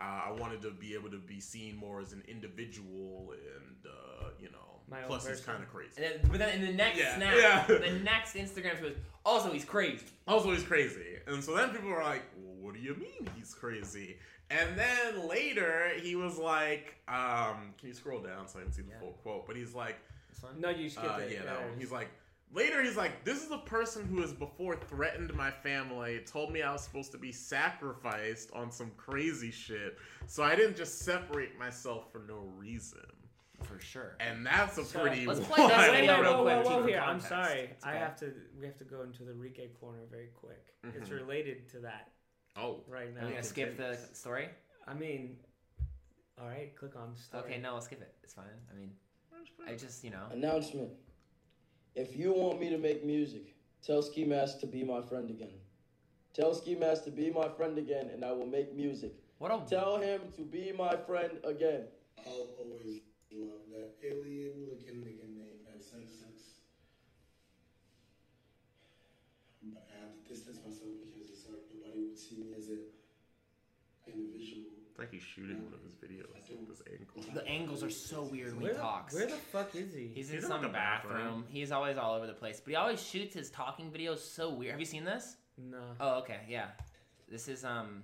uh, 0.00 0.20
I 0.28 0.32
wanted 0.38 0.60
to 0.62 0.70
be 0.70 0.94
able 0.94 1.10
to 1.10 1.18
be 1.18 1.40
seen 1.40 1.76
more 1.76 2.00
as 2.00 2.12
an 2.12 2.22
individual, 2.28 3.32
and 3.32 3.76
uh, 3.86 4.28
you 4.40 4.50
know, 4.50 4.73
My 4.90 5.02
own 5.02 5.08
plus 5.08 5.26
he's 5.26 5.40
kind 5.40 5.62
of 5.62 5.68
crazy. 5.70 5.92
And 5.96 6.04
then, 6.04 6.30
but 6.30 6.38
then 6.38 6.60
in 6.60 6.66
the 6.66 6.72
next 6.72 6.98
Yeah, 6.98 7.16
snap, 7.16 7.34
yeah. 7.68 7.78
the 7.78 7.98
next 8.00 8.34
Instagram 8.34 8.80
goes, 8.82 8.92
also 9.24 9.50
he's 9.52 9.64
crazy. 9.64 10.04
Also, 10.26 10.50
he's 10.52 10.62
crazy, 10.62 11.16
and 11.26 11.42
so 11.42 11.54
then 11.56 11.70
people 11.70 11.88
were 11.88 12.02
like, 12.02 12.22
well, 12.36 12.54
"What 12.56 12.74
do 12.74 12.80
you 12.80 12.94
mean 12.96 13.28
he's 13.36 13.54
crazy?" 13.54 14.18
And 14.50 14.78
then 14.78 15.26
later 15.26 15.88
he 16.02 16.16
was 16.16 16.36
like, 16.38 16.94
um, 17.08 17.72
"Can 17.78 17.88
you 17.88 17.94
scroll 17.94 18.20
down 18.20 18.46
so 18.46 18.58
I 18.58 18.62
can 18.62 18.72
see 18.72 18.82
the 18.82 18.90
Yeah. 18.90 19.00
full 19.00 19.12
quote?" 19.22 19.46
But 19.46 19.56
he's 19.56 19.74
like, 19.74 19.96
No, 20.58 20.68
you 20.68 20.90
skipped 20.90 21.06
Uh, 21.06 21.18
it. 21.22 21.32
yeah, 21.32 21.44
that 21.44 21.62
one. 21.62 21.78
He's 21.78 21.90
like, 21.90 22.08
later 22.52 22.82
he's 22.82 22.96
like, 22.98 23.24
this 23.24 23.42
is 23.42 23.50
a 23.50 23.58
person 23.58 24.04
who 24.06 24.20
has 24.20 24.32
before 24.34 24.76
threatened 24.76 25.32
my 25.34 25.50
family, 25.50 26.20
told 26.26 26.52
me 26.52 26.60
I 26.60 26.70
was 26.72 26.84
supposed 26.84 27.12
to 27.12 27.18
be 27.18 27.32
sacrificed 27.32 28.50
on 28.52 28.70
some 28.70 28.90
crazy 28.98 29.50
shit, 29.50 29.96
so 30.26 30.42
I 30.42 30.54
didn't 30.54 30.76
just 30.76 30.98
separate 31.00 31.58
myself 31.58 32.12
for 32.12 32.18
no 32.28 32.40
reason. 32.56 33.00
For 33.78 33.84
sure. 33.84 34.16
And 34.20 34.46
that's 34.46 34.78
a 34.78 34.84
So, 34.84 35.00
pretty. 35.00 35.26
let's 35.26 35.40
play 35.46 35.66
that 35.66 35.76
wild- 35.76 35.90
Wait, 35.92 36.00
video 36.00 36.14
wait, 36.14 36.22
real 36.22 36.36
whoa, 36.36 36.42
quick, 36.44 36.64
whoa, 36.66 36.80
whoa, 36.80 36.86
here. 36.86 37.00
I'm 37.00 37.20
sorry. 37.20 37.60
It's 37.72 37.84
I 37.84 37.90
okay. 37.90 37.98
have 37.98 38.16
to. 38.20 38.32
We 38.58 38.66
have 38.66 38.76
to 38.78 38.84
go 38.84 39.02
into 39.02 39.24
the 39.24 39.32
Rike 39.32 39.70
corner 39.80 40.00
very 40.10 40.28
quick. 40.34 40.74
It's 40.84 41.08
Mhm. 41.08 41.14
related 41.20 41.68
to 41.70 41.80
that 41.80 42.10
Oh, 42.56 42.84
right 42.88 43.12
now. 43.14 43.22
Are 43.22 43.26
we 43.26 43.30
gonna 43.32 43.42
skip 43.42 43.76
the 43.76 43.96
story? 44.12 44.48
I 44.86 44.94
mean, 44.94 45.38
all 46.38 46.46
right. 46.46 46.74
Click 46.76 46.94
on 46.96 47.16
story. 47.16 47.42
Okay, 47.44 47.58
no, 47.58 47.74
I'll 47.74 47.80
skip 47.80 48.00
it. 48.02 48.14
It's 48.22 48.34
fine. 48.34 48.44
I 48.70 48.74
mean, 48.78 48.92
I 49.66 49.74
just, 49.74 50.04
you 50.04 50.10
know. 50.10 50.26
Announcement. 50.30 50.90
If 51.94 52.16
you 52.16 52.32
want 52.32 52.60
me 52.60 52.70
to 52.70 52.78
make 52.78 53.04
music, 53.04 53.54
tell 53.82 54.02
Ski 54.02 54.24
Mask 54.24 54.58
to 54.60 54.66
be 54.66 54.82
my 54.84 55.00
friend 55.00 55.30
again. 55.30 55.60
Tell 56.32 56.52
Ski 56.54 56.74
Mask 56.74 57.04
to 57.04 57.10
be 57.12 57.30
my 57.30 57.48
friend 57.48 57.78
again, 57.78 58.08
and 58.10 58.24
I 58.24 58.32
will 58.32 58.46
make 58.46 58.74
music. 58.74 59.12
What 59.38 59.50
a 59.52 59.64
Tell 59.68 59.98
him 59.98 60.20
to 60.36 60.42
be 60.42 60.72
my 60.72 60.96
friend 60.96 61.38
again. 61.44 61.86
I'll 62.26 62.48
always 62.58 63.00
like 75.04 75.12
he's 75.12 75.22
shooting 75.22 75.62
one 75.64 75.72
of 75.74 75.80
his 75.82 75.94
videos 75.94 76.28
with 76.50 76.68
this 76.68 76.82
angle. 76.90 77.34
The 77.34 77.46
angles 77.48 77.82
are 77.82 77.90
so 77.90 78.22
weird 78.22 78.52
when 78.54 78.62
Where 78.62 78.72
he 78.72 78.76
the, 78.76 78.82
talks. 78.82 79.14
where 79.14 79.26
the 79.26 79.32
fuck 79.36 79.74
is 79.74 79.92
he? 79.94 80.10
He's 80.14 80.28
in 80.30 80.34
He's 80.36 80.44
in, 80.44 80.50
some 80.50 80.62
like, 80.62 80.70
a 80.70 80.72
bathroom. 80.72 81.14
bathroom. 81.16 81.44
He's 81.48 81.72
always 81.72 81.96
all 81.98 82.14
over 82.14 82.26
the 82.26 82.32
place, 82.32 82.60
but 82.64 82.70
he 82.70 82.76
always 82.76 83.02
shoots 83.02 83.34
his 83.34 83.50
talking 83.50 83.90
videos 83.90 84.18
so 84.18 84.50
weird. 84.50 84.72
Have 84.72 84.80
you 84.80 84.86
seen 84.86 85.04
this? 85.04 85.36
no. 85.58 85.78
Oh, 86.00 86.18
okay, 86.18 86.40
yeah. 86.48 86.66
This 87.28 87.48
is 87.48 87.64
um, 87.64 88.02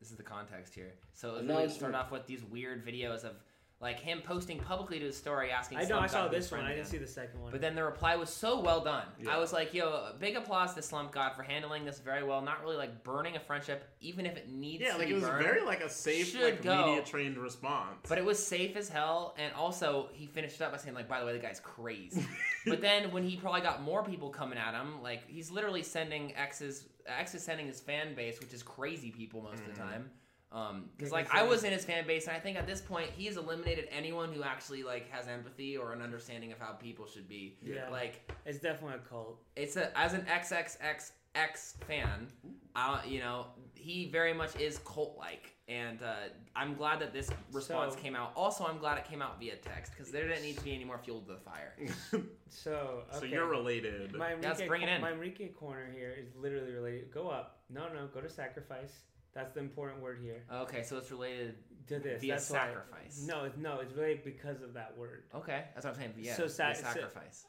this 0.00 0.10
is 0.10 0.16
the 0.16 0.22
context 0.22 0.74
here. 0.74 0.92
So 1.14 1.28
it 1.30 1.32
really 1.32 1.44
Announcement. 1.46 1.72
started 1.72 1.96
off 1.98 2.10
with 2.12 2.26
these 2.26 2.42
weird 2.44 2.86
videos 2.86 3.24
of 3.24 3.36
like 3.82 3.98
him 3.98 4.22
posting 4.24 4.60
publicly 4.60 5.00
to 5.00 5.06
his 5.06 5.16
story 5.16 5.50
asking. 5.50 5.78
I 5.78 5.80
know. 5.82 5.88
Slump 5.88 6.02
I 6.02 6.06
saw 6.06 6.18
God 6.18 6.24
to 6.24 6.30
be 6.30 6.36
his 6.36 6.44
this 6.46 6.52
one. 6.52 6.64
I 6.64 6.72
didn't 6.72 6.86
see 6.86 6.98
the 6.98 7.06
second 7.06 7.42
one. 7.42 7.50
But 7.50 7.60
then 7.60 7.74
the 7.74 7.82
reply 7.82 8.14
was 8.14 8.30
so 8.30 8.60
well 8.60 8.80
done. 8.80 9.06
Yeah. 9.20 9.34
I 9.34 9.38
was 9.38 9.52
like, 9.52 9.74
yo, 9.74 10.12
big 10.20 10.36
applause 10.36 10.74
to 10.74 10.82
Slump 10.82 11.10
God 11.10 11.32
for 11.34 11.42
handling 11.42 11.84
this 11.84 11.98
very 11.98 12.22
well. 12.22 12.40
Not 12.40 12.62
really 12.62 12.76
like 12.76 13.02
burning 13.02 13.34
a 13.34 13.40
friendship, 13.40 13.84
even 14.00 14.24
if 14.24 14.36
it 14.36 14.48
needs 14.48 14.84
Yeah, 14.84 14.92
to 14.92 14.98
like 14.98 15.08
be 15.08 15.14
it 15.14 15.16
was 15.16 15.24
burned. 15.24 15.44
very 15.44 15.64
like 15.64 15.80
a 15.80 15.90
safe, 15.90 16.28
Should 16.28 16.42
like 16.42 16.62
go. 16.62 16.86
media 16.86 17.02
trained 17.02 17.36
response. 17.36 18.06
But 18.08 18.18
it 18.18 18.24
was 18.24 18.44
safe 18.44 18.76
as 18.76 18.88
hell, 18.88 19.34
and 19.36 19.52
also 19.54 20.10
he 20.12 20.26
finished 20.26 20.62
up 20.62 20.70
by 20.70 20.78
saying, 20.78 20.94
like, 20.94 21.08
by 21.08 21.18
the 21.18 21.26
way, 21.26 21.32
the 21.32 21.40
guy's 21.40 21.58
crazy. 21.58 22.24
but 22.66 22.80
then 22.80 23.10
when 23.10 23.24
he 23.24 23.34
probably 23.36 23.62
got 23.62 23.82
more 23.82 24.04
people 24.04 24.30
coming 24.30 24.58
at 24.58 24.74
him, 24.74 25.02
like 25.02 25.28
he's 25.28 25.50
literally 25.50 25.82
sending 25.82 26.36
X's 26.36 26.86
X 27.06 27.34
is 27.34 27.42
sending 27.42 27.66
his 27.66 27.80
fan 27.80 28.14
base, 28.14 28.38
which 28.38 28.52
is 28.52 28.62
crazy 28.62 29.10
people 29.10 29.42
most 29.42 29.58
of 29.58 29.66
the 29.66 29.72
mm-hmm. 29.72 29.90
time. 29.90 30.10
Um, 30.52 30.90
because 30.96 31.10
Making 31.12 31.30
like 31.30 31.34
I 31.34 31.42
was 31.44 31.64
in 31.64 31.72
his 31.72 31.84
fan 31.84 32.06
base, 32.06 32.26
and 32.26 32.36
I 32.36 32.40
think 32.40 32.58
at 32.58 32.66
this 32.66 32.80
point 32.82 33.08
he's 33.16 33.38
eliminated 33.38 33.88
anyone 33.90 34.32
who 34.32 34.42
actually 34.42 34.82
like 34.82 35.10
has 35.10 35.26
empathy 35.26 35.76
or 35.78 35.92
an 35.94 36.02
understanding 36.02 36.52
of 36.52 36.58
how 36.58 36.72
people 36.72 37.06
should 37.06 37.26
be. 37.26 37.56
Yeah. 37.62 37.88
Like 37.90 38.30
it's 38.44 38.58
definitely 38.58 38.96
a 38.96 39.08
cult. 39.08 39.38
it's 39.56 39.76
a 39.76 39.96
as 39.98 40.12
an 40.12 40.26
XXXX 40.30 41.84
fan, 41.86 42.28
uh, 42.76 43.00
you 43.06 43.20
know, 43.20 43.46
he 43.74 44.08
very 44.10 44.32
much 44.34 44.54
is 44.60 44.78
cult 44.84 45.16
like, 45.18 45.54
and 45.68 46.02
uh, 46.02 46.14
I'm 46.54 46.74
glad 46.74 47.00
that 47.00 47.12
this 47.14 47.30
response 47.50 47.94
So- 47.94 48.00
came 48.00 48.14
out. 48.14 48.32
Also, 48.36 48.64
I'm 48.66 48.78
glad 48.78 48.98
it 48.98 49.04
came 49.06 49.22
out 49.22 49.40
via 49.40 49.56
text 49.56 49.92
because 49.96 50.12
there 50.12 50.28
didn't 50.28 50.42
need 50.42 50.58
to 50.58 50.64
be 50.64 50.74
any 50.74 50.84
more 50.84 50.98
fuel 50.98 51.20
to 51.22 51.32
the 51.32 51.38
fire. 51.38 51.74
So 52.54 53.04
okay. 53.08 53.18
So 53.20 53.24
you're 53.24 53.46
related. 53.46 54.14
My 54.14 54.32
Yeah, 54.32 54.36
let's 54.42 54.60
bring 54.60 54.82
it 54.82 54.90
in. 54.90 55.00
my 55.00 55.12
Enrique 55.12 55.48
corner 55.48 55.86
here 55.90 56.14
is 56.20 56.26
literally 56.36 56.72
related. 56.72 57.10
Go 57.10 57.28
up. 57.30 57.62
No, 57.70 57.88
no. 57.88 58.08
Go 58.12 58.20
to 58.20 58.28
sacrifice. 58.28 58.92
That's 59.34 59.52
the 59.54 59.60
important 59.60 60.00
word 60.02 60.18
here. 60.22 60.44
Okay, 60.52 60.82
so 60.82 60.96
it's 60.98 61.10
related. 61.10 61.54
To 61.88 61.98
this. 61.98 62.20
Via 62.20 62.34
That's 62.34 62.48
why- 62.48 62.58
sacrifice. 62.58 63.24
No, 63.26 63.42
it's 63.44 63.56
no. 63.56 63.80
It's 63.80 63.92
related 63.92 64.22
because 64.22 64.62
of 64.62 64.72
that 64.74 64.96
word. 64.96 65.24
Okay, 65.34 65.64
that's 65.74 65.84
what 65.84 65.94
I'm 65.94 66.00
saying. 66.00 66.14
Yeah, 66.16 66.34
So 66.36 66.46
so 66.46 66.48
sa- 66.48 66.72
so- 66.74 66.82
sacrifice. 66.84 67.44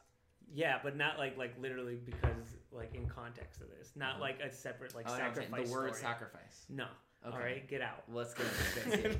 Yeah, 0.52 0.80
but 0.82 0.96
not 0.96 1.18
like 1.18 1.38
like 1.38 1.54
literally 1.60 1.96
because 2.04 2.56
like 2.72 2.94
in 2.96 3.06
context 3.06 3.60
of 3.60 3.68
this. 3.70 3.92
Not 3.94 4.14
Uh-huh. 4.14 4.20
like 4.22 4.40
a 4.40 4.52
separate 4.52 4.92
like 4.94 5.06
Oh, 5.08 5.12
no, 5.12 5.18
saying 5.18 5.34
sacrifice. 5.34 5.68
the 5.68 5.72
word 5.72 5.94
story. 5.94 6.00
sacrifice. 6.00 6.66
No. 6.68 6.86
Okay. 7.26 7.36
All 7.36 7.42
right, 7.42 7.68
get 7.68 7.80
out. 7.80 8.02
Let's 8.12 8.34
go. 8.34 8.44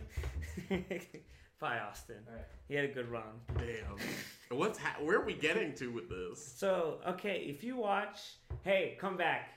Bye, 1.61 1.78
Austin. 1.78 2.16
All 2.28 2.35
right. 2.35 2.45
He 2.69 2.74
had 2.74 2.85
a 2.85 2.89
good 2.93 3.09
run. 3.09 3.23
Damn. 3.57 3.97
What's 4.59 4.78
ha- 4.78 4.97
where 5.01 5.19
are 5.20 5.24
we 5.24 5.35
getting 5.35 5.74
to 5.77 5.91
with 5.93 6.09
this? 6.11 6.45
So, 6.57 6.99
okay, 7.07 7.45
if 7.49 7.65
you 7.65 7.77
watch, 7.77 8.19
hey, 8.62 8.97
come 9.01 9.16
back. 9.16 9.51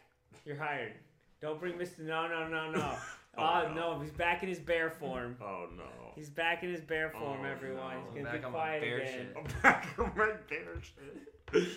You're 0.45 0.55
hired. 0.55 0.93
Don't 1.41 1.59
bring 1.59 1.73
Mr. 1.75 1.99
No, 1.99 2.27
no, 2.27 2.47
no, 2.47 2.71
no. 2.71 2.91
Oh, 3.39 3.65
oh, 3.67 3.71
no. 3.71 3.93
no. 3.93 3.99
he's 3.99 4.09
back 4.09 4.41
in 4.41 4.49
his 4.49 4.57
bear 4.59 4.89
form. 4.89 5.35
Oh 5.41 5.67
no. 5.77 5.83
He's 6.15 6.27
back 6.31 6.63
in 6.63 6.71
his 6.71 6.81
bear 6.81 7.11
form, 7.11 7.41
Oh, 7.43 7.47
everyone. 7.47 7.97
no. 7.97 8.03
He's 8.11 8.23
gonna 8.23 8.31
Back 8.31 8.41
be 8.41 8.49
quiet 8.49 8.81
bear 8.81 8.97
again. 8.97 9.13
shit. 9.13 9.37
I'm 9.37 9.43
back 9.61 9.87
on 9.99 10.11
my 10.17 10.31
bear 10.49 10.81
shit. 10.81 11.67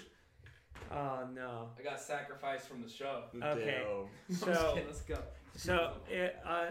Oh 0.91 1.28
no. 1.35 1.69
I 1.78 1.82
got 1.82 2.01
sacrificed 2.01 2.66
from 2.66 2.81
the 2.81 2.89
show. 2.89 3.24
Okay. 3.43 3.82
Damn. 4.28 4.35
So, 4.37 4.78
let's 4.87 5.03
go. 5.03 5.16
so 5.55 5.93
it, 6.09 6.37
uh, 6.47 6.49
uh, 6.49 6.69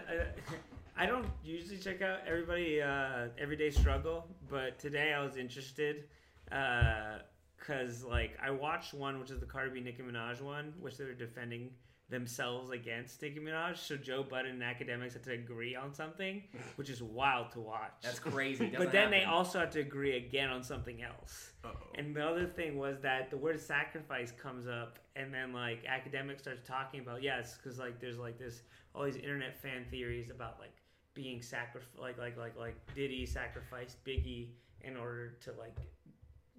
I 0.96 1.06
don't 1.06 1.26
usually 1.44 1.78
check 1.78 2.02
out 2.02 2.18
everybody 2.26 2.82
uh, 2.82 3.28
everyday 3.38 3.70
struggle, 3.70 4.26
but 4.50 4.80
today 4.80 5.12
I 5.12 5.22
was 5.22 5.36
interested 5.36 6.04
because 6.46 8.02
like 8.04 8.36
I 8.42 8.50
watched 8.50 8.92
one, 8.92 9.20
which 9.20 9.30
is 9.30 9.38
the 9.38 9.46
Cardi 9.46 9.70
B 9.70 9.80
Nicki 9.80 10.02
Minaj 10.02 10.40
one, 10.42 10.72
which 10.80 10.96
they 10.96 11.04
were 11.04 11.12
defending 11.14 11.70
themselves 12.10 12.70
against 12.70 13.22
Nicki 13.22 13.38
Minaj. 13.40 13.78
So 13.78 13.96
Joe 13.96 14.22
Budden 14.22 14.60
and 14.60 14.62
Akademiks 14.62 15.12
had 15.14 15.22
to 15.24 15.32
agree 15.32 15.74
on 15.76 15.94
something, 15.94 16.42
which 16.76 16.90
is 16.90 17.02
wild 17.02 17.50
to 17.52 17.60
watch. 17.60 17.92
That's 18.02 18.18
crazy. 18.18 18.72
but 18.76 18.92
then 18.92 19.10
they 19.10 19.24
also 19.24 19.60
had 19.60 19.72
to 19.72 19.80
agree 19.80 20.16
again 20.16 20.48
on 20.50 20.62
something 20.62 21.02
else. 21.02 21.52
Uh-oh. 21.64 21.72
And 21.94 22.14
the 22.14 22.26
other 22.26 22.46
thing 22.46 22.76
was 22.76 23.00
that 23.00 23.30
the 23.30 23.36
word 23.36 23.60
sacrifice 23.60 24.32
comes 24.32 24.66
up, 24.66 24.98
and 25.16 25.32
then 25.32 25.52
like 25.52 25.84
Akademiks 25.84 26.40
starts 26.40 26.66
talking 26.66 27.00
about 27.00 27.22
yes, 27.22 27.56
because 27.62 27.78
like 27.78 28.00
there's 28.00 28.18
like 28.18 28.38
this 28.38 28.62
all 28.94 29.04
these 29.04 29.16
internet 29.16 29.60
fan 29.60 29.84
theories 29.90 30.30
about 30.30 30.58
like 30.58 30.72
being 31.14 31.40
sacrificed, 31.42 31.98
like 31.98 32.18
like 32.18 32.36
like 32.36 32.58
like 32.58 32.76
Diddy 32.94 33.24
sacrificed 33.26 34.04
Biggie 34.04 34.48
in 34.82 34.96
order 34.96 35.36
to 35.42 35.52
like 35.58 35.76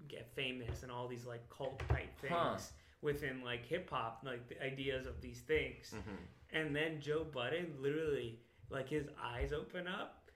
get 0.08 0.30
famous, 0.36 0.84
and 0.84 0.92
all 0.92 1.08
these 1.08 1.26
like 1.26 1.42
cult 1.50 1.80
type 1.90 2.10
things 2.20 2.34
Huh. 2.34 2.58
Within 3.02 3.44
like 3.44 3.66
hip 3.66 3.90
hop, 3.90 4.22
like 4.24 4.48
the 4.48 4.62
ideas 4.64 5.06
of 5.08 5.22
these 5.22 5.42
things. 5.42 5.94
Mhm. 5.96 6.18
And 6.54 6.76
then 6.76 7.00
Joe 7.02 7.24
Budden 7.24 7.76
literally 7.80 8.40
like 8.70 8.90
his 8.90 9.08
eyes 9.22 9.54
open 9.54 9.88
up 9.88 10.30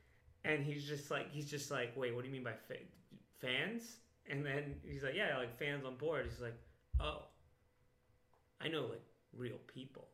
and 0.44 0.64
he's 0.64 0.86
just 0.88 1.12
like 1.12 1.32
he's 1.32 1.50
just 1.50 1.72
like, 1.72 1.96
wait, 1.96 2.14
what 2.16 2.22
do 2.24 2.28
you 2.30 2.34
mean 2.34 2.44
by 2.44 2.54
fa- 2.68 2.76
fans? 3.40 3.98
And 4.28 4.46
then 4.46 4.76
he's 4.84 5.04
like, 5.04 5.16
yeah, 5.16 5.38
like 5.38 5.58
fans 5.60 5.86
on 5.86 5.98
board. 5.98 6.26
He's 6.30 6.42
like, 6.42 6.58
oh, 7.00 7.24
I 8.62 8.68
know 8.68 8.82
like 8.88 9.04
real 9.38 9.60
people. 9.68 10.08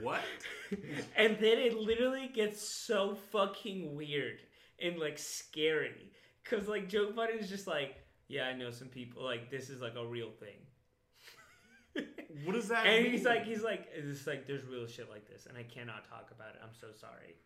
What? 0.00 0.22
and 1.16 1.36
then 1.38 1.58
it 1.58 1.74
literally 1.76 2.28
gets 2.32 2.84
so 2.86 3.14
fucking 3.30 3.94
weird 3.94 4.38
and 4.80 4.98
like 4.98 5.18
scary 5.18 6.12
because 6.42 6.66
like 6.68 6.88
Joe 6.88 7.12
Budden 7.12 7.38
is 7.38 7.48
just 7.48 7.66
like, 7.66 7.96
yeah, 8.32 8.44
I 8.44 8.54
know 8.54 8.70
some 8.70 8.88
people. 8.88 9.22
Like 9.22 9.50
this 9.50 9.68
is 9.70 9.80
like 9.82 9.94
a 9.96 10.06
real 10.06 10.30
thing. 10.30 10.58
What 12.44 12.54
does 12.54 12.68
that 12.68 12.86
and 12.86 13.02
mean? 13.04 13.12
he's 13.12 13.24
like, 13.26 13.44
he's 13.44 13.62
like, 13.62 13.86
it's 13.94 14.26
like 14.26 14.46
there's 14.46 14.64
real 14.64 14.86
shit 14.86 15.10
like 15.10 15.28
this, 15.28 15.44
and 15.46 15.56
I 15.58 15.64
cannot 15.64 16.08
talk 16.08 16.30
about 16.34 16.54
it. 16.54 16.60
I'm 16.64 16.72
so 16.80 16.86
sorry. 16.98 17.36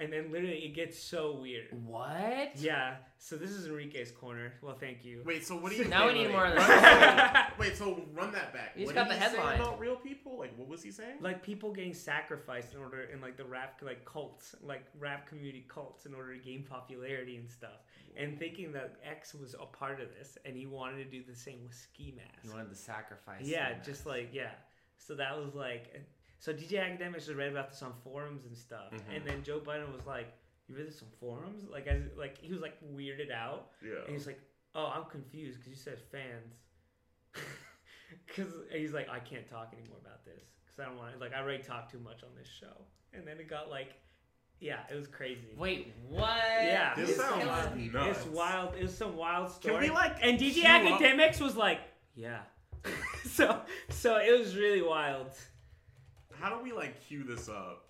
And 0.00 0.12
then 0.12 0.30
literally 0.32 0.64
it 0.64 0.74
gets 0.74 0.96
so 0.98 1.38
weird. 1.40 1.66
What? 1.84 2.52
Yeah. 2.56 2.96
So 3.18 3.36
this 3.36 3.50
is 3.50 3.66
Enrique's 3.66 4.12
corner. 4.12 4.52
Well, 4.62 4.76
thank 4.78 5.04
you. 5.04 5.22
Wait, 5.26 5.44
so 5.44 5.56
what 5.56 5.72
do 5.72 5.76
you? 5.78 5.84
Now 5.86 6.06
we 6.06 6.14
need 6.14 6.26
wait, 6.28 6.32
more 6.32 6.46
of 6.46 6.54
run- 6.56 6.68
that. 6.68 7.52
Wait, 7.58 7.76
so 7.76 8.00
run 8.14 8.32
that 8.32 8.54
back. 8.54 8.72
You 8.76 8.84
just 8.86 8.94
what 8.94 8.94
got 8.94 9.10
did 9.10 9.20
the 9.20 9.24
he 9.24 9.30
say 9.30 9.36
headline. 9.36 9.60
about 9.60 9.78
real 9.80 9.96
people. 9.96 10.38
Like, 10.38 10.56
what 10.56 10.68
was 10.68 10.82
he 10.82 10.90
saying? 10.92 11.16
like 11.20 11.42
people 11.42 11.72
getting 11.72 11.92
sacrificed 11.94 12.74
in 12.74 12.80
order 12.80 13.02
in 13.12 13.20
like 13.20 13.36
the 13.36 13.44
rap 13.44 13.80
like 13.82 14.04
cults 14.06 14.54
like 14.62 14.84
rap 14.98 15.26
community 15.26 15.66
cults 15.68 16.06
in 16.06 16.14
order 16.14 16.32
to 16.34 16.42
gain 16.42 16.62
popularity 16.62 17.36
and 17.36 17.50
stuff 17.50 17.82
and 18.16 18.38
thinking 18.38 18.72
that 18.72 18.96
x 19.04 19.34
was 19.34 19.54
a 19.54 19.66
part 19.66 20.00
of 20.00 20.08
this 20.18 20.38
and 20.44 20.56
he 20.56 20.66
wanted 20.66 20.96
to 20.98 21.04
do 21.04 21.22
the 21.28 21.34
same 21.36 21.62
with 21.64 21.74
ski 21.74 22.04
You 22.04 22.16
mask 22.16 22.52
wanted 22.54 22.70
the 22.70 22.76
sacrifice. 22.76 23.42
yeah 23.44 23.76
in 23.76 23.82
just 23.84 24.04
that. 24.04 24.10
like 24.10 24.30
yeah 24.32 24.50
so 24.96 25.14
that 25.14 25.36
was 25.38 25.54
like 25.54 26.02
so 26.38 26.52
dj 26.52 26.72
Akademiks 26.72 27.26
just 27.26 27.34
read 27.34 27.50
about 27.52 27.70
this 27.70 27.82
on 27.82 27.92
forums 28.04 28.44
and 28.46 28.56
stuff 28.56 28.92
Mhm. 28.92 29.16
and 29.16 29.26
then 29.26 29.42
Joe 29.42 29.60
Budden 29.60 29.92
was 29.92 30.06
like 30.06 30.32
you 30.68 30.76
read 30.76 30.86
this 30.88 31.02
on 31.02 31.08
forums 31.20 31.64
like 31.70 31.86
as 31.86 32.02
like 32.16 32.38
he 32.38 32.52
was 32.52 32.60
like 32.60 32.74
weirded 32.94 33.30
out 33.32 33.70
yeah. 33.82 34.02
and 34.04 34.12
he's 34.12 34.26
like, 34.26 34.38
"Oh, 34.74 34.92
I'm 34.94 35.04
confused 35.10 35.58
because 35.58 35.70
you 35.70 35.76
said 35.76 35.98
fans." 36.12 36.54
Because 38.26 38.52
he's 38.72 38.92
like, 38.92 39.08
"I 39.10 39.18
can't 39.18 39.46
talk 39.48 39.72
anymore 39.78 39.98
about 40.00 40.24
this 40.24 40.42
because 40.64 40.78
I 40.80 40.84
don't 40.86 40.96
want 40.96 41.12
to." 41.14 41.18
Like, 41.18 41.34
I 41.34 41.40
already 41.40 41.62
talked 41.62 41.90
too 41.90 41.98
much 41.98 42.22
on 42.22 42.30
this 42.36 42.48
show, 42.48 42.84
and 43.12 43.26
then 43.26 43.38
it 43.38 43.48
got 43.48 43.68
like, 43.68 43.94
yeah, 44.60 44.80
it 44.90 44.94
was 44.96 45.06
crazy. 45.06 45.48
Wait, 45.56 45.92
what? 46.08 46.30
Yeah, 46.62 46.94
This 46.96 47.10
it's, 47.10 47.18
sounds 47.20 47.42
it's- 47.42 47.92
nuts. 47.92 48.18
it's 48.18 48.26
wild. 48.28 48.74
It 48.74 48.82
was 48.82 48.96
some 48.96 49.16
wild 49.16 49.50
story. 49.50 49.74
Can 49.74 49.84
story. 49.84 49.90
we 49.90 49.94
like? 49.94 50.16
and 50.22 50.38
DJ 50.38 50.52
queue 50.54 50.64
up- 50.66 51.00
Akademiks 51.00 51.40
was 51.40 51.56
like, 51.56 51.80
"Yeah." 52.14 52.40
so, 53.24 53.60
so 53.90 54.16
it 54.18 54.36
was 54.38 54.56
really 54.56 54.82
wild. 54.82 55.32
How 56.40 56.56
do 56.56 56.62
we 56.62 56.72
like 56.72 57.00
cue 57.06 57.24
this 57.24 57.48
up? 57.48 57.84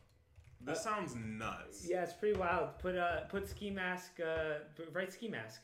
This 0.61 0.83
sounds 0.83 1.15
nuts. 1.15 1.87
Yeah, 1.89 2.03
it's 2.03 2.13
pretty 2.15 2.39
wild. 2.39 2.79
Put 2.81 2.97
uh, 2.97 3.21
put 3.29 3.49
ski 3.49 3.71
mask. 3.71 4.19
Uh, 4.21 4.59
write 4.93 5.13
ski 5.13 5.29
mask. 5.29 5.61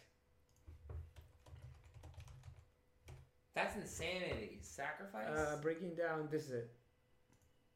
That's 3.54 3.76
insanity. 3.76 4.58
Sacrifice. 4.62 5.28
Uh, 5.28 5.58
breaking 5.62 5.94
down. 5.94 6.28
This 6.30 6.46
is 6.46 6.52
it. 6.52 6.70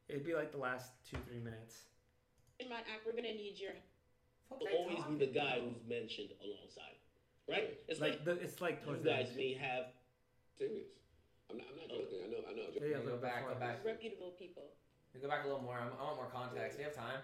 It'd 0.07 0.25
be 0.25 0.33
like 0.33 0.51
the 0.51 0.57
last 0.57 0.91
two 1.09 1.17
three 1.27 1.39
minutes. 1.39 1.83
In 2.59 2.69
my 2.69 2.79
act, 2.79 3.05
we're 3.05 3.13
gonna 3.13 3.33
need 3.33 3.55
your 3.57 3.71
Fuck 4.49 4.59
will 4.61 4.67
always 4.77 5.03
be 5.05 5.25
the 5.25 5.31
guy 5.31 5.61
who's 5.61 5.77
mentioned 5.87 6.29
alongside, 6.43 6.97
right? 7.47 7.77
It's 7.87 8.01
like 8.01 8.13
like, 8.13 8.25
the, 8.25 8.31
it's 8.41 8.59
like 8.61 8.81
you 8.87 8.97
guys 9.05 9.29
may 9.37 9.53
have. 9.53 9.93
Serious. 10.57 10.89
I'm 11.49 11.57
not, 11.57 11.67
I'm 11.71 11.77
not 11.77 11.89
joking. 11.89 12.19
I 12.25 12.27
know. 12.29 12.37
I 12.49 12.53
know. 12.53 12.61
I'm 12.67 12.73
joking. 12.73 12.89
Yeah, 12.91 12.97
Go 12.97 13.11
but 13.11 13.21
back, 13.21 13.47
go 13.47 13.55
back. 13.55 13.85
reputable 13.85 14.33
people. 14.37 14.63
Go 15.21 15.27
back 15.29 15.43
a 15.45 15.47
little 15.47 15.61
more. 15.61 15.75
I'm- 15.75 15.93
I 15.99 16.03
want 16.03 16.15
more 16.17 16.29
context. 16.31 16.77
We 16.77 16.83
have 16.83 16.95
time. 16.95 17.19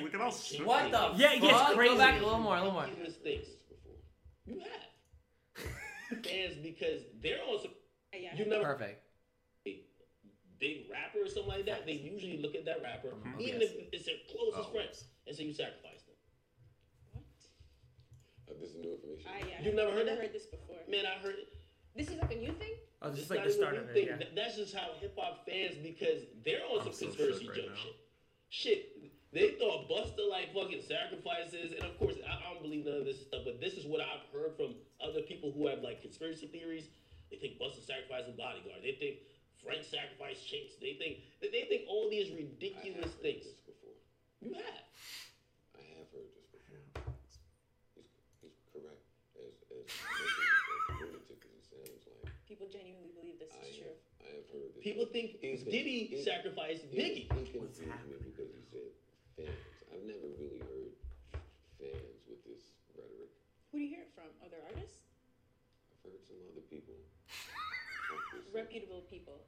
Look 0.00 0.14
at 0.14 0.20
how 0.20 0.30
What 0.64 0.90
the? 0.90 1.12
Yeah, 1.16 1.32
it 1.34 1.40
gets 1.42 1.52
fuck? 1.52 1.74
crazy. 1.74 1.92
Go 1.94 1.98
back 1.98 2.20
a 2.20 2.24
little 2.24 2.38
more. 2.38 2.56
A 2.56 2.58
little 2.60 2.72
more. 2.72 2.84
ridiculous 2.84 3.16
things 3.16 3.46
before. 3.68 3.98
You 4.46 4.60
have 4.60 6.24
fans 6.24 6.54
because 6.62 7.02
they're 7.22 7.38
on 7.46 7.60
some. 7.60 7.72
Uh, 8.14 8.18
yeah. 8.18 8.34
You 8.34 8.46
never 8.46 8.64
Perfect. 8.64 9.04
Big 10.62 10.86
rapper 10.88 11.18
or 11.18 11.26
something 11.26 11.50
like 11.50 11.66
that. 11.66 11.86
They 11.86 11.98
usually 11.98 12.38
look 12.38 12.54
at 12.54 12.64
that 12.66 12.80
rapper, 12.86 13.08
Mhm. 13.10 13.40
even 13.42 13.60
Yes. 13.60 13.72
if 13.72 13.88
it's 13.92 14.04
their 14.06 14.18
closest 14.30 14.68
Oh. 14.68 14.72
friends, 14.72 15.04
and 15.26 15.34
so 15.36 15.42
you 15.42 15.52
sacrifice 15.52 16.04
them. 16.04 16.14
What? 17.10 17.24
Uh, 18.48 18.54
this 18.60 18.70
is 18.70 18.76
new 18.76 18.92
information. 18.94 19.26
Ah, 19.28 19.38
yeah. 19.44 19.60
You've 19.60 19.74
never 19.74 19.90
heard 19.90 20.06
I've 20.08 20.14
that? 20.16 20.18
heard 20.18 20.32
this 20.32 20.46
before. 20.46 20.78
Man, 20.86 21.04
I 21.04 21.18
heard 21.18 21.34
it. 21.40 21.48
This 21.96 22.10
is 22.10 22.16
like 22.22 22.30
a 22.30 22.36
new 22.36 22.52
thing. 22.52 22.78
Oh, 23.02 23.10
this 23.10 23.18
It's 23.18 23.24
is 23.24 23.30
like 23.30 23.40
the 23.42 23.48
even 23.48 23.58
start 23.60 23.74
of 23.76 23.90
it. 23.90 23.92
thing. 23.92 24.06
Yeah. 24.06 24.28
That's 24.34 24.54
just 24.54 24.72
how 24.72 24.92
hip 24.94 25.16
hop 25.18 25.44
fans 25.44 25.78
because 25.78 26.26
they're 26.44 26.64
on 26.66 26.78
some 26.84 26.94
conspiracy 27.08 27.40
shook 27.44 27.48
right 27.56 27.62
joke 27.64 27.70
now. 27.70 27.74
shit. 27.82 27.96
Shit, 28.48 29.32
they 29.32 29.50
thought 29.58 29.88
Busta 29.88 30.28
like 30.28 30.54
fucking 30.54 30.82
sacrifices, 30.82 31.72
and 31.72 31.82
of 31.82 31.98
course 31.98 32.14
I, 32.24 32.36
I 32.38 32.52
don't 32.54 32.62
believe 32.62 32.84
none 32.84 32.98
of 32.98 33.04
this 33.04 33.20
stuff. 33.22 33.42
But 33.44 33.58
this 33.60 33.74
is 33.74 33.84
what 33.84 34.00
I've 34.00 34.22
heard 34.32 34.54
from 34.56 34.76
other 35.00 35.22
people 35.22 35.50
who 35.50 35.66
have 35.66 35.82
like 35.82 36.02
conspiracy 36.02 36.46
theories. 36.46 36.88
They 37.30 37.38
think 37.38 37.58
Busta 37.58 37.80
sacrificed 37.82 38.28
a 38.28 38.32
bodyguard. 38.32 38.82
They 38.84 38.92
think 38.92 39.18
Frank 39.64 39.84
sacrificed 39.86 40.42
Chinx. 40.46 40.74
They 40.82 40.94
think 40.98 41.22
they 41.40 41.64
think 41.70 41.86
all 41.88 42.10
these 42.10 42.28
I 42.28 42.30
have 42.30 42.38
ridiculous 42.38 43.14
heard 43.14 43.22
things. 43.22 43.44
this 43.46 43.58
before. 43.62 43.96
You 44.42 44.50
have. 44.58 44.84
I 45.78 45.82
have 46.02 46.08
heard 46.10 46.30
this 46.34 46.46
before. 46.50 46.82
He's, 47.94 48.10
he's 48.42 48.58
correct. 48.74 49.02
As 49.38 49.54
as, 49.70 49.86
as 49.86 50.98
lunatic 50.98 51.40
as 51.46 51.54
it 51.54 51.64
sounds 51.70 52.02
like. 52.10 52.34
People 52.50 52.66
genuinely 52.68 53.14
believe 53.14 53.38
this 53.38 53.54
I 53.54 53.62
is 53.70 53.78
have, 53.78 53.86
true. 53.86 53.96
I 54.22 54.28
have 54.34 54.46
heard 54.50 54.70
this. 54.74 54.82
People 54.82 55.06
think 55.14 55.38
He's- 55.38 55.62
Diddy 55.62 56.10
he- 56.10 56.22
sacrificed 56.26 56.82
he- 56.90 56.98
Biggie. 56.98 57.26
He 57.30 57.46
confused 57.54 57.78
me 57.86 58.18
because 58.18 58.50
he 58.50 58.62
said 58.66 58.90
fans. 59.38 59.62
I've 59.94 60.02
never 60.04 60.26
really 60.42 60.58
heard 60.58 60.90
fans 61.78 62.18
with 62.26 62.42
this 62.42 62.74
rhetoric. 62.98 63.30
Who 63.70 63.78
do 63.78 63.84
you 63.86 63.90
hear 63.94 64.04
it 64.04 64.12
from? 64.18 64.26
Other 64.42 64.58
artists? 64.74 65.06
I've 65.94 66.02
heard 66.02 66.20
some 66.26 66.36
other 66.50 66.66
people. 66.66 66.98
talk 68.10 68.26
this 68.34 68.42
up. 68.50 68.52
Reputable 68.52 69.06
people. 69.08 69.38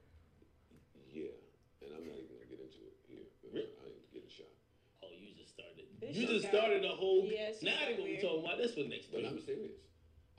Yeah, 2.01 2.11
and 2.11 2.11
I'm 2.11 2.11
not 2.11 2.19
even 2.19 2.29
gonna 2.35 2.49
get 2.51 2.59
into 2.59 2.81
it 2.85 2.95
here. 3.07 3.25
but 3.41 3.49
Really? 3.55 3.71
I 3.79 3.85
need 3.91 4.03
to 4.05 4.11
get 4.11 4.23
a 4.27 4.31
shot. 4.31 4.51
Oh, 5.03 5.11
you 5.15 5.31
just 5.37 5.53
started. 5.55 5.85
This 6.01 6.15
you 6.15 6.27
just 6.27 6.45
got- 6.51 6.55
started 6.59 6.83
a 6.85 6.95
whole. 6.95 7.25
Yes, 7.25 7.61
you 7.63 7.69
now 7.71 7.79
got 7.79 7.87
they 7.87 7.95
gonna 7.95 8.11
be 8.15 8.21
talking 8.21 8.43
about 8.45 8.57
this 8.59 8.73
for 8.75 8.83
next 8.87 9.07
But 9.11 9.21
week. 9.23 9.31
I'm 9.31 9.39
serious. 9.39 9.79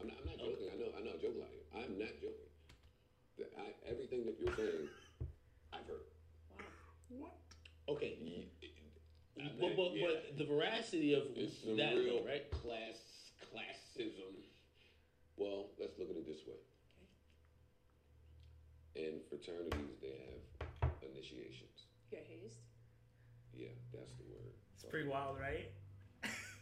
I'm 0.00 0.06
not, 0.08 0.16
I'm 0.20 0.26
not 0.28 0.38
joking. 0.38 0.68
I 0.68 0.76
know 0.76 0.88
I'm 0.96 1.04
not 1.08 1.18
joking 1.20 1.40
like 1.40 1.54
you. 1.56 1.64
I'm 1.72 1.94
not 1.98 2.14
joking. 2.20 2.50
The, 3.40 3.44
I, 3.56 3.66
everything 3.88 4.24
that 4.28 4.36
you're 4.40 4.52
saying, 4.56 4.88
I've 5.72 5.86
heard. 5.88 6.04
Wow. 6.52 6.64
What? 7.08 7.36
Okay, 7.88 8.16
Ye- 8.20 8.48
I 9.40 9.52
but, 9.60 9.76
but, 9.76 9.92
yeah. 9.96 10.06
but 10.08 10.38
the 10.38 10.44
veracity 10.44 11.12
of 11.14 11.24
It's 11.36 11.60
some 11.64 11.76
that, 11.76 11.94
real 11.94 12.20
though, 12.24 12.28
right? 12.28 12.50
class 12.50 12.96
classism. 13.52 14.32
Well, 15.36 15.68
let's 15.78 15.98
look 15.98 16.08
at 16.10 16.16
it 16.16 16.26
this 16.26 16.40
way. 16.46 16.56
Okay. 18.96 19.08
In 19.08 19.20
fraternities, 19.28 20.00
they 20.00 20.08
have 20.16 20.40
initiations. 21.30 21.86
You 22.10 22.18
got 22.18 22.26
hazed? 22.26 22.60
Yeah, 23.54 23.74
that's 23.92 24.12
the 24.14 24.24
word. 24.24 24.52
It's 24.74 24.84
pretty 24.84 25.08
wild, 25.08 25.38
right? 25.38 25.70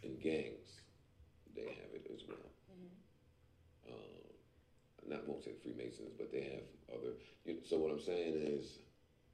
In 0.03 0.17
gangs, 0.17 0.81
they 1.55 1.63
have 1.63 1.93
it 1.93 2.09
as 2.13 2.21
well. 2.27 2.37
Um, 3.87 5.09
not 5.09 5.27
won't 5.27 5.43
say 5.43 5.51
Freemasons, 5.61 6.13
but 6.17 6.31
they 6.31 6.41
have 6.41 6.99
other. 6.99 7.13
You, 7.45 7.57
so 7.67 7.77
what 7.77 7.91
I'm 7.91 7.99
saying 7.99 8.35
is, 8.35 8.79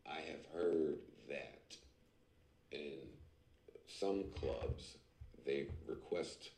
I 0.05 0.19
have 0.21 0.45
heard 0.53 0.97
that 1.29 1.75
in 2.71 2.97
some 3.99 4.25
clubs 4.39 4.97
they 5.45 5.67
request. 5.87 6.49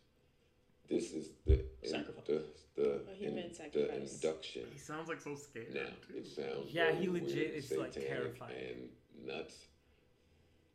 This 0.94 1.12
is 1.12 1.30
the 1.48 1.64
Sacrifice. 1.84 2.24
the 2.28 2.44
the, 2.76 3.02
A 3.12 3.16
human 3.16 3.52
the 3.72 3.96
induction. 4.02 4.64
He 4.74 4.80
sounds 4.80 5.08
like 5.10 5.22
so 5.22 5.36
scared. 5.36 5.74
Now 5.74 5.82
it 6.16 6.26
sounds 6.28 6.72
Yeah, 6.72 6.92
he 6.92 7.08
legit 7.08 7.36
weird, 7.36 7.56
is, 7.56 7.72
like, 7.72 7.92
terrified. 7.94 8.52
and 8.54 8.90
nuts. 9.28 9.56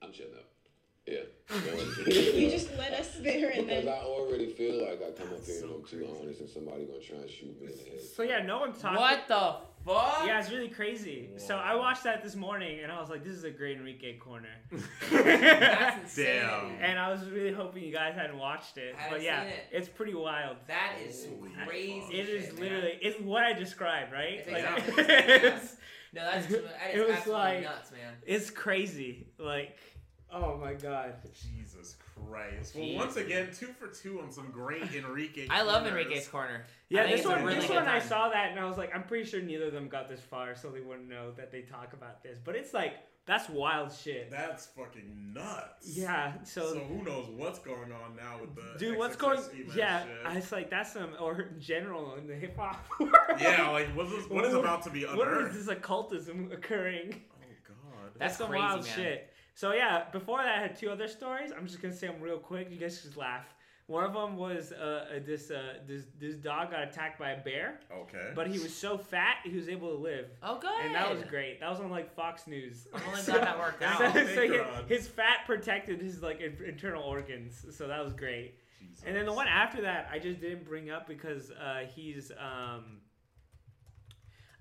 I'm 0.02 0.12
shutting 0.12 0.34
up. 0.34 0.44
Yeah. 1.06 1.22
You 2.38 2.50
just 2.50 2.76
let 2.76 2.92
us 2.92 3.16
there 3.20 3.50
and 3.50 3.66
Because 3.66 3.84
then. 3.84 3.94
I 3.94 3.98
already 4.02 4.46
feel 4.52 4.82
like 4.84 5.00
I 5.02 5.10
come 5.12 5.32
up 5.34 5.44
here 5.44 5.60
so 5.60 5.66
and 5.66 5.74
I'm 5.76 5.84
too 5.84 5.96
crazy. 5.98 6.16
honest 6.22 6.40
and 6.40 6.48
somebody 6.50 6.84
gonna 6.84 7.00
try 7.00 7.16
and 7.18 7.30
shoot 7.30 7.60
me 7.60 7.66
in 7.72 7.78
the 7.78 7.84
head. 7.90 8.00
So 8.16 8.22
yeah, 8.22 8.42
no 8.42 8.58
one 8.60 8.72
talking. 8.74 8.98
What 9.00 9.26
the 9.28 9.56
fuck? 9.84 10.22
Yeah, 10.26 10.40
it's 10.40 10.50
really 10.50 10.68
crazy. 10.68 11.28
So 11.36 11.56
I 11.56 11.74
watched 11.74 12.04
that 12.04 12.22
this 12.22 12.36
morning, 12.36 12.80
and 12.82 12.90
I 12.92 13.00
was 13.00 13.08
like, 13.10 13.24
"This 13.24 13.34
is 13.34 13.44
a 13.44 13.50
great 13.50 13.76
Enrique 13.78 14.16
corner." 14.18 14.48
That's 15.10 16.02
insane. 16.02 16.26
Damn. 16.26 16.70
and 16.80 16.98
I 16.98 17.10
was 17.10 17.28
really 17.30 17.52
hoping 17.52 17.82
you 17.84 17.92
guys 17.92 18.14
hadn't 18.14 18.38
watched 18.38 18.76
it, 18.78 18.94
I 18.98 19.10
but 19.10 19.22
yeah, 19.22 19.42
seen 19.42 19.50
it. 19.52 19.64
it's 19.72 19.88
pretty 19.88 20.14
wild. 20.14 20.56
That 20.66 20.94
is 21.06 21.26
Holy 21.26 21.50
crazy. 21.66 22.00
fuck. 22.00 22.12
It 22.14 22.28
is 22.28 22.44
shit, 22.46 22.54
man. 22.54 22.62
literally 22.62 22.98
it's 23.02 23.20
what 23.20 23.44
I 23.44 23.52
described, 23.52 24.12
right? 24.12 24.44
It's 24.46 24.50
Like, 24.50 24.64
exactly 24.64 25.04
yeah. 25.08 25.54
it's, 25.56 25.76
No, 26.14 26.24
that's 26.24 26.46
that 26.46 26.54
It 26.92 26.96
is 26.98 27.00
was 27.08 27.16
absolutely 27.16 27.44
like- 27.44 27.62
nuts, 27.64 27.92
man. 27.92 28.14
it's 28.26 28.50
crazy. 28.50 29.26
Like 29.38 29.76
Oh 30.30 30.56
my 30.58 30.74
god. 30.74 31.14
Jesus 31.32 31.72
Christ. 31.72 31.94
Well, 32.74 32.84
Jeez. 32.84 32.96
once 32.96 33.16
again, 33.16 33.48
two 33.54 33.68
for 33.68 33.88
two 33.88 34.20
on 34.20 34.30
some 34.30 34.50
great 34.50 34.82
Enrique. 34.94 35.46
I 35.50 35.62
love 35.62 35.82
corners. 35.84 36.02
Enrique's 36.06 36.28
corner. 36.28 36.64
Yeah, 36.88 37.06
this 37.06 37.24
one, 37.24 37.42
really 37.44 37.56
this 37.56 37.66
good 37.66 37.76
one 37.76 37.88
I 37.88 37.98
saw 37.98 38.28
that 38.30 38.50
and 38.50 38.60
I 38.60 38.64
was 38.66 38.78
like, 38.78 38.94
I'm 38.94 39.02
pretty 39.04 39.28
sure 39.28 39.40
neither 39.40 39.66
of 39.66 39.72
them 39.72 39.88
got 39.88 40.08
this 40.08 40.20
far, 40.20 40.56
so 40.56 40.70
they 40.70 40.80
wouldn't 40.80 41.08
know 41.08 41.32
that 41.32 41.50
they 41.52 41.62
talk 41.62 41.92
about 41.92 42.22
this. 42.22 42.38
But 42.42 42.54
it's 42.56 42.72
like 42.72 42.94
that's 43.26 43.48
wild 43.50 43.92
shit. 43.92 44.30
That's 44.30 44.66
fucking 44.66 45.32
nuts. 45.34 45.94
Yeah, 45.96 46.32
so, 46.44 46.72
So 46.72 46.78
who 46.80 47.02
knows 47.04 47.28
what's 47.36 47.58
going 47.58 47.92
on 47.92 48.16
now 48.16 48.38
with 48.40 48.54
the 48.54 48.78
dude, 48.78 48.96
what's 48.96 49.16
going? 49.16 49.38
Yeah, 49.76 50.04
shit. 50.04 50.10
I 50.24 50.34
was 50.36 50.50
like, 50.50 50.70
that's 50.70 50.92
some 50.94 51.10
or 51.20 51.40
in 51.42 51.60
general 51.60 52.14
in 52.16 52.26
the 52.26 52.34
hip 52.34 52.56
hop 52.56 52.82
world. 53.00 53.12
Yeah, 53.38 53.68
like 53.70 53.88
what's 53.94 54.10
this, 54.10 54.28
what 54.30 54.44
is 54.46 54.54
about 54.54 54.82
to 54.84 54.90
be 54.90 55.04
What 55.04 55.28
unearthed? 55.28 55.56
is 55.56 55.66
this 55.66 55.76
occultism 55.76 56.50
occurring? 56.52 57.20
Oh 57.32 57.44
god. 57.68 58.12
That's 58.18 58.38
some 58.38 58.48
crazy, 58.48 58.62
wild 58.62 58.84
man. 58.84 58.94
shit. 58.94 59.27
So 59.58 59.72
yeah, 59.72 60.04
before 60.12 60.38
that, 60.40 60.56
I 60.58 60.60
had 60.62 60.76
two 60.76 60.88
other 60.88 61.08
stories. 61.08 61.50
I'm 61.50 61.66
just 61.66 61.82
gonna 61.82 61.92
say 61.92 62.06
them 62.06 62.20
real 62.20 62.38
quick. 62.38 62.68
You 62.70 62.76
guys 62.78 63.02
just 63.02 63.16
laugh. 63.16 63.44
One 63.88 64.04
of 64.04 64.12
them 64.12 64.36
was 64.36 64.70
uh, 64.70 65.06
uh, 65.16 65.18
this 65.26 65.50
uh, 65.50 65.78
this 65.84 66.04
this 66.16 66.36
dog 66.36 66.70
got 66.70 66.84
attacked 66.84 67.18
by 67.18 67.30
a 67.30 67.42
bear, 67.42 67.80
Okay. 67.92 68.30
but 68.36 68.46
he 68.46 68.60
was 68.60 68.72
so 68.72 68.96
fat 68.96 69.38
he 69.42 69.56
was 69.56 69.68
able 69.68 69.88
to 69.96 70.00
live. 70.00 70.26
Oh, 70.44 70.60
good. 70.60 70.70
And 70.84 70.94
that 70.94 71.12
was 71.12 71.24
great. 71.24 71.58
That 71.58 71.70
was 71.70 71.80
on 71.80 71.90
like 71.90 72.14
Fox 72.14 72.46
News. 72.46 72.86
I'm 72.94 73.02
only 73.08 73.20
glad 73.22 73.40
that 73.42 73.58
worked 73.58 73.82
out. 73.90 73.98
So, 73.98 74.26
so 74.32 74.42
he- 74.86 74.94
his 74.94 75.08
fat 75.08 75.38
protected 75.44 76.00
his 76.00 76.22
like 76.22 76.40
in- 76.40 76.62
internal 76.64 77.02
organs, 77.02 77.66
so 77.76 77.88
that 77.88 78.04
was 78.04 78.12
great. 78.12 78.54
Jesus. 78.78 79.02
And 79.08 79.16
then 79.16 79.26
the 79.26 79.32
one 79.32 79.48
after 79.48 79.82
that, 79.82 80.08
I 80.12 80.20
just 80.20 80.40
didn't 80.40 80.66
bring 80.66 80.88
up 80.88 81.08
because 81.08 81.50
uh, 81.50 81.80
he's. 81.96 82.30
Um, 82.30 82.98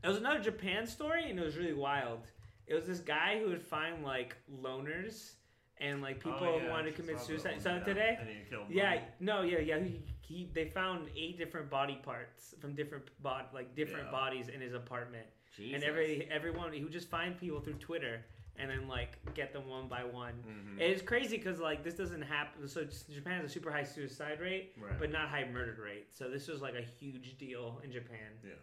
it 0.04 0.08
was 0.08 0.18
another 0.18 0.40
Japan 0.40 0.88
story, 0.88 1.30
and 1.30 1.38
it 1.40 1.44
was 1.46 1.56
really 1.56 1.74
wild. 1.74 2.22
It 2.68 2.74
was 2.76 2.86
this 2.86 3.00
guy 3.00 3.40
who 3.42 3.50
would 3.50 3.62
find 3.64 4.04
like 4.04 4.36
loners 4.64 5.34
and 5.80 6.02
like 6.02 6.20
people 6.20 6.40
Oh, 6.42 6.60
who 6.60 6.66
yeah, 6.66 6.72
wanted 6.72 6.96
to 6.96 7.02
commit 7.02 7.20
suicide. 7.20 7.54
one, 7.54 7.62
So 7.62 7.76
yeah. 7.76 7.84
today, 7.84 8.18
And 8.20 8.72
yeah, 8.72 9.00
no, 9.20 9.42
yeah, 9.44 9.60
yeah. 9.60 9.80
He, 9.80 10.02
he 10.22 10.50
they 10.54 10.66
found 10.66 11.08
eight 11.16 11.38
different 11.38 11.70
body 11.70 12.00
parts 12.04 12.54
from 12.60 12.76
different 12.76 13.06
bod 13.22 13.46
like 13.54 13.76
different 13.76 14.06
Yeah. 14.06 14.12
bodies 14.12 14.48
in 14.50 14.60
his 14.62 14.74
apartment. 14.74 15.28
Jesus. 15.56 15.76
And 15.76 15.84
every 15.84 16.28
everyone 16.32 16.74
he 16.74 16.84
would 16.84 16.92
just 16.94 17.10
find 17.10 17.38
people 17.40 17.60
through 17.62 17.76
Twitter 17.76 18.26
and 18.60 18.70
then 18.72 18.88
like 18.88 19.18
get 19.36 19.54
them 19.54 19.68
one 19.68 19.88
by 19.88 20.04
one. 20.04 20.34
Mhm. 20.48 20.82
It's 20.82 21.02
crazy 21.02 21.38
because 21.38 21.60
like 21.60 21.84
this 21.84 21.94
doesn't 21.94 22.24
happen. 22.24 22.68
So 22.68 22.84
Japan 23.14 23.42
has 23.42 23.46
a 23.52 23.54
super 23.54 23.72
high 23.72 23.84
suicide 23.84 24.40
rate, 24.42 24.74
Right. 24.80 24.98
but 25.00 25.12
not 25.12 25.30
high 25.30 25.46
murder 25.48 25.78
rate. 25.82 26.08
So 26.12 26.30
this 26.30 26.48
was 26.48 26.60
like 26.62 26.74
a 26.76 26.82
huge 26.82 27.38
deal 27.38 27.80
in 27.84 27.92
Japan. 27.92 28.32
Yeah. 28.44 28.54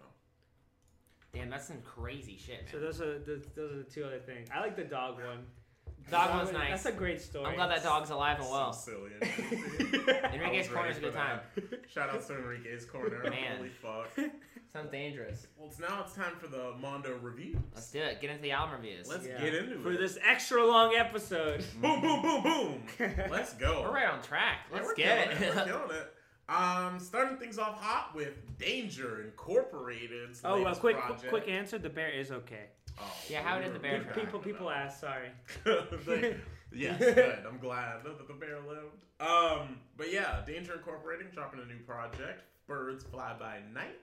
Damn, 1.34 1.50
that's 1.50 1.66
some 1.66 1.80
crazy 1.82 2.38
shit, 2.38 2.62
man. 2.62 2.72
So 2.72 2.78
those 2.78 3.00
are 3.00 3.18
the, 3.18 3.42
those 3.56 3.72
are 3.72 3.76
the 3.78 3.84
two 3.84 4.04
other 4.04 4.20
things. 4.20 4.48
I 4.54 4.60
like 4.60 4.76
the 4.76 4.84
dog 4.84 5.16
one. 5.16 5.44
Dog 6.10 6.28
That 6.28 6.36
one's 6.36 6.52
nice. 6.52 6.70
That's 6.70 6.86
a 6.86 6.98
great 6.98 7.20
story. 7.20 7.46
I'm 7.46 7.54
glad 7.54 7.70
that 7.70 7.82
dog's 7.82 8.10
alive 8.10 8.38
and 8.38 8.48
well. 8.50 8.72
So 8.74 8.92
silly. 8.92 9.10
Enrique's 10.34 10.68
Corner's 10.68 10.98
a 10.98 11.00
good 11.00 11.14
time. 11.14 11.40
Shout 11.88 12.10
out 12.10 12.26
to 12.26 12.36
Enrique's 12.36 12.84
Corner. 12.84 13.22
Man. 13.30 13.56
Holy 13.56 13.70
fuck. 13.70 14.10
Sounds 14.72 14.90
dangerous. 14.90 15.46
Well, 15.56 15.68
it's 15.68 15.78
now 15.78 16.02
it's 16.04 16.14
time 16.14 16.34
for 16.38 16.48
the 16.48 16.72
Mondo 16.80 17.16
review. 17.22 17.58
Let's 17.74 17.90
do 17.90 18.00
it. 18.00 18.20
Get 18.20 18.30
into 18.30 18.42
the 18.42 18.50
album 18.52 18.76
reviews. 18.82 19.08
Let's 19.08 19.26
Yeah. 19.26 19.40
get 19.40 19.54
into 19.54 19.78
For 19.78 19.92
it. 19.92 19.94
For 19.96 20.02
this 20.02 20.18
extra 20.28 20.66
long 20.66 20.94
episode. 20.94 21.64
Boom, 21.80 22.00
boom, 22.02 22.20
boom, 22.22 22.42
boom. 22.42 22.82
Let's 23.30 23.54
go. 23.54 23.82
We're 23.82 23.94
right 23.94 24.08
on 24.08 24.20
track. 24.20 24.66
Let's 24.72 24.86
we're 24.86 24.94
get 24.96 25.30
killing 25.38 25.42
it. 25.42 25.56
We're 25.56 25.64
killing 25.64 25.90
it. 25.90 26.13
Um, 26.48 26.98
starting 27.00 27.38
things 27.38 27.58
off 27.58 27.80
hot 27.80 28.14
with 28.14 28.34
Danger 28.58 29.22
Incorporated. 29.22 30.36
Oh, 30.44 30.64
a 30.64 30.74
quick 30.74 30.98
project. 30.98 31.28
quick 31.28 31.48
answer: 31.48 31.78
the 31.78 31.88
bear 31.88 32.10
is 32.10 32.30
okay. 32.30 32.66
Oh, 33.00 33.02
Yeah, 33.28 33.42
how 33.42 33.58
did 33.58 33.74
the 33.74 33.78
bear 33.78 34.02
back 34.02 34.14
People 34.14 34.38
people 34.40 34.70
ask. 34.70 35.00
Sorry. 35.00 35.28
They- 36.06 36.36
yes, 36.72 36.98
good. 36.98 37.38
I'm 37.48 37.58
glad 37.58 38.04
that 38.04 38.26
the 38.28 38.34
bear 38.34 38.58
lived. 38.68 39.04
Um, 39.20 39.78
but 39.96 40.12
yeah, 40.12 40.42
Danger 40.46 40.74
Incorporated 40.74 41.32
dropping 41.32 41.60
a 41.60 41.64
new 41.66 41.78
project. 41.86 42.42
Birds 42.66 43.04
Fly 43.04 43.34
by 43.38 43.58
Night. 43.72 44.00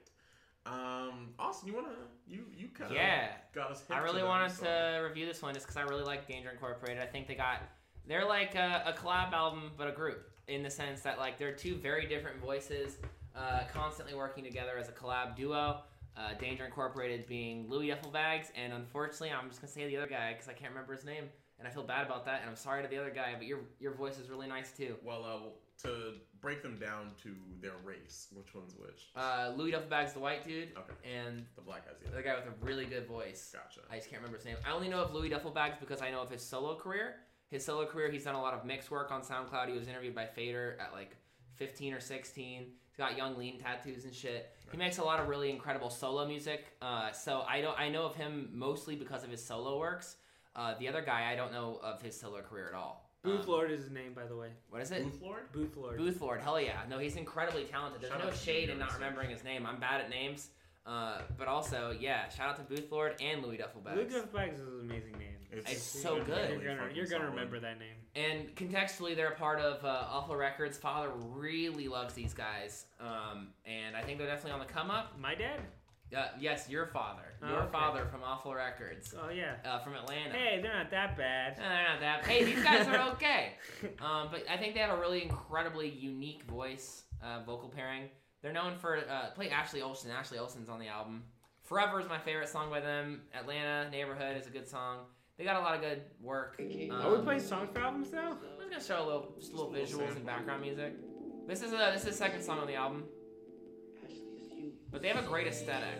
Um, 0.65 1.29
Austin, 1.39 1.69
you 1.69 1.75
wanna 1.75 1.89
you 2.27 2.45
you 2.55 2.69
kind 2.69 2.91
of 2.91 2.97
Yeah. 2.97 3.29
got 3.53 3.71
us. 3.71 3.83
I 3.89 3.99
really 3.99 4.19
them, 4.19 4.27
wanted 4.27 4.51
so- 4.51 4.65
to 4.65 5.05
review 5.07 5.25
this 5.25 5.41
one 5.41 5.53
just 5.53 5.65
because 5.67 5.77
I 5.77 5.83
really 5.83 6.03
like 6.03 6.27
Danger 6.27 6.49
Incorporated. 6.49 7.01
I 7.01 7.07
think 7.07 7.27
they 7.27 7.35
got 7.35 7.61
they're 8.07 8.25
like 8.25 8.55
a, 8.55 8.83
a 8.87 8.93
collab 8.93 9.31
album 9.31 9.71
but 9.77 9.87
a 9.87 9.91
group 9.91 10.27
in 10.51 10.63
the 10.63 10.69
sense 10.69 11.01
that 11.01 11.17
like 11.17 11.37
they're 11.37 11.53
two 11.53 11.75
very 11.75 12.05
different 12.05 12.37
voices 12.39 12.97
uh, 13.35 13.61
constantly 13.73 14.13
working 14.13 14.43
together 14.43 14.77
as 14.77 14.89
a 14.89 14.91
collab 14.91 15.35
duo. 15.35 15.81
Uh, 16.17 16.33
Danger 16.39 16.65
Incorporated 16.65 17.25
being 17.25 17.69
Louis 17.69 17.87
Duffelbags, 17.87 18.47
and 18.53 18.73
unfortunately, 18.73 19.31
I'm 19.31 19.47
just 19.47 19.61
gonna 19.61 19.71
say 19.71 19.87
the 19.87 19.95
other 19.95 20.07
guy 20.07 20.33
because 20.33 20.49
I 20.49 20.53
can't 20.53 20.71
remember 20.71 20.93
his 20.93 21.05
name, 21.05 21.23
and 21.57 21.65
I 21.65 21.71
feel 21.71 21.83
bad 21.83 22.05
about 22.05 22.25
that. 22.25 22.41
And 22.41 22.49
I'm 22.49 22.57
sorry 22.57 22.83
to 22.83 22.89
the 22.89 22.97
other 22.97 23.11
guy, 23.11 23.33
but 23.37 23.47
your 23.47 23.59
your 23.79 23.93
voice 23.93 24.19
is 24.19 24.29
really 24.29 24.47
nice 24.47 24.71
too. 24.75 24.95
Well, 25.05 25.23
uh, 25.23 25.87
to 25.87 26.15
break 26.41 26.61
them 26.61 26.77
down 26.77 27.11
to 27.23 27.29
their 27.61 27.77
race, 27.85 28.27
which 28.33 28.53
one's 28.53 28.75
which? 28.75 29.07
Uh, 29.15 29.53
Louis 29.55 29.71
Duffelbags, 29.71 30.13
the 30.13 30.19
white 30.19 30.45
dude, 30.45 30.69
Okay, 30.77 30.93
and 31.17 31.45
the 31.55 31.61
black 31.61 31.85
guy's 31.85 31.95
the 32.03 32.13
the 32.13 32.21
guy 32.21 32.35
with 32.35 32.45
a 32.45 32.65
really 32.65 32.85
good 32.85 33.07
voice. 33.07 33.53
Gotcha. 33.53 33.79
I 33.89 33.95
just 33.95 34.09
can't 34.09 34.21
remember 34.21 34.37
his 34.37 34.45
name. 34.45 34.57
I 34.67 34.73
only 34.73 34.89
know 34.89 35.01
of 35.01 35.13
Louis 35.13 35.29
Duffelbags 35.29 35.79
because 35.79 36.01
I 36.01 36.11
know 36.11 36.21
of 36.21 36.29
his 36.29 36.41
solo 36.41 36.75
career. 36.75 37.15
His 37.51 37.65
solo 37.65 37.85
career, 37.85 38.09
he's 38.09 38.23
done 38.23 38.35
a 38.35 38.41
lot 38.41 38.53
of 38.53 38.65
mix 38.65 38.89
work 38.89 39.11
on 39.11 39.21
SoundCloud. 39.21 39.67
He 39.67 39.77
was 39.77 39.87
interviewed 39.89 40.15
by 40.15 40.25
Fader 40.25 40.77
at 40.79 40.93
like 40.93 41.17
15 41.55 41.93
or 41.93 41.99
16. 41.99 42.61
He's 42.61 42.97
got 42.97 43.17
Yung 43.17 43.37
Lean 43.37 43.59
tattoos 43.59 44.05
and 44.05 44.13
shit. 44.15 44.49
He 44.71 44.77
makes 44.77 44.97
a 44.99 45.03
lot 45.03 45.19
of 45.19 45.27
really 45.27 45.49
incredible 45.49 45.89
solo 45.89 46.25
music. 46.25 46.65
Uh, 46.81 47.11
so 47.11 47.43
I 47.47 47.59
don't 47.61 47.77
I 47.77 47.89
know 47.89 48.05
of 48.05 48.15
him 48.15 48.49
mostly 48.53 48.95
because 48.95 49.23
of 49.25 49.29
his 49.29 49.43
solo 49.43 49.77
works. 49.77 50.15
Uh, 50.55 50.75
the 50.79 50.87
other 50.87 51.01
guy, 51.01 51.29
I 51.31 51.35
don't 51.35 51.51
know 51.51 51.79
of 51.83 52.01
his 52.01 52.17
solo 52.17 52.41
career 52.41 52.67
at 52.69 52.73
all. 52.73 53.09
Booth 53.23 53.41
Um, 53.41 53.47
Lord 53.49 53.71
is 53.71 53.81
his 53.83 53.91
name, 53.91 54.13
by 54.13 54.25
the 54.25 54.35
way. 54.35 54.49
What 54.69 54.81
is 54.81 54.91
it? 54.91 55.03
Booth 55.03 55.21
Lord. 55.21 55.51
Booth 55.51 55.77
Lord. 55.77 55.97
Booth 55.97 56.21
Lord, 56.21 56.41
hell 56.41 56.59
yeah. 56.59 56.81
No, 56.89 56.97
he's 56.99 57.17
incredibly 57.17 57.65
talented. 57.65 58.01
There's 58.01 58.13
Shout 58.13 58.25
no 58.25 58.31
shade 58.31 58.69
in 58.69 58.79
not 58.79 58.93
remembering 58.93 59.29
his 59.29 59.43
name. 59.43 59.65
I'm 59.65 59.79
bad 59.79 60.01
at 60.01 60.09
names. 60.09 60.49
Uh, 60.85 61.19
but 61.37 61.47
also, 61.47 61.95
yeah, 61.99 62.27
shout 62.29 62.49
out 62.49 62.55
to 62.57 62.63
Booth 62.63 62.91
Lord 62.91 63.21
and 63.21 63.43
Louis 63.43 63.57
Duffelbags. 63.57 63.95
Luke 63.95 64.33
Bags 64.33 64.59
is 64.59 64.67
an 64.67 64.79
amazing 64.81 65.13
name. 65.19 65.30
It's 65.51 65.81
so 65.83 66.23
good. 66.23 66.61
You're 66.61 66.75
gonna, 66.75 66.89
you're 66.93 67.05
gonna 67.07 67.29
remember 67.29 67.59
that 67.59 67.77
name. 67.79 67.95
And 68.15 68.55
contextually, 68.55 69.15
they're 69.15 69.29
a 69.29 69.35
part 69.35 69.59
of 69.59 69.83
uh, 69.83 70.05
Awful 70.09 70.35
Records. 70.35 70.77
Father 70.77 71.09
really 71.15 71.87
loves 71.87 72.13
these 72.13 72.33
guys, 72.33 72.85
um, 72.99 73.49
and 73.65 73.95
I 73.95 74.01
think 74.01 74.17
they're 74.17 74.27
definitely 74.27 74.51
on 74.53 74.59
the 74.59 74.65
come 74.73 74.89
up. 74.91 75.17
My 75.19 75.35
dad. 75.35 75.59
Uh, 76.15 76.27
yes, 76.37 76.67
your 76.69 76.87
father, 76.87 77.23
Oh, 77.41 77.47
your 77.47 77.59
okay. 77.61 77.71
father 77.71 78.05
from 78.11 78.21
Awful 78.21 78.53
Records, 78.53 79.15
Oh 79.17 79.29
yeah. 79.29 79.53
uh, 79.63 79.79
from 79.79 79.93
Atlanta. 79.93 80.33
Hey, 80.33 80.59
they're 80.61 80.73
not 80.73 80.91
that 80.91 81.15
bad. 81.15 81.57
No, 81.57 81.63
they're 81.63 81.87
not 81.87 81.99
that. 82.01 82.25
Hey, 82.25 82.43
these 82.43 82.61
guys 82.61 82.85
are 82.89 83.11
okay. 83.13 83.53
Um, 84.01 84.27
but 84.29 84.43
I 84.49 84.57
think 84.57 84.73
they 84.73 84.81
have 84.81 84.97
a 84.97 84.99
really 84.99 85.23
incredibly 85.23 85.87
unique 85.89 86.43
voice, 86.43 87.03
uh, 87.23 87.43
vocal 87.45 87.69
pairing. 87.69 88.09
They're 88.41 88.51
known 88.51 88.75
for 88.77 88.97
uh, 88.97 89.29
play 89.35 89.51
Ashley 89.51 89.81
Olsen. 89.81 90.11
Ashley 90.11 90.37
Olsen's 90.37 90.67
on 90.67 90.79
the 90.81 90.87
album. 90.87 91.23
Forever 91.63 92.01
is 92.01 92.09
my 92.09 92.19
favorite 92.19 92.49
song 92.49 92.69
by 92.69 92.81
them. 92.81 93.21
Atlanta 93.33 93.89
Neighborhood 93.89 94.35
is 94.35 94.47
a 94.47 94.49
good 94.49 94.67
song. 94.67 95.05
They 95.41 95.45
got 95.45 95.55
a 95.55 95.61
lot 95.61 95.73
of 95.73 95.81
good 95.81 96.03
work. 96.21 96.61
Um, 96.61 96.91
Are 97.01 97.17
we 97.17 97.23
playing 97.23 97.39
songs 97.41 97.69
for 97.73 97.79
albums 97.79 98.11
now? 98.13 98.37
I'm 98.61 98.69
just 98.69 98.87
gonna 98.89 98.99
show 98.99 99.03
a 99.03 99.07
little, 99.07 99.33
just 99.39 99.53
a 99.53 99.55
little 99.55 99.71
visuals 99.73 100.15
and 100.15 100.23
background 100.23 100.61
music. 100.61 100.93
This 101.47 101.63
is 101.63 101.73
a 101.73 101.77
this 101.91 102.01
is 102.01 102.09
the 102.09 102.13
second 102.13 102.43
song 102.43 102.59
on 102.59 102.67
the 102.67 102.75
album, 102.75 103.05
but 104.91 105.01
they 105.01 105.07
have 105.07 105.17
a 105.17 105.27
great 105.27 105.47
aesthetic. 105.47 105.95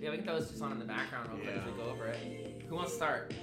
Yeah, 0.00 0.10
we 0.10 0.16
can 0.16 0.24
throw 0.24 0.40
this 0.40 0.50
just 0.50 0.62
on 0.62 0.72
in 0.72 0.78
the 0.78 0.84
background 0.84 1.28
real 1.30 1.42
quick 1.42 1.56
as 1.56 1.64
we 1.66 1.72
go 1.72 1.90
over 1.90 2.06
it. 2.06 2.62
Who 2.68 2.76
wants 2.76 2.92
to 2.92 2.96
start? 2.96 3.34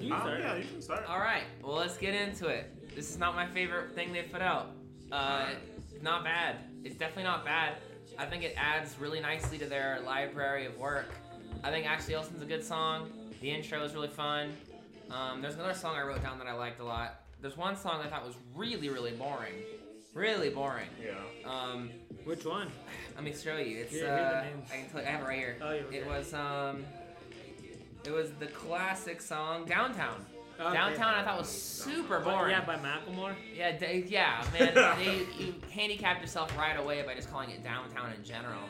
You 0.00 0.14
Um, 0.14 0.20
start. 0.20 0.40
yeah, 0.40 0.54
you 0.56 0.64
can 0.64 0.80
start. 0.80 1.04
All 1.08 1.18
right, 1.18 1.44
well 1.62 1.74
let's 1.76 1.98
get 1.98 2.14
into 2.14 2.46
it. 2.48 2.94
This 2.94 3.10
is 3.10 3.18
not 3.18 3.34
my 3.34 3.46
favorite 3.46 3.94
thing 3.94 4.12
they've 4.12 4.30
put 4.30 4.42
out. 4.42 4.70
Uh, 5.10 5.50
not 6.00 6.24
bad. 6.24 6.56
It's 6.82 6.96
definitely 6.96 7.24
not 7.24 7.44
bad. 7.44 7.76
I 8.18 8.26
think 8.26 8.44
it 8.44 8.54
adds 8.56 8.96
really 8.98 9.20
nicely 9.20 9.58
to 9.58 9.66
their 9.66 10.00
library 10.04 10.66
of 10.66 10.78
work. 10.78 11.08
I 11.62 11.70
think 11.70 11.86
Ashley 11.86 12.14
Olsen's 12.14 12.42
a 12.42 12.46
good 12.46 12.64
song. 12.64 13.10
The 13.40 13.50
intro 13.50 13.82
is 13.82 13.94
really 13.94 14.08
fun. 14.08 14.52
Um, 15.10 15.42
there's 15.42 15.54
another 15.54 15.74
song 15.74 15.96
I 15.96 16.02
wrote 16.02 16.22
down 16.22 16.38
that 16.38 16.46
I 16.46 16.52
liked 16.52 16.80
a 16.80 16.84
lot. 16.84 17.20
There's 17.40 17.56
one 17.56 17.76
song 17.76 18.00
I 18.04 18.08
thought 18.08 18.24
was 18.24 18.36
really, 18.54 18.88
really 18.88 19.12
boring. 19.12 19.54
Really 20.14 20.48
boring. 20.48 20.88
Yeah. 21.02 21.14
Um, 21.50 21.90
Which 22.24 22.44
one? 22.44 22.68
let 23.14 23.24
me 23.24 23.34
show 23.34 23.56
you. 23.56 23.78
It's 23.78 23.92
Yeah, 23.94 24.04
uh. 24.04 24.44
I 24.72 24.76
can 24.76 24.88
tell 24.90 25.00
you, 25.02 25.06
I 25.06 25.10
have 25.10 25.20
it 25.22 25.24
right 25.24 25.38
here. 25.38 25.56
Oh, 25.60 25.72
yeah, 25.72 25.80
It 25.80 25.86
okay. 25.88 26.08
was 26.08 26.32
um, 26.34 26.84
it 28.04 28.12
was 28.12 28.30
the 28.38 28.46
classic 28.46 29.20
song 29.20 29.64
Downtown. 29.64 30.24
Okay. 30.60 30.72
Downtown 30.72 31.14
I 31.14 31.24
thought 31.24 31.38
was 31.38 31.48
super 31.48 32.20
boring. 32.20 32.50
yeah, 32.50 32.64
by 32.64 32.76
Macklemore. 32.76 33.34
Yeah, 33.56 33.76
d- 33.76 34.04
yeah, 34.08 34.44
man. 34.58 34.74
they, 34.98 35.26
you 35.38 35.54
handicapped 35.70 36.20
yourself 36.20 36.56
right 36.56 36.78
away 36.78 37.02
by 37.02 37.14
just 37.14 37.30
calling 37.30 37.50
it 37.50 37.64
downtown 37.64 38.12
in 38.12 38.22
general. 38.24 38.62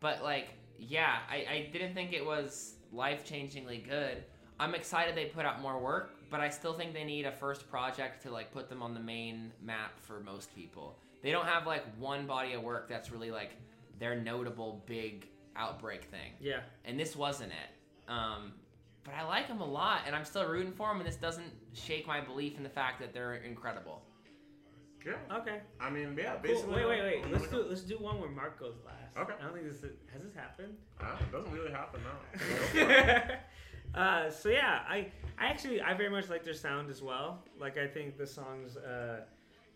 But 0.00 0.22
like, 0.22 0.48
yeah, 0.78 1.16
I, 1.30 1.36
I 1.36 1.68
didn't 1.72 1.94
think 1.94 2.12
it 2.12 2.24
was 2.24 2.74
life 2.92 3.28
changingly 3.28 3.86
good. 3.86 4.22
I'm 4.58 4.74
excited 4.74 5.14
they 5.14 5.26
put 5.26 5.44
out 5.44 5.60
more 5.60 5.78
work, 5.78 6.12
but 6.30 6.40
I 6.40 6.48
still 6.48 6.74
think 6.74 6.94
they 6.94 7.04
need 7.04 7.26
a 7.26 7.32
first 7.32 7.68
project 7.68 8.22
to 8.22 8.30
like 8.30 8.52
put 8.52 8.68
them 8.68 8.82
on 8.82 8.94
the 8.94 9.00
main 9.00 9.52
map 9.62 9.98
for 10.00 10.20
most 10.20 10.54
people. 10.54 10.96
They 11.22 11.30
don't 11.32 11.46
have 11.46 11.66
like 11.66 11.84
one 11.98 12.26
body 12.26 12.52
of 12.52 12.62
work 12.62 12.88
that's 12.88 13.10
really 13.10 13.30
like 13.30 13.50
their 13.98 14.14
notable 14.14 14.82
big 14.86 15.28
outbreak 15.56 16.04
thing. 16.04 16.32
Yeah. 16.40 16.60
And 16.84 16.98
this 16.98 17.16
wasn't 17.16 17.50
it. 17.52 18.10
Um, 18.10 18.52
but 19.06 19.14
I 19.14 19.22
like 19.24 19.46
them 19.48 19.60
a 19.60 19.64
lot, 19.64 20.00
and 20.06 20.14
I'm 20.14 20.24
still 20.24 20.44
rooting 20.46 20.72
for 20.72 20.88
them. 20.88 20.98
And 20.98 21.06
this 21.08 21.16
doesn't 21.16 21.52
shake 21.72 22.06
my 22.06 22.20
belief 22.20 22.56
in 22.58 22.62
the 22.64 22.68
fact 22.68 22.98
that 23.00 23.14
they're 23.14 23.36
incredible. 23.36 24.02
Yeah. 25.06 25.14
Okay. 25.38 25.60
I 25.80 25.88
mean, 25.88 26.16
yeah, 26.18 26.32
Cool. 26.32 26.42
basically. 26.42 26.74
Wait, 26.74 26.86
wait, 26.88 27.02
wait. 27.02 27.24
I'm 27.24 27.32
Let's 27.32 27.46
gonna 27.46 27.62
do 27.62 27.68
let's 27.68 27.82
do 27.82 27.96
one 27.98 28.20
where 28.20 28.28
Mark 28.28 28.58
goes 28.58 28.74
last. 28.84 29.16
Okay. 29.16 29.34
I 29.40 29.44
don't 29.44 29.54
think 29.54 29.66
this 29.66 29.76
is, 29.76 29.92
has 30.12 30.22
this 30.22 30.34
happened. 30.34 30.74
go- 30.98 31.06
Ah, 31.08 31.18
it 31.20 31.30
doesn't 31.32 31.52
really 31.52 31.70
happen 31.70 32.00
now. 33.94 33.94
uh, 34.00 34.30
so 34.30 34.48
yeah, 34.48 34.80
I 34.88 35.12
I 35.38 35.46
actually 35.46 35.80
I 35.80 35.94
very 35.94 36.10
much 36.10 36.28
like 36.28 36.42
their 36.42 36.54
sound 36.54 36.90
as 36.90 37.02
well. 37.02 37.44
Like 37.60 37.78
I 37.78 37.86
think 37.86 38.18
the 38.18 38.26
songs 38.26 38.76
uh, 38.76 39.20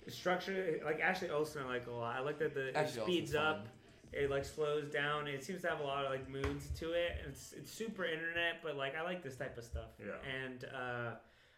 structure 0.09 0.81
like 0.85 0.99
Ashley 1.01 1.31
Olsen 1.31 1.63
I 1.63 1.69
like 1.69 1.87
a 1.87 1.93
lot. 1.93 2.17
I 2.17 2.21
like 2.21 2.41
that 2.41 2.53
the 2.53 2.69
it 2.77 2.89
speeds 2.89 3.37
Olsen's 3.37 3.37
up. 3.37 3.69
It 4.13 4.31
like 4.31 4.45
slows 4.45 4.89
down. 4.89 5.29
It 5.29 5.45
seems 5.45 5.63
to 5.63 5.69
have 5.69 5.81
a 5.81 5.85
lot 5.85 6.05
of 6.05 6.11
like 6.11 6.29
moods 6.29 6.69
to 6.81 6.93
it. 6.93 7.13
It's 7.27 7.53
it's 7.53 7.73
super 7.73 8.05
internet, 8.05 8.63
but 8.63 8.77
like 8.77 8.97
I 8.97 9.03
like 9.03 9.23
this 9.23 9.37
type 9.37 9.57
of 9.57 9.65
stuff. 9.65 9.91
Yeah. 9.99 10.15
And 10.45 10.65
uh, 10.65 11.11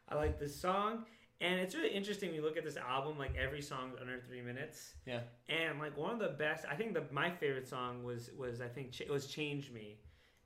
I 0.09 0.15
like 0.15 0.39
this 0.39 0.55
song. 0.55 1.05
And 1.41 1.59
it's 1.59 1.75
really 1.75 1.91
interesting 1.91 2.29
when 2.29 2.37
you 2.37 2.43
look 2.43 2.57
at 2.57 2.65
this 2.65 2.77
album. 2.77 3.19
Like 3.19 3.35
every 3.37 3.63
song's 3.63 3.97
under 4.01 4.21
three 4.21 4.43
minutes. 4.43 4.95
Yeah. 5.07 5.21
And 5.49 5.79
like 5.79 5.97
one 5.97 6.13
of 6.13 6.19
the 6.19 6.29
best, 6.29 6.65
I 6.71 6.77
think 6.77 6.95
the 6.95 7.05
my 7.11 7.31
favorite 7.31 7.67
song 7.67 8.05
was 8.05 8.31
was 8.39 8.61
I 8.61 8.69
think 8.69 9.01
it 9.01 9.11
was 9.11 9.27
"Change 9.27 9.71
Me," 9.71 9.99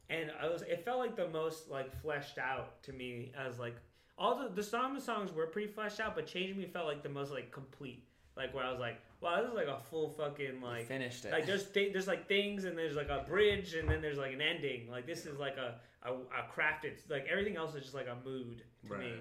and 0.09 0.31
I 0.41 0.49
was 0.49 0.63
it 0.63 0.85
felt 0.85 0.99
like 0.99 1.17
the 1.17 1.29
most 1.29 1.71
like 1.71 1.95
fleshed 2.01 2.39
out 2.39 2.83
to 2.85 2.93
me 2.93 3.33
as 3.37 3.59
like 3.59 3.77
all 4.17 4.39
the 4.39 4.49
the 4.49 4.63
song 4.63 4.95
the 4.95 5.01
songs 5.01 5.33
were 5.33 5.47
pretty 5.47 5.69
fleshed 5.69 6.01
out, 6.01 6.15
but 6.15 6.27
"Change 6.27 6.57
Me" 6.57 6.67
felt 6.67 6.87
like 6.87 7.03
the 7.03 7.09
most 7.09 7.33
like 7.33 7.51
complete. 7.51 8.05
Like 8.37 8.55
where 8.55 8.65
I 8.65 8.71
was 8.71 8.81
like, 8.81 9.01
wow, 9.21 9.41
this 9.41 9.51
is 9.51 9.57
like 9.57 9.67
a 9.69 9.79
full 9.91 10.11
fucking 10.11 10.61
like 10.61 10.87
finished 10.87 11.25
it. 11.25 11.33
Like 11.33 11.47
there's 11.47 11.69
th- 11.73 11.93
there's 11.93 12.07
like 12.07 12.29
things 12.29 12.65
and 12.65 12.77
there's 12.77 12.97
like 12.97 13.09
a 13.09 13.25
bridge 13.29 13.75
and 13.75 13.89
then 13.89 14.01
there's 14.01 14.19
like 14.19 14.33
an 14.33 14.41
ending. 14.41 14.91
Like 14.91 15.07
this 15.07 15.27
is 15.27 15.39
like 15.39 15.57
a 15.57 15.81
a, 16.03 16.13
a 16.13 16.53
crafted 16.55 16.99
like 17.09 17.27
everything 17.31 17.57
else 17.57 17.75
is 17.75 17.83
just 17.83 17.95
like 17.95 18.09
a 18.09 18.17
mood 18.29 18.63
to 18.89 18.99
me. 18.99 19.13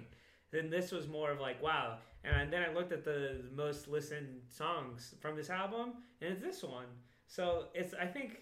Then 0.51 0.69
this 0.69 0.91
was 0.91 1.07
more 1.07 1.31
of 1.31 1.39
like 1.39 1.61
wow. 1.61 1.97
And 2.23 2.51
then 2.51 2.63
I 2.67 2.73
looked 2.73 2.91
at 2.91 3.03
the 3.03 3.41
most 3.53 3.87
listened 3.87 4.41
songs 4.49 5.13
from 5.19 5.35
this 5.35 5.51
album, 5.51 5.93
and 6.21 6.31
it's 6.31 6.41
this 6.41 6.63
one. 6.63 6.87
So 7.27 7.65
it's 7.73 7.93
I 7.93 8.07
think 8.07 8.39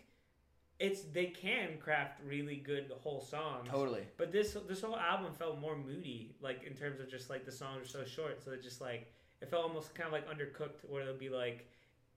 it's 0.79 1.03
they 1.03 1.27
can 1.27 1.77
craft 1.79 2.19
really 2.25 2.55
good 2.55 2.91
whole 3.01 3.21
songs. 3.21 3.67
Totally. 3.69 4.03
But 4.17 4.31
this 4.31 4.57
this 4.67 4.81
whole 4.81 4.97
album 4.97 5.33
felt 5.33 5.59
more 5.59 5.77
moody, 5.77 6.35
like 6.41 6.63
in 6.63 6.73
terms 6.73 6.99
of 6.99 7.09
just 7.09 7.29
like 7.29 7.45
the 7.45 7.51
songs 7.51 7.87
are 7.87 7.89
so 7.89 8.05
short, 8.05 8.43
so 8.43 8.51
it 8.51 8.63
just 8.63 8.81
like 8.81 9.11
it 9.43 9.49
felt 9.49 9.63
almost 9.65 9.93
kind 9.93 10.07
of 10.07 10.13
like 10.13 10.27
undercooked, 10.27 10.89
where 10.89 11.03
it 11.03 11.07
would 11.07 11.19
be 11.19 11.29
like 11.29 11.69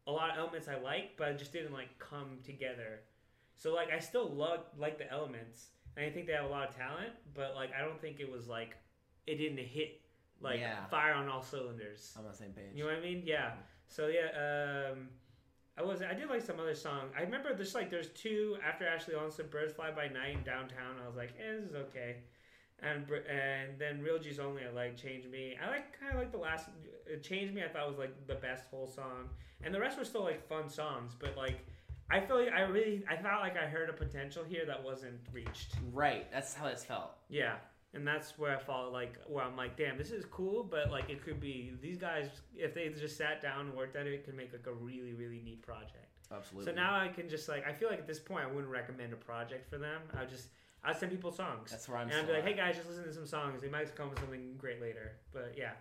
a 0.07 0.13
lot 0.13 0.31
of 0.31 0.39
elements 0.39 0.69
I 0.69 0.79
like, 0.81 1.17
but 1.19 1.29
it 1.29 1.39
just 1.39 1.53
didn't 1.53 1.73
like 1.73 1.99
come 1.99 2.39
together. 2.45 3.01
So 3.57 3.75
like 3.75 3.91
I 3.93 3.99
still 3.99 4.29
love 4.31 4.61
like 4.79 4.97
the 4.99 5.11
elements, 5.13 5.67
and 5.97 6.07
I 6.07 6.11
think 6.11 6.27
they 6.27 6.33
have 6.33 6.45
a 6.45 6.49
lot 6.49 6.69
of 6.69 6.75
talent, 6.77 7.11
but 7.35 7.55
like 7.55 7.71
I 7.79 7.83
don't 7.85 8.01
think 8.01 8.21
it 8.21 8.31
was 8.31 8.47
like 8.47 8.77
it 9.27 9.37
didn't 9.37 9.59
hit 9.59 10.01
like 10.41 10.61
Yeah. 10.61 10.85
fire 10.87 11.15
on 11.15 11.29
all 11.29 11.43
cylinders. 11.43 12.15
I'm 12.17 12.25
on 12.25 12.31
the 12.31 12.37
same 12.37 12.51
page. 12.53 12.67
You 12.75 12.85
know 12.85 12.91
what 12.91 12.99
I 12.99 13.01
mean? 13.01 13.23
Yeah. 13.27 13.53
So 13.89 14.07
yeah, 14.09 14.91
um, 14.93 15.09
I 15.79 15.83
was 15.83 16.03
I 16.03 16.15
did 16.15 16.29
like 16.29 16.43
some 16.43 16.61
other 16.61 16.75
song. 16.75 17.09
I 17.19 17.23
remember 17.23 17.55
there's 17.55 17.75
like 17.75 17.91
there's 17.91 18.09
two 18.11 18.57
after 18.67 18.87
Ashley 18.87 19.15
Olsen, 19.15 19.47
Birds 19.51 19.73
Fly 19.73 19.91
by 19.91 20.09
Night 20.09 20.37
in 20.37 20.43
downtown. 20.45 20.97
I 21.03 21.07
was 21.07 21.17
like, 21.17 21.31
eh, 21.41 21.57
this 21.61 21.71
is 21.71 21.75
okay. 21.75 22.17
And 22.83 23.07
and 23.11 23.79
then 23.79 24.03
Real 24.03 24.19
G's 24.19 24.39
Only 24.39 24.63
I 24.65 24.71
like 24.71 24.97
Change 24.97 25.27
Me. 25.27 25.57
I 25.63 25.71
like 25.71 25.99
kind 25.99 26.13
of 26.13 26.19
like 26.19 26.31
the 26.31 26.39
last 26.39 26.69
Change 27.23 27.53
Me. 27.53 27.63
I 27.65 27.69
thought 27.69 27.89
was 27.89 27.99
like 27.99 28.27
the 28.27 28.35
best 28.35 28.65
whole 28.71 28.87
song, 28.87 29.31
and 29.63 29.75
the 29.75 29.81
rest 29.81 29.99
were 29.99 30.05
still 30.05 30.25
like 30.25 30.47
fun 30.47 30.69
songs. 30.69 31.13
But 31.19 31.37
like 31.37 31.61
I 32.11 32.21
feel 32.21 32.39
like 32.39 32.53
I 32.53 32.63
really 32.63 33.03
I 33.09 33.17
felt 33.17 33.41
like 33.41 33.57
I 33.57 33.67
heard 33.67 33.89
a 33.89 33.93
potential 33.93 34.45
here 34.47 34.65
that 34.67 34.83
wasn't 34.83 35.19
reached. 35.33 35.75
Right. 35.93 36.31
That's 36.31 36.55
how 36.55 36.69
this 36.69 36.85
felt. 36.85 37.13
Yeah. 37.29 37.55
And 37.95 38.07
that's 38.07 38.39
where 38.39 38.55
I 38.55 38.61
felt 38.61 38.93
like 38.93 39.19
where 39.27 39.43
I'm 39.43 39.57
like, 39.57 39.77
damn, 39.77 39.97
this 39.97 40.11
is 40.11 40.25
cool, 40.27 40.63
but 40.63 40.91
like 40.91 41.09
it 41.09 41.25
could 41.25 41.41
be 41.41 41.73
these 41.81 41.97
guys 41.97 42.29
if 42.55 42.75
they 42.75 42.89
just 42.91 43.17
sat 43.17 43.41
down 43.41 43.69
and 43.69 43.75
worked 43.75 43.97
at 43.97 44.07
it, 44.07 44.13
it 44.13 44.25
could 44.25 44.37
make 44.37 44.53
like 44.53 44.67
a 44.67 44.73
really 44.73 45.15
really 45.15 45.41
neat 45.43 45.63
project. 45.63 46.13
Absolutely. 46.31 46.71
So 46.71 46.77
now 46.77 46.95
I 47.01 47.09
can 47.09 47.29
just 47.29 47.49
like 47.49 47.67
I 47.67 47.73
feel 47.73 47.89
like 47.89 47.99
at 47.99 48.07
this 48.07 48.19
point 48.19 48.45
I 48.45 48.53
wouldn't 48.53 48.71
recommend 48.71 49.13
a 49.13 49.17
project 49.17 49.69
for 49.71 49.79
them. 49.79 50.03
I 50.15 50.21
would 50.21 50.29
just 50.29 50.49
I'd 50.85 50.97
send 50.97 51.11
people 51.13 51.33
songs. 51.33 51.71
That's 51.71 51.89
where 51.89 51.99
I'm 51.99 52.09
And 52.09 52.17
I'd 52.17 52.21
be 52.21 52.25
still 52.27 52.35
like, 52.37 52.45
hey 52.45 52.55
guys, 52.55 52.77
just 52.77 52.89
listen 52.89 53.05
to 53.05 53.13
some 53.13 53.27
songs. 53.27 53.61
They 53.61 53.69
might 53.69 53.95
come 53.97 54.11
with 54.11 54.19
something 54.21 54.55
great 54.59 54.81
later. 54.81 55.13
But 55.33 55.55
yeah, 55.57 55.73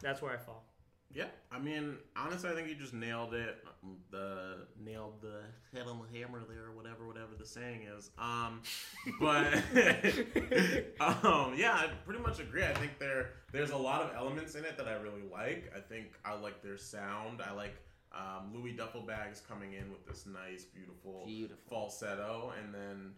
that's 0.00 0.20
where 0.20 0.32
I 0.32 0.36
fall. 0.36 0.64
Yeah, 1.14 1.26
I 1.52 1.60
mean, 1.60 1.98
honestly, 2.16 2.50
I 2.50 2.54
think 2.54 2.68
you 2.68 2.74
just 2.74 2.92
nailed 2.92 3.34
it. 3.34 3.64
The 4.10 4.66
nailed 4.84 5.22
the 5.22 5.42
head 5.72 5.86
on 5.86 6.00
the 6.00 6.18
hammer 6.18 6.40
there, 6.48 6.64
or 6.64 6.72
whatever, 6.72 7.06
whatever 7.06 7.36
the 7.38 7.46
saying 7.46 7.82
is. 7.96 8.10
Um, 8.18 8.62
but 9.20 9.54
um, 11.00 11.54
yeah, 11.56 11.74
I 11.74 11.90
pretty 12.04 12.20
much 12.20 12.40
agree. 12.40 12.64
I 12.64 12.74
think 12.74 12.98
there 12.98 13.30
there's 13.52 13.70
a 13.70 13.76
lot 13.76 14.02
of 14.02 14.16
elements 14.16 14.56
in 14.56 14.64
it 14.64 14.76
that 14.76 14.88
I 14.88 14.94
really 14.94 15.22
like. 15.32 15.72
I 15.76 15.78
think 15.78 16.14
I 16.24 16.34
like 16.34 16.64
their 16.64 16.76
sound. 16.76 17.40
I 17.40 17.52
like 17.52 17.76
um, 18.12 18.52
Louis 18.52 18.76
Duffelbags 18.76 19.46
coming 19.46 19.74
in 19.74 19.92
with 19.92 20.04
this 20.06 20.26
nice, 20.26 20.64
beautiful, 20.64 21.22
Beautiful. 21.26 21.62
falsetto, 21.68 22.52
and 22.60 22.74
then 22.74 23.12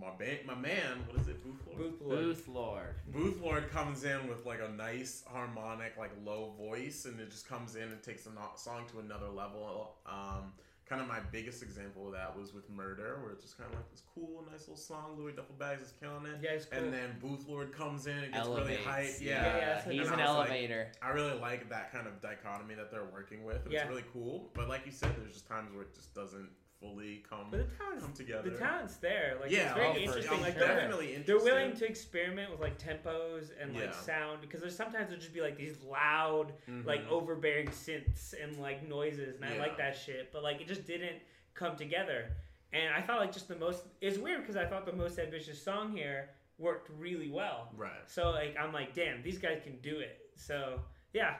my 0.00 0.10
ba- 0.18 0.38
my 0.46 0.54
man, 0.54 1.04
what 1.08 1.20
is 1.20 1.28
it, 1.28 1.42
Booth 1.42 1.60
Lord? 1.66 1.78
Booth 1.78 2.00
Lord. 2.00 2.18
Booth 2.24 2.48
Lord. 2.48 2.94
Booth 3.12 3.40
Lord 3.40 3.70
comes 3.70 4.04
in 4.04 4.28
with 4.28 4.46
like 4.46 4.60
a 4.60 4.70
nice 4.72 5.24
harmonic, 5.26 5.96
like 5.98 6.10
low 6.24 6.52
voice, 6.58 7.04
and 7.04 7.18
it 7.20 7.30
just 7.30 7.48
comes 7.48 7.76
in 7.76 7.82
and 7.82 8.02
takes 8.02 8.24
the 8.24 8.30
no- 8.30 8.50
song 8.56 8.84
to 8.92 9.00
another 9.00 9.28
level. 9.28 9.96
Um, 10.06 10.52
kind 10.88 11.02
of 11.02 11.08
my 11.08 11.20
biggest 11.32 11.62
example 11.62 12.06
of 12.06 12.14
that 12.14 12.34
was 12.38 12.54
with 12.54 12.70
Murder, 12.70 13.18
where 13.22 13.32
it's 13.32 13.42
just 13.42 13.58
kind 13.58 13.68
of 13.70 13.76
like 13.76 13.90
this 13.90 14.02
cool, 14.14 14.42
nice 14.50 14.60
little 14.60 14.76
song. 14.76 15.16
Louis 15.18 15.32
Duffelbags 15.32 15.82
is 15.82 15.92
killing 16.00 16.24
it. 16.26 16.38
Yeah, 16.42 16.52
it's 16.52 16.64
cool. 16.64 16.78
And 16.82 16.92
then 16.94 17.10
Booth 17.20 17.46
Lord 17.46 17.72
comes 17.72 18.06
in 18.06 18.16
and 18.16 18.32
gets 18.32 18.46
Elevates. 18.46 18.68
really 18.86 18.90
hyped. 19.04 19.20
Yeah, 19.20 19.28
Yeah, 19.44 19.56
yeah, 19.86 19.92
He's 19.92 20.06
And 20.08 20.14
an 20.20 20.20
I 20.20 20.28
was 20.28 20.36
like- 20.38 20.48
elevator. 20.50 20.92
I 21.02 21.08
really 21.10 21.38
like 21.38 21.68
that 21.68 21.92
kind 21.92 22.06
of 22.06 22.20
dichotomy 22.22 22.74
that 22.76 22.90
they're 22.90 23.04
working 23.12 23.44
with. 23.44 23.64
and 23.64 23.72
Yeah. 23.72 23.80
It's 23.82 23.90
really 23.90 24.04
cool. 24.14 24.50
But 24.54 24.68
like 24.68 24.86
you 24.86 24.92
said, 24.92 25.14
there's 25.18 25.32
just 25.34 25.46
times 25.46 25.72
where 25.74 25.82
it 25.82 25.94
just 25.94 26.14
doesn't 26.14 26.48
fully 26.80 27.24
come, 27.28 27.46
But 27.50 27.58
the 27.68 27.76
talent's 27.76 28.04
come 28.04 28.12
together. 28.12 28.50
The 28.50 28.56
talent's 28.56 28.96
there. 28.96 29.36
Like 29.40 29.50
Yeah, 29.50 29.66
it's 29.66 29.74
very 29.74 29.88
oh, 29.88 29.96
interesting. 29.96 30.40
Like 30.40 30.58
they're, 30.58 30.68
definitely 30.68 31.22
they're 31.26 31.38
willing 31.38 31.74
to 31.76 31.86
experiment 31.86 32.50
with 32.50 32.60
like 32.60 32.78
tempos 32.78 33.50
and 33.60 33.74
like 33.74 33.84
Yeah. 33.84 33.92
sound 33.92 34.40
because 34.40 34.60
there's 34.60 34.76
sometimes 34.76 35.08
there'll 35.08 35.20
just 35.20 35.34
be 35.34 35.40
like 35.40 35.56
these 35.56 35.76
loud, 35.82 36.52
like 36.84 37.04
Mhm. 37.06 37.10
overbearing 37.10 37.68
synths 37.68 38.34
and 38.42 38.58
like 38.58 38.86
noises, 38.88 39.36
and 39.36 39.44
I 39.44 39.58
like 39.58 39.76
that 39.78 39.96
shit. 39.96 40.30
But 40.32 40.42
like 40.42 40.60
it 40.60 40.68
just 40.68 40.86
didn't 40.86 41.20
come 41.54 41.76
together. 41.76 42.30
And 42.72 42.92
I 42.94 43.00
thought 43.00 43.20
like 43.20 43.32
just 43.32 43.48
the 43.48 43.56
most. 43.56 43.84
It's 44.00 44.18
weird 44.18 44.42
because 44.42 44.56
I 44.56 44.66
thought 44.66 44.86
the 44.86 44.92
most 44.92 45.18
ambitious 45.18 45.60
song 45.62 45.90
here 45.96 46.30
worked 46.58 46.90
really 46.98 47.28
well. 47.30 47.72
Right. 47.76 47.90
So 48.06 48.30
like 48.30 48.56
I'm 48.60 48.72
like, 48.72 48.94
damn, 48.94 49.22
these 49.22 49.38
guys 49.38 49.60
can 49.64 49.78
do 49.80 49.98
it. 49.98 50.30
So 50.36 50.80
yeah. 51.12 51.36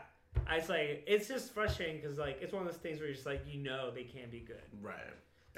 I 0.46 0.58
was 0.58 0.68
like, 0.68 1.04
it's 1.06 1.26
just 1.26 1.52
frustrating 1.52 1.96
because 2.00 2.18
like 2.18 2.38
it's 2.40 2.52
one 2.52 2.66
of 2.66 2.72
those 2.72 2.80
things 2.80 2.98
where 2.98 3.06
you're 3.08 3.14
just 3.14 3.26
like, 3.26 3.42
you 3.46 3.60
know, 3.62 3.90
they 3.90 4.04
can 4.04 4.30
be 4.30 4.40
good. 4.40 4.62
Right. 4.80 4.96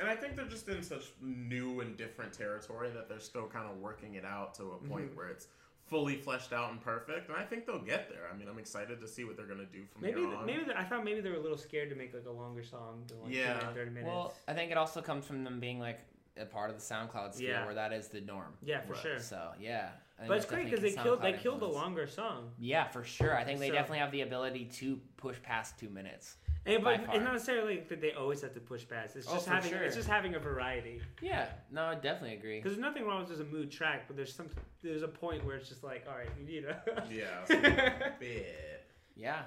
And 0.01 0.09
I 0.09 0.17
think 0.17 0.35
they're 0.35 0.47
just 0.47 0.67
in 0.69 0.83
such 0.83 1.13
new 1.21 1.81
and 1.81 1.97
different 1.97 2.33
territory 2.33 2.89
that 2.91 3.09
they're 3.09 3.21
still 3.21 3.47
kind 3.47 3.71
of 3.71 3.77
working 3.79 4.15
it 4.15 4.25
out 4.25 4.55
to 4.55 4.73
a 4.73 4.89
point 4.89 5.13
Mhm. 5.13 5.17
where 5.17 5.29
it's 5.29 5.47
fully 5.85 6.17
fleshed 6.17 6.53
out 6.53 6.71
and 6.71 6.81
perfect. 6.81 7.29
And 7.29 7.37
I 7.37 7.45
think 7.45 7.67
they'll 7.67 7.83
get 7.83 8.09
there. 8.09 8.29
I 8.33 8.37
mean, 8.37 8.49
I'm 8.49 8.59
excited 8.59 9.01
to 9.01 9.09
see 9.09 9.25
what 9.25 9.37
they're 9.37 9.47
gonna 9.47 9.67
do 9.67 9.85
from 9.85 10.03
Maybe 10.03 10.21
here 10.21 10.35
on. 10.35 10.47
maybe 10.47 10.65
they- 10.65 10.75
I 10.75 10.85
thought 10.85 11.05
maybe 11.05 11.21
they 11.21 11.31
were 11.31 11.37
a 11.37 11.41
little 11.41 11.59
scared 11.59 11.91
to 11.91 11.97
make 11.97 12.15
like 12.15 12.25
a 12.27 12.31
longer 12.31 12.63
song 12.63 13.05
than 13.09 13.21
like 13.23 13.35
Yeah. 13.35 13.73
30 13.75 13.91
minutes. 13.91 14.07
Well, 14.07 14.35
I 14.49 14.55
think 14.55 14.71
it 14.71 14.79
also 14.79 15.03
comes 15.03 15.27
from 15.27 15.45
them 15.45 15.61
being 15.61 15.79
like 15.81 16.01
a 16.37 16.47
part 16.47 16.71
of 16.71 16.77
the 16.77 16.83
SoundCloud 16.83 17.35
scale 17.35 17.49
Yeah. 17.49 17.65
where 17.67 17.75
that 17.75 17.93
is 17.93 18.09
the 18.09 18.21
norm. 18.23 18.57
yeah, 18.63 18.81
for 18.83 18.93
Right. 18.95 19.03
sure. 19.03 19.19
So 19.19 19.53
yeah, 19.59 19.91
I 20.19 20.27
But 20.29 20.37
it's 20.39 20.47
there's 20.47 20.55
great 20.63 20.71
because 20.71 20.81
they 20.81 21.03
killed 21.03 21.21
they 21.23 21.33
killed 21.33 21.61
the 21.61 21.67
influence. 21.67 21.75
longer 21.75 22.07
song. 22.07 22.55
Yeah, 22.59 22.85
for 22.89 23.03
sure. 23.05 23.37
I 23.37 23.45
think 23.45 23.59
they 23.59 23.69
So- 23.69 23.75
definitely 23.75 23.99
have 23.99 24.13
the 24.13 24.21
ability 24.23 24.67
to 24.67 24.97
push 25.17 25.43
past 25.43 25.79
two 25.79 25.91
minutes. 25.91 26.37
And, 26.67 26.85
By 26.85 26.99
but 26.99 27.07
far. 27.07 27.15
it's 27.17 27.25
not 27.25 27.33
necessarily 27.33 27.83
that 27.89 28.01
they 28.03 28.13
always 28.13 28.43
have 28.43 28.53
to 28.53 28.61
push 28.61 28.87
past. 28.87 29.17
It's 29.17 29.27
Oh, 29.29 29.33
just 29.35 29.47
for 29.47 29.53
having 29.55 29.71
sure. 29.71 29.83
it's 29.83 29.97
just 29.97 30.09
having 30.09 30.35
a 30.35 30.39
variety. 30.39 31.01
Yeah, 31.23 31.47
no, 31.71 31.85
I 31.85 31.95
definitely 31.95 32.37
agree. 32.37 32.59
Because 32.59 32.73
there's 32.73 32.83
nothing 32.83 33.07
wrong 33.07 33.21
with 33.21 33.29
just 33.31 33.41
a 33.41 33.45
mood 33.45 33.71
track, 33.71 34.05
but 34.07 34.17
there's 34.17 34.35
some 34.35 34.49
there's 34.83 35.03
a 35.03 35.09
point 35.09 35.45
where 35.45 35.57
it's 35.57 35.69
just 35.71 35.83
like, 35.83 36.05
all 36.09 36.17
right, 36.17 36.29
you 36.39 36.45
need 36.45 36.65
a 36.65 36.83
Yeah. 37.11 38.11
bit. 38.19 38.87
Yeah. 39.17 39.43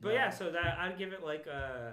But 0.00 0.08
No. 0.08 0.14
yeah, 0.14 0.30
so 0.30 0.50
that 0.50 0.78
I'd 0.78 0.98
give 0.98 1.12
it 1.12 1.22
like 1.22 1.46
a, 1.46 1.92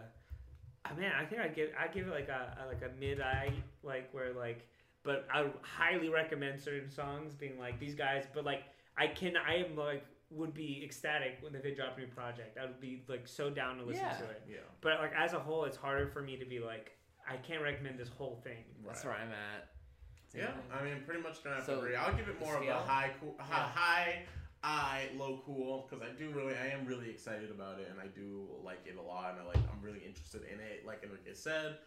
ah, 0.85 0.90
man, 0.98 1.11
I 1.19 1.26
think 1.26 1.41
I'd 1.41 1.56
give 1.56 1.69
I'd 1.80 1.94
give 1.94 2.07
it 2.07 2.11
like 2.11 2.30
a, 2.30 2.57
a 2.64 2.68
like 2.68 2.81
a 2.84 2.99
mid 2.99 3.19
eye 3.22 3.52
like 3.84 4.14
where 4.14 4.34
like, 4.34 4.65
but 5.03 5.27
I 5.34 5.45
highly 5.61 6.07
recommend 6.10 6.61
certain 6.61 6.90
songs 6.90 7.34
being 7.34 7.60
like 7.60 7.80
these 7.80 7.95
guys, 7.95 8.26
but 8.34 8.45
like 8.45 8.64
I 8.98 9.07
can 9.07 9.34
I 9.35 9.56
am 9.57 9.76
like 9.76 10.06
would 10.34 10.54
be 10.54 10.82
ecstatic 10.84 11.38
when 11.42 11.54
they 11.54 11.72
drop 11.72 11.98
a 11.98 12.02
new 12.02 12.08
project. 12.08 12.58
I 12.58 12.66
would 12.66 12.80
be 12.80 13.04
like 13.08 13.28
so 13.28 13.50
down 13.50 13.78
to 13.78 13.84
listen 13.84 14.04
Yeah. 14.06 14.18
to 14.18 14.24
it. 14.26 14.42
Yeah. 14.50 14.58
But 14.82 15.00
like 15.00 15.14
as 15.16 15.34
a 15.34 15.40
whole, 15.40 15.66
it's 15.66 15.78
harder 15.78 16.08
for 16.08 16.22
me 16.22 16.38
to 16.38 16.46
be 16.46 16.60
like 16.60 16.92
I 17.28 17.38
can't 17.38 17.62
recommend 17.62 17.98
this 17.98 18.10
whole 18.10 18.36
thing. 18.44 18.66
That's 18.86 19.04
where 19.06 19.14
I'm 19.14 19.32
at. 19.32 19.70
Yeah, 20.36 20.52
I 20.74 20.84
mean, 20.84 21.04
pretty 21.06 21.22
much 21.22 21.44
gonna 21.44 21.58
have 21.58 21.66
So, 21.66 21.76
to 21.76 21.80
agree. 21.82 21.96
I'll 21.96 22.14
give 22.16 22.28
it 22.28 22.40
more 22.40 22.58
of 22.58 22.64
a 22.68 22.74
high, 22.74 23.12
cool, 23.20 23.36
Yeah. 23.38 23.46
high, 23.46 24.26
high, 24.64 25.10
low, 25.16 25.42
cool, 25.46 25.88
because 25.88 26.04
I 26.06 26.12
do 26.18 26.32
really, 26.32 26.56
I 26.56 26.68
am 26.68 26.86
really 26.86 27.10
excited 27.12 27.52
about 27.52 27.80
it, 27.80 27.88
and 27.92 28.02
I 28.02 28.08
do 28.08 28.50
like 28.64 28.80
it 28.88 28.98
a 28.98 29.02
lot, 29.02 29.34
and 29.34 29.42
I 29.42 29.46
like, 29.46 29.58
I'm 29.72 29.80
really 29.82 30.00
interested 30.00 30.42
in 30.52 30.60
it. 30.60 30.86
Like 30.88 31.04
Enrique 31.04 31.34
said, 31.36 31.78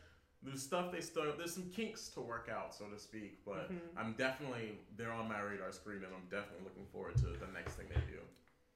there's 0.43 0.63
stuff 0.63 0.93
they 0.93 1.01
still 1.01 1.35
there's 1.37 1.55
some 1.55 1.71
kinks 1.71 2.09
to 2.11 2.21
work 2.21 2.49
out, 2.49 2.73
so 2.73 2.87
to 2.87 2.99
speak. 2.99 3.45
But 3.45 3.71
Mhm. 3.73 3.81
I'm 3.97 4.13
definitely 4.13 4.79
they're 4.97 5.11
on 5.13 5.29
my 5.29 5.41
radar 5.41 5.73
screen, 5.73 6.05
and 6.05 6.15
I'm 6.15 6.29
definitely 6.31 6.63
looking 6.65 6.87
forward 6.87 7.17
to 7.17 7.27
the 7.27 7.49
next 7.49 7.75
thing 7.75 7.89
they 7.89 8.01
do. 8.03 8.21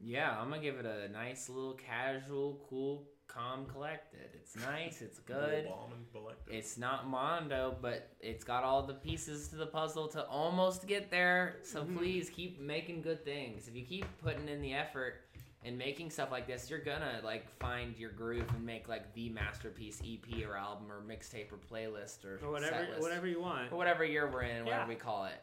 Yeah, 0.02 0.36
I'm 0.38 0.48
gonna 0.50 0.62
give 0.62 0.76
it 0.76 0.86
a 0.86 1.08
nice 1.12 1.48
little 1.48 1.74
casual, 1.74 2.64
cool, 2.68 3.06
calm, 3.26 3.66
collected. 3.66 4.30
It's 4.34 4.56
nice. 4.56 5.02
It's 5.02 5.18
good. 5.18 5.64
Little 5.64 5.72
bomb 5.72 5.92
and 5.92 6.10
collected. 6.12 6.54
It's 6.54 6.78
not 6.78 7.06
Mondo, 7.06 7.76
but 7.80 8.08
it's 8.20 8.42
got 8.42 8.64
all 8.64 8.82
the 8.82 8.94
pieces 8.94 9.48
to 9.48 9.56
the 9.56 9.66
puzzle 9.66 10.08
to 10.08 10.24
almost 10.26 10.86
get 10.86 11.10
there. 11.10 11.58
So 11.62 11.84
Mhm. 11.84 11.98
please 11.98 12.30
keep 12.30 12.58
making 12.60 13.02
good 13.02 13.24
things. 13.24 13.68
If 13.68 13.76
you 13.76 13.84
keep 13.84 14.06
putting 14.22 14.48
in 14.48 14.60
the 14.62 14.72
effort 14.74 15.26
and 15.62 15.76
making 15.76 16.10
stuff 16.10 16.30
like 16.32 16.46
this, 16.46 16.70
you're 16.70 16.78
gonna 16.80 17.20
like 17.22 17.46
find 17.58 17.96
your 17.98 18.10
groove 18.10 18.48
and 18.54 18.64
make 18.64 18.88
like 18.88 19.12
the 19.12 19.28
masterpiece 19.28 20.00
EP 20.02 20.44
or 20.44 20.56
album 20.56 20.90
or 20.90 21.02
mixtape 21.02 21.52
or 21.52 21.58
playlist 21.58 22.24
or, 22.24 22.44
Or 22.44 22.50
whatever, 22.50 22.74
set 22.74 22.88
list. 22.90 23.02
whatever 23.02 23.26
you 23.26 23.40
want. 23.40 23.70
or 23.70 23.76
whatever 23.76 24.02
year 24.04 24.28
we're 24.30 24.42
in, 24.42 24.56
Yeah. 24.56 24.72
whatever 24.72 24.88
we 24.88 24.96
call 24.96 25.26
it. 25.26 25.34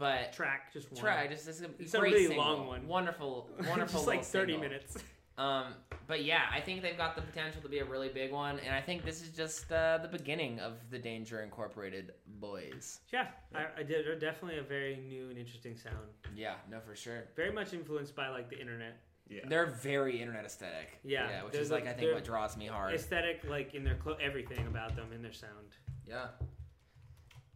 But 0.00 0.32
Track, 0.32 0.72
just 0.72 0.90
one. 0.90 1.00
try 1.00 1.26
just 1.28 1.44
this 1.46 1.56
is 1.58 1.62
a 1.62 1.70
It's 1.78 1.92
a 1.94 1.98
great 1.98 2.14
really 2.14 2.26
single. 2.28 2.42
long 2.44 2.66
one. 2.66 2.88
Wonderful, 2.88 3.48
wonderful. 3.68 4.00
just 4.00 4.06
like 4.06 4.24
30 4.24 4.54
single. 4.54 4.68
minutes. 4.68 4.96
Um, 5.36 5.74
but 6.06 6.24
yeah, 6.24 6.42
I 6.52 6.60
think 6.60 6.80
they've 6.82 6.96
got 6.96 7.16
the 7.16 7.22
potential 7.22 7.60
to 7.62 7.68
be 7.68 7.78
a 7.78 7.84
really 7.84 8.08
big 8.08 8.32
one, 8.32 8.58
and 8.60 8.74
I 8.74 8.80
think 8.80 9.04
this 9.04 9.22
is 9.22 9.28
just 9.28 9.70
uh, 9.70 9.98
the 9.98 10.08
beginning 10.08 10.58
of 10.58 10.72
the 10.90 10.98
Danger 10.98 11.42
Incorporated 11.42 12.12
boys. 12.40 13.00
Yeah, 13.12 13.28
I, 13.54 13.66
I 13.78 13.82
did. 13.82 14.06
They're 14.06 14.18
definitely 14.18 14.58
a 14.58 14.62
very 14.62 14.96
new 14.96 15.28
and 15.28 15.38
interesting 15.38 15.76
sound. 15.76 15.96
Yeah, 16.34 16.54
no, 16.70 16.80
for 16.80 16.96
sure. 16.96 17.24
Very 17.36 17.52
much 17.52 17.72
influenced 17.74 18.14
by 18.16 18.28
like 18.28 18.48
the 18.50 18.58
internet. 18.58 18.96
Yeah. 19.28 19.40
They're 19.48 19.66
very 19.66 20.20
internet 20.20 20.44
aesthetic. 20.46 20.98
Yeah, 21.04 21.44
which 21.44 21.52
they're 21.52 21.62
is 21.62 21.68
the- 21.68 21.74
like 21.74 21.86
I 21.86 21.92
think 21.92 22.12
what 22.14 22.24
draws 22.24 22.56
me 22.56 22.66
hard. 22.66 22.94
Aesthetic, 22.94 23.42
like 23.48 23.74
in 23.74 23.84
their 23.84 23.94
clo- 23.96 24.16
everything 24.20 24.66
about 24.66 24.96
them 24.96 25.12
in 25.14 25.22
their 25.22 25.32
sound. 25.32 25.76
Yeah, 26.08 26.26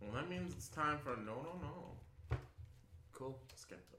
Well, 0.00 0.12
that 0.14 0.28
means 0.30 0.52
it's 0.54 0.68
time 0.68 0.98
for 1.02 1.16
no, 1.16 1.34
no, 1.42 1.58
no. 1.60 1.90
Cool. 3.24 3.40
Skepta. 3.56 3.98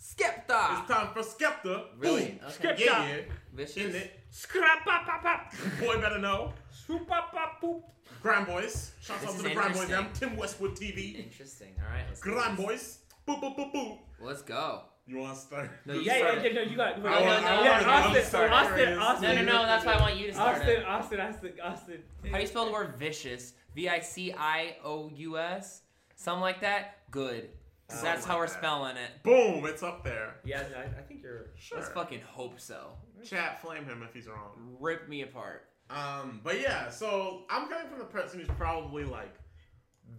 Skepta. 0.00 0.80
It's 0.80 0.90
time 0.90 1.08
for 1.12 1.20
Skepta. 1.22 1.84
Really? 1.98 2.38
Ooh, 2.42 2.46
Okay. 2.64 2.84
Yeah, 2.84 3.08
yeah. 3.08 3.16
Vicious. 3.54 3.76
In 3.76 3.94
it. 3.94 4.20
Scrap 4.30 4.84
pop 4.84 5.04
pop 5.06 5.22
pop. 5.22 5.52
Boy 5.80 6.00
better 6.00 6.18
know. 6.18 6.52
Swoop 6.70 7.08
pop 7.08 7.32
pop 7.32 7.60
poop. 7.60 7.82
Grime 8.22 8.44
Boys. 8.44 8.92
Shout 9.00 9.24
out 9.24 9.36
to 9.36 9.42
the 9.42 9.50
Grand 9.54 9.74
Boys. 9.74 9.88
Them. 9.88 10.04
interesting. 10.06 10.28
Tim 10.30 10.36
Westwood 10.38 10.76
TV. 10.76 11.18
Interesting. 11.24 11.74
All 11.82 11.90
right. 11.92 12.04
Let's 12.08 12.20
do 12.20 12.34
this. 12.34 12.56
Boys. 12.56 12.98
Boop, 13.26 13.40
boop, 13.42 13.56
boop, 13.56 13.72
boop. 13.74 13.98
Let's 14.20 14.42
go. 14.42 14.82
You 15.06 15.18
want 15.18 15.34
to 15.36 15.40
start? 15.40 15.70
No, 15.86 15.94
you 15.94 16.00
Yeah, 16.02 16.16
yeah, 16.16 16.18
start 16.30 16.34
yeah, 16.38 16.50
it. 16.50 16.54
no, 16.54 16.60
you 16.62 16.76
got. 16.76 16.98
You 16.98 17.06
I 17.06 17.10
got 17.10 17.22
want- 17.24 17.44
I 17.46 17.64
yeah, 17.64 17.70
want 17.70 17.82
to- 17.82 17.90
Austin, 17.90 18.16
I'm 18.16 18.24
sorry. 18.24 18.50
Austin, 18.50 18.98
Austin, 18.98 19.22
No, 19.22 19.34
no, 19.42 19.42
no. 19.52 19.66
That's 19.66 19.84
why 19.86 19.92
I 19.94 20.00
want 20.00 20.16
you 20.16 20.26
to 20.28 20.32
start 20.34 20.56
Austin, 20.58 20.70
it. 20.70 20.84
Austin, 20.86 21.20
Austin, 21.20 21.52
Austin. 21.62 22.02
How 22.30 22.36
do 22.36 22.40
you 22.42 22.46
spell 22.46 22.66
the 22.66 22.72
word 22.72 22.94
vicious? 22.98 23.52
V 23.74 23.88
I 23.88 24.00
C 24.00 24.32
I 24.36 24.76
O 24.84 25.10
U 25.14 25.38
S? 25.38 25.82
Something 26.16 26.40
like 26.42 26.60
that? 26.62 26.98
Good. 27.10 27.50
'Cause 27.88 28.00
Something 28.00 28.14
that's 28.14 28.26
how 28.26 28.36
we're 28.38 28.46
that. 28.46 28.52
spelling 28.58 28.96
it. 28.98 29.22
Boom. 29.22 29.64
It's 29.66 29.82
up 29.82 30.04
there. 30.04 30.36
Yeah, 30.44 30.62
I, 30.76 30.82
I 30.98 31.02
think 31.02 31.22
you're. 31.22 31.46
Sure. 31.56 31.78
Let's 31.78 31.90
fucking 31.90 32.20
hope 32.20 32.60
so. 32.60 32.90
Chat, 33.24 33.62
flame 33.62 33.84
him 33.86 34.02
if 34.02 34.12
he's 34.12 34.28
wrong. 34.28 34.76
Rip 34.78 35.08
me 35.08 35.22
apart. 35.22 35.64
Um, 35.90 36.40
but 36.44 36.60
yeah, 36.60 36.90
so 36.90 37.44
I'm 37.48 37.66
coming 37.68 37.88
from 37.88 37.98
the 37.98 38.04
person 38.04 38.40
who's 38.40 38.48
probably 38.58 39.04
like 39.04 39.34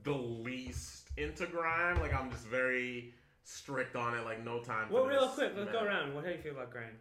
the 0.03 0.13
least 0.13 1.09
into 1.17 1.45
grime. 1.45 1.99
Like 1.99 2.11
I'm 2.13 2.31
just 2.31 2.47
very 2.47 3.13
strict 3.43 3.95
on 3.95 4.17
it. 4.17 4.25
Like 4.25 4.43
no 4.43 4.61
time. 4.61 4.89
Well, 4.89 5.03
for 5.03 5.09
real 5.09 5.27
this, 5.27 5.35
quick, 5.35 5.53
let's 5.55 5.71
go 5.71 5.83
around. 5.83 6.15
What 6.15 6.25
do 6.25 6.31
you 6.31 6.39
feel 6.39 6.53
about 6.53 6.71
grime? 6.71 6.97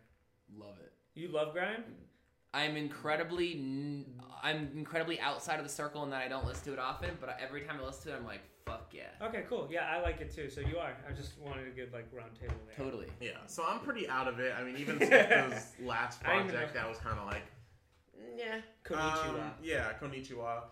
Love 0.55 0.77
it. 0.83 0.93
You 1.15 1.29
love 1.29 1.55
grime? 1.55 1.83
I'm 2.55 2.77
incredibly, 2.77 3.53
n- 3.55 4.21
I'm 4.43 4.71
incredibly 4.75 5.21
outside 5.21 5.59
of 5.59 5.65
the 5.65 5.73
circle 5.73 6.03
in 6.05 6.11
that 6.11 6.23
I 6.23 6.29
don't 6.29 6.47
listen 6.47 6.65
to 6.65 6.73
it 6.75 6.79
often. 6.79 7.11
But 7.21 7.39
every 7.43 7.63
time 7.63 7.79
I 7.83 7.87
listen 7.87 8.11
to 8.11 8.17
it, 8.17 8.21
I'm 8.21 8.27
like, 8.27 8.41
fuck 8.69 8.93
yeah, 8.93 9.27
Okay, 9.27 9.45
cool. 9.49 9.69
Yeah, 9.71 9.89
I 9.91 10.01
like 10.01 10.21
it 10.21 10.35
too. 10.35 10.49
So 10.51 10.61
you 10.61 10.79
are. 10.79 10.93
I 11.09 11.13
just 11.13 11.39
wanted 11.39 11.65
to 11.65 11.71
give 11.71 11.93
like 11.93 12.07
round 12.13 12.31
table 12.41 12.55
there. 12.67 12.85
totally. 12.85 13.07
Yeah, 13.21 13.31
so 13.47 13.65
I'm 13.67 13.81
pretty 13.81 14.09
out 14.09 14.29
of 14.29 14.39
it. 14.41 14.55
I 14.59 14.63
mean, 14.65 14.77
even 14.77 14.99
Skepta's 15.01 15.73
last 15.83 16.21
I 16.25 16.35
even 16.37 16.49
project, 16.49 16.75
know- 16.75 16.81
that 16.83 16.89
was 16.89 16.99
kind 16.99 17.19
of 17.19 17.27
like, 17.27 17.43
yeah, 18.37 18.61
Konnichiwa. 18.85 19.35
Um, 19.41 19.51
yeah, 19.63 19.93
Konnichiwa. 20.01 20.63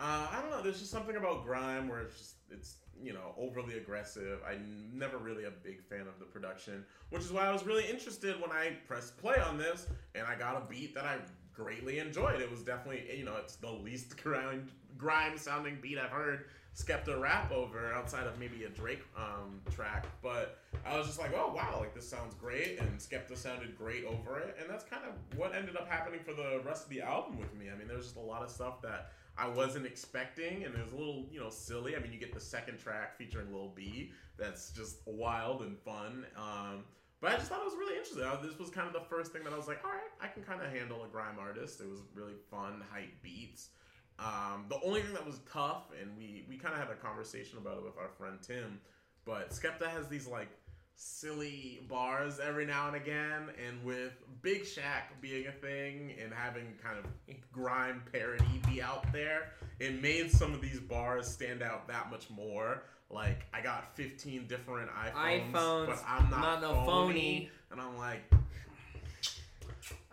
Uh, 0.00 0.26
I 0.32 0.38
don't 0.42 0.50
know. 0.50 0.62
There's 0.62 0.78
just 0.80 0.90
something 0.90 1.16
about 1.16 1.44
grime 1.44 1.88
where 1.88 2.00
it's 2.00 2.18
just 2.18 2.34
it's 2.50 2.76
you 3.02 3.12
know 3.12 3.34
overly 3.38 3.76
aggressive. 3.78 4.40
I'm 4.48 4.90
never 4.92 5.18
really 5.18 5.44
a 5.44 5.50
big 5.50 5.82
fan 5.82 6.00
of 6.02 6.18
the 6.18 6.24
production, 6.24 6.84
which 7.10 7.22
is 7.22 7.32
why 7.32 7.46
I 7.46 7.52
was 7.52 7.64
really 7.64 7.86
interested 7.88 8.40
when 8.40 8.50
I 8.50 8.72
pressed 8.88 9.16
play 9.18 9.36
on 9.38 9.56
this 9.58 9.86
and 10.14 10.26
I 10.26 10.34
got 10.36 10.56
a 10.56 10.68
beat 10.68 10.94
that 10.96 11.04
I 11.04 11.16
greatly 11.52 12.00
enjoyed. 12.00 12.40
It 12.40 12.50
was 12.50 12.62
definitely 12.62 13.04
you 13.16 13.24
know 13.24 13.36
it's 13.36 13.56
the 13.56 13.70
least 13.70 14.16
grime 14.22 14.68
grime 14.98 15.38
sounding 15.38 15.78
beat 15.80 15.98
I've 15.98 16.10
heard 16.10 16.46
Skepta 16.76 17.20
rap 17.20 17.52
over 17.52 17.92
outside 17.92 18.26
of 18.26 18.38
maybe 18.38 18.64
a 18.64 18.68
Drake 18.68 19.02
um, 19.16 19.60
track, 19.70 20.06
but 20.22 20.58
I 20.84 20.98
was 20.98 21.06
just 21.06 21.20
like, 21.20 21.32
oh 21.36 21.52
wow, 21.54 21.76
like 21.78 21.94
this 21.94 22.08
sounds 22.08 22.34
great, 22.34 22.80
and 22.80 22.98
Skepta 22.98 23.36
sounded 23.36 23.78
great 23.78 24.04
over 24.04 24.40
it, 24.40 24.56
and 24.60 24.68
that's 24.68 24.84
kind 24.84 25.02
of 25.06 25.38
what 25.38 25.54
ended 25.54 25.76
up 25.76 25.88
happening 25.88 26.20
for 26.24 26.34
the 26.34 26.60
rest 26.66 26.84
of 26.84 26.90
the 26.90 27.00
album 27.00 27.38
with 27.38 27.54
me. 27.54 27.66
I 27.72 27.78
mean, 27.78 27.86
there 27.86 27.96
was 27.96 28.06
just 28.06 28.16
a 28.16 28.20
lot 28.20 28.42
of 28.42 28.50
stuff 28.50 28.82
that 28.82 29.12
I 29.38 29.48
wasn't 29.48 29.86
expecting, 29.86 30.64
and 30.64 30.74
it 30.74 30.84
was 30.84 30.92
a 30.92 30.96
little, 30.96 31.26
you 31.30 31.38
know, 31.38 31.48
silly. 31.48 31.94
I 31.96 32.00
mean, 32.00 32.12
you 32.12 32.18
get 32.18 32.34
the 32.34 32.40
second 32.40 32.78
track 32.78 33.16
featuring 33.16 33.52
Lil 33.52 33.72
B, 33.74 34.10
that's 34.36 34.70
just 34.70 34.96
wild 35.06 35.62
and 35.62 35.78
fun. 35.78 36.26
Um, 36.36 36.84
but 37.20 37.32
I 37.32 37.36
just 37.36 37.48
thought 37.48 37.60
it 37.60 37.64
was 37.64 37.74
really 37.74 37.96
interesting. 37.96 38.24
Uh, 38.24 38.36
This 38.42 38.58
was 38.58 38.70
kind 38.70 38.88
of 38.88 38.92
the 38.92 39.08
first 39.08 39.32
thing 39.32 39.44
that 39.44 39.52
I 39.52 39.56
was 39.56 39.68
like, 39.68 39.84
all 39.84 39.90
right, 39.92 40.10
I 40.20 40.26
can 40.26 40.42
kind 40.42 40.60
of 40.60 40.70
handle 40.72 41.04
a 41.04 41.08
grime 41.08 41.36
artist. 41.38 41.80
It 41.80 41.88
was 41.88 42.00
really 42.14 42.34
fun, 42.50 42.82
hype 42.92 43.22
beats. 43.22 43.70
Um, 44.18 44.66
the 44.68 44.80
only 44.84 45.02
thing 45.02 45.12
that 45.14 45.26
was 45.26 45.40
tough, 45.50 45.84
and 46.00 46.16
we 46.16 46.46
we 46.48 46.56
kind 46.56 46.74
of 46.74 46.80
had 46.80 46.90
a 46.90 46.94
conversation 46.94 47.58
about 47.58 47.78
it 47.78 47.84
with 47.84 47.98
our 47.98 48.08
friend 48.16 48.38
Tim, 48.40 48.80
but 49.24 49.50
Skepta 49.50 49.88
has 49.88 50.06
these 50.08 50.26
like 50.26 50.48
silly 50.96 51.80
bars 51.88 52.38
every 52.38 52.64
now 52.66 52.86
and 52.86 52.96
again, 52.96 53.50
and 53.66 53.84
with 53.84 54.12
Big 54.42 54.62
Shaq 54.62 55.20
being 55.20 55.46
a 55.46 55.52
thing 55.52 56.14
and 56.22 56.32
having 56.32 56.66
kind 56.82 56.98
of 56.98 57.06
grime 57.52 58.02
parody 58.12 58.60
be 58.68 58.80
out 58.80 59.12
there, 59.12 59.50
it 59.80 60.00
made 60.00 60.30
some 60.30 60.54
of 60.54 60.60
these 60.60 60.80
bars 60.80 61.26
stand 61.26 61.62
out 61.62 61.88
that 61.88 62.10
much 62.10 62.30
more. 62.30 62.84
Like 63.10 63.46
I 63.52 63.60
got 63.60 63.94
15 63.96 64.46
different 64.46 64.90
iPhones, 64.90 65.52
iPhones, 65.52 65.86
but 65.86 66.04
I'm 66.06 66.30
not, 66.30 66.40
not 66.40 66.62
no 66.62 66.68
phony. 66.84 66.86
phony. 66.86 67.50
and 67.70 67.80
I'm 67.80 67.96
like, 67.98 68.22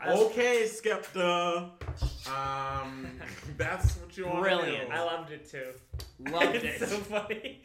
okay, 0.07 0.63
Skepta, 0.63 1.69
um, 2.27 3.07
that's 3.57 3.97
what 3.97 4.17
you 4.17 4.25
want. 4.27 4.41
Brilliant. 4.41 4.91
I 4.91 5.03
loved 5.03 5.31
it 5.31 5.49
too. 5.49 5.73
Loved 6.31 6.55
it's 6.55 6.81
it. 6.81 6.89
so 6.89 6.97
funny. 6.97 7.61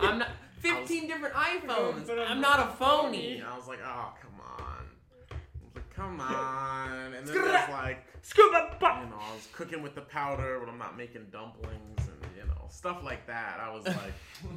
I'm 0.00 0.18
not 0.18 0.28
15 0.60 1.06
different 1.06 1.34
iPhones. 1.34 2.06
But 2.06 2.18
I'm 2.18 2.32
I'm 2.32 2.40
not 2.40 2.60
a 2.60 2.72
phony. 2.72 3.42
I 3.42 3.56
was 3.56 3.68
like, 3.68 3.78
oh, 3.84 4.14
come 4.20 4.40
on. 4.40 5.38
Like, 5.74 5.90
come 5.94 6.20
on. 6.20 6.92
And 6.92 7.14
then 7.14 7.24
there's 7.24 7.68
like, 7.70 8.06
Scoop 8.22 8.54
up, 8.54 8.76
you 8.80 9.10
know, 9.10 9.16
I 9.18 9.34
was 9.34 9.48
cooking 9.52 9.82
with 9.82 9.94
the 9.94 10.02
powder, 10.02 10.58
but 10.60 10.68
I'm 10.68 10.78
not 10.78 10.96
making 10.96 11.26
dumplings 11.32 11.98
and, 11.98 12.30
you 12.36 12.44
know, 12.46 12.66
stuff 12.68 13.02
like 13.02 13.26
that. 13.26 13.58
I 13.60 13.72
was 13.72 13.86
like, 13.86 13.96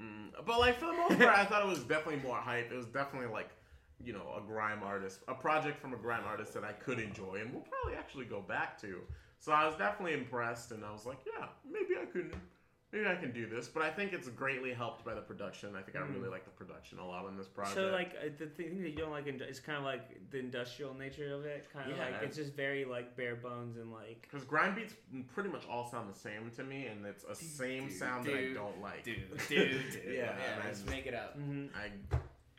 mm. 0.00 0.28
but 0.44 0.58
like 0.60 0.78
for 0.78 0.86
the 0.86 0.92
most 0.92 1.18
part, 1.18 1.38
I 1.38 1.44
thought 1.44 1.62
it 1.62 1.68
was 1.68 1.80
definitely 1.80 2.22
more 2.22 2.36
hype. 2.36 2.70
It 2.70 2.76
was 2.76 2.86
definitely 2.86 3.32
like, 3.32 3.50
you 4.04 4.12
know, 4.12 4.26
a 4.36 4.40
grime 4.46 4.82
artist, 4.82 5.20
a 5.28 5.34
project 5.34 5.78
from 5.80 5.94
a 5.94 5.96
grime 5.96 6.24
artist 6.26 6.52
that 6.54 6.64
I 6.64 6.72
could 6.72 6.98
enjoy 6.98 7.36
and 7.40 7.52
will 7.52 7.62
probably 7.62 7.98
actually 7.98 8.26
go 8.26 8.40
back 8.40 8.80
to. 8.82 9.00
So 9.38 9.52
I 9.52 9.66
was 9.66 9.74
definitely 9.76 10.14
impressed, 10.14 10.72
and 10.72 10.84
I 10.84 10.90
was 10.92 11.06
like, 11.06 11.18
yeah, 11.26 11.46
maybe 11.70 11.94
I 12.00 12.06
can, 12.10 12.32
maybe 12.90 13.06
I 13.06 13.14
can 13.14 13.32
do 13.32 13.46
this. 13.46 13.68
But 13.68 13.82
I 13.82 13.90
think 13.90 14.12
it's 14.14 14.28
greatly 14.28 14.72
helped 14.72 15.04
by 15.04 15.14
the 15.14 15.20
production. 15.20 15.74
I 15.76 15.82
think 15.82 15.96
I 15.96 16.00
really 16.00 16.28
like 16.30 16.44
the 16.44 16.50
production 16.50 16.98
a 16.98 17.06
lot 17.06 17.26
on 17.26 17.36
this 17.36 17.46
project. 17.46 17.76
So 17.76 17.88
like 17.90 18.14
uh, 18.20 18.28
the 18.38 18.46
thing 18.46 18.80
that 18.82 18.88
you 18.90 18.96
don't 18.96 19.10
like 19.10 19.26
is 19.28 19.60
kind 19.60 19.76
of 19.78 19.84
like 19.84 20.30
the 20.30 20.38
industrial 20.38 20.94
nature 20.94 21.34
of 21.34 21.44
it. 21.44 21.66
Kind 21.72 21.90
of 21.92 21.98
Yeah. 21.98 22.04
like 22.04 22.22
it's 22.22 22.36
just 22.36 22.54
very 22.54 22.84
like 22.86 23.14
bare 23.16 23.36
bones 23.36 23.76
and 23.76 23.92
like. 23.92 24.22
Because 24.30 24.44
grime 24.46 24.74
beats 24.74 24.94
pretty 25.34 25.50
much 25.50 25.64
all 25.68 25.86
sound 25.86 26.12
the 26.12 26.18
same 26.18 26.50
to 26.56 26.64
me, 26.64 26.86
and 26.86 27.04
it's 27.04 27.24
a 27.24 27.34
same 27.34 27.90
sound 27.90 28.24
that 28.26 28.34
I 28.34 28.52
don't 28.54 28.80
like. 28.80 29.04
Dude, 29.04 29.16
dude, 29.48 29.70
dude. 29.92 30.02
Yeah, 30.06 30.12
yeah 30.38 30.60
and 30.64 30.70
just 30.70 30.88
make 30.88 31.06
it 31.06 31.14
up. 31.14 31.38
mhm. 31.38 31.68
I 31.76 31.90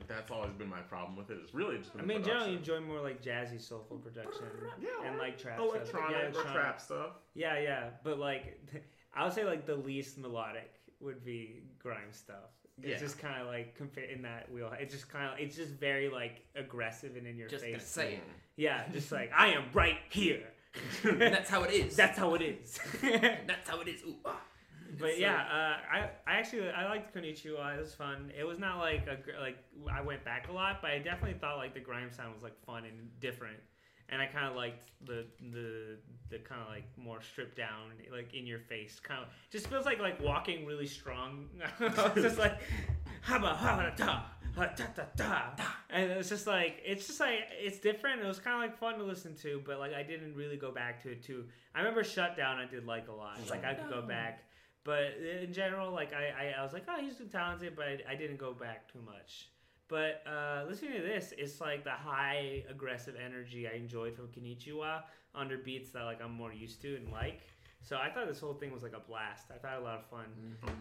that's 0.07 0.31
always 0.31 0.51
been 0.53 0.69
my 0.69 0.81
problem 0.81 1.15
with 1.15 1.29
it. 1.31 1.37
It's 1.43 1.53
really 1.53 1.77
just 1.77 1.91
been 1.93 2.01
I 2.01 2.05
mean, 2.05 2.23
generally 2.23 2.51
you 2.51 2.57
enjoy 2.57 2.79
more 2.81 3.01
like 3.01 3.21
jazzy, 3.23 3.59
soulful 3.59 3.97
production 3.97 4.45
Yeah, 4.79 5.09
and 5.09 5.17
like 5.17 5.37
trap 5.37 5.59
electronic 5.59 6.33
stuff. 6.33 6.45
Yeah, 6.45 6.51
or 6.51 6.53
trap 6.53 6.81
stuff. 6.81 7.09
Yeah, 7.33 7.59
yeah, 7.59 7.83
but 8.03 8.19
like, 8.19 8.59
I 9.15 9.23
would 9.23 9.33
say 9.33 9.45
like 9.45 9.65
the 9.65 9.75
least 9.75 10.17
melodic 10.17 10.71
would 10.99 11.23
be 11.23 11.61
grime 11.79 12.11
stuff. 12.11 12.51
It's 12.79 12.87
Yeah. 12.87 12.97
just 12.99 13.17
kind 13.17 13.41
of 13.41 13.47
like 13.47 13.75
in 14.13 14.21
that 14.21 14.51
wheel. 14.51 14.71
It's 14.79 14.93
just 14.93 15.09
kind 15.09 15.33
of 15.33 15.39
it's 15.39 15.55
just 15.55 15.71
very 15.73 16.09
like 16.09 16.41
aggressive 16.55 17.15
and 17.15 17.25
in 17.25 17.35
your 17.35 17.47
Just 17.47 17.63
face. 17.63 17.73
gonna 17.73 17.83
say 17.83 18.13
it. 18.15 18.23
Yeah, 18.55 18.83
just 18.93 19.11
like 19.11 19.31
I 19.35 19.47
am 19.49 19.63
right 19.73 19.97
here. 20.09 20.43
And 21.03 21.19
that's 21.21 21.49
how 21.49 21.63
it 21.63 21.71
is. 21.71 21.95
That's 21.95 22.19
how 22.19 22.35
it 22.35 22.41
is. 22.43 22.79
That's 23.01 23.67
how 23.67 23.79
it 23.81 23.87
is. 23.87 24.03
Ooh, 24.03 24.17
ah. 24.25 24.39
But 24.99 25.19
yeah, 25.19 25.35
uh, 25.51 25.77
I 25.95 26.09
I 26.25 26.33
actually 26.39 26.69
I 26.69 26.87
liked 26.89 27.13
Konnichiwa. 27.15 27.77
It 27.77 27.79
was 27.81 27.93
fun. 27.93 28.31
It 28.37 28.43
was 28.43 28.59
not 28.59 28.77
like 28.79 29.07
a 29.07 29.17
like 29.39 29.57
I 29.91 30.01
went 30.01 30.23
back 30.23 30.49
a 30.49 30.51
lot, 30.51 30.81
but 30.81 30.91
I 30.91 30.99
definitely 30.99 31.37
thought 31.39 31.57
like 31.57 31.73
the 31.73 31.79
grime 31.79 32.11
sound 32.11 32.33
was 32.33 32.43
like 32.43 32.57
fun 32.65 32.85
and 32.85 33.09
different. 33.19 33.57
and 34.09 34.21
I 34.21 34.25
kind 34.27 34.45
of 34.47 34.55
liked 34.55 34.83
the 35.05 35.25
the 35.51 35.97
the 36.29 36.39
kind 36.39 36.61
of 36.61 36.69
like 36.69 36.85
more 36.97 37.21
stripped 37.21 37.57
down, 37.57 37.91
like 38.11 38.33
in 38.33 38.45
your 38.45 38.59
face, 38.59 38.99
kind 38.99 39.21
of 39.21 39.27
just 39.49 39.67
feels 39.67 39.85
like 39.85 39.99
like 39.99 40.21
walking 40.21 40.65
really 40.65 40.87
strong. 40.87 41.47
It's 41.79 42.21
just 42.21 42.37
like 42.37 42.59
haba 43.27 43.55
haba 43.57 43.95
da 43.97 44.21
da 44.55 44.65
da 44.75 45.03
da 45.15 45.55
da, 45.57 45.65
and 45.89 46.11
it's 46.11 46.29
just 46.29 46.47
like 46.47 46.81
it's 46.85 47.05
just 47.07 47.19
like 47.19 47.39
it's 47.51 47.79
different. 47.79 48.21
It 48.21 48.25
was 48.27 48.39
kind 48.39 48.55
of 48.55 48.61
like 48.61 48.77
fun 48.79 48.97
to 48.99 49.03
listen 49.03 49.35
to, 49.43 49.61
but 49.65 49.79
like 49.79 49.93
I 49.93 50.03
didn't 50.03 50.33
really 50.35 50.57
go 50.57 50.71
back 50.71 51.03
to 51.03 51.11
it 51.11 51.21
too. 51.23 51.45
I 51.75 51.79
remember 51.79 52.03
Shutdown. 52.03 52.57
I 52.57 52.65
did 52.65 52.85
like 52.85 53.07
a 53.09 53.11
lot. 53.13 53.37
Like 53.49 53.65
I 53.65 53.73
could 53.73 53.89
go 53.89 54.01
back. 54.01 54.43
But 54.87 55.17
in 55.43 55.51
general, 55.51 55.91
like 55.91 56.13
I, 56.13 56.45
I, 56.55 56.61
I 56.61 56.63
was 56.63 56.71
like, 56.71 56.83
oh, 56.87 56.95
he's 57.01 57.17
too 57.17 57.25
talented, 57.25 57.75
but 57.75 57.85
I, 57.87 58.13
I 58.13 58.15
didn't 58.15 58.37
go 58.37 58.53
back 58.53 58.89
too 58.89 59.01
much. 59.05 59.49
But 59.89 60.23
uh, 60.25 60.63
listening 60.65 60.93
to 60.93 61.01
this, 61.01 61.33
it's 61.37 61.59
like 61.59 61.83
the 61.83 61.91
high 61.91 62.63
aggressive 62.69 63.15
energy 63.23 63.67
I 63.67 63.75
enjoyed 63.75 64.15
from 64.15 64.27
Konnichiwa 64.29 65.01
under 65.35 65.57
beats 65.57 65.91
that 65.91 66.03
like 66.05 66.21
I'm 66.23 66.31
more 66.31 66.53
used 66.53 66.81
to 66.83 66.95
and 66.95 67.11
like. 67.11 67.41
So 67.83 67.97
I 67.97 68.09
thought 68.09 68.27
this 68.29 68.39
whole 68.39 68.53
thing 68.53 68.71
was 68.71 68.81
like 68.81 68.93
a 68.95 68.99
blast. 69.01 69.47
I 69.53 69.57
thought 69.57 69.77
a 69.77 69.83
lot 69.83 69.99
of 69.99 70.05
fun. 70.05 70.25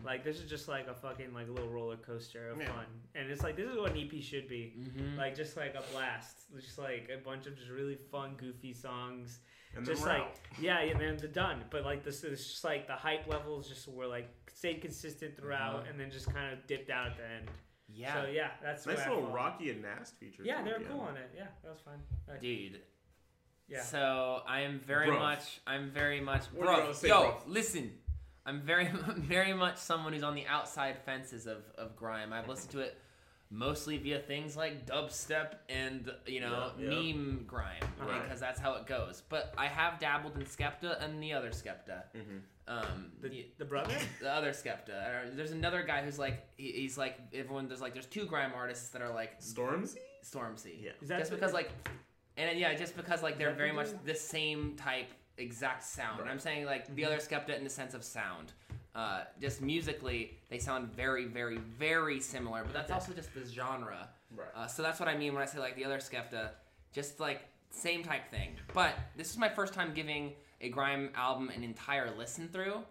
Like 0.04 0.22
this 0.22 0.36
is 0.38 0.48
just 0.48 0.68
like 0.68 0.86
a 0.86 0.94
fucking 0.94 1.34
like 1.34 1.48
little 1.48 1.68
roller 1.68 1.96
coaster 1.96 2.48
of 2.50 2.60
Yeah. 2.60 2.66
fun, 2.68 2.86
and 3.16 3.28
it's 3.28 3.42
like 3.42 3.56
this 3.56 3.68
is 3.68 3.76
what 3.76 3.90
an 3.90 3.98
EP 3.98 4.22
should 4.22 4.48
be. 4.48 4.72
Mhm. 4.78 5.16
Like 5.18 5.34
just 5.34 5.56
like 5.56 5.74
a 5.74 5.82
blast, 5.92 6.36
just 6.60 6.78
like 6.78 7.10
a 7.12 7.18
bunch 7.18 7.46
of 7.48 7.56
just 7.58 7.70
really 7.70 7.96
fun, 8.12 8.34
goofy 8.38 8.72
songs. 8.72 9.40
And 9.76 9.86
then 9.86 9.94
just 9.94 10.02
we're 10.06 10.12
like 10.14 10.22
out. 10.22 10.36
yeah, 10.60 10.78
and 10.80 11.00
then 11.00 11.16
the 11.16 11.28
done. 11.28 11.64
But 11.70 11.84
like 11.84 12.04
this 12.04 12.24
is 12.24 12.46
just 12.46 12.64
like 12.64 12.86
the 12.86 12.94
hype 12.94 13.26
levels 13.28 13.68
just 13.68 13.86
were 13.88 14.06
like 14.06 14.28
stayed 14.52 14.80
consistent 14.80 15.36
throughout, 15.36 15.84
Mhm. 15.84 15.90
and 15.90 16.00
then 16.00 16.10
just 16.10 16.32
kind 16.32 16.52
of 16.52 16.66
dipped 16.66 16.90
out 16.90 17.08
at 17.08 17.16
the 17.16 17.24
end. 17.24 17.50
Yeah. 17.88 18.14
So 18.22 18.28
yeah, 18.28 18.50
that's 18.62 18.86
nice 18.86 18.98
little. 19.06 19.28
Rocky 19.30 19.70
and 19.70 19.82
Nast 19.82 20.16
feature. 20.16 20.42
Yeah, 20.44 20.62
they 20.62 20.70
at 20.70 20.80
were 20.80 20.84
cool 20.86 21.00
on 21.00 21.16
it. 21.16 21.30
Yeah, 21.36 21.46
that 21.62 21.70
was 21.72 21.80
fun. 21.80 22.00
Like, 22.28 22.40
Dude. 22.40 22.80
Yeah. 23.68 23.82
So 23.82 24.42
I 24.46 24.60
am 24.60 24.78
very 24.80 25.08
Bruv. 25.08 25.18
much. 25.18 25.60
I'm 25.66 25.90
very 25.90 26.20
much. 26.20 26.44
What 26.52 26.62
Bro, 26.66 26.72
wanna 26.72 26.86
yo, 27.02 27.22
bruv? 27.32 27.34
listen. 27.46 27.92
I'm 28.44 28.60
very, 28.60 28.86
very 29.16 29.52
much 29.52 29.76
someone 29.76 30.12
who's 30.12 30.22
on 30.22 30.36
the 30.36 30.46
outside 30.46 30.98
fences 31.04 31.46
of, 31.48 31.64
of 31.76 31.96
grime. 31.96 32.32
I've 32.32 32.48
listened 32.48 32.70
to 32.72 32.78
it 32.78 32.96
mostly 33.50 33.96
via 33.98 34.18
things 34.18 34.56
like 34.56 34.86
dubstep 34.86 35.54
and 35.68 36.10
you 36.26 36.40
know 36.40 36.72
Yeah, 36.78 36.90
yeah. 36.90 37.12
meme 37.12 37.44
grime 37.46 37.82
Right. 38.00 38.22
because 38.24 38.40
that's 38.40 38.58
how 38.60 38.74
it 38.74 38.86
goes. 38.86 39.22
But 39.28 39.54
I 39.56 39.66
have 39.66 39.98
dabbled 40.00 40.36
in 40.36 40.42
Skepta 40.44 41.02
and 41.02 41.22
the 41.22 41.32
other 41.32 41.50
Skepta. 41.50 42.02
Mhm. 42.16 42.40
Um, 42.68 43.12
the, 43.20 43.46
the 43.58 43.64
brother. 43.64 43.94
the 44.20 44.32
other 44.32 44.50
Skepta. 44.50 45.36
There's 45.36 45.52
another 45.52 45.84
guy 45.84 46.02
who's 46.02 46.18
like 46.18 46.44
he, 46.56 46.72
he's 46.72 46.98
like 46.98 47.16
everyone. 47.32 47.68
There's 47.68 47.80
like 47.80 47.92
there's 47.92 48.06
two 48.06 48.26
grime 48.26 48.50
artists 48.56 48.88
that 48.90 49.02
are 49.02 49.12
like 49.14 49.40
Stormzy. 49.40 49.98
Stormzy. 50.24 50.82
Yeah. 50.82 50.90
Is 51.00 51.08
that 51.08 51.20
just 51.20 51.30
because 51.30 51.52
like, 51.52 51.70
and 52.36 52.58
yeah, 52.58 52.74
just 52.74 52.96
because 52.96 53.22
like 53.22 53.38
they're 53.38 53.54
very 53.54 53.70
much 53.72 53.88
the 54.04 54.14
same 54.16 54.74
type, 54.76 55.06
exact 55.38 55.84
sound. 55.84 56.20
Right. 56.22 56.28
I'm 56.30 56.40
saying 56.40 56.64
like 56.66 56.86
the 56.92 57.02
Mm-hmm. 57.02 57.12
other 57.12 57.22
Skepta 57.22 57.56
in 57.56 57.62
the 57.62 57.70
sense 57.70 57.94
of 57.94 58.02
sound. 58.02 58.52
Uh, 58.96 59.24
just 59.38 59.60
musically, 59.60 60.38
they 60.48 60.58
sound 60.58 60.90
very, 60.90 61.26
very, 61.26 61.58
very 61.58 62.18
similar. 62.18 62.64
But 62.64 62.72
that's 62.72 62.90
also 62.90 63.12
just 63.12 63.34
the 63.34 63.44
genre. 63.46 64.08
Right. 64.34 64.48
Uh, 64.56 64.66
so 64.66 64.82
that's 64.82 64.98
what 64.98 65.08
I 65.08 65.18
mean 65.18 65.34
when 65.34 65.42
I 65.42 65.46
say 65.46 65.58
like 65.58 65.76
the 65.76 65.84
other 65.84 65.98
Skepta, 65.98 66.48
just 66.92 67.20
like 67.20 67.42
same 67.68 68.02
type 68.02 68.30
thing. 68.30 68.56
But 68.72 68.94
this 69.14 69.30
is 69.30 69.36
my 69.36 69.50
first 69.50 69.74
time 69.74 69.92
giving 69.92 70.32
a 70.62 70.70
grime 70.70 71.10
album 71.14 71.50
an 71.54 71.62
entire 71.62 72.10
listen 72.16 72.48
through. 72.48 72.82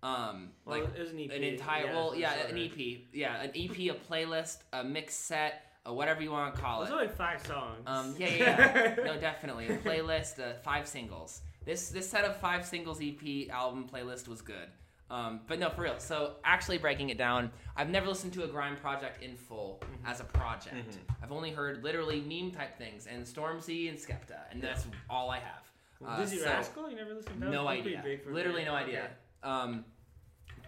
Um, 0.00 0.50
Well, 0.64 0.80
like 0.80 0.96
it 0.96 1.00
was 1.00 1.10
an 1.10 1.18
EP. 1.18 1.32
an 1.32 1.42
entire 1.42 1.86
Yeah, 1.86 1.92
well, 1.92 2.14
yeah, 2.14 2.34
an 2.46 2.56
EP, 2.56 3.00
yeah, 3.12 3.42
an 3.42 3.50
EP, 3.50 3.76
a 3.90 3.96
playlist, 4.08 4.58
a 4.72 4.84
mix 4.84 5.14
set, 5.14 5.62
a 5.84 5.92
whatever 5.92 6.22
you 6.22 6.30
want 6.30 6.54
to 6.54 6.60
call 6.60 6.84
There's 6.84 6.90
it. 6.90 6.96
There's 6.96 7.02
only 7.02 7.16
five 7.16 7.44
songs. 7.44 7.82
Um, 7.84 8.14
yeah, 8.16 8.28
yeah, 8.28 8.94
yeah. 8.96 9.04
no, 9.04 9.18
definitely 9.18 9.66
a 9.66 9.78
playlist, 9.78 10.38
uh, 10.38 10.54
five 10.62 10.86
singles. 10.86 11.40
This 11.64 11.88
this 11.88 12.08
set 12.08 12.24
of 12.24 12.36
five 12.36 12.64
singles 12.64 13.00
EP 13.02 13.50
album 13.50 13.88
playlist 13.92 14.28
was 14.28 14.40
good. 14.40 14.68
Um, 15.10 15.40
but 15.46 15.58
no, 15.58 15.70
for 15.70 15.82
real. 15.82 15.98
So 15.98 16.34
actually 16.44 16.78
breaking 16.78 17.08
it 17.10 17.18
down, 17.18 17.50
I've 17.76 17.88
never 17.88 18.08
listened 18.08 18.34
to 18.34 18.44
a 18.44 18.46
grime 18.46 18.76
project 18.76 19.22
in 19.22 19.36
full 19.36 19.82
as 20.04 20.20
a 20.20 20.24
project. 20.24 20.76
Mm-hmm. 20.76 21.24
I've 21.24 21.32
only 21.32 21.50
heard 21.50 21.82
literally 21.82 22.20
meme 22.20 22.50
type 22.50 22.76
things 22.76 23.06
and 23.06 23.24
Stormzy 23.24 23.88
and 23.88 23.96
Skepta, 23.96 24.40
and 24.50 24.60
that's 24.60 24.86
all 25.08 25.30
I 25.30 25.38
have. 25.38 25.72
Uh, 26.06 26.18
Dizzee 26.18 26.38
so- 26.38 26.46
Rascal? 26.46 26.90
You 26.90 26.96
never 26.96 27.14
listened 27.14 27.40
to 27.40 27.50
no 27.50 27.66
idea. 27.66 28.02
Literally 28.30 28.64
no 28.64 28.74
idea. 28.74 29.10
Um, 29.42 29.84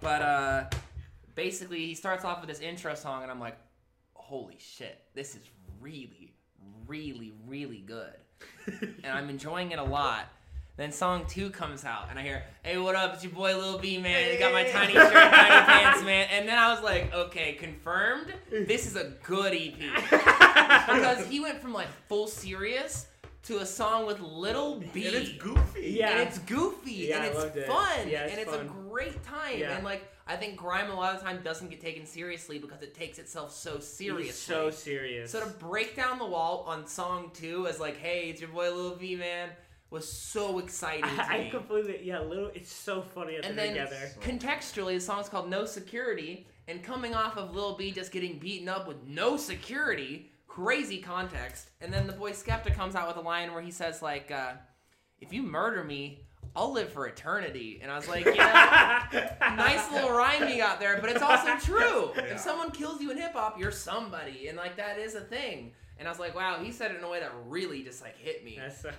but 0.00 0.22
uh, 0.22 0.64
basically, 1.34 1.86
he 1.86 1.94
starts 1.94 2.24
off 2.24 2.40
with 2.40 2.48
this 2.48 2.60
intro 2.60 2.94
song, 2.94 3.22
and 3.22 3.30
I'm 3.30 3.40
like, 3.40 3.58
holy 4.14 4.56
shit, 4.58 5.02
this 5.14 5.34
is 5.34 5.42
really, 5.80 6.34
really, 6.86 7.32
really 7.46 7.80
good. 7.80 8.14
and 8.66 9.12
I'm 9.12 9.28
enjoying 9.28 9.72
it 9.72 9.78
a 9.78 9.84
lot. 9.84 10.28
Then 10.80 10.92
song 10.92 11.26
two 11.28 11.50
comes 11.50 11.84
out, 11.84 12.06
and 12.08 12.18
I 12.18 12.22
hear, 12.22 12.42
"Hey, 12.62 12.78
what 12.78 12.94
up? 12.96 13.12
It's 13.12 13.22
your 13.22 13.34
boy 13.34 13.54
Lil 13.54 13.76
B, 13.76 13.98
man. 13.98 14.38
Got 14.38 14.54
my 14.54 14.64
tiny 14.64 14.94
shirt, 14.94 15.12
tiny 15.12 15.66
pants, 15.66 16.02
man." 16.02 16.26
And 16.32 16.48
then 16.48 16.58
I 16.58 16.72
was 16.72 16.82
like, 16.82 17.12
"Okay, 17.12 17.52
confirmed. 17.52 18.32
Mm. 18.50 18.66
This 18.66 18.86
is 18.86 18.96
a 18.96 19.12
good 19.22 19.52
EP." 19.52 19.74
because 20.10 21.26
he 21.26 21.38
went 21.38 21.60
from 21.60 21.74
like 21.74 21.88
full 22.08 22.26
serious 22.26 23.08
to 23.42 23.58
a 23.58 23.66
song 23.66 24.06
with 24.06 24.20
Little 24.20 24.80
B, 24.94 25.06
And 25.06 25.16
it's 25.16 25.32
goofy. 25.32 25.96
Yeah. 25.98 26.12
and 26.12 26.20
it's 26.28 26.38
goofy 26.38 26.92
Yeah, 26.92 27.16
and 27.18 27.26
it's 27.26 27.36
loved 27.36 27.56
it. 27.58 27.66
fun 27.66 28.08
Yeah, 28.08 28.22
it's 28.24 28.32
and 28.32 28.40
it's 28.40 28.50
fun. 28.50 28.64
a 28.66 28.88
great 28.88 29.22
time 29.22 29.58
Yeah. 29.58 29.76
and 29.76 29.84
like 29.84 30.10
I 30.26 30.36
think 30.36 30.56
grime 30.56 30.90
a 30.90 30.94
lot 30.94 31.14
of 31.14 31.20
the 31.20 31.26
time 31.26 31.40
doesn't 31.42 31.68
get 31.68 31.80
taken 31.82 32.06
seriously 32.06 32.58
because 32.58 32.80
it 32.80 32.94
takes 32.94 33.18
itself 33.18 33.52
so 33.54 33.80
seriously. 33.80 34.26
He's 34.28 34.34
so 34.36 34.70
serious. 34.70 35.30
So 35.30 35.40
to 35.40 35.46
break 35.58 35.94
down 35.94 36.18
the 36.18 36.26
wall 36.26 36.64
on 36.66 36.86
song 36.86 37.32
two 37.34 37.66
as 37.66 37.78
like, 37.80 37.98
hey, 37.98 38.30
it's 38.30 38.40
your 38.40 38.48
boy 38.50 38.70
Lil 38.74 38.96
B 38.96 39.14
man 39.16 39.50
was 39.90 40.10
so 40.10 40.58
exciting 40.60 41.04
I, 41.04 41.46
I 41.46 41.50
completely 41.50 42.00
yeah. 42.04 42.20
Little, 42.20 42.50
it's 42.54 42.72
so 42.72 43.02
funny 43.02 43.36
that 43.36 43.44
and 43.44 43.58
they're 43.58 43.74
then 43.74 43.86
together. 43.86 44.10
contextually, 44.20 44.94
the 44.94 45.00
song's 45.00 45.28
called 45.28 45.50
No 45.50 45.64
Security, 45.64 46.46
and 46.68 46.82
coming 46.82 47.14
off 47.14 47.36
of 47.36 47.54
Lil 47.54 47.76
B 47.76 47.90
just 47.90 48.12
getting 48.12 48.38
beaten 48.38 48.68
up 48.68 48.86
with 48.86 49.02
no 49.06 49.36
security, 49.36 50.30
crazy 50.46 50.98
context. 50.98 51.70
And 51.80 51.92
then 51.92 52.06
the 52.06 52.12
boy 52.12 52.30
Skepta 52.32 52.74
comes 52.74 52.94
out 52.94 53.08
with 53.08 53.16
a 53.16 53.26
line 53.26 53.52
where 53.52 53.62
he 53.62 53.72
says 53.72 54.00
like, 54.00 54.30
uh, 54.30 54.52
"If 55.20 55.32
you 55.32 55.42
murder 55.42 55.82
me, 55.82 56.20
I'll 56.54 56.72
live 56.72 56.92
for 56.92 57.08
eternity." 57.08 57.80
And 57.82 57.90
I 57.90 57.96
was 57.96 58.08
like, 58.08 58.24
"Yeah, 58.26 59.06
nice 59.56 59.90
little 59.90 60.10
rhyme 60.10 60.48
you 60.48 60.56
got 60.58 60.78
there, 60.78 60.98
but 61.00 61.10
it's 61.10 61.22
also 61.22 61.56
true. 61.56 62.12
Yeah. 62.16 62.34
If 62.34 62.40
someone 62.40 62.70
kills 62.70 63.00
you 63.00 63.10
in 63.10 63.16
hip 63.16 63.32
hop, 63.32 63.58
you're 63.58 63.72
somebody, 63.72 64.46
and 64.46 64.56
like 64.56 64.76
that 64.76 64.98
is 65.00 65.16
a 65.16 65.20
thing." 65.20 65.72
And 66.00 66.08
I 66.08 66.10
was 66.10 66.18
like, 66.18 66.34
"Wow," 66.34 66.58
he 66.64 66.72
said 66.72 66.90
it 66.90 66.96
in 66.96 67.04
a 67.04 67.08
way 67.08 67.20
that 67.20 67.30
really 67.46 67.82
just 67.84 68.02
like 68.02 68.16
hit 68.16 68.42
me. 68.44 68.56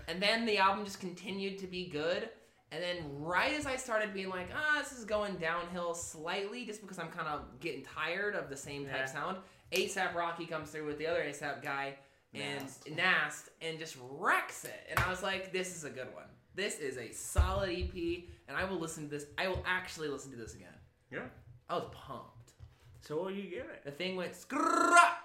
And 0.07 0.21
then 0.21 0.45
the 0.45 0.59
album 0.59 0.85
just 0.85 0.99
continued 1.01 1.57
to 1.59 1.67
be 1.67 1.87
good. 1.87 2.29
And 2.71 2.81
then 2.81 2.97
right 3.19 3.53
as 3.53 3.65
I 3.65 3.75
started 3.75 4.13
being 4.13 4.29
like, 4.29 4.47
ah, 4.55 4.77
this 4.79 4.93
is 4.97 5.03
going 5.03 5.35
downhill 5.35 5.93
slightly, 5.93 6.63
just 6.65 6.79
because 6.81 6.99
I'm 6.99 7.09
kind 7.09 7.27
of 7.27 7.59
getting 7.59 7.83
tired 7.83 8.33
of 8.35 8.49
the 8.49 8.55
same 8.55 8.85
type 8.85 8.95
Yeah. 8.95 9.05
sound. 9.07 9.37
ASAP 9.73 10.13
Rocky 10.15 10.45
comes 10.45 10.69
through 10.69 10.85
with 10.85 10.97
the 10.97 11.07
other 11.07 11.21
ASAP 11.21 11.61
guy 11.61 11.95
and 12.33 12.61
Nast. 12.63 12.89
Nast 12.91 13.49
and 13.61 13.77
just 13.77 13.97
wrecks 13.99 14.63
it. 14.63 14.79
And 14.89 14.97
I 14.99 15.09
was 15.09 15.21
like, 15.21 15.51
this 15.51 15.75
is 15.75 15.83
a 15.83 15.89
good 15.89 16.13
one. 16.13 16.27
This 16.55 16.79
is 16.79 16.97
a 16.97 17.11
solid 17.11 17.69
EP, 17.71 18.23
and 18.47 18.55
I 18.55 18.63
will 18.63 18.77
listen 18.79 19.05
to 19.05 19.09
this. 19.09 19.25
I 19.37 19.47
will 19.49 19.63
actually 19.65 20.07
listen 20.07 20.31
to 20.31 20.37
this 20.37 20.53
again. 20.55 20.75
Yeah. 21.11 21.25
I 21.69 21.75
was 21.75 21.89
pumped. 21.93 22.51
so 23.01 23.21
what 23.23 23.29
do 23.29 23.35
you 23.35 23.49
give 23.49 23.65
it? 23.69 23.83
The 23.83 23.91
thing 23.91 24.15
went 24.15 24.33
skrrrrah. 24.33 25.15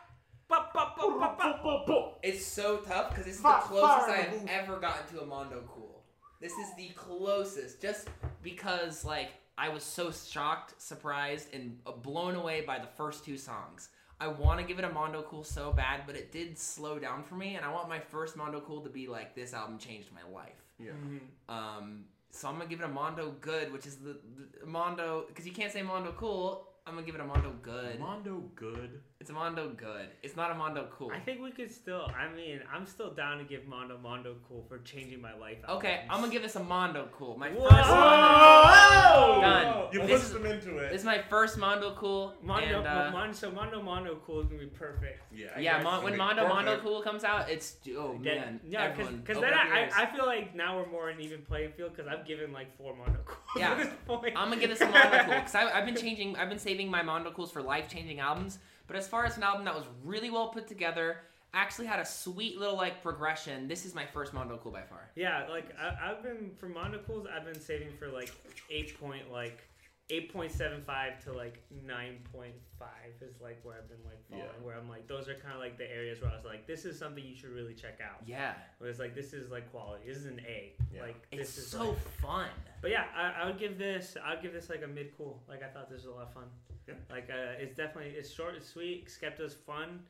It's 2.23 2.45
so 2.45 2.79
tough 2.79 3.11
because 3.11 3.25
this 3.25 3.37
is 3.37 3.43
the 3.43 3.49
closest 3.49 4.09
I 4.09 4.17
have 4.17 4.47
ever 4.49 4.79
gotten 4.79 5.15
to 5.17 5.23
a 5.23 5.27
Mondo 5.27 5.63
Cool. 5.69 6.03
This 6.41 6.53
is 6.53 6.75
the 6.77 6.89
closest, 6.95 7.81
just 7.81 8.09
because 8.43 9.05
like 9.05 9.31
I 9.59 9.69
was 9.71 9.83
so 9.83 10.11
shocked, 10.11 10.81
surprised, 10.81 11.55
and 11.55 11.79
uh, 11.87 11.93
blown 11.93 12.35
away 12.35 12.61
by 12.61 12.79
the 12.79 12.87
first 12.87 13.25
two 13.25 13.39
songs. 13.39 13.89
I 14.21 14.29
want 14.29 14.61
to 14.61 14.67
give 14.67 14.79
it 14.79 14.85
a 14.85 14.91
Mondo 14.91 15.23
Cool 15.23 15.45
so 15.45 15.73
bad, 15.73 16.03
but 16.07 16.17
it 16.17 16.33
did 16.33 16.59
slow 16.59 16.99
down 16.99 17.23
for 17.23 17.35
me, 17.35 17.57
and 17.57 17.65
I 17.65 17.73
want 17.73 17.89
my 17.89 18.01
first 18.01 18.37
Mondo 18.37 18.61
Cool 18.61 18.83
to 18.83 18.91
be 18.91 19.07
like 19.07 19.35
this 19.35 19.55
album 19.55 19.79
changed 19.79 20.09
my 20.13 20.31
life. 20.35 20.63
Yeah. 20.79 20.93
Um, 21.49 22.05
so 22.31 22.49
I'm 22.49 22.57
gonna 22.57 22.69
give 22.69 22.81
it 22.81 22.85
a 22.85 22.89
Mondo 22.89 23.35
Good, 23.41 23.73
which 23.73 23.87
is 23.87 23.97
the, 23.97 24.19
the 24.61 24.67
Mondo 24.67 25.25
because 25.29 25.47
you 25.47 25.53
can't 25.53 25.73
say 25.73 25.83
Mondo 25.83 26.13
Cool. 26.13 26.69
I'm 26.87 26.95
gonna 26.95 27.07
give 27.07 27.15
it 27.15 27.21
a 27.21 27.25
Mondo 27.25 27.53
Good. 27.63 27.99
Mondo 27.99 28.45
good. 28.55 29.01
It's 29.19 29.31
a 29.31 29.33
Mondo 29.33 29.71
Good. 29.71 30.09
It's 30.23 30.37
not 30.37 30.51
a 30.51 30.55
Mondo 30.55 30.89
Cool. 30.91 31.11
I 31.11 31.19
think 31.19 31.41
we 31.41 31.51
could 31.51 31.73
still. 31.73 32.11
I 32.15 32.29
mean, 32.35 32.61
I'm 32.73 32.85
still 32.85 33.11
down 33.15 33.39
to 33.39 33.45
give 33.45 33.67
Mondo 33.67 33.97
Mondo 33.97 34.37
cool 34.47 34.63
for 34.69 34.79
changing 34.81 35.23
my 35.23 35.35
life. 35.35 35.57
Okay, 35.67 35.93
albums. 36.03 36.11
I'm 36.11 36.21
gonna 36.21 36.33
give 36.33 36.43
this 36.43 36.57
a 36.57 36.63
Mondo 36.63 37.09
Cool. 37.17 37.39
My 37.39 37.49
Whoa! 37.49 37.67
first 37.67 37.89
Whoa! 37.89 39.41
Done. 39.41 39.89
You 39.95 40.01
This 40.01 40.11
pushed 40.11 40.25
is- 40.25 40.33
them 40.35 40.45
into 40.45 40.77
it. 40.79 40.91
This 40.91 41.01
is 41.01 41.07
my 41.07 41.23
first 41.31 41.57
Mondo 41.57 41.95
Cool. 41.95 42.35
Mondo, 42.43 42.79
and, 42.79 42.87
uh, 42.87 43.11
Mon- 43.11 43.33
so 43.33 43.51
Mondo 43.51 43.81
Mondo 43.83 44.17
cool 44.27 44.41
is 44.43 44.49
gonna 44.49 44.59
be 44.61 44.67
perfect. 44.67 45.23
yeah. 45.35 45.47
I 45.57 45.61
yeah. 45.61 45.83
Mon- 45.83 46.05
when 46.05 46.13
Okay, 46.13 46.19
Mondo 46.19 46.47
Mondo. 46.49 46.79
Cool 46.81 47.01
comes 47.01 47.25
out, 47.25 47.49
it's 47.49 47.77
oh 47.97 48.19
Then- 48.23 48.37
man, 48.39 48.61
yeah, 48.69 48.91
because 48.91 49.07
everyone 49.07 49.25
then 49.25 49.37
open 49.39 49.53
up 49.55 49.67
your 49.67 49.77
I. 49.99 50.03
I 50.03 50.07
feel 50.15 50.27
like 50.27 50.55
now 50.55 50.77
we're 50.79 50.91
more 50.91 51.09
in 51.09 51.21
even 51.23 51.41
playing 51.41 51.73
field 51.73 51.97
because 51.97 52.07
I've 52.07 52.27
given 52.27 52.53
like 52.53 52.77
four 52.77 52.95
Mondo 52.95 53.19
cool. 53.25 53.39
Yeah. 53.57 53.73
at 53.73 53.79
this 53.79 53.89
point. 54.07 54.35
I'm 54.37 54.51
gonna 54.51 54.61
give 54.61 54.69
this 54.69 54.83
a 54.83 54.87
Mondo 54.91 55.19
Cool 55.25 55.35
because 55.37 55.55
I've 55.55 55.87
been 55.87 55.97
changing. 56.05 56.37
I've 56.37 56.51
been 56.51 56.59
saving 56.59 56.91
my 56.91 57.01
Mondo 57.03 57.31
Cools 57.31 57.51
for 57.51 57.63
life 57.63 57.89
changing 57.89 58.21
albums. 58.21 58.59
But 58.87 58.97
as 58.97 59.09
far 59.09 59.25
as 59.25 59.37
an 59.37 59.43
album 59.43 59.65
that 59.65 59.75
was 59.75 59.85
really 60.05 60.31
well 60.31 60.49
put 60.49 60.69
together, 60.69 61.19
actually 61.55 61.87
had 61.87 61.99
a 61.99 62.05
sweet 62.05 62.59
little 62.59 62.77
like 62.77 63.03
progression. 63.03 63.67
This 63.67 63.85
is 63.85 63.95
my 63.95 64.07
first 64.07 64.35
Mondo 64.35 64.59
Cool 64.63 64.73
by 64.73 64.83
far. 64.83 65.11
Yeah, 65.17 65.47
like 65.49 65.75
I, 65.81 66.11
I've 66.11 66.23
been 66.23 66.51
for 66.59 66.69
monocles, 66.69 67.27
I've 67.35 67.45
been 67.45 67.61
saving 67.61 67.97
for 67.99 68.09
like 68.09 68.33
eight 68.71 68.99
point 69.01 69.33
like 69.33 69.63
eight 70.11 70.33
point 70.33 70.53
seven 70.53 70.83
five 70.87 71.23
to 71.25 71.33
like 71.33 71.63
nine 71.85 72.19
point 72.33 72.55
five 72.79 73.13
is 73.21 73.41
like 73.41 73.59
where 73.65 73.77
I've 73.77 73.89
been 73.89 73.99
like 74.05 74.21
falling. 74.31 74.45
Yeah. 74.45 74.65
Where 74.65 74.77
I'm 74.77 74.89
like 74.89 75.09
those 75.09 75.29
are 75.29 75.35
kind 75.35 75.55
of 75.55 75.61
like 75.61 75.77
the 75.79 75.91
areas 75.91 76.21
where 76.21 76.31
I 76.31 76.35
was 76.37 76.45
like, 76.45 76.67
this 76.67 76.85
is 76.85 76.99
something 76.99 77.25
you 77.25 77.35
should 77.35 77.51
really 77.51 77.75
check 77.75 77.99
out. 78.01 78.23
Yeah. 78.27 78.55
Where 78.79 78.89
it's 78.89 78.99
like 79.01 79.15
this 79.15 79.33
is 79.33 79.51
like 79.51 79.71
quality. 79.73 80.05
This 80.07 80.19
is 80.19 80.27
an 80.27 80.41
A. 80.47 80.75
Yeah. 80.95 81.03
Like 81.03 81.17
It's 81.33 81.55
this 81.55 81.65
is 81.65 81.71
so 81.71 81.91
like- 81.91 81.99
fun. 82.21 82.49
But 82.83 82.91
yeah, 82.91 83.05
I, 83.17 83.43
I 83.43 83.47
would 83.47 83.59
give 83.59 83.79
this. 83.79 84.17
I'd 84.25 84.43
give 84.43 84.53
this 84.53 84.71
like 84.71 84.83
a 84.85 84.89
mid 84.89 85.17
cool. 85.17 85.43
Like 85.49 85.63
I 85.63 85.69
thought 85.69 85.89
this 85.91 86.05
was 86.05 86.07
a 86.07 86.17
lot 86.17 86.29
of 86.29 86.33
fun. 86.35 86.45
Yeah. 86.87 86.95
Like 87.11 87.29
uh, 87.31 87.59
it's 87.59 87.75
definitely 87.77 88.13
it's 88.13 88.31
short, 88.33 88.55
it's 88.55 88.69
sweet. 88.69 89.09
Skepta's 89.09 89.55
fun. 89.55 90.01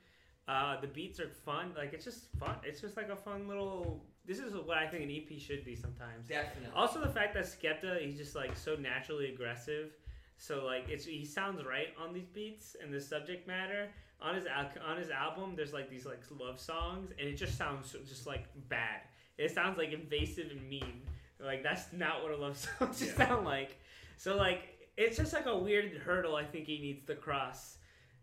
Uh, 0.49 0.79
the 0.81 0.87
beats 0.89 1.19
are 1.21 1.29
fun. 1.29 1.73
Like 1.77 1.93
it's 1.95 2.05
just 2.05 2.31
fun. 2.39 2.57
It's 2.65 2.81
just 2.81 2.97
like 2.97 3.09
a 3.09 3.17
fun 3.17 3.49
little. 3.49 4.05
This 4.27 4.39
is 4.39 4.55
what 4.55 4.77
I 4.77 4.87
think 4.89 5.05
an 5.05 5.11
EP 5.11 5.39
should 5.41 5.65
be 5.65 5.75
sometimes. 5.77 6.27
Definitely. 6.29 6.71
Also, 6.75 7.01
the 7.01 7.09
fact 7.09 7.35
that 7.35 7.45
Skepta 7.45 8.01
he's 8.05 8.17
just 8.17 8.35
like 8.35 8.57
so 8.57 8.75
naturally 8.75 9.33
aggressive. 9.33 9.91
So 10.39 10.65
like 10.67 10.89
it's 10.89 11.05
he 11.07 11.25
sounds 11.25 11.65
right 11.65 11.89
on 12.03 12.13
these 12.13 12.27
beats 12.27 12.77
and 12.83 12.93
the 12.93 13.01
subject 13.01 13.47
matter 13.47 13.89
on 14.21 14.35
his 14.35 14.45
al- 14.47 14.71
on 14.87 14.97
his 14.99 15.11
album. 15.11 15.55
There's 15.57 15.73
like 15.73 15.89
these 15.89 16.05
like 16.07 16.21
love 16.39 16.59
songs 16.61 17.11
and 17.19 17.29
it 17.29 17.37
just 17.37 17.57
sounds 17.57 17.95
just 18.09 18.27
like 18.27 18.47
bad. 18.69 19.01
It 19.39 19.51
sounds 19.53 19.79
like 19.79 19.93
invasive 19.93 20.51
and 20.51 20.69
mean. 20.69 21.03
Like 21.39 21.63
that's 21.63 21.93
not 21.93 22.23
what 22.23 22.33
a 22.33 22.37
love 22.37 22.57
song 22.79 22.95
should 22.97 23.09
Yeah. 23.19 23.29
sound 23.29 23.45
like. 23.47 23.79
So 24.17 24.37
like 24.37 24.89
it's 24.97 25.17
just 25.17 25.33
like 25.33 25.47
a 25.47 25.57
weird 25.57 25.93
hurdle 26.05 26.35
I 26.37 26.45
think 26.45 26.67
he 26.67 26.79
needs 26.81 27.05
to 27.07 27.15
cross 27.15 27.77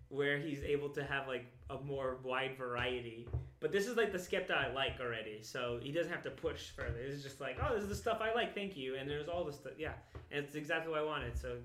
where 0.10 0.38
he's 0.38 0.62
able 0.64 0.90
to 0.90 1.04
have 1.04 1.28
like 1.28 1.46
a 1.70 1.80
more 1.82 2.18
wide 2.24 2.58
variety. 2.58 3.28
But 3.60 3.72
this 3.72 3.88
is 3.88 3.96
like 3.96 4.12
the 4.12 4.18
Skepta 4.18 4.52
I 4.52 4.74
like 4.74 5.00
already, 5.00 5.42
so 5.42 5.80
he 5.82 5.92
doesn't 5.92 6.12
have 6.12 6.24
to 6.24 6.32
push 6.32 6.72
further. 6.72 6.98
It's 7.00 7.24
just 7.24 7.40
like, 7.40 7.58
oh, 7.62 7.74
this 7.74 7.84
is 7.84 7.90
the 7.90 7.96
stuff 7.96 8.20
I 8.22 8.34
like, 8.34 8.54
thank 8.54 8.76
you. 8.76 8.96
And 8.96 9.10
there's 9.10 9.30
all 9.30 9.46
this 9.46 9.56
stuff, 9.56 9.74
yeah, 9.78 9.94
and 10.32 10.44
it's 10.46 10.56
exactly 10.56 10.92
what 10.92 11.00
I 11.00 11.06
wanted. 11.06 11.38
So 11.38 11.58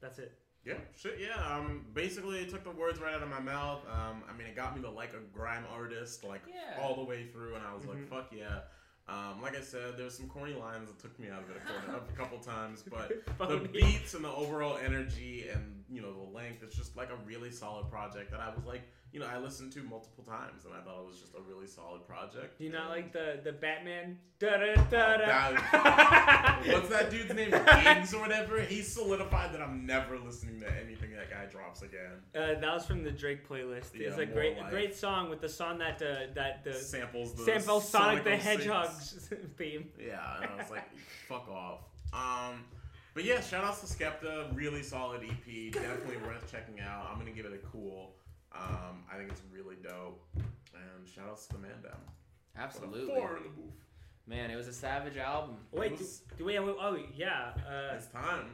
that's 0.00 0.18
it. 0.18 0.32
Yeah, 0.64 0.74
shit, 0.94 1.18
yeah. 1.18 1.42
Um, 1.56 1.86
basically, 1.94 2.40
it 2.40 2.50
took 2.50 2.64
the 2.64 2.70
words 2.70 3.00
right 3.00 3.14
out 3.14 3.22
of 3.22 3.30
my 3.30 3.40
mouth. 3.40 3.80
Um, 3.90 4.22
I 4.28 4.36
mean, 4.36 4.46
it 4.46 4.54
got 4.56 4.76
me 4.76 4.82
to 4.82 4.90
like 4.90 5.14
a 5.14 5.20
grime 5.34 5.64
artist, 5.72 6.24
like 6.24 6.42
Yeah. 6.46 6.82
all 6.82 6.94
the 6.94 7.04
way 7.04 7.26
through, 7.32 7.54
and 7.54 7.64
I 7.66 7.74
was 7.74 7.86
like, 7.86 8.06
fuck 8.10 8.30
yeah. 8.36 8.58
Um, 9.08 9.40
like 9.40 9.56
I 9.56 9.62
said, 9.62 9.94
there's 9.96 10.14
some 10.14 10.28
corny 10.28 10.52
lines 10.52 10.90
that 10.90 10.98
took 10.98 11.18
me 11.18 11.28
out 11.30 11.42
of 11.42 11.48
it 11.48 11.56
a, 11.56 11.66
couple, 11.66 12.08
a 12.12 12.16
couple 12.16 12.38
times, 12.40 12.82
but 12.90 13.10
the 13.48 13.66
beats 13.72 14.12
and 14.12 14.22
the 14.22 14.30
overall 14.30 14.76
energy 14.84 15.46
and 15.50 15.82
you 15.88 16.02
know 16.02 16.12
the 16.12 16.30
length, 16.36 16.62
it's 16.62 16.76
just 16.76 16.94
like 16.94 17.08
a 17.08 17.16
really 17.26 17.50
solid 17.50 17.88
project 17.90 18.32
that 18.32 18.40
I 18.40 18.54
was 18.54 18.66
like, 18.66 18.82
you 19.12 19.20
know, 19.20 19.26
I 19.26 19.38
listened 19.38 19.72
to 19.72 19.82
multiple 19.82 20.24
times, 20.24 20.64
and 20.64 20.74
I 20.74 20.80
thought 20.80 21.00
it 21.00 21.06
was 21.06 21.18
just 21.18 21.34
a 21.34 21.40
really 21.40 21.66
solid 21.66 22.06
project. 22.06 22.58
Do 22.58 22.64
you 22.64 22.70
not 22.70 22.90
like 22.90 23.12
the 23.12 23.40
the 23.42 23.52
Batman? 23.52 24.18
That- 24.38 24.76
What's 26.72 26.88
that 26.90 27.10
dude's 27.10 27.32
name? 27.34 27.50
Giggs 27.50 28.14
or 28.14 28.20
whatever. 28.20 28.60
He 28.60 28.82
solidified 28.82 29.52
that 29.54 29.60
I'm 29.60 29.86
never 29.86 30.18
listening 30.18 30.60
to 30.60 30.66
anything 30.80 31.10
that 31.16 31.30
guy 31.30 31.46
drops 31.46 31.82
again. 31.82 32.20
Uh, 32.34 32.60
that 32.60 32.74
was 32.74 32.86
from 32.86 33.02
the 33.02 33.10
Drake 33.10 33.48
playlist. 33.48 33.90
Yeah, 33.94 34.08
it's 34.08 34.18
a 34.18 34.26
great 34.26 34.56
great 34.70 34.94
song 34.94 35.30
with 35.30 35.40
the 35.40 35.48
song 35.48 35.78
that 35.78 36.00
uh, 36.02 36.32
that 36.34 36.64
the 36.64 36.74
Samples 36.74 37.34
the 37.34 37.44
samples 37.44 37.88
Sonic, 37.88 38.24
the 38.24 38.30
06. 38.32 38.44
Hedgehog's 38.44 39.30
theme. 39.56 39.88
Yeah, 39.98 40.36
and 40.42 40.50
I 40.52 40.56
was 40.56 40.70
like, 40.70 40.84
fuck 41.28 41.48
off. 41.48 41.80
Um, 42.12 42.64
but 43.14 43.24
yeah, 43.24 43.40
shout 43.40 43.64
outs 43.64 43.80
to 43.80 43.86
Skepta. 43.86 44.54
Really 44.54 44.82
solid 44.82 45.22
EP. 45.24 45.72
Definitely 45.72 46.18
worth 46.18 46.50
checking 46.50 46.80
out. 46.80 47.08
I'm 47.10 47.18
gonna 47.18 47.30
give 47.32 47.46
it 47.46 47.52
a 47.52 47.58
cool. 47.66 48.12
Um, 48.58 49.04
I 49.12 49.16
think 49.16 49.30
it's 49.30 49.42
really 49.52 49.76
dope. 49.82 50.20
And 50.36 51.08
shout 51.14 51.28
outs 51.30 51.46
to 51.48 51.54
the 51.54 51.60
man 51.62 51.80
down. 51.82 52.00
Absolutely. 52.56 53.06
Four 53.06 53.36
in 53.36 53.42
the 53.44 53.48
booth. 53.50 53.72
Man, 54.26 54.50
it 54.50 54.56
was 54.56 54.68
a 54.68 54.72
savage 54.72 55.16
album. 55.16 55.56
Wait, 55.72 55.92
It 55.92 55.98
do, 55.98 56.04
was- 56.04 56.22
do 56.36 56.44
we? 56.44 56.58
Oh 56.58 56.98
yeah. 57.16 57.52
Uh, 57.66 57.94
It's 57.96 58.06
time. 58.08 58.50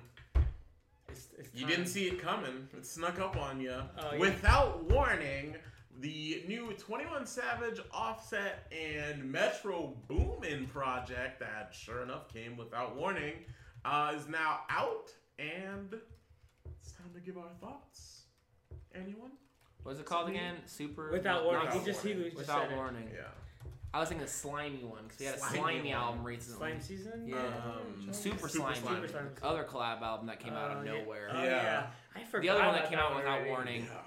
it's, 1.09 1.29
it's 1.39 1.55
You 1.55 1.67
didn't 1.67 1.87
see 1.87 2.07
it 2.09 2.21
coming. 2.21 2.69
It 2.77 2.87
snuck 2.87 3.19
up 3.19 3.37
on 3.37 3.61
you 3.61 3.73
Oh, 3.99 4.13
yeah. 4.13 4.19
without 4.19 4.85
warning. 4.91 5.57
The 6.01 6.43
new 6.49 6.73
21 6.73 7.25
Savage, 7.25 7.79
Offset, 7.93 8.67
and 8.73 9.31
Metro 9.31 9.95
Boomin 10.09 10.67
project 10.67 11.39
that, 11.39 11.73
sure 11.73 12.03
enough, 12.03 12.33
came 12.33 12.57
without 12.57 12.97
warning, 12.97 13.35
uh, 13.85 14.13
is 14.17 14.29
now 14.29 14.63
out, 14.71 15.13
and 15.39 15.95
it's 16.81 16.91
time 16.93 17.11
to 17.15 17.21
give 17.21 17.39
our 17.39 17.51
thoughts. 17.61 18.23
Anyone? 18.93 19.31
What 19.85 19.91
was 19.93 20.01
it 20.01 20.07
called 20.07 20.29
again? 20.29 20.57
Super. 20.67 21.11
Without 21.13 21.45
warning. 21.45 21.65
not 21.67 21.75
He 21.75 21.85
just 21.85 22.03
he 22.03 22.09
warning. 22.15 22.25
just 22.27 22.37
Without 22.39 22.63
said 22.65 22.73
it. 22.73 22.77
warning. 22.77 23.09
Yeah. 23.15 23.21
I 23.93 24.01
was 24.01 24.09
thinking 24.09 24.27
the 24.27 24.33
slimy 24.33 24.83
one 24.83 25.05
because 25.05 25.21
we 25.21 25.27
had 25.27 25.37
a 25.37 25.39
Slimy 25.39 25.59
slimy, 25.59 25.89
one. 25.91 26.03
album 26.03 26.25
recently. 26.25 26.59
Slime 26.59 26.81
season. 26.81 27.25
Yeah. 27.29 27.37
Um, 27.37 28.13
Super, 28.13 28.49
Super 28.49 28.65
Slimey. 28.65 28.77
Slimy. 28.83 29.07
Super 29.07 29.19
Slimey. 29.19 29.49
Other 29.49 29.63
collab 29.65 30.03
album 30.03 30.27
that 30.27 30.41
came 30.41 30.55
out 30.55 30.73
of 30.73 30.85
yeah. 30.85 30.93
nowhere. 30.99 31.29
Oh, 31.33 31.43
Yeah. 31.45 31.51
yeah. 31.63 31.87
I 32.17 32.25
forgot. 32.25 32.43
The 32.43 32.49
other 32.49 32.65
one 32.65 32.73
that 32.73 32.79
about 32.81 32.91
came 32.91 32.99
out 32.99 33.15
without 33.15 33.31
already. 33.35 33.51
warning. 33.51 33.83
Yeah. 33.85 33.99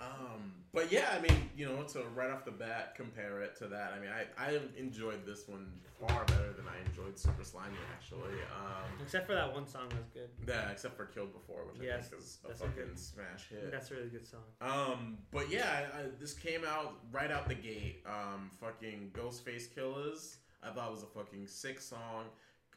Um, 0.00 0.52
but 0.72 0.92
yeah, 0.92 1.08
I 1.16 1.20
mean, 1.20 1.50
you 1.56 1.66
know, 1.66 1.82
to 1.82 2.02
right 2.14 2.30
off 2.30 2.44
the 2.44 2.50
bat 2.52 2.94
compare 2.96 3.40
it 3.42 3.56
to 3.56 3.66
that, 3.68 3.92
I 3.96 3.98
mean, 4.00 4.10
I, 4.10 4.42
I 4.52 4.58
enjoyed 4.76 5.26
this 5.26 5.48
one 5.48 5.72
far 6.00 6.24
better 6.26 6.52
than 6.52 6.66
I 6.68 6.78
enjoyed 6.88 7.18
Super 7.18 7.42
Slimey, 7.42 7.78
actually. 7.92 8.34
Um, 8.56 8.84
Except 9.02 9.26
for 9.26 9.34
that 9.34 9.52
one 9.52 9.66
song 9.66 9.88
was 9.90 10.06
good. 10.14 10.28
yeah, 10.46 10.70
except 10.70 10.96
for 10.96 11.06
Killed 11.06 11.32
Before, 11.32 11.64
which 11.66 11.80
I 11.80 11.84
Yes, 11.84 12.08
think 12.10 12.22
is 12.22 12.38
a 12.44 12.48
that's 12.48 12.60
a 12.60 12.64
fucking 12.64 12.84
good- 12.84 12.98
smash 12.98 13.48
hit. 13.50 13.72
That's 13.72 13.90
a 13.90 13.94
really 13.94 14.08
good 14.08 14.26
song. 14.28 14.42
Um, 14.60 15.18
but 15.32 15.50
yeah, 15.50 15.88
I, 15.92 15.98
I, 15.98 16.02
this 16.20 16.34
came 16.34 16.64
out 16.64 16.94
right 17.10 17.30
out 17.32 17.48
the 17.48 17.54
gate. 17.56 18.04
Um, 18.06 18.50
fucking 18.60 19.10
Ghostface 19.14 19.74
Killers. 19.74 20.36
I 20.62 20.70
thought 20.70 20.90
was 20.92 21.02
a 21.02 21.06
fucking 21.06 21.46
sick 21.46 21.80
song. 21.80 22.24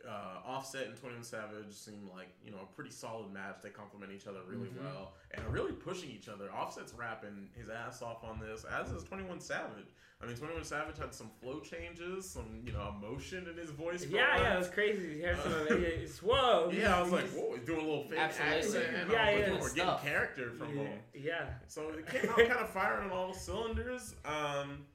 Uh, 0.07 0.39
Offset 0.45 0.87
and 0.87 0.97
Twenty 0.97 1.15
One 1.15 1.23
Savage 1.23 1.71
seem 1.73 2.09
like 2.13 2.29
you 2.43 2.51
know 2.51 2.59
a 2.63 2.75
pretty 2.75 2.91
solid 2.91 3.31
match. 3.31 3.57
They 3.61 3.69
complement 3.69 4.11
each 4.11 4.27
other 4.27 4.39
really 4.47 4.69
Mhm. 4.69 4.83
well 4.83 5.13
and 5.31 5.45
are 5.45 5.49
really 5.49 5.73
pushing 5.73 6.09
each 6.09 6.27
other. 6.29 6.51
Offset's 6.51 6.93
rapping 6.93 7.49
his 7.55 7.69
ass 7.69 8.01
off 8.01 8.23
on 8.23 8.39
this, 8.39 8.63
as 8.65 8.91
is 8.91 9.03
Twenty 9.03 9.23
One 9.23 9.39
Savage. 9.39 9.93
I 10.21 10.27
mean, 10.27 10.35
Twenty 10.35 10.53
One 10.53 10.63
Savage 10.63 10.97
had 10.99 11.13
some 11.13 11.29
flow 11.41 11.59
changes, 11.59 12.29
some 12.29 12.61
you 12.65 12.73
know 12.73 12.93
emotion 12.97 13.47
in 13.47 13.57
his 13.57 13.71
voice. 13.71 14.05
for 14.05 14.11
Yeah, 14.11 14.37
yeah, 14.37 14.55
it 14.55 14.59
was 14.59 14.69
crazy. 14.69 15.17
You 15.17 15.25
heard 15.27 15.39
some 15.41 15.51
of. 15.77 15.83
It's 15.83 16.21
whoa. 16.21 16.71
Yeah, 16.73 16.97
I 16.97 17.01
was 17.01 17.11
like, 17.11 17.27
whoa, 17.29 17.55
he's 17.55 17.65
doing 17.65 17.79
a 17.81 17.83
little 17.83 18.03
fake 18.03 18.19
Absolutely. 18.19 18.57
accent. 18.87 18.95
and 19.01 19.11
Yeah, 19.11 19.23
I 19.23 19.31
was 19.33 19.39
yeah. 19.39 19.53
like, 19.53 19.61
we're 19.61 19.73
getting 19.73 19.97
character 20.11 20.51
from 20.51 20.77
yeah. 20.77 20.83
him. 20.83 20.99
yeah. 21.13 21.49
So 21.67 21.89
it 21.89 22.07
came 22.07 22.29
out 22.29 22.37
kind 22.37 22.51
of 22.53 22.69
firing 22.69 23.09
on 23.09 23.17
all 23.17 23.33
cylinders. 23.33 24.15
Um, 24.25 24.85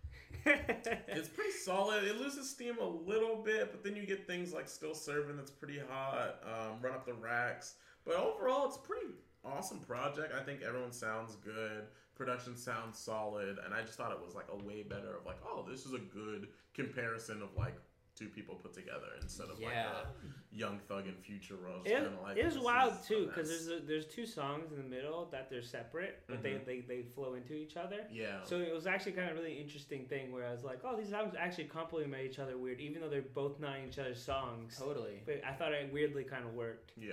it's 1.08 1.28
pretty 1.28 1.50
solid. 1.50 2.04
It 2.04 2.20
loses 2.20 2.48
steam 2.48 2.76
a 2.80 2.86
little 2.86 3.36
bit, 3.36 3.72
but 3.72 3.82
then 3.82 3.96
you 3.96 4.06
get 4.06 4.26
things 4.26 4.52
like 4.52 4.68
Still 4.68 4.94
Serving 4.94 5.36
that's 5.36 5.50
pretty 5.50 5.80
hot, 5.90 6.40
um, 6.44 6.80
Run 6.80 6.94
Up 6.94 7.04
the 7.04 7.14
Racks. 7.14 7.74
But 8.04 8.14
overall, 8.16 8.66
it's 8.66 8.76
pretty 8.76 9.06
awesome 9.44 9.80
project. 9.80 10.32
I 10.34 10.44
think 10.44 10.62
everyone 10.62 10.92
sounds 10.92 11.36
good. 11.36 11.86
Production 12.14 12.56
sounds 12.56 12.98
solid, 12.98 13.58
and 13.64 13.74
I 13.74 13.82
just 13.82 13.94
thought 13.94 14.12
it 14.12 14.24
was 14.24 14.34
like 14.34 14.46
a 14.52 14.64
way 14.64 14.82
better 14.82 15.16
of 15.16 15.26
like, 15.26 15.38
oh, 15.44 15.66
this 15.68 15.84
is 15.84 15.92
a 15.92 15.98
good 15.98 16.48
comparison 16.74 17.42
of 17.42 17.48
like 17.56 17.76
two 18.16 18.28
people 18.28 18.54
put 18.56 18.72
together 18.72 19.08
instead 19.20 19.48
of 19.50 19.60
like 19.60 19.74
a 19.74 20.06
Young 20.50 20.78
Thug 20.88 21.06
and 21.06 21.18
Future 21.18 21.54
roast. 21.56 21.86
It, 21.86 21.94
kinda 21.94 22.10
like, 22.22 22.36
it 22.38 22.44
was 22.46 22.58
wild 22.58 22.94
too 23.06 23.26
because 23.26 23.48
there's 23.48 23.68
a, 23.68 23.84
there's 23.84 24.06
two 24.06 24.24
songs 24.24 24.72
in 24.72 24.78
the 24.78 24.82
middle 24.88 25.28
that 25.30 25.50
they're 25.50 25.62
separate, 25.62 26.22
but 26.26 26.38
Mhm. 26.38 26.42
they, 26.42 26.54
they 26.66 26.80
they 26.80 27.02
flow 27.02 27.34
into 27.34 27.52
each 27.54 27.76
other. 27.76 28.06
yeah. 28.10 28.42
So 28.44 28.58
it 28.58 28.72
was 28.72 28.86
actually 28.86 29.12
kind 29.12 29.28
of 29.30 29.36
really 29.36 29.54
interesting 29.60 30.06
thing 30.06 30.32
where 30.32 30.46
I 30.46 30.52
was 30.52 30.64
like, 30.64 30.80
oh, 30.84 30.96
these 30.96 31.10
songs 31.10 31.34
actually 31.38 31.64
complement 31.64 32.22
each 32.24 32.38
other 32.38 32.56
weird, 32.56 32.80
even 32.80 33.02
though 33.02 33.08
they're 33.10 33.20
both 33.22 33.60
not 33.60 33.74
each 33.86 33.98
other's 33.98 34.22
songs. 34.22 34.78
Totally. 34.78 35.22
But 35.26 35.42
I 35.46 35.52
thought 35.52 35.72
it 35.72 35.92
weirdly 35.92 36.24
kind 36.24 36.44
of 36.46 36.54
worked. 36.54 36.92
yeah. 36.96 37.12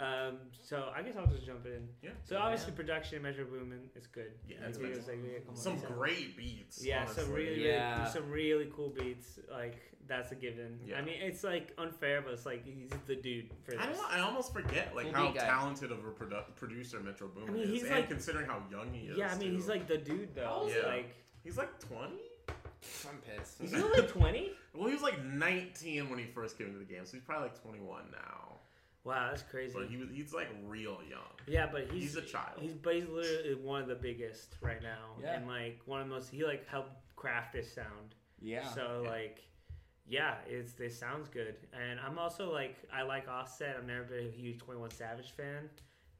Um, 0.00 0.38
so 0.62 0.90
I 0.94 1.02
guess 1.02 1.16
I'll 1.16 1.26
just 1.26 1.44
jump 1.44 1.66
in. 1.66 1.88
Yeah. 2.02 2.10
So 2.24 2.36
obviously 2.38 2.72
production 2.72 3.16
and 3.16 3.24
Metro 3.24 3.44
Boomin 3.44 3.90
is 3.96 4.06
good. 4.06 4.30
Yeah, 4.48 4.56
Like, 4.60 4.68
it's 4.68 4.78
it 4.78 4.82
been 4.82 4.90
was 4.92 5.08
like, 5.08 5.18
yeah, 5.24 5.54
some 5.54 5.72
it's 5.74 5.82
a- 5.82 5.86
great 5.88 6.36
beats. 6.36 6.84
Yeah, 6.84 7.00
honestly. 7.02 7.24
some 7.24 7.32
really, 7.32 7.66
Yeah. 7.66 7.98
really, 7.98 8.10
some 8.12 8.30
really 8.30 8.72
cool 8.76 8.90
beats. 8.90 9.40
Like 9.50 9.76
that's 10.06 10.30
a 10.30 10.36
given. 10.36 10.78
Yeah. 10.86 10.98
I 10.98 11.02
mean, 11.02 11.16
it's 11.20 11.42
like 11.42 11.72
unfair, 11.78 12.22
but 12.22 12.32
it's 12.32 12.46
like 12.46 12.64
he's 12.64 12.90
the 13.06 13.16
dude 13.16 13.50
for 13.64 13.72
this. 13.72 13.80
I 13.80 13.86
don't. 13.86 14.12
I 14.12 14.20
almost 14.20 14.52
forget 14.52 14.94
like 14.94 15.12
Cool 15.12 15.26
how 15.26 15.32
talented 15.32 15.90
of 15.90 15.98
a 15.98 16.10
produ- 16.10 16.54
producer 16.54 17.00
Metro 17.00 17.26
Boomin 17.28 17.48
I 17.48 17.52
mean, 17.52 17.62
is, 17.64 17.68
he's 17.70 17.82
and 17.82 17.90
like- 17.96 18.08
considering 18.08 18.46
how 18.46 18.62
young 18.70 18.92
he 18.92 19.08
is. 19.08 19.18
yeah, 19.18 19.32
I 19.32 19.38
mean, 19.38 19.48
too. 19.50 19.54
he's 19.56 19.68
like 19.68 19.88
the 19.88 19.98
dude 19.98 20.32
though. 20.34 20.70
Yeah. 20.72 20.86
Like, 20.86 21.14
he's 21.42 21.58
like 21.58 21.76
twenty. 21.80 22.22
I'm 23.10 23.18
pissed. 23.18 23.60
is 23.60 23.72
he 23.72 23.82
only 23.82 24.06
twenty? 24.06 24.52
Well, 24.74 24.86
he 24.86 24.94
was 24.94 25.02
like 25.02 25.22
nineteen 25.24 26.08
when 26.08 26.20
he 26.20 26.26
first 26.26 26.56
came 26.56 26.68
into 26.68 26.78
the 26.78 26.84
game, 26.84 27.04
so 27.04 27.12
he's 27.16 27.24
probably 27.24 27.48
like 27.48 27.60
twenty-one 27.60 28.04
now. 28.12 28.57
Wow, 29.08 29.28
that's 29.30 29.42
crazy. 29.42 29.72
But 29.74 29.88
he 29.88 29.96
was. 29.96 30.08
He's 30.12 30.34
like 30.34 30.48
real 30.66 30.98
young. 31.08 31.22
Yeah, 31.46 31.66
but 31.72 31.88
he's, 31.90 32.02
He's 32.14 32.16
a 32.16 32.22
child. 32.22 32.58
He's 32.60 32.74
but 32.74 32.94
he's 32.94 33.08
literally 33.08 33.54
one 33.54 33.80
of 33.82 33.88
the 33.88 33.94
biggest 33.94 34.56
right 34.60 34.82
now, 34.82 35.16
Yeah. 35.22 35.36
and 35.36 35.46
like 35.46 35.80
one 35.86 36.02
of 36.02 36.08
the 36.08 36.14
most. 36.14 36.28
He 36.30 36.44
like 36.44 36.68
helped 36.68 36.92
craft 37.16 37.54
this 37.54 37.72
sound. 37.72 38.14
Yeah. 38.40 38.68
So 38.74 39.00
Yeah. 39.04 39.10
like, 39.10 39.38
yeah, 40.06 40.34
it's 40.46 40.74
this 40.74 40.98
sounds 40.98 41.28
good, 41.28 41.54
and 41.72 41.98
I'm 42.00 42.18
also 42.18 42.52
like 42.52 42.76
I 42.92 43.02
like 43.02 43.28
Offset. 43.28 43.76
I've 43.78 43.86
never 43.86 44.04
been 44.04 44.26
a 44.26 44.30
huge 44.30 44.58
Twenty 44.58 44.78
One 44.80 44.90
Savage 44.90 45.30
fan, 45.32 45.70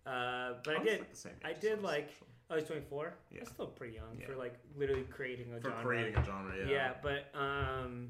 uh, 0.07 0.55
but 0.65 0.77
I 0.77 0.79
was, 0.79 0.89
did 0.89 0.99
like, 1.01 1.11
the 1.11 1.17
same 1.17 1.33
I 1.45 1.51
age 1.51 1.57
as 1.57 1.61
did 1.63 1.79
us, 1.79 1.85
like- 1.85 2.05
actually. 2.05 2.25
Oh, 2.51 2.55
he's 2.57 2.65
24. 2.65 3.13
Yeah. 3.31 3.41
That's 3.41 3.51
still 3.51 3.67
pretty 3.67 3.97
young 3.97 4.17
Yeah. 4.19 4.27
for 4.29 4.37
like 4.37 4.55
literally 4.75 5.03
creating 5.11 5.53
a 5.53 5.61
For 5.61 5.69
genre. 5.69 5.85
creating 5.85 6.17
a 6.17 6.25
genre, 6.25 6.55
yeah. 6.67 6.95
but 7.03 7.27
um, 7.39 8.09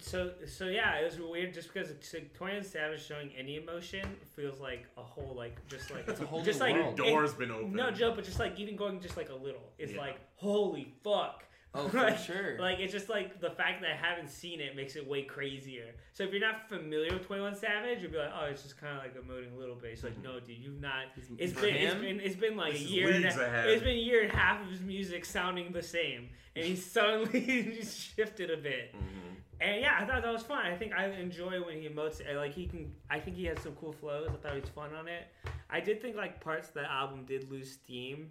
so 0.00 0.32
so 0.46 0.66
yeah, 0.66 0.96
it 0.98 1.04
was 1.04 1.18
weird 1.20 1.52
just 1.54 1.72
because 1.72 1.90
it's 1.90 2.12
like, 2.14 2.32
Savage 2.64 3.04
showing 3.06 3.30
any 3.38 3.56
emotion 3.56 4.06
feels 4.36 4.60
like 4.60 4.86
a 4.96 5.02
whole 5.02 5.34
like 5.36 5.56
just 5.68 5.90
like 5.90 6.06
It's 6.08 6.20
a 6.20 6.26
whole 6.26 6.42
just 6.42 6.60
new 6.60 6.66
like 6.66 6.74
world. 6.76 6.96
Door's 6.96 7.34
been 7.34 7.50
open. 7.50 7.72
No 7.74 7.90
joke, 7.90 8.16
but 8.16 8.24
just 8.24 8.38
like 8.38 8.58
even 8.58 8.76
going 8.76 9.00
just 9.00 9.16
like 9.16 9.30
a 9.30 9.34
little, 9.34 9.72
it's 9.78 9.92
Yeah. 9.92 10.00
like 10.00 10.16
holy 10.36 10.94
fuck. 11.04 11.44
Oh, 11.74 11.88
for 11.90 11.98
Like- 11.98 12.18
sure. 12.18 12.58
Like 12.58 12.78
it's 12.80 12.92
just 12.92 13.08
like 13.08 13.40
the 13.40 13.50
fact 13.50 13.82
that 13.82 13.90
I 13.90 13.96
haven't 13.96 14.30
seen 14.30 14.60
it 14.60 14.74
makes 14.74 14.96
it 14.96 15.06
way 15.06 15.22
crazier. 15.22 15.94
So 16.12 16.24
if 16.24 16.32
you're 16.32 16.40
not 16.40 16.68
familiar 16.68 17.12
with 17.12 17.26
Twenty 17.26 17.42
One 17.42 17.54
Savage, 17.54 18.00
you'll 18.02 18.10
be 18.10 18.18
like, 18.18 18.32
oh, 18.34 18.46
it's 18.46 18.62
just 18.62 18.80
kind 18.80 18.96
of 18.96 19.02
like 19.02 19.14
emoting 19.16 19.54
a 19.54 19.58
little 19.58 19.74
bit. 19.76 19.92
It's 19.92 20.02
like, 20.02 20.20
no, 20.22 20.40
dude, 20.40 20.58
you've 20.58 20.80
not. 20.80 21.04
It's 21.38 21.52
been, 21.52 21.74
it's 21.76 21.94
been 21.94 22.20
it's 22.20 22.36
been 22.36 22.56
like 22.56 22.74
a 22.74 22.78
year. 22.78 23.10
And 23.10 23.24
a, 23.24 23.68
it's 23.72 23.82
been 23.82 23.96
a 23.96 24.00
year 24.00 24.22
and 24.24 24.32
a 24.32 24.36
half 24.36 24.62
of 24.62 24.70
his 24.70 24.80
music 24.80 25.24
sounding 25.24 25.72
the 25.72 25.82
same, 25.82 26.30
and 26.56 26.64
he 26.64 26.74
suddenly 26.94 27.74
just 27.80 27.96
shifted 27.98 28.50
a 28.50 28.56
bit. 28.56 28.94
Mm-hmm. 28.94 29.34
And 29.60 29.80
yeah, 29.80 29.98
I 30.00 30.04
thought 30.06 30.22
that 30.22 30.32
was 30.32 30.44
fun. 30.44 30.64
I 30.64 30.76
think 30.76 30.92
I 30.92 31.06
enjoy 31.06 31.60
when 31.64 31.80
he 31.82 31.88
emotes. 31.88 32.20
Like 32.34 32.54
he 32.54 32.66
can, 32.66 32.92
I 33.10 33.18
think 33.18 33.36
he 33.36 33.44
has 33.46 33.58
some 33.60 33.72
cool 33.72 33.92
flows. 33.92 34.28
I 34.32 34.36
thought 34.36 34.54
he 34.54 34.60
was 34.60 34.70
fun 34.70 34.94
on 34.94 35.08
it. 35.08 35.24
I 35.68 35.80
did 35.80 36.00
think 36.00 36.14
like 36.16 36.40
parts 36.40 36.68
of 36.68 36.74
the 36.74 36.90
album 36.90 37.24
did 37.26 37.50
lose 37.50 37.72
steam, 37.72 38.30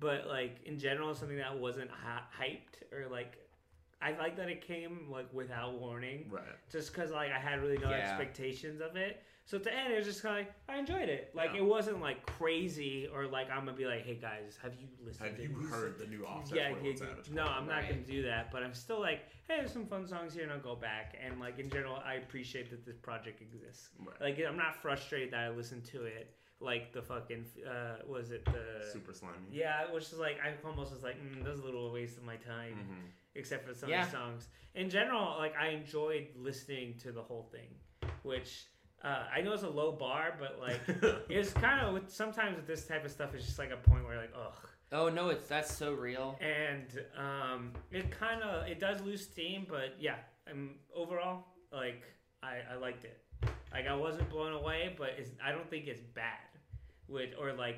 but 0.00 0.26
like 0.26 0.62
in 0.64 0.78
general, 0.78 1.14
something 1.14 1.38
that 1.38 1.58
wasn't 1.58 1.90
hy- 1.90 2.22
hyped 2.46 2.92
or 2.96 3.08
like. 3.08 3.36
I 4.00 4.12
like 4.16 4.36
that 4.36 4.48
it 4.48 4.64
came 4.64 5.08
like 5.10 5.26
without 5.34 5.74
warning, 5.80 6.28
Right. 6.30 6.44
just 6.70 6.92
because 6.92 7.10
like 7.10 7.32
I 7.32 7.38
had 7.40 7.60
really 7.60 7.78
no 7.78 7.90
Yeah. 7.90 7.96
expectations 7.96 8.80
of 8.80 8.94
it. 8.94 9.24
So 9.44 9.56
at 9.56 9.64
the 9.64 9.74
end, 9.74 9.92
it 9.92 9.96
was 9.96 10.06
just 10.06 10.22
kind 10.22 10.38
of 10.38 10.46
like 10.46 10.54
I 10.68 10.78
enjoyed 10.78 11.08
it. 11.08 11.32
Like 11.34 11.50
Yeah. 11.54 11.62
it 11.62 11.64
wasn't 11.64 12.00
like 12.00 12.24
crazy 12.24 13.08
or 13.12 13.26
like 13.26 13.50
I'm 13.50 13.64
gonna 13.64 13.72
be 13.76 13.86
like, 13.86 14.04
hey 14.04 14.14
guys, 14.14 14.56
have 14.62 14.72
you 14.80 14.86
listened? 15.04 15.30
Have 15.30 15.36
to 15.38 15.42
you 15.42 15.52
heard 15.66 15.98
the 15.98 16.06
new 16.06 16.24
Offset 16.24 16.56
Yeah, 16.56 16.68
21 16.74 17.08
yeah, 17.08 17.34
no, 17.34 17.42
I'm 17.48 17.66
not 17.66 17.88
gonna 17.88 18.02
do 18.02 18.22
that. 18.22 18.52
But 18.52 18.62
I'm 18.62 18.72
still 18.72 19.00
like, 19.00 19.22
hey, 19.48 19.56
there's 19.56 19.72
some 19.72 19.84
fun 19.86 20.06
songs 20.06 20.32
here, 20.32 20.44
and 20.44 20.52
I'll 20.52 20.60
go 20.60 20.76
back. 20.76 21.18
And 21.20 21.40
like 21.40 21.58
in 21.58 21.68
general, 21.68 21.96
I 21.96 22.14
appreciate 22.14 22.70
that 22.70 22.86
this 22.86 22.98
project 22.98 23.42
exists. 23.42 23.88
Right. 23.98 24.20
Like 24.20 24.38
I'm 24.46 24.56
not 24.56 24.76
frustrated 24.76 25.32
that 25.32 25.40
I 25.40 25.48
listened 25.48 25.84
to 25.86 26.04
it. 26.04 26.36
Like 26.60 26.92
the 26.92 27.02
fucking 27.02 27.44
uh, 27.66 28.02
was 28.06 28.30
it 28.32 28.44
the 28.46 28.84
Super 28.92 29.12
Slimey. 29.12 29.46
yeah, 29.52 29.92
which 29.92 30.04
is 30.04 30.18
like 30.18 30.38
I 30.44 30.54
almost 30.66 30.92
was 30.92 31.02
like, 31.04 31.16
mm, 31.22 31.44
that 31.44 31.50
was 31.50 31.60
a 31.60 31.64
little 31.64 31.92
waste 31.92 32.16
of 32.16 32.24
my 32.24 32.36
time, 32.36 32.74
Mhm. 32.74 33.10
except 33.36 33.66
for 33.66 33.74
some 33.74 33.88
Yeah. 33.90 34.04
of 34.04 34.10
the 34.10 34.16
songs. 34.16 34.48
In 34.74 34.90
general, 34.90 35.36
like 35.38 35.54
I 35.56 35.68
enjoyed 35.68 36.28
listening 36.36 36.98
to 36.98 37.12
the 37.12 37.22
whole 37.22 37.44
thing, 37.52 37.68
which 38.22 38.66
uh, 39.04 39.26
I 39.32 39.40
know 39.42 39.52
it's 39.52 39.62
a 39.62 39.68
low 39.70 39.92
bar, 39.92 40.36
but 40.40 40.58
like 40.58 40.80
it's 41.28 41.52
kind 41.52 41.86
of 41.86 41.94
with 41.94 42.10
sometimes 42.10 42.56
with 42.56 42.66
this 42.66 42.86
type 42.86 43.04
of 43.04 43.12
stuff, 43.12 43.34
it's 43.34 43.44
just 43.46 43.58
like 43.60 43.70
a 43.70 43.76
point 43.76 44.04
where 44.04 44.16
like, 44.18 44.32
ugh. 44.34 44.68
Oh 44.90 45.08
no, 45.08 45.28
it's 45.28 45.46
that's 45.46 45.72
so 45.72 45.92
real. 45.92 46.36
And 46.40 47.04
um, 47.16 47.72
it 47.92 48.10
kind 48.10 48.42
of 48.42 48.66
it 48.66 48.80
does 48.80 49.00
lose 49.02 49.22
steam, 49.22 49.64
but 49.68 49.94
yeah, 50.00 50.16
um, 50.50 50.74
overall, 50.92 51.44
like 51.72 52.02
I, 52.42 52.56
I 52.72 52.74
liked 52.76 53.04
it. 53.04 53.22
Like 53.70 53.86
I 53.86 53.94
wasn't 53.94 54.28
blown 54.30 54.54
away, 54.54 54.94
but 54.98 55.10
it's, 55.18 55.30
I 55.44 55.52
don't 55.52 55.68
think 55.68 55.86
it's 55.86 56.00
bad, 56.00 56.38
with 57.08 57.30
or 57.38 57.52
like 57.52 57.76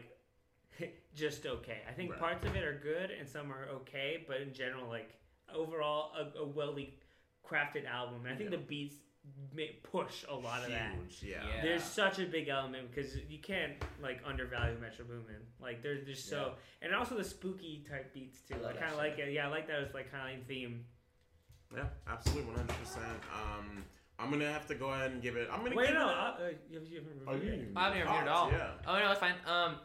just 1.15 1.47
okay. 1.47 1.79
I 1.89 1.93
think 1.93 2.11
Right. 2.13 2.21
parts 2.21 2.45
of 2.45 2.55
it 2.57 2.65
are 2.65 2.79
good 2.83 3.11
and 3.11 3.29
some 3.29 3.53
are 3.53 3.67
okay, 3.81 4.25
but 4.27 4.41
in 4.41 4.53
general, 4.53 4.89
like 4.89 5.11
overall, 5.55 6.13
a, 6.17 6.39
a 6.39 6.47
well 6.47 6.77
crafted 7.47 7.87
album. 7.87 8.25
And 8.25 8.35
I 8.35 8.37
think 8.37 8.51
Yeah. 8.51 8.57
the 8.57 8.63
beats 8.63 8.95
ma- 9.55 9.63
push 9.83 10.25
a 10.29 10.35
lot 10.35 10.63
of 10.65 10.71
that. 10.71 10.95
Yeah. 11.23 11.45
Yeah. 11.47 11.63
There's 11.63 11.83
such 11.85 12.19
a 12.19 12.25
big 12.27 12.49
element 12.49 12.91
because 12.95 13.17
you 13.29 13.39
can't 13.39 13.75
like 14.03 14.21
undervalue 14.25 14.79
Metro 14.81 15.05
Boomin. 15.05 15.43
Like 15.61 15.83
there's 15.83 16.07
just 16.07 16.29
so 16.29 16.55
and 16.83 16.95
also 16.95 17.17
the 17.17 17.25
spooky 17.25 17.85
type 17.89 18.15
beats 18.15 18.41
too. 18.41 18.55
I 18.65 18.71
I, 18.71 18.73
kind 18.75 18.93
of 18.93 18.97
like 18.99 19.19
it. 19.19 19.33
Yeah, 19.33 19.47
I 19.49 19.51
like 19.51 19.67
that 19.69 19.81
as 19.81 19.93
like 19.95 20.11
kind 20.11 20.33
of 20.33 20.39
in 20.41 20.45
theme. 20.47 20.85
Yeah, 21.75 21.85
absolutely, 22.09 22.53
100%. 22.55 22.67
Um, 23.33 23.85
I'm 24.21 24.29
going 24.29 24.41
to 24.41 24.51
have 24.53 24.67
to 24.67 24.75
go 24.75 24.91
ahead 24.93 25.11
and 25.13 25.23
give 25.23 25.37
it. 25.37 25.49
I'm 25.51 25.61
going 25.61 25.73
to 25.73 25.77
Wait, 25.79 25.87
give 25.87 25.95
no, 25.95 26.09
it. 26.11 26.13
uh, 26.13 26.21
uh, 26.21 26.49
you, 26.71 26.81
you 26.89 26.97
haven't 26.99 27.23
Oh, 27.27 27.33
reviewed 27.33 27.55
you- 27.55 27.63
it. 27.63 27.69
I 27.77 27.85
haven't 27.85 27.99
reviewed 28.01 28.17
it 28.17 28.21
at 28.23 28.29
all. 28.29 28.51
Yeah. 28.53 28.71
Oh 28.87 28.99
no, 28.99 29.11
it's 29.11 29.21
fine. 29.21 29.35
Um, 29.47 29.77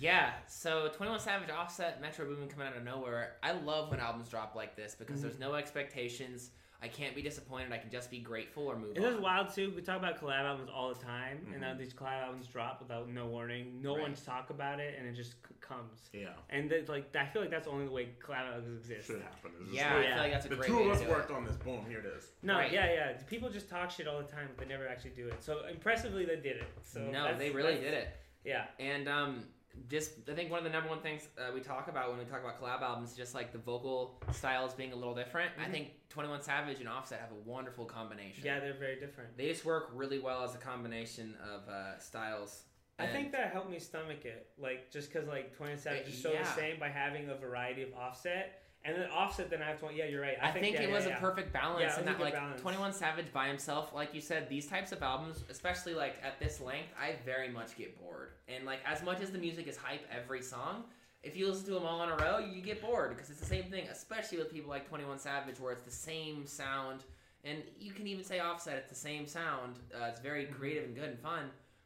yeah. 0.00 0.32
So 0.48 0.90
Twenty 0.94 1.10
One 1.10 1.20
Savage, 1.20 1.50
Offset, 1.50 2.00
Metro 2.00 2.24
Boomin 2.26 2.48
coming 2.48 2.66
out 2.66 2.76
of 2.76 2.82
nowhere. 2.84 3.36
I 3.42 3.52
love 3.52 3.90
when 3.90 4.00
albums 4.00 4.28
drop 4.28 4.54
like 4.54 4.74
this 4.76 4.94
because 4.94 5.20
Mhm. 5.20 5.22
there's 5.22 5.38
no 5.38 5.54
expectations. 5.54 6.50
I 6.84 6.88
can't 6.88 7.14
be 7.16 7.22
disappointed. 7.22 7.72
I 7.72 7.78
can 7.78 7.90
just 7.90 8.10
be 8.10 8.18
grateful 8.18 8.66
or 8.66 8.76
move 8.76 8.94
It 8.94 9.02
is 9.02 9.16
on. 9.16 9.22
wild 9.22 9.48
too. 9.54 9.72
We 9.74 9.80
talk 9.80 9.96
about 9.98 10.20
collab 10.20 10.40
albums 10.44 10.68
all 10.72 10.92
the 10.92 11.00
time, 11.00 11.46
and 11.50 11.62
now 11.62 11.72
Mhm. 11.72 11.78
these 11.78 11.94
collab 11.94 12.22
albums 12.24 12.46
drop 12.46 12.78
without 12.82 13.08
no 13.08 13.26
warning. 13.26 13.80
No 13.80 13.94
Right. 13.94 14.02
one's 14.02 14.22
talk 14.22 14.50
about 14.50 14.80
it, 14.80 14.98
and 14.98 15.08
it 15.08 15.14
just 15.14 15.32
c- 15.32 15.54
comes. 15.62 16.10
Yeah. 16.12 16.34
And 16.50 16.70
it's 16.70 16.90
like 16.90 17.16
I 17.16 17.24
feel 17.24 17.40
like 17.40 17.50
that's 17.50 17.66
only 17.66 17.86
the 17.86 17.90
only 17.90 18.04
way 18.04 18.12
collab 18.20 18.52
albums 18.52 18.80
exist. 18.80 19.06
Should 19.06 19.22
happen. 19.22 19.52
It's 19.60 19.64
just 19.70 19.74
Yeah, 19.74 19.96
I 19.96 20.02
feel 20.02 20.16
like 20.18 20.32
that's 20.32 20.44
a 20.46 20.48
the 20.50 20.56
great 20.56 20.66
two 20.68 20.76
way 20.76 20.90
of 20.90 20.92
us 21.00 21.04
worked 21.06 21.30
it. 21.30 21.34
on 21.36 21.44
this. 21.46 21.56
Boom, 21.56 21.86
here 21.86 22.00
it 22.00 22.04
is. 22.06 22.30
No, 22.42 22.56
Right. 22.58 22.70
yeah, 22.70 22.92
yeah. 22.92 23.12
People 23.26 23.48
just 23.48 23.70
talk 23.70 23.90
shit 23.90 24.06
all 24.06 24.18
the 24.20 24.30
time, 24.30 24.48
but 24.48 24.58
they 24.58 24.66
never 24.66 24.86
actually 24.86 25.12
do 25.12 25.26
it. 25.28 25.42
So 25.42 25.64
impressively, 25.64 26.26
they 26.26 26.36
did 26.36 26.58
it. 26.58 26.68
So 26.82 27.00
no, 27.10 27.34
they 27.38 27.50
really 27.50 27.76
did 27.76 27.94
it. 27.94 28.14
Yeah. 28.44 28.66
And 28.78 29.08
um, 29.08 29.48
just 29.88 30.12
I 30.30 30.34
think 30.34 30.50
one 30.50 30.58
of 30.58 30.64
the 30.64 30.70
number 30.70 30.88
one 30.88 31.00
things 31.00 31.28
uh, 31.38 31.52
we 31.54 31.60
talk 31.60 31.88
about 31.88 32.08
when 32.10 32.18
we 32.18 32.24
talk 32.24 32.40
about 32.40 32.60
collab 32.60 32.82
albums 32.82 33.10
is 33.12 33.16
just 33.16 33.34
like 33.34 33.52
the 33.52 33.58
vocal 33.58 34.22
styles 34.32 34.72
being 34.74 34.92
a 34.92 34.96
little 34.96 35.14
different. 35.14 35.50
I 35.58 35.64
Mhm. 35.66 35.70
think 35.72 36.08
Twenty 36.08 36.28
One 36.28 36.42
Savage 36.42 36.80
and 36.80 36.88
Offset 36.88 37.20
have 37.20 37.32
a 37.32 37.48
wonderful 37.48 37.84
combination. 37.84 38.44
Yeah, 38.44 38.60
they're 38.60 38.74
very 38.74 38.98
different. 38.98 39.36
They 39.36 39.48
just 39.48 39.64
work 39.64 39.90
really 39.92 40.18
well 40.18 40.42
as 40.42 40.54
a 40.54 40.58
combination 40.58 41.36
of 41.42 41.68
uh, 41.68 41.98
styles. 41.98 42.64
I 42.98 43.08
think 43.08 43.32
that 43.32 43.52
helped 43.52 43.70
me 43.70 43.80
stomach 43.80 44.24
it, 44.24 44.50
like 44.56 44.90
just 44.92 45.12
because 45.12 45.26
like 45.28 45.56
Twenty 45.56 45.72
One 45.72 45.80
Savage 45.80 46.06
Uh, 46.06 46.10
is 46.10 46.22
so 46.22 46.32
yeah. 46.32 46.42
the 46.44 46.48
same 46.50 46.78
by 46.78 46.88
having 46.88 47.28
a 47.28 47.34
variety 47.34 47.82
of 47.82 47.92
offset, 47.94 48.62
and 48.84 48.96
then 48.96 49.08
offset. 49.10 49.50
Then 49.50 49.62
I 49.62 49.66
have 49.66 49.78
twenty. 49.80 49.96
Yeah, 49.98 50.06
you're 50.06 50.20
right. 50.20 50.36
I, 50.42 50.50
think, 50.50 50.74
yeah, 50.74 50.82
it 50.82 50.88
yeah, 50.88 50.94
was 50.94 51.06
yeah. 51.06 51.16
a 51.16 51.20
perfect 51.20 51.52
balance 51.52 51.80
Yeah, 51.80 51.92
it 51.92 51.98
and 51.98 52.06
was 52.06 52.16
that 52.16 52.22
like 52.22 52.34
balance. 52.34 52.60
21 52.60 52.92
Savage 52.92 53.32
by 53.32 53.48
himself 53.48 53.92
like 53.94 54.14
you 54.14 54.20
said 54.20 54.48
these 54.48 54.66
types 54.66 54.92
of 54.92 55.02
albums 55.02 55.44
especially 55.48 55.94
like 55.94 56.16
at 56.22 56.38
this 56.38 56.60
length 56.60 56.88
I 57.00 57.14
very 57.24 57.48
much 57.48 57.76
get 57.76 57.98
bored 58.00 58.30
and 58.48 58.64
like 58.64 58.80
as 58.86 59.02
much 59.02 59.20
as 59.20 59.30
the 59.30 59.38
music 59.38 59.66
is 59.66 59.76
hype 59.76 60.02
every 60.14 60.42
song 60.42 60.84
if 61.22 61.36
you 61.36 61.48
listen 61.48 61.64
to 61.66 61.72
them 61.72 61.84
all 61.86 62.02
in 62.02 62.10
a 62.10 62.16
row 62.16 62.38
you 62.38 62.60
get 62.60 62.82
bored 62.82 63.10
because 63.14 63.30
it's 63.30 63.40
the 63.40 63.46
same 63.46 63.64
thing 63.70 63.86
especially 63.90 64.38
with 64.38 64.52
people 64.52 64.68
like 64.70 64.86
21 64.88 65.18
Savage 65.18 65.58
where 65.58 65.72
it's 65.72 65.84
the 65.84 65.90
same 65.90 66.46
sound 66.46 67.04
and 67.44 67.62
you 67.78 67.92
can 67.92 68.06
even 68.06 68.24
say 68.24 68.40
offset 68.40 68.76
it's 68.76 68.88
the 68.90 68.94
same 68.94 69.26
sound 69.26 69.78
uh, 69.94 70.06
it's 70.06 70.20
very 70.20 70.44
Mm-hmm. 70.44 70.54
creative 70.58 70.84
and 70.84 70.94
good 70.94 71.08
and 71.10 71.18
fun 71.18 71.44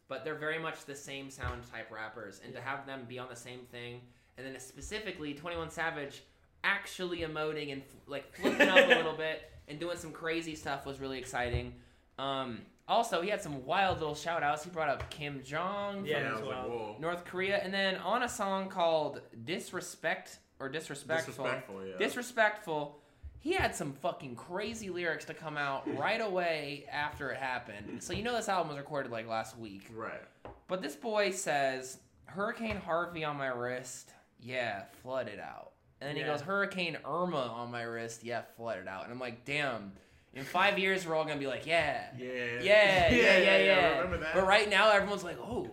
but 0.08 0.24
they're 0.24 0.34
very 0.34 0.58
much 0.58 0.84
the 0.86 0.96
same 0.96 1.30
sound 1.30 1.62
type 1.70 1.90
rappers 1.92 2.40
and 2.44 2.52
to 2.54 2.60
have 2.60 2.86
them 2.86 3.02
be 3.08 3.18
on 3.18 3.28
the 3.28 3.36
same 3.36 3.60
thing 3.70 4.00
and 4.36 4.46
then 4.46 4.58
specifically 4.60 5.34
21 5.34 5.70
Savage 5.70 6.22
actually 6.64 7.18
emoting 7.18 7.72
and 7.72 7.82
like 8.06 8.32
flipping 8.34 8.68
up 8.68 8.76
a 8.76 8.88
little 8.88 9.16
bit 9.16 9.50
and 9.68 9.78
doing 9.78 9.96
some 9.96 10.12
crazy 10.12 10.54
stuff 10.54 10.86
was 10.86 11.00
really 11.00 11.18
exciting. 11.18 11.74
Um, 12.18 12.62
also, 12.88 13.20
he 13.20 13.28
had 13.28 13.42
some 13.42 13.64
wild 13.66 13.98
little 13.98 14.14
shout 14.14 14.42
outs. 14.42 14.64
He 14.64 14.70
brought 14.70 14.88
up 14.88 15.10
Kim 15.10 15.42
Jong 15.44 16.06
Yeah, 16.06 16.36
I 16.36 16.40
like, 16.40 17.00
North 17.00 17.24
Korea, 17.26 17.58
and 17.58 17.72
then 17.72 17.96
on 17.96 18.22
a 18.22 18.28
song 18.28 18.68
called 18.68 19.20
Disrespect 19.44 20.38
or 20.58 20.68
Disrespectful. 20.70 21.44
Disrespectful, 21.44 21.86
yeah. 21.86 21.98
Disrespectful. 21.98 23.00
He 23.40 23.52
had 23.52 23.76
some 23.76 23.92
fucking 23.92 24.34
crazy 24.34 24.90
lyrics 24.90 25.26
to 25.26 25.34
come 25.34 25.56
out 25.56 25.86
right 25.96 26.20
away 26.20 26.86
after 26.90 27.30
it 27.30 27.36
happened. 27.36 28.02
So 28.02 28.12
you 28.12 28.22
know 28.22 28.34
this 28.34 28.48
album 28.48 28.68
was 28.68 28.78
recorded 28.78 29.12
like 29.12 29.28
last 29.28 29.56
week. 29.58 29.88
Right. 29.94 30.22
But 30.66 30.82
this 30.82 30.96
boy 30.96 31.30
says, 31.30 31.98
Hurricane 32.24 32.76
Harvey 32.76 33.22
on 33.24 33.36
my 33.36 33.48
wrist, 33.48 34.10
yeah, 34.40 34.84
flooded 35.02 35.38
out. 35.38 35.72
And 36.00 36.08
then 36.08 36.16
he 36.16 36.22
goes, 36.22 36.40
Hurricane 36.40 36.96
Irma 37.04 37.36
on 37.36 37.70
my 37.70 37.82
wrist, 37.82 38.22
yeah, 38.22 38.42
flooded 38.56 38.86
out. 38.86 39.04
And 39.04 39.12
I'm 39.12 39.18
like, 39.18 39.44
damn, 39.44 39.92
in 40.32 40.44
five 40.44 40.78
years 40.78 41.06
we're 41.06 41.14
all 41.14 41.24
gonna 41.24 41.40
be 41.40 41.46
like, 41.46 41.66
yeah, 41.66 42.06
Yeah. 42.16 42.28
yeah, 42.60 43.10
yeah, 43.10 43.10
yeah, 43.38 43.58
yeah. 43.58 43.96
Remember 43.96 44.18
that? 44.18 44.34
But 44.34 44.46
right 44.46 44.68
now 44.70 44.90
everyone's 44.90 45.24
like, 45.24 45.38
oh, 45.40 45.68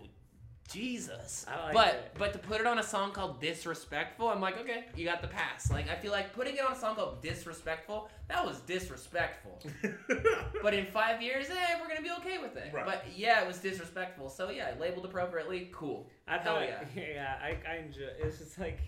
Jesus. 0.71 1.45
Like 1.47 1.73
but 1.73 1.87
it. 1.87 2.11
but 2.17 2.33
to 2.33 2.39
put 2.39 2.59
it 2.59 2.67
on 2.67 2.79
a 2.79 2.83
song 2.83 3.11
called 3.11 3.39
Disrespectful, 3.39 4.27
I'm 4.27 4.41
like, 4.41 4.57
okay, 4.59 4.85
you 4.95 5.05
got 5.05 5.21
the 5.21 5.27
pass. 5.27 5.71
Like 5.71 5.89
I 5.89 5.95
feel 5.95 6.11
like 6.11 6.33
putting 6.33 6.55
it 6.55 6.65
on 6.65 6.71
a 6.71 6.75
song 6.75 6.95
called 6.95 7.21
Disrespectful, 7.21 8.09
that 8.27 8.43
was 8.43 8.59
disrespectful. 8.61 9.61
but 10.63 10.73
in 10.73 10.87
five 10.87 11.21
years, 11.21 11.49
eh, 11.49 11.79
we're 11.79 11.87
gonna 11.87 12.01
be 12.01 12.11
okay 12.19 12.39
with 12.39 12.57
it. 12.57 12.73
Right. 12.73 12.85
But 12.85 13.05
yeah, 13.15 13.41
it 13.41 13.47
was 13.47 13.59
disrespectful. 13.59 14.29
So 14.29 14.49
yeah, 14.49 14.73
labeled 14.79 15.05
appropriately, 15.05 15.69
cool. 15.71 16.09
I 16.27 16.39
Hell 16.39 16.61
yeah. 16.63 16.83
yeah, 16.95 17.35
I, 17.41 17.57
I 17.69 17.75
enjoy. 17.77 18.09
It 18.19 18.25
was 18.25 18.39
just 18.39 18.59
like, 18.59 18.79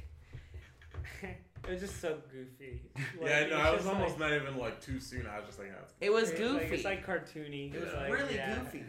it 1.24 1.70
was 1.70 1.80
just 1.82 2.00
so 2.02 2.18
goofy. 2.32 2.82
Like, 3.20 3.30
yeah, 3.30 3.40
it's 3.40 3.52
no, 3.52 3.58
I 3.60 3.72
was 3.76 3.86
almost 3.86 4.20
like, 4.20 4.32
not 4.32 4.34
even 4.42 4.58
like 4.58 4.82
too 4.82 5.00
soon. 5.00 5.26
I 5.28 5.38
was 5.38 5.46
just 5.48 5.60
like, 5.60 5.72
oh, 5.78 5.86
It 6.02 6.12
was 6.12 6.30
it's 6.30 6.40
goofy. 6.40 6.64
Like, 6.66 6.72
it's 6.74 6.86
like 6.86 7.06
cartoony. 7.06 7.74
It 7.74 7.84
was 7.84 7.94
like, 7.94 8.12
really 8.12 8.36
yeah. 8.36 8.56
goofy. 8.60 8.84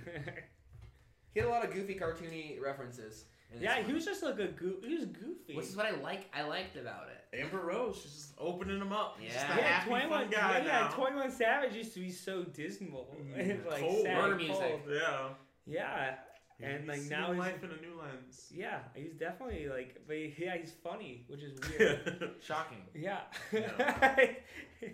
he 1.35 1.41
had 1.41 1.49
a 1.49 1.51
lot 1.53 1.65
of 1.65 1.73
goofy 1.73 1.95
cartoony 1.95 2.61
references. 2.63 3.25
yeah, 3.61 3.77
one, 3.77 3.85
he 3.87 3.93
was 3.93 4.05
just 4.05 4.23
like 4.23 4.39
a 4.39 4.49
goof. 4.49 4.85
He 4.85 4.95
was 4.95 5.07
goofy. 5.07 5.57
which 5.57 5.67
is 5.67 5.77
what 5.77 5.87
I 5.87 5.93
like. 6.01 6.27
I 6.35 6.43
liked 6.43 6.77
about 6.77 7.09
it. 7.09 7.39
Amber 7.41 7.61
Rose, 7.61 8.01
she's 8.03 8.13
just 8.13 8.33
opening 8.39 8.79
them 8.79 8.93
up. 8.93 9.17
He's 9.21 9.33
just 9.33 9.45
a 9.45 9.49
Yeah. 9.49 9.57
yeah, 9.57 9.63
happy, 9.65 9.89
Twenty 9.91 10.09
fun 10.09 10.29
guy 10.31 10.59
Yeah, 10.59 10.65
now. 10.65 10.89
Twenty 10.89 11.17
One 11.17 11.31
Savage 11.31 11.75
used 11.75 11.95
to 11.95 12.01
be 12.01 12.11
so 12.11 12.43
dismal 12.45 13.15
and 13.19 13.35
mm, 13.61 13.67
like 13.71 13.81
Cold. 13.81 14.03
sad, 14.03 14.17
Murder 14.17 14.33
and 14.35 14.43
music. 14.43 14.59
cold. 14.61 14.81
Yeah. 15.67 16.15
Yeah, 16.61 16.69
and 16.71 16.81
He's 16.81 16.89
like 16.89 16.99
seeing 16.99 17.11
now 17.11 17.31
he's 17.31 17.39
life 17.39 17.63
in 17.63 17.71
a 17.71 17.81
new 17.81 18.01
lens. 18.01 18.49
yeah, 18.53 18.79
he's 18.95 19.13
definitely 19.15 19.69
like, 19.69 19.97
but 20.09 20.17
he- 20.17 20.35
yeah, 20.39 20.57
he's 20.57 20.73
funny, 20.83 21.25
which 21.29 21.43
is 21.43 21.57
weird. 21.79 22.33
Shocking. 22.43 22.83
yeah. 22.95 23.21
Yeah, 23.53 23.71
but 24.81 24.89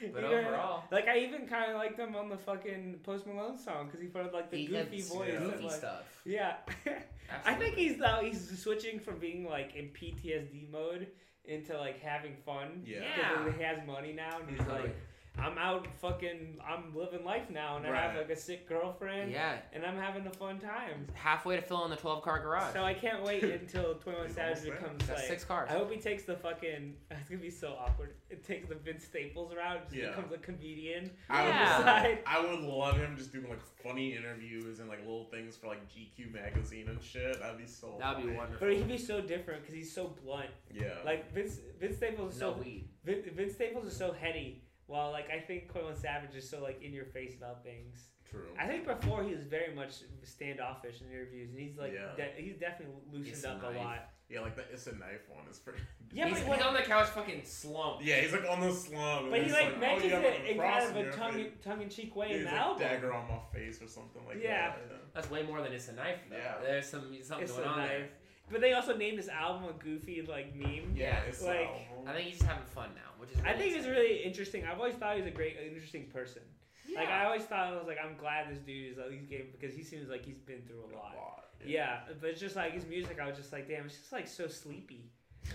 You 0.00 0.12
know, 0.22 0.28
overall- 0.32 0.84
like 0.90 1.06
I 1.08 1.18
even 1.18 1.46
kind 1.46 1.70
of 1.70 1.76
liked 1.76 1.98
him 1.98 2.14
on 2.16 2.28
the 2.28 2.36
fucking 2.38 3.00
Post 3.02 3.26
Malone 3.26 3.58
song 3.58 3.86
because 3.86 4.00
he 4.00 4.06
put 4.06 4.32
like 4.32 4.50
the 4.50 4.56
He 4.58 4.66
goofy 4.66 4.96
gets 4.96 5.08
voice, 5.12 5.34
and, 5.34 5.50
goofy 5.52 5.64
like- 5.64 5.72
stuff. 5.72 6.22
Yeah, 6.24 6.54
I 7.44 7.54
think 7.54 7.74
he's 7.76 7.98
now 7.98 8.20
he's 8.22 8.58
switching 8.62 8.98
from 8.98 9.18
being 9.18 9.46
like 9.48 9.74
in 9.76 9.86
PTSD 9.88 10.70
mode 10.70 11.08
into 11.44 11.76
like 11.78 12.00
having 12.00 12.36
fun. 12.44 12.82
Yeah. 12.86 13.00
because 13.14 13.46
Yeah. 13.46 13.52
he 13.58 13.62
has 13.64 13.86
money 13.86 14.12
now, 14.12 14.38
and 14.40 14.48
he's 14.58 14.66
like, 14.66 14.94
I'm 15.38 15.58
out 15.58 15.86
fucking, 16.00 16.58
I'm 16.66 16.96
living 16.96 17.24
life 17.24 17.50
now, 17.50 17.76
and 17.76 17.86
I 17.86 17.94
have 18.00 18.16
like 18.16 18.30
a 18.30 18.36
sick 18.36 18.68
girlfriend. 18.68 19.30
Yeah. 19.32 19.56
and 19.72 19.84
I'm 19.84 19.96
having 19.98 20.26
a 20.26 20.30
fun 20.30 20.58
time. 20.58 21.06
Halfway 21.14 21.56
to 21.56 21.62
fill 21.62 21.84
in 21.84 21.90
the 21.90 21.96
12 21.96 22.22
car 22.22 22.38
garage. 22.40 22.72
So 22.72 22.82
I 22.82 22.94
can't 22.94 23.22
wait 23.22 23.42
until 23.44 23.94
Twenty 23.96 24.18
One 24.18 24.26
He's 24.28 24.36
Savage 24.36 24.64
becomes 24.64 25.06
That's 25.06 25.20
like 25.20 25.28
six 25.28 25.44
cars. 25.44 25.68
I 25.70 25.74
hope 25.74 25.90
he 25.92 25.98
takes 25.98 26.24
the 26.24 26.36
fucking. 26.36 26.94
It's 27.10 27.28
gonna 27.30 27.42
be 27.42 27.50
so 27.50 27.76
awkward. 27.78 28.14
It 28.30 28.44
takes 28.46 28.68
the 28.68 28.76
Vince 28.76 29.04
Staples 29.04 29.52
route. 29.56 29.84
Just 29.84 29.96
Yeah. 29.96 30.10
becomes 30.10 30.32
a 30.32 30.38
comedian. 30.38 31.10
I 31.28 31.42
would, 31.44 31.48
Yeah. 31.50 31.78
Side. 31.84 32.18
I 32.26 32.40
would 32.40 32.60
love 32.60 32.96
him 32.96 33.16
just 33.16 33.32
doing 33.32 33.48
like 33.48 33.60
funny 33.82 34.14
interviews 34.16 34.78
and 34.80 34.88
like 34.88 35.00
little 35.00 35.24
things 35.24 35.56
for 35.56 35.66
like 35.66 35.80
GQ 35.88 36.32
magazine 36.32 36.88
and 36.88 37.02
shit. 37.02 37.40
That'd 37.40 37.58
be 37.58 37.66
so. 37.66 37.96
That'd 37.98 38.24
be 38.24 38.32
wonderful. 38.32 38.66
But 38.68 38.76
he'd 38.76 38.88
be 38.88 38.98
so 38.98 39.20
different 39.20 39.62
because 39.62 39.74
he's 39.74 39.92
so 39.92 40.14
blunt. 40.24 40.50
Yeah. 40.72 40.90
Like 41.04 41.32
Vince, 41.32 41.58
Vince 41.80 41.96
Staples 41.96 42.34
is 42.36 42.40
no 42.40 42.52
so 42.54 42.60
weed. 42.62 42.88
Vin, 43.04 43.22
Vince 43.34 43.54
Staples 43.54 43.86
is 43.86 43.96
so 43.96 44.12
heady, 44.12 44.62
while 44.86 45.10
like 45.12 45.30
I 45.30 45.40
think 45.40 45.68
Quentin 45.68 45.94
Savage 45.96 46.34
is 46.36 46.48
so 46.48 46.62
like 46.62 46.82
in 46.82 46.92
your 46.92 47.04
face 47.06 47.34
about 47.36 47.62
things. 47.64 48.08
True. 48.28 48.46
I 48.58 48.66
think 48.66 48.84
before 48.86 49.22
he 49.22 49.32
was 49.34 49.44
very 49.44 49.72
much 49.74 50.02
standoffish 50.24 51.00
in 51.00 51.06
interviews, 51.12 51.50
and 51.50 51.58
he's 51.60 51.76
like 51.78 51.92
Yeah. 51.94 52.16
de- 52.16 52.42
he's 52.42 52.56
definitely 52.56 52.96
loosened 53.10 53.28
It's 53.34 53.44
up 53.44 53.62
a 53.62 53.72
knife. 53.72 53.76
lot. 53.76 54.10
Yeah, 54.28 54.40
like 54.40 54.56
the 54.56 54.62
it's 54.72 54.88
a 54.88 54.96
knife 54.96 55.28
one 55.28 55.44
is 55.50 55.58
pretty. 55.58 55.78
Yeah, 56.12 56.26
he's, 56.28 56.34
but, 56.34 56.40
he's 56.40 56.48
like- 56.48 56.66
on 56.66 56.74
the 56.74 56.82
couch 56.82 57.08
fucking 57.08 57.42
slumped. 57.44 58.04
Yeah, 58.04 58.16
he's 58.20 58.32
like 58.32 58.48
on 58.48 58.60
the 58.60 58.72
slum. 58.72 59.30
but 59.30 59.38
he 59.38 59.44
he's 59.44 59.52
like 59.52 59.72
oh, 59.76 59.78
mentions 59.80 60.04
you 60.04 60.10
have 60.10 60.24
it 60.24 60.44
in 60.50 60.58
kind 60.58 60.84
of 60.84 60.96
a 60.96 61.10
tongue 61.12 61.46
tongue 61.62 61.82
in 61.82 61.88
cheek 61.88 62.16
way 62.16 62.28
Yeah, 62.30 62.36
in 62.36 62.44
the 62.44 62.50
like, 62.50 62.60
album. 62.60 62.78
dagger 62.82 63.12
on 63.12 63.28
my 63.28 63.38
face 63.52 63.80
or 63.82 63.86
something 63.88 64.22
like 64.26 64.42
Yeah. 64.42 64.70
that. 64.70 64.78
Yeah. 64.90 64.96
That's 65.14 65.30
way 65.30 65.42
more 65.44 65.62
than 65.62 65.72
it's 65.72 65.88
a 65.88 65.92
knife. 65.92 66.18
Though. 66.30 66.36
Yeah. 66.36 66.54
There's 66.62 66.86
some 66.88 67.02
something 67.22 67.44
It's 67.44 67.52
going 67.52 67.64
a 67.68 67.70
on 67.70 67.86
there. 67.86 68.08
Knife. 68.46 68.52
But 68.52 68.60
they 68.60 68.72
also 68.72 68.96
named 68.96 69.18
this 69.18 69.28
album 69.28 69.68
a 69.68 69.72
goofy 69.82 70.22
like 70.28 70.54
meme. 70.54 70.94
Yeah, 70.94 71.20
it's 71.28 71.42
like 71.42 71.68
so- 71.68 72.08
I 72.08 72.12
think 72.12 72.28
he's 72.28 72.38
just 72.38 72.48
having 72.48 72.64
fun 72.66 72.90
now, 72.94 73.10
which 73.18 73.30
is. 73.32 73.38
I 73.44 73.52
think 73.52 73.64
he's 73.74 73.76
exciting. 73.76 73.92
really 73.92 74.16
interesting. 74.22 74.64
I've 74.64 74.78
always 74.78 74.94
thought 74.94 75.16
he 75.16 75.22
was 75.22 75.28
a 75.30 75.34
great, 75.34 75.56
interesting 75.66 76.06
person. 76.12 76.42
Yeah. 76.88 77.00
Like 77.00 77.08
I 77.08 77.24
always 77.24 77.42
thought, 77.42 77.72
I 77.72 77.76
was 77.76 77.86
like, 77.88 77.98
I'm 78.02 78.16
glad 78.16 78.48
this 78.48 78.58
dude 78.60 78.92
is 78.92 78.98
at 78.98 79.10
least 79.10 79.28
game 79.28 79.48
because 79.50 79.74
he 79.74 79.82
seems 79.82 80.08
like 80.08 80.24
he's 80.24 80.38
been 80.38 80.62
through 80.62 80.82
a 80.88 80.94
a 80.94 80.96
lot. 80.96 81.14
lot. 81.16 81.44
Yeah, 81.66 82.00
but 82.20 82.30
it's 82.30 82.40
just 82.40 82.54
like 82.54 82.72
his 82.72 82.86
music, 82.86 83.18
I 83.20 83.26
was 83.26 83.36
just 83.36 83.52
like, 83.52 83.66
damn, 83.66 83.86
it's 83.86 83.96
just 83.98 84.12
like 84.12 84.28
so 84.28 84.46
sleepy. 84.46 85.10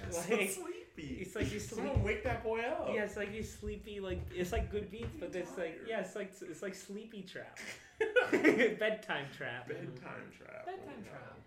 It's 0.08 0.18
Like, 0.30 0.50
so 0.50 0.62
sleepy. 0.64 1.20
it's 1.22 1.36
like 1.36 1.46
he's 1.46 1.70
Someone 1.70 1.94
sleep- 1.96 2.06
wake 2.06 2.24
that 2.26 2.44
boy 2.44 2.60
up. 2.62 2.90
Yeah, 2.94 3.04
it's 3.04 3.16
like 3.16 3.32
he's 3.32 3.50
sleepy. 3.54 4.00
Like 4.02 4.20
it's 4.36 4.52
like 4.52 4.70
good 4.72 4.92
beats, 4.92 5.14
but 5.20 5.34
it's 5.36 5.58
like 5.58 5.80
yeah, 5.88 6.02
it's 6.02 6.16
like 6.16 6.34
it's 6.42 6.62
like 6.62 6.76
sleepy 6.76 7.22
trap, 7.22 7.58
bedtime 8.32 9.26
trap. 9.38 9.68
Bedtime 9.68 10.32
trap. 10.38 10.66
Bedtime 10.66 11.00
oh, 11.00 11.10
trap. 11.10 11.38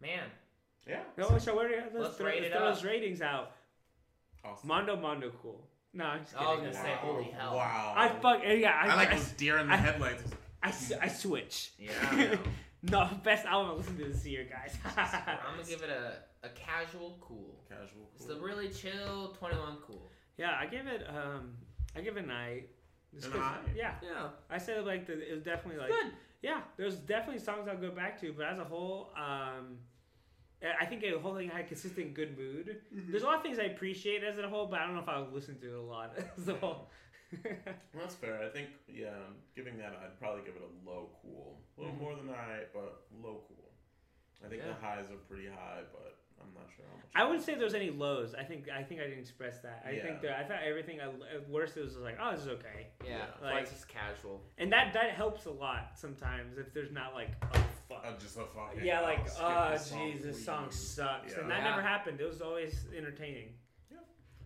Man, 0.00 0.24
Yeah. 0.88 1.00
No, 1.16 1.38
so 1.38 1.54
where 1.56 1.68
let's, 1.70 1.94
Let's 1.94 2.16
throw, 2.16 2.26
rate 2.26 2.42
let's 2.42 2.54
throw 2.54 2.68
those 2.74 2.84
ratings 2.84 3.22
out. 3.22 3.52
Awesome. 4.44 4.68
Mondo 4.68 4.96
Mondo 4.96 5.30
cool. 5.40 5.66
No, 5.94 6.04
I'm 6.04 6.20
just 6.24 6.36
I 6.36 6.40
was 6.40 6.58
kidding. 6.60 6.72
gonna 6.72 6.84
say, 6.84 6.94
holy 7.00 7.24
hell. 7.24 7.54
Wow. 7.56 7.94
I 7.96 8.08
fuck 8.08 8.40
yeah. 8.44 8.72
I, 8.82 8.88
I 8.88 8.94
like 8.96 9.12
I, 9.12 9.16
those 9.16 9.28
deer 9.32 9.58
in 9.58 9.68
the 9.68 9.76
headlights. 9.76 10.22
I- 10.22 10.26
headlights. 10.26 10.36
I, 10.64 10.68
s- 10.68 10.92
I 11.02 11.08
switch. 11.08 11.72
Yeah, 11.78 11.90
I 12.02 12.38
no, 12.82 13.08
best 13.24 13.44
album 13.46 13.72
I 13.72 13.74
listened 13.78 13.98
to 13.98 14.04
this 14.06 14.24
year, 14.26 14.46
guys. 14.48 14.76
I'm 14.96 15.56
gonna 15.56 15.68
give 15.68 15.82
it 15.82 15.90
a, 15.90 16.46
a 16.46 16.48
casual 16.50 17.18
cool. 17.20 17.60
Casual. 17.68 17.88
Cool. 17.94 18.10
It's 18.16 18.28
a 18.28 18.36
really 18.40 18.68
chill 18.68 19.34
21 19.38 19.76
cool. 19.86 20.08
yeah, 20.38 20.56
I 20.58 20.66
give 20.66 20.86
it 20.86 21.04
um, 21.08 21.54
I 21.96 22.00
give 22.00 22.16
it 22.16 22.24
an 22.24 22.30
eye. 22.30 22.64
Just 23.14 23.26
An 23.26 23.32
'cause- 23.32 23.40
eye? 23.42 23.58
Yeah, 23.76 23.94
Yeah. 24.02 24.28
I 24.50 24.58
said 24.58 24.84
like 24.86 25.06
the, 25.06 25.12
it 25.12 25.34
was 25.34 25.42
definitely 25.42 25.80
like 25.80 25.90
Good. 25.90 26.12
yeah. 26.42 26.60
There's 26.76 26.96
definitely 26.96 27.42
songs 27.42 27.68
I'll 27.68 27.76
go 27.76 27.90
back 27.90 28.18
to, 28.22 28.32
but 28.32 28.46
as 28.46 28.58
a 28.58 28.64
whole, 28.64 29.12
um, 29.16 29.76
I- 30.62 30.82
I 30.82 30.86
think 30.86 31.00
the 31.02 31.18
whole 31.18 31.34
thing 31.36 31.48
had 31.50 31.66
consistent 31.68 32.14
good 32.14 32.36
mood. 32.38 32.80
There's 32.92 33.22
a 33.22 33.26
lot 33.26 33.36
of 33.36 33.42
things 33.42 33.58
I 33.58 33.64
appreciate 33.64 34.22
as 34.22 34.38
a 34.38 34.48
whole, 34.48 34.66
but 34.66 34.80
I 34.80 34.86
don't 34.86 34.94
know 34.94 35.02
if 35.02 35.08
I 35.08 35.18
would 35.20 35.32
listen 35.32 35.58
to 35.60 35.66
it 35.68 35.74
a 35.78 35.80
lot 35.80 36.16
as 36.38 36.48
a 36.48 36.54
whole. 36.54 36.90
That's 37.94 38.14
fair. 38.14 38.42
I 38.42 38.48
think, 38.50 38.68
yeah, 38.88 39.14
giving 39.56 39.78
that, 39.78 39.98
I'd 40.02 40.18
probably 40.18 40.44
give 40.44 40.54
it 40.56 40.62
a 40.62 40.88
low 40.88 41.10
cool. 41.22 41.60
A 41.76 41.80
little 41.80 41.96
Mhm. 41.96 42.00
more 42.00 42.14
than 42.16 42.28
I, 42.30 42.64
but 42.74 43.06
low 43.22 43.42
cool. 43.48 43.72
I 44.44 44.48
think 44.48 44.62
Yeah. 44.62 44.68
the 44.68 44.74
highs 44.74 45.10
are 45.10 45.16
pretty 45.28 45.48
high, 45.48 45.82
but 45.92 46.18
I'm 46.40 46.52
not 46.52 46.68
sure 46.76 46.84
how 46.90 46.96
much. 46.96 47.06
I 47.14 47.24
wouldn't 47.24 47.42
say 47.44 47.54
there 47.54 47.64
was 47.64 47.74
any 47.74 47.90
lows. 47.90 48.34
I 48.34 48.42
think 48.42 48.68
I 48.68 48.82
think 48.82 49.00
I 49.00 49.04
didn't 49.04 49.20
express 49.20 49.60
that. 49.60 49.82
I 49.86 49.92
Yeah. 49.92 50.02
think 50.02 50.20
that 50.22 50.38
I 50.38 50.44
thought 50.44 50.62
everything 50.64 50.98
at 50.98 51.08
at 51.32 51.48
worst 51.48 51.76
it 51.76 51.82
was 51.84 51.96
like 51.96 52.16
oh 52.20 52.32
this 52.32 52.40
is 52.40 52.48
okay, 52.48 52.88
Yeah, 53.04 53.10
Yeah. 53.18 53.24
like, 53.40 53.40
Like- 53.54 53.62
it's 53.62 53.70
just 53.72 53.88
casual. 53.88 54.42
and 54.58 54.72
that 54.72 54.92
that 54.94 55.10
helps 55.10 55.44
a 55.44 55.50
lot 55.52 55.96
sometimes 55.96 56.58
if 56.58 56.72
there's 56.74 56.90
not 56.90 57.14
like 57.14 57.30
oh 57.54 57.71
fuck. 57.94 58.04
Uh, 58.06 58.18
just 58.20 58.36
a 58.36 58.44
fucking. 58.44 58.84
yeah, 58.84 59.00
like, 59.00 59.26
oh, 59.40 59.72
jeez, 59.74 60.22
this 60.22 60.44
song 60.44 60.70
sucks. 60.70 61.32
Yeah. 61.32 61.40
And 61.40 61.50
that 61.50 61.58
Yeah. 61.58 61.70
never 61.70 61.82
happened. 61.82 62.20
It 62.20 62.26
was 62.28 62.40
always 62.42 62.84
entertaining. 62.96 63.54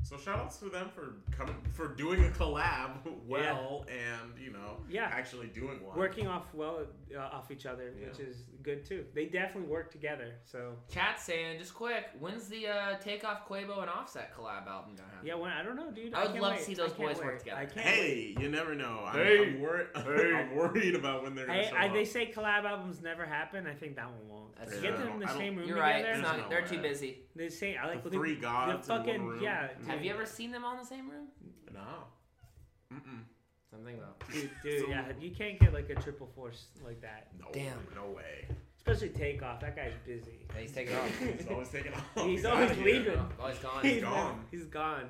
So 0.08 0.16
shout 0.16 0.38
outs 0.38 0.58
to 0.58 0.66
them 0.68 0.88
for 0.94 1.14
coming 1.36 1.56
for 1.72 1.88
doing 1.88 2.24
a 2.24 2.28
collab 2.28 2.90
well 3.26 3.84
and 3.88 4.32
you 4.40 4.52
know 4.52 4.76
Yeah. 4.88 5.10
actually 5.12 5.48
doing 5.48 5.82
one. 5.84 5.98
Working 5.98 6.28
off 6.28 6.44
well 6.54 6.78
uh, 7.12 7.18
off 7.18 7.50
each 7.50 7.66
other, 7.66 7.92
which 8.00 8.20
is 8.20 8.44
good 8.62 8.84
too. 8.84 9.04
They 9.16 9.24
definitely 9.26 9.68
work 9.68 9.90
together. 9.90 10.34
So 10.44 10.74
Chat 10.88 11.20
saying, 11.20 11.58
just 11.58 11.74
quick, 11.74 12.04
when's 12.20 12.46
the 12.46 12.68
uh, 12.68 12.98
Takeoff 12.98 13.48
Quavo 13.48 13.80
and 13.80 13.90
Offset 13.90 14.32
collab 14.32 14.68
album 14.68 14.94
gonna 14.96 15.08
happen? 15.10 15.26
yeah, 15.26 15.34
when, 15.34 15.50
I 15.50 15.64
don't 15.64 15.74
know, 15.74 15.90
dude. 15.90 16.14
I 16.14 16.22
would 16.22 16.30
can't 16.32 16.42
love 16.42 16.56
to 16.58 16.62
see 16.62 16.74
those 16.74 16.92
I 16.92 16.96
can't 16.96 17.14
boys 17.14 17.24
work 17.24 17.38
together. 17.40 17.60
I 17.60 17.64
can't 17.66 17.76
wait. 17.76 17.84
Hey, 17.84 18.34
you 18.40 18.48
never 18.48 18.76
know. 18.76 19.02
I'm, 19.06 19.14
Hey. 19.16 19.38
I'm, 19.54 19.60
wor- 19.60 19.86
Hey. 19.96 20.34
I'm 20.34 20.54
worried 20.54 20.94
about 20.94 21.24
when 21.24 21.34
they're 21.34 21.46
gonna 21.46 21.58
I, 21.58 21.64
show 21.66 21.76
I, 21.76 21.86
up. 21.88 21.92
they 21.94 22.04
say 22.04 22.30
collab 22.32 22.62
albums 22.64 23.02
never 23.02 23.24
happen. 23.26 23.66
I 23.66 23.74
think 23.74 23.96
that 23.96 24.06
one 24.06 24.28
won't. 24.28 24.56
That's 24.56 24.70
To 24.72 24.78
true. 24.80 24.88
Get 24.90 24.98
them 24.98 25.08
in 25.14 25.18
the 25.20 25.26
I 25.26 25.28
don't- 25.30 25.38
same 25.38 25.56
room 25.56 25.68
You're 25.68 25.78
right. 25.78 25.96
together. 25.98 26.12
It's 26.12 26.22
There's 26.28 26.38
not, 26.38 26.44
no 26.44 26.48
they're 26.48 26.66
too 26.66 26.78
busy. 26.82 27.18
They 27.34 27.48
say 27.50 27.76
I 27.76 27.86
like 27.88 28.02
The 28.04 28.10
they- 28.10 28.16
three 28.16 28.36
gods 28.36 28.86
The 28.86 28.92
in 28.94 28.98
one 29.00 29.06
fucking 29.06 29.26
room. 29.26 29.42
yeah. 29.42 29.68
Have 29.96 30.04
you 30.04 30.12
ever 30.12 30.26
seen 30.26 30.50
them 30.52 30.64
all 30.64 30.72
in 30.74 30.78
the 30.80 30.86
same 30.86 31.08
room? 31.10 31.26
No. 31.72 31.80
Mm-mm. 32.94 33.20
Something 33.70 33.96
though. 33.98 34.32
Dude, 34.32 34.50
dude, 34.62 34.88
yeah, 34.90 35.04
you 35.20 35.30
can't 35.32 35.58
get 35.58 35.72
like 35.72 35.90
a 35.90 35.94
triple 35.96 36.28
force 36.34 36.66
like 36.84 37.00
that. 37.02 37.28
No. 37.38 37.46
Damn. 37.52 37.78
No 37.94 38.10
way. 38.14 38.46
Especially 38.78 39.08
takeoff. 39.08 39.60
That 39.60 39.74
guy's 39.74 39.92
busy. 40.06 40.46
Yeah, 40.54 40.60
he's 40.60 40.72
taking 40.72 40.94
off. 40.94 41.10
He's 41.38 41.48
always 41.50 41.68
taking 41.68 41.92
off. 41.92 42.04
He's 42.24 42.44
outta 42.44 42.62
always 42.62 42.78
leaving. 42.78 43.18
Oh, 43.40 43.48
he's 43.48 43.58
gone. 43.58 43.82
He's 43.82 44.02
gone. 44.02 44.12
never- 44.12 44.34
He's 44.52 44.64
gone. 44.66 45.04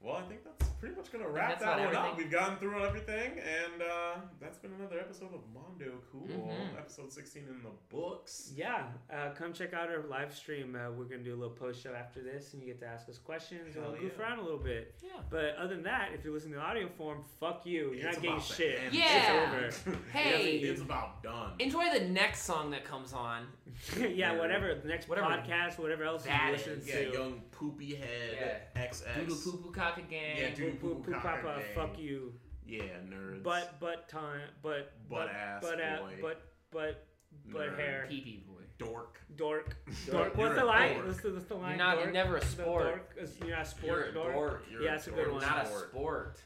Well, 0.00 0.14
I 0.14 0.22
think 0.22 0.44
that's 0.44 0.70
pretty 0.78 0.94
much 0.94 1.10
gonna 1.10 1.28
wrap 1.28 1.58
that 1.58 1.76
about 1.80 1.86
one 1.86 1.96
up. 1.96 2.16
We've 2.16 2.30
gone 2.30 2.56
through 2.58 2.84
everything, 2.84 3.32
and 3.38 3.82
uh, 3.82 4.14
that's 4.40 4.56
been 4.58 4.70
another 4.78 5.00
episode 5.00 5.34
of 5.34 5.40
Mondo 5.52 5.98
Cool, 6.12 6.28
Mhm. 6.28 6.78
episode 6.78 7.12
16 7.12 7.42
in 7.48 7.62
the 7.64 7.70
books. 7.88 8.52
Yeah, 8.54 8.84
uh, 9.12 9.30
come 9.34 9.52
check 9.52 9.74
out 9.74 9.88
our 9.88 10.02
live 10.04 10.32
stream. 10.32 10.76
Uh, 10.76 10.92
we're 10.92 11.06
gonna 11.06 11.24
do 11.24 11.34
a 11.34 11.40
little 11.40 11.54
post 11.56 11.82
show 11.82 11.92
after 11.94 12.22
this, 12.22 12.52
and 12.54 12.62
you 12.62 12.68
get 12.68 12.78
to 12.80 12.86
ask 12.86 13.08
us 13.08 13.18
questions 13.18 13.74
and 13.74 13.82
Hell 13.84 13.92
we'll 13.92 14.00
goof 14.02 14.18
around 14.20 14.38
a 14.38 14.42
little 14.42 14.58
bit. 14.60 14.94
Yeah. 15.02 15.10
But 15.30 15.56
other 15.56 15.74
than 15.74 15.82
that, 15.82 16.10
if 16.14 16.22
you're 16.24 16.32
listening 16.32 16.54
to 16.54 16.60
audio 16.60 16.88
form, 16.96 17.24
fuck 17.40 17.66
you. 17.66 17.92
You're 17.92 18.06
It's 18.10 18.18
not 18.18 18.22
getting 18.22 18.40
shit. 18.40 18.78
end. 18.80 18.94
Yeah. 18.94 19.64
It's 19.66 19.84
over. 19.88 19.98
Hey. 20.12 20.58
it's 20.58 20.80
about 20.80 21.24
done. 21.24 21.54
Enjoy 21.58 21.90
the 21.92 22.04
next 22.06 22.42
song 22.44 22.70
that 22.70 22.84
comes 22.84 23.12
on. 23.12 23.48
yeah, 23.98 24.32
Nerd. 24.34 24.38
whatever. 24.38 24.74
The 24.76 24.88
next 24.88 25.08
Whatever 25.08 25.26
podcast, 25.28 25.78
whatever 25.78 26.04
else 26.04 26.24
that 26.24 26.46
you 26.46 26.52
listen 26.52 26.72
is. 26.78 26.88
yeah, 26.88 26.94
to. 27.04 27.12
young 27.12 27.42
poopy 27.58 27.94
head 27.96 28.62
XX. 28.76 29.14
Doodle 29.26 29.36
poo 29.36 29.58
poo 29.58 29.72
cock 29.72 29.98
again. 29.98 30.36
Yeah, 30.36 30.50
Poo, 30.50 30.56
dude. 30.56 30.80
poo, 30.80 30.94
Poo 30.96 31.02
poo, 31.02 31.12
cock 31.12 31.22
papa, 31.42 31.60
gang. 31.60 31.74
fuck 31.74 31.98
you. 31.98 32.32
Yeah, 32.66 32.82
nerds. 33.08 33.42
Butt, 33.42 33.80
butt, 33.80 34.08
time, 34.08 34.40
butt, 34.62 34.92
Butt 35.08 35.28
ass 35.30 35.62
butt, 35.62 35.80
a- 35.80 36.00
boy. 36.02 36.14
butt, 36.22 36.42
butt, 36.70 37.06
butt 37.50 37.62
Nerd. 37.70 37.78
hair. 37.78 38.06
Pee 38.08 38.20
pee 38.20 38.44
boy. 38.46 38.62
dork. 38.78 39.20
Dork. 39.36 39.76
Dork. 40.06 40.34
Dork. 40.34 40.36
What's 40.36 40.54
the 40.54 40.64
line? 40.64 40.94
dork. 40.94 41.06
What's 41.06 41.20
the, 41.22 41.30
what's 41.32 41.44
the 41.46 41.54
line? 41.54 41.68
You're 41.70 41.78
not. 41.78 41.94
dork? 41.94 42.04
You're 42.04 42.12
never 42.12 42.36
a 42.36 42.44
sport. 42.44 42.84
dork 43.16 43.28
You're 43.40 43.50
not 43.56 43.62
a 43.62 43.64
sport. 43.64 43.84
You're 43.88 44.04
a 44.08 44.12
dork. 44.32 44.64
You're 44.70 44.82
Yeah, 44.82 44.92
a 44.92 44.94
it's 44.96 45.06
a 45.06 45.10
good 45.10 45.32
one. 45.32 45.40
Not 45.40 45.64
a 45.64 45.66
Sport. 45.66 45.88
sport. 45.90 46.42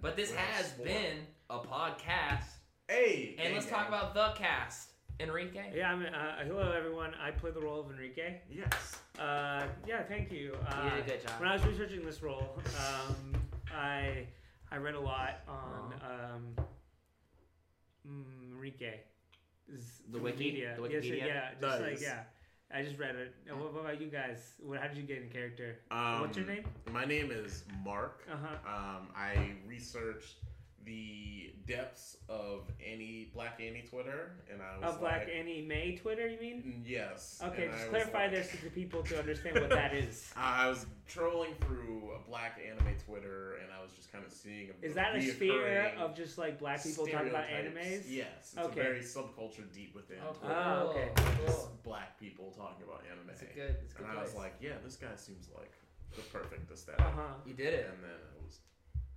But 0.00 0.16
this 0.16 0.32
has 0.34 0.70
been 0.72 1.18
a 1.50 1.58
podcast. 1.60 2.44
Hey, 2.88 3.36
And 3.38 3.48
hey, 3.48 3.54
let's 3.54 3.66
hey. 3.66 3.70
talk 3.72 3.88
about 3.88 4.14
the 4.14 4.32
cast. 4.36 4.91
Enrique. 5.20 5.62
Yeah, 5.74 5.92
I 5.92 5.96
mean, 5.96 6.08
uh, 6.14 6.36
hello 6.44 6.72
everyone. 6.72 7.12
I 7.22 7.30
play 7.30 7.50
the 7.52 7.60
role 7.60 7.80
of 7.80 7.90
Enrique. 7.90 8.36
Yes. 8.50 8.96
Uh, 9.18 9.64
yeah, 9.86 10.02
thank 10.02 10.32
you. 10.32 10.56
Uh, 10.66 10.84
You 10.84 10.90
did 10.90 10.98
a 11.00 11.10
good 11.10 11.22
job. 11.28 11.40
When 11.40 11.48
I 11.48 11.54
was 11.54 11.64
researching 11.66 12.04
this 12.04 12.22
role, 12.22 12.58
um, 12.78 13.34
I 13.74 14.26
I 14.70 14.76
read 14.76 14.94
a 14.94 15.00
lot 15.00 15.40
on 15.48 15.94
um, 16.02 16.64
mm, 18.08 18.52
Enrique. 18.52 19.00
Is- 19.72 20.00
The 20.08 20.14
from 20.18 20.22
wiki? 20.24 20.52
Wikipedia. 20.52 20.76
The 20.76 20.82
Yes, 20.88 21.04
Wikipedia? 21.04 21.26
yeah, 21.26 21.50
just 21.60 21.80
like 21.82 22.00
yeah. 22.00 22.22
I 22.74 22.82
just 22.82 22.98
read 22.98 23.14
it. 23.16 23.34
What, 23.50 23.74
what 23.74 23.80
about 23.80 24.00
you 24.00 24.08
guys? 24.08 24.54
What, 24.60 24.80
how 24.80 24.88
did 24.88 24.96
you 24.96 25.02
get 25.02 25.18
in 25.18 25.28
character? 25.28 25.76
Um, 25.90 26.22
What's 26.22 26.36
your 26.38 26.46
name? 26.46 26.64
My 26.90 27.04
name 27.04 27.30
is 27.30 27.64
Mark. 27.84 28.26
Uh 28.32 28.36
huh. 28.42 28.56
Um, 28.66 29.08
I 29.14 29.52
researched 29.68 30.36
the 30.84 31.52
depths 31.66 32.16
of 32.28 32.62
any 32.84 33.30
Black 33.34 33.60
Annie 33.60 33.84
Twitter, 33.88 34.32
and 34.52 34.60
I 34.60 34.78
was 34.84 34.94
Of 34.94 35.00
Black 35.00 35.20
like, 35.26 35.28
Annie 35.34 35.62
May 35.62 35.96
Twitter, 35.96 36.26
you 36.26 36.38
mean? 36.40 36.62
"Mm, 36.84 36.90
yes. 36.90 37.40
Okay, 37.44 37.66
And 37.66 37.72
I 37.72 37.76
just 37.76 37.90
was 37.92 38.02
clarify 38.02 38.22
like- 38.24 38.30
this 38.32 38.50
to 38.50 38.64
the 38.64 38.70
people 38.70 39.02
to 39.04 39.18
understand 39.18 39.60
what 39.60 39.70
that 39.70 39.94
is. 39.94 40.32
I 40.36 40.68
was 40.68 40.86
trolling 41.06 41.54
through 41.60 42.10
a 42.16 42.28
Black 42.28 42.60
anime 42.68 42.96
Twitter, 43.06 43.56
and 43.62 43.72
I 43.72 43.80
was 43.80 43.92
just 43.92 44.10
kind 44.10 44.24
of 44.24 44.32
seeing. 44.32 44.70
A 44.70 44.84
Is 44.86 44.94
that 44.94 45.14
a 45.14 45.22
sphere 45.22 45.92
of 45.98 46.16
just 46.16 46.36
like 46.36 46.58
black 46.58 46.82
people 46.82 47.06
talking 47.06 47.28
about 47.30 47.44
stereotypes. 47.46 47.86
animes? 47.86 48.02
Yes, 48.10 48.26
it's 48.40 48.58
Okay. 48.58 48.80
a 48.80 48.82
very 48.82 49.00
subculture 49.00 49.72
deep 49.72 49.94
within. 49.94 50.18
Oh, 50.26 50.32
Twitter. 50.32 50.54
Ah, 50.56 50.80
okay. 50.82 51.08
Just 51.46 51.82
black 51.84 52.18
people 52.18 52.50
talking 52.50 52.84
about 52.84 53.04
anime. 53.10 53.30
It's 53.30 53.42
a 53.42 53.44
good- 53.46 53.76
it's 53.84 53.92
a 53.94 53.98
good 53.98 54.06
and 54.08 54.18
I 54.18 54.22
was 54.22 54.34
like, 54.34 54.54
yeah, 54.60 54.78
this 54.84 54.96
guy 54.96 55.14
seems 55.16 55.48
like 55.56 55.70
the 56.16 56.22
perfect 56.22 56.70
aesthetic. 56.70 57.00
Uh-huh. 57.00 57.34
You 57.46 57.54
did 57.54 57.72
it. 57.72 57.86
And 57.88 58.02
then 58.02 58.10
it 58.10 58.42
was, 58.44 58.58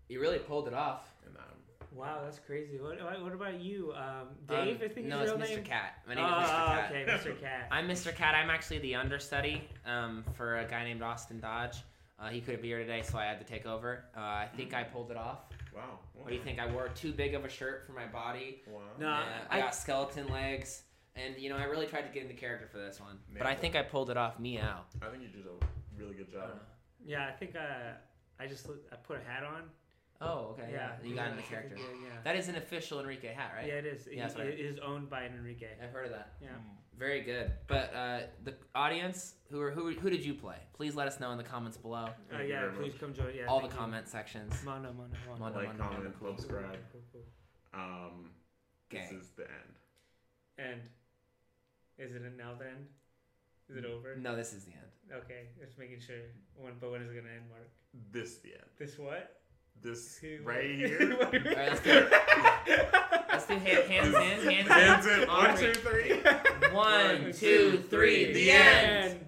You 0.07 0.19
really 0.19 0.40
pulled 0.40 0.68
it 0.68 0.73
off. 0.73 1.03
and 1.26 1.36
I'm 1.38 1.98
Wow, 1.98 2.19
that's 2.23 2.40
crazy. 2.40 2.77
What, 2.80 3.02
what 3.03 3.23
what 3.23 3.34
about 3.34 3.60
you, 3.60 3.94
um, 3.95 4.27
Dave? 4.48 4.82
Um, 4.82 4.86
I 4.86 4.88
think 4.90 5.07
no, 5.07 5.22
it's 5.22 5.32
real 5.32 5.40
Mr. 5.40 5.49
name. 5.56 5.64
Cat. 5.64 5.99
My 6.07 6.14
name 6.15 6.26
is 6.26 6.32
oh, 6.32 6.36
Mr. 6.36 6.48
Cat. 6.48 6.91
okay, 6.91 7.06
Mr. 7.07 7.41
Cat. 7.41 7.68
I'm 7.72 7.88
Mr. 7.88 8.15
Cat. 8.15 8.36
I'm 8.36 8.49
actually 8.49 8.80
the 8.80 8.95
understudy 8.95 9.64
um, 9.86 10.23
for 10.34 10.57
a 10.57 10.65
guy 10.65 10.84
named 10.84 11.02
Austin 11.02 11.40
Dodge. 11.40 11.77
Uh, 12.19 12.30
he 12.30 12.40
couldn't 12.41 12.61
be 12.61 12.68
here 12.69 12.80
today, 12.80 13.02
so 13.02 13.18
I 13.18 13.26
had 13.26 13.40
to 13.40 13.45
take 13.45 13.65
over. 13.65 14.06
Uh, 14.15 14.19
I 14.19 14.49
think 14.56 14.73
I 14.73 14.84
pulled 14.84 15.11
it 15.11 15.18
off. 15.18 15.40
wow. 15.76 15.99
What 16.14 16.30
do 16.30 16.36
you 16.36 16.41
think? 16.41 16.60
I 16.60 16.72
wore 16.72 16.88
too 16.90 17.11
big 17.11 17.34
of 17.34 17.44
a 17.44 17.49
shirt 17.49 17.86
for 17.86 17.91
my 17.94 18.06
body. 18.06 18.61
Wow. 18.68 18.82
No, 18.99 19.07
Uh, 19.07 19.23
I, 19.49 19.57
I- 19.57 19.61
got 19.61 19.76
skeleton 19.76 20.27
legs, 20.27 20.84
and 21.15 21.36
you 21.38 21.49
know 21.49 21.57
I 21.57 21.64
really 21.64 21.88
tried 21.88 22.03
to 22.03 22.14
get 22.14 22.23
into 22.23 22.36
character 22.36 22.68
for 22.72 22.77
this 22.77 22.99
one, 22.99 23.18
but 23.38 23.48
I 23.48 23.56
think 23.56 23.76
I 23.76 23.82
pulled 23.82 24.10
it 24.10 24.18
off. 24.18 24.40
Meow. 24.40 24.82
I 25.02 25.10
think 25.10 25.23
you 25.23 25.30
did 25.30 25.45
a 25.45 25.65
really 26.02 26.14
good 26.15 26.32
job. 26.32 26.60
Yeah, 27.06 27.27
I 27.27 27.32
think 27.32 27.56
uh, 27.56 27.94
I 28.40 28.48
just 28.48 28.68
I 28.91 28.95
put 28.98 29.18
a 29.18 29.30
hat 29.30 29.44
on. 29.44 29.64
Oh, 30.22 30.56
okay. 30.58 30.70
Yeah, 30.72 30.92
Yeah, 31.04 31.10
you 31.10 31.16
got 31.16 31.26
yeah, 31.26 31.32
into 31.32 31.34
I 31.34 31.36
think 31.42 31.50
character. 31.50 31.76
I 31.76 31.80
did, 31.80 32.02
yeah. 32.04 32.10
That 32.24 32.36
is 32.38 32.48
an 32.48 32.56
official 32.56 33.00
Enrique 33.02 33.34
hat, 33.34 33.52
right? 33.56 33.68
Yeah, 33.68 33.74
it 33.74 33.86
is. 33.86 34.08
Yeah, 34.12 34.22
that's 34.24 34.36
it, 34.36 34.38
what 34.38 34.48
I- 34.48 34.52
it 34.52 34.60
is 34.60 34.80
owned 34.80 35.10
by 35.10 35.26
Enrique. 35.26 35.68
I've 35.82 35.92
heard 35.92 36.06
of 36.06 36.12
that. 36.12 36.34
Yeah. 36.42 36.50
Very 36.98 37.22
good. 37.22 37.52
But 37.68 37.94
uh, 37.94 38.20
the 38.46 38.56
audience, 38.74 39.34
who 39.52 39.60
are 39.60 39.72
who, 39.72 39.92
who 39.92 40.10
did 40.10 40.24
you 40.24 40.34
play? 40.34 40.56
Please 40.74 40.96
let 40.96 41.08
us 41.10 41.20
know 41.20 41.32
in 41.32 41.38
the 41.38 41.44
comments 41.44 41.76
below. 41.78 42.08
Uh, 42.34 42.42
yeah, 42.42 42.70
please 42.78 42.94
much. 42.94 43.02
come 43.02 43.14
join. 43.14 43.36
Yeah, 43.36 43.48
All 43.48 43.60
the 43.60 43.68
you. 43.68 43.74
comment 43.74 44.08
sections. 44.08 44.54
Mono, 44.64 44.94
mono, 44.94 45.10
mono. 45.28 45.40
Mono, 45.40 45.56
Like, 45.58 45.68
mono, 45.78 45.84
mono, 45.84 45.96
comment, 45.96 46.16
cool. 46.20 46.38
subscribe. 46.38 46.78
Cool, 46.94 47.02
cool. 47.12 47.22
Um, 47.74 48.30
this 48.90 49.12
is 49.12 49.32
the 49.36 49.44
end. 49.44 49.76
And 50.58 50.82
is 51.98 52.16
it 52.16 52.22
now 52.38 52.54
the 52.58 52.66
end? 52.68 52.86
Is 53.70 53.76
it 53.76 53.84
over? 53.86 54.16
No, 54.16 54.38
this 54.38 54.54
is 54.54 54.64
the 54.64 54.72
end. 54.72 55.22
Okay, 55.24 55.48
just 55.60 55.78
making 55.78 56.00
sure. 56.00 56.16
When, 56.56 56.74
but 56.80 56.92
when 56.92 57.02
is 57.02 57.12
it 57.12 57.16
gonna 57.16 57.34
end, 57.36 57.50
Mark? 57.50 57.68
This 58.14 58.38
the 58.38 58.54
end. 58.54 58.64
This 58.80 58.98
what? 58.98 59.42
This 59.81 60.18
Who- 60.18 60.39
right 60.43 60.64
here. 60.76 61.15
What 61.18 61.31
do 61.31 61.38
you- 61.39 61.49
All 61.49 61.56
right, 61.56 61.69
let's 61.69 61.80
do 61.81 61.89
it. 61.91 62.11
Let's 63.30 63.45
do 63.47 63.53
hand, 63.56 63.91
hands 63.91 64.07
in, 64.07 64.52
hands, 64.52 64.68
Hands 64.69 65.06
in. 65.06 65.22
in. 65.23 65.30
On 65.30 65.43
One, 65.45 65.56
three. 65.57 65.73
two, 65.73 65.80
three. 65.81 66.22
One, 66.72 67.34
two, 67.34 67.84
three. 67.89 68.34
The 68.34 68.52
end. 68.52 69.19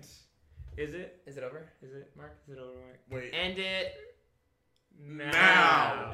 Is 0.78 0.94
it? 0.94 1.22
Is 1.26 1.38
it 1.38 1.44
over? 1.44 1.72
Is 1.82 1.94
it? 1.94 2.12
Mark? 2.16 2.38
Is 2.48 2.54
it 2.54 2.60
over, 2.60 2.80
Mark? 2.80 3.00
Wait. 3.12 3.32
End 3.34 3.58
it. 3.60 3.94
Now. 5.00 5.32
Now. 5.32 6.14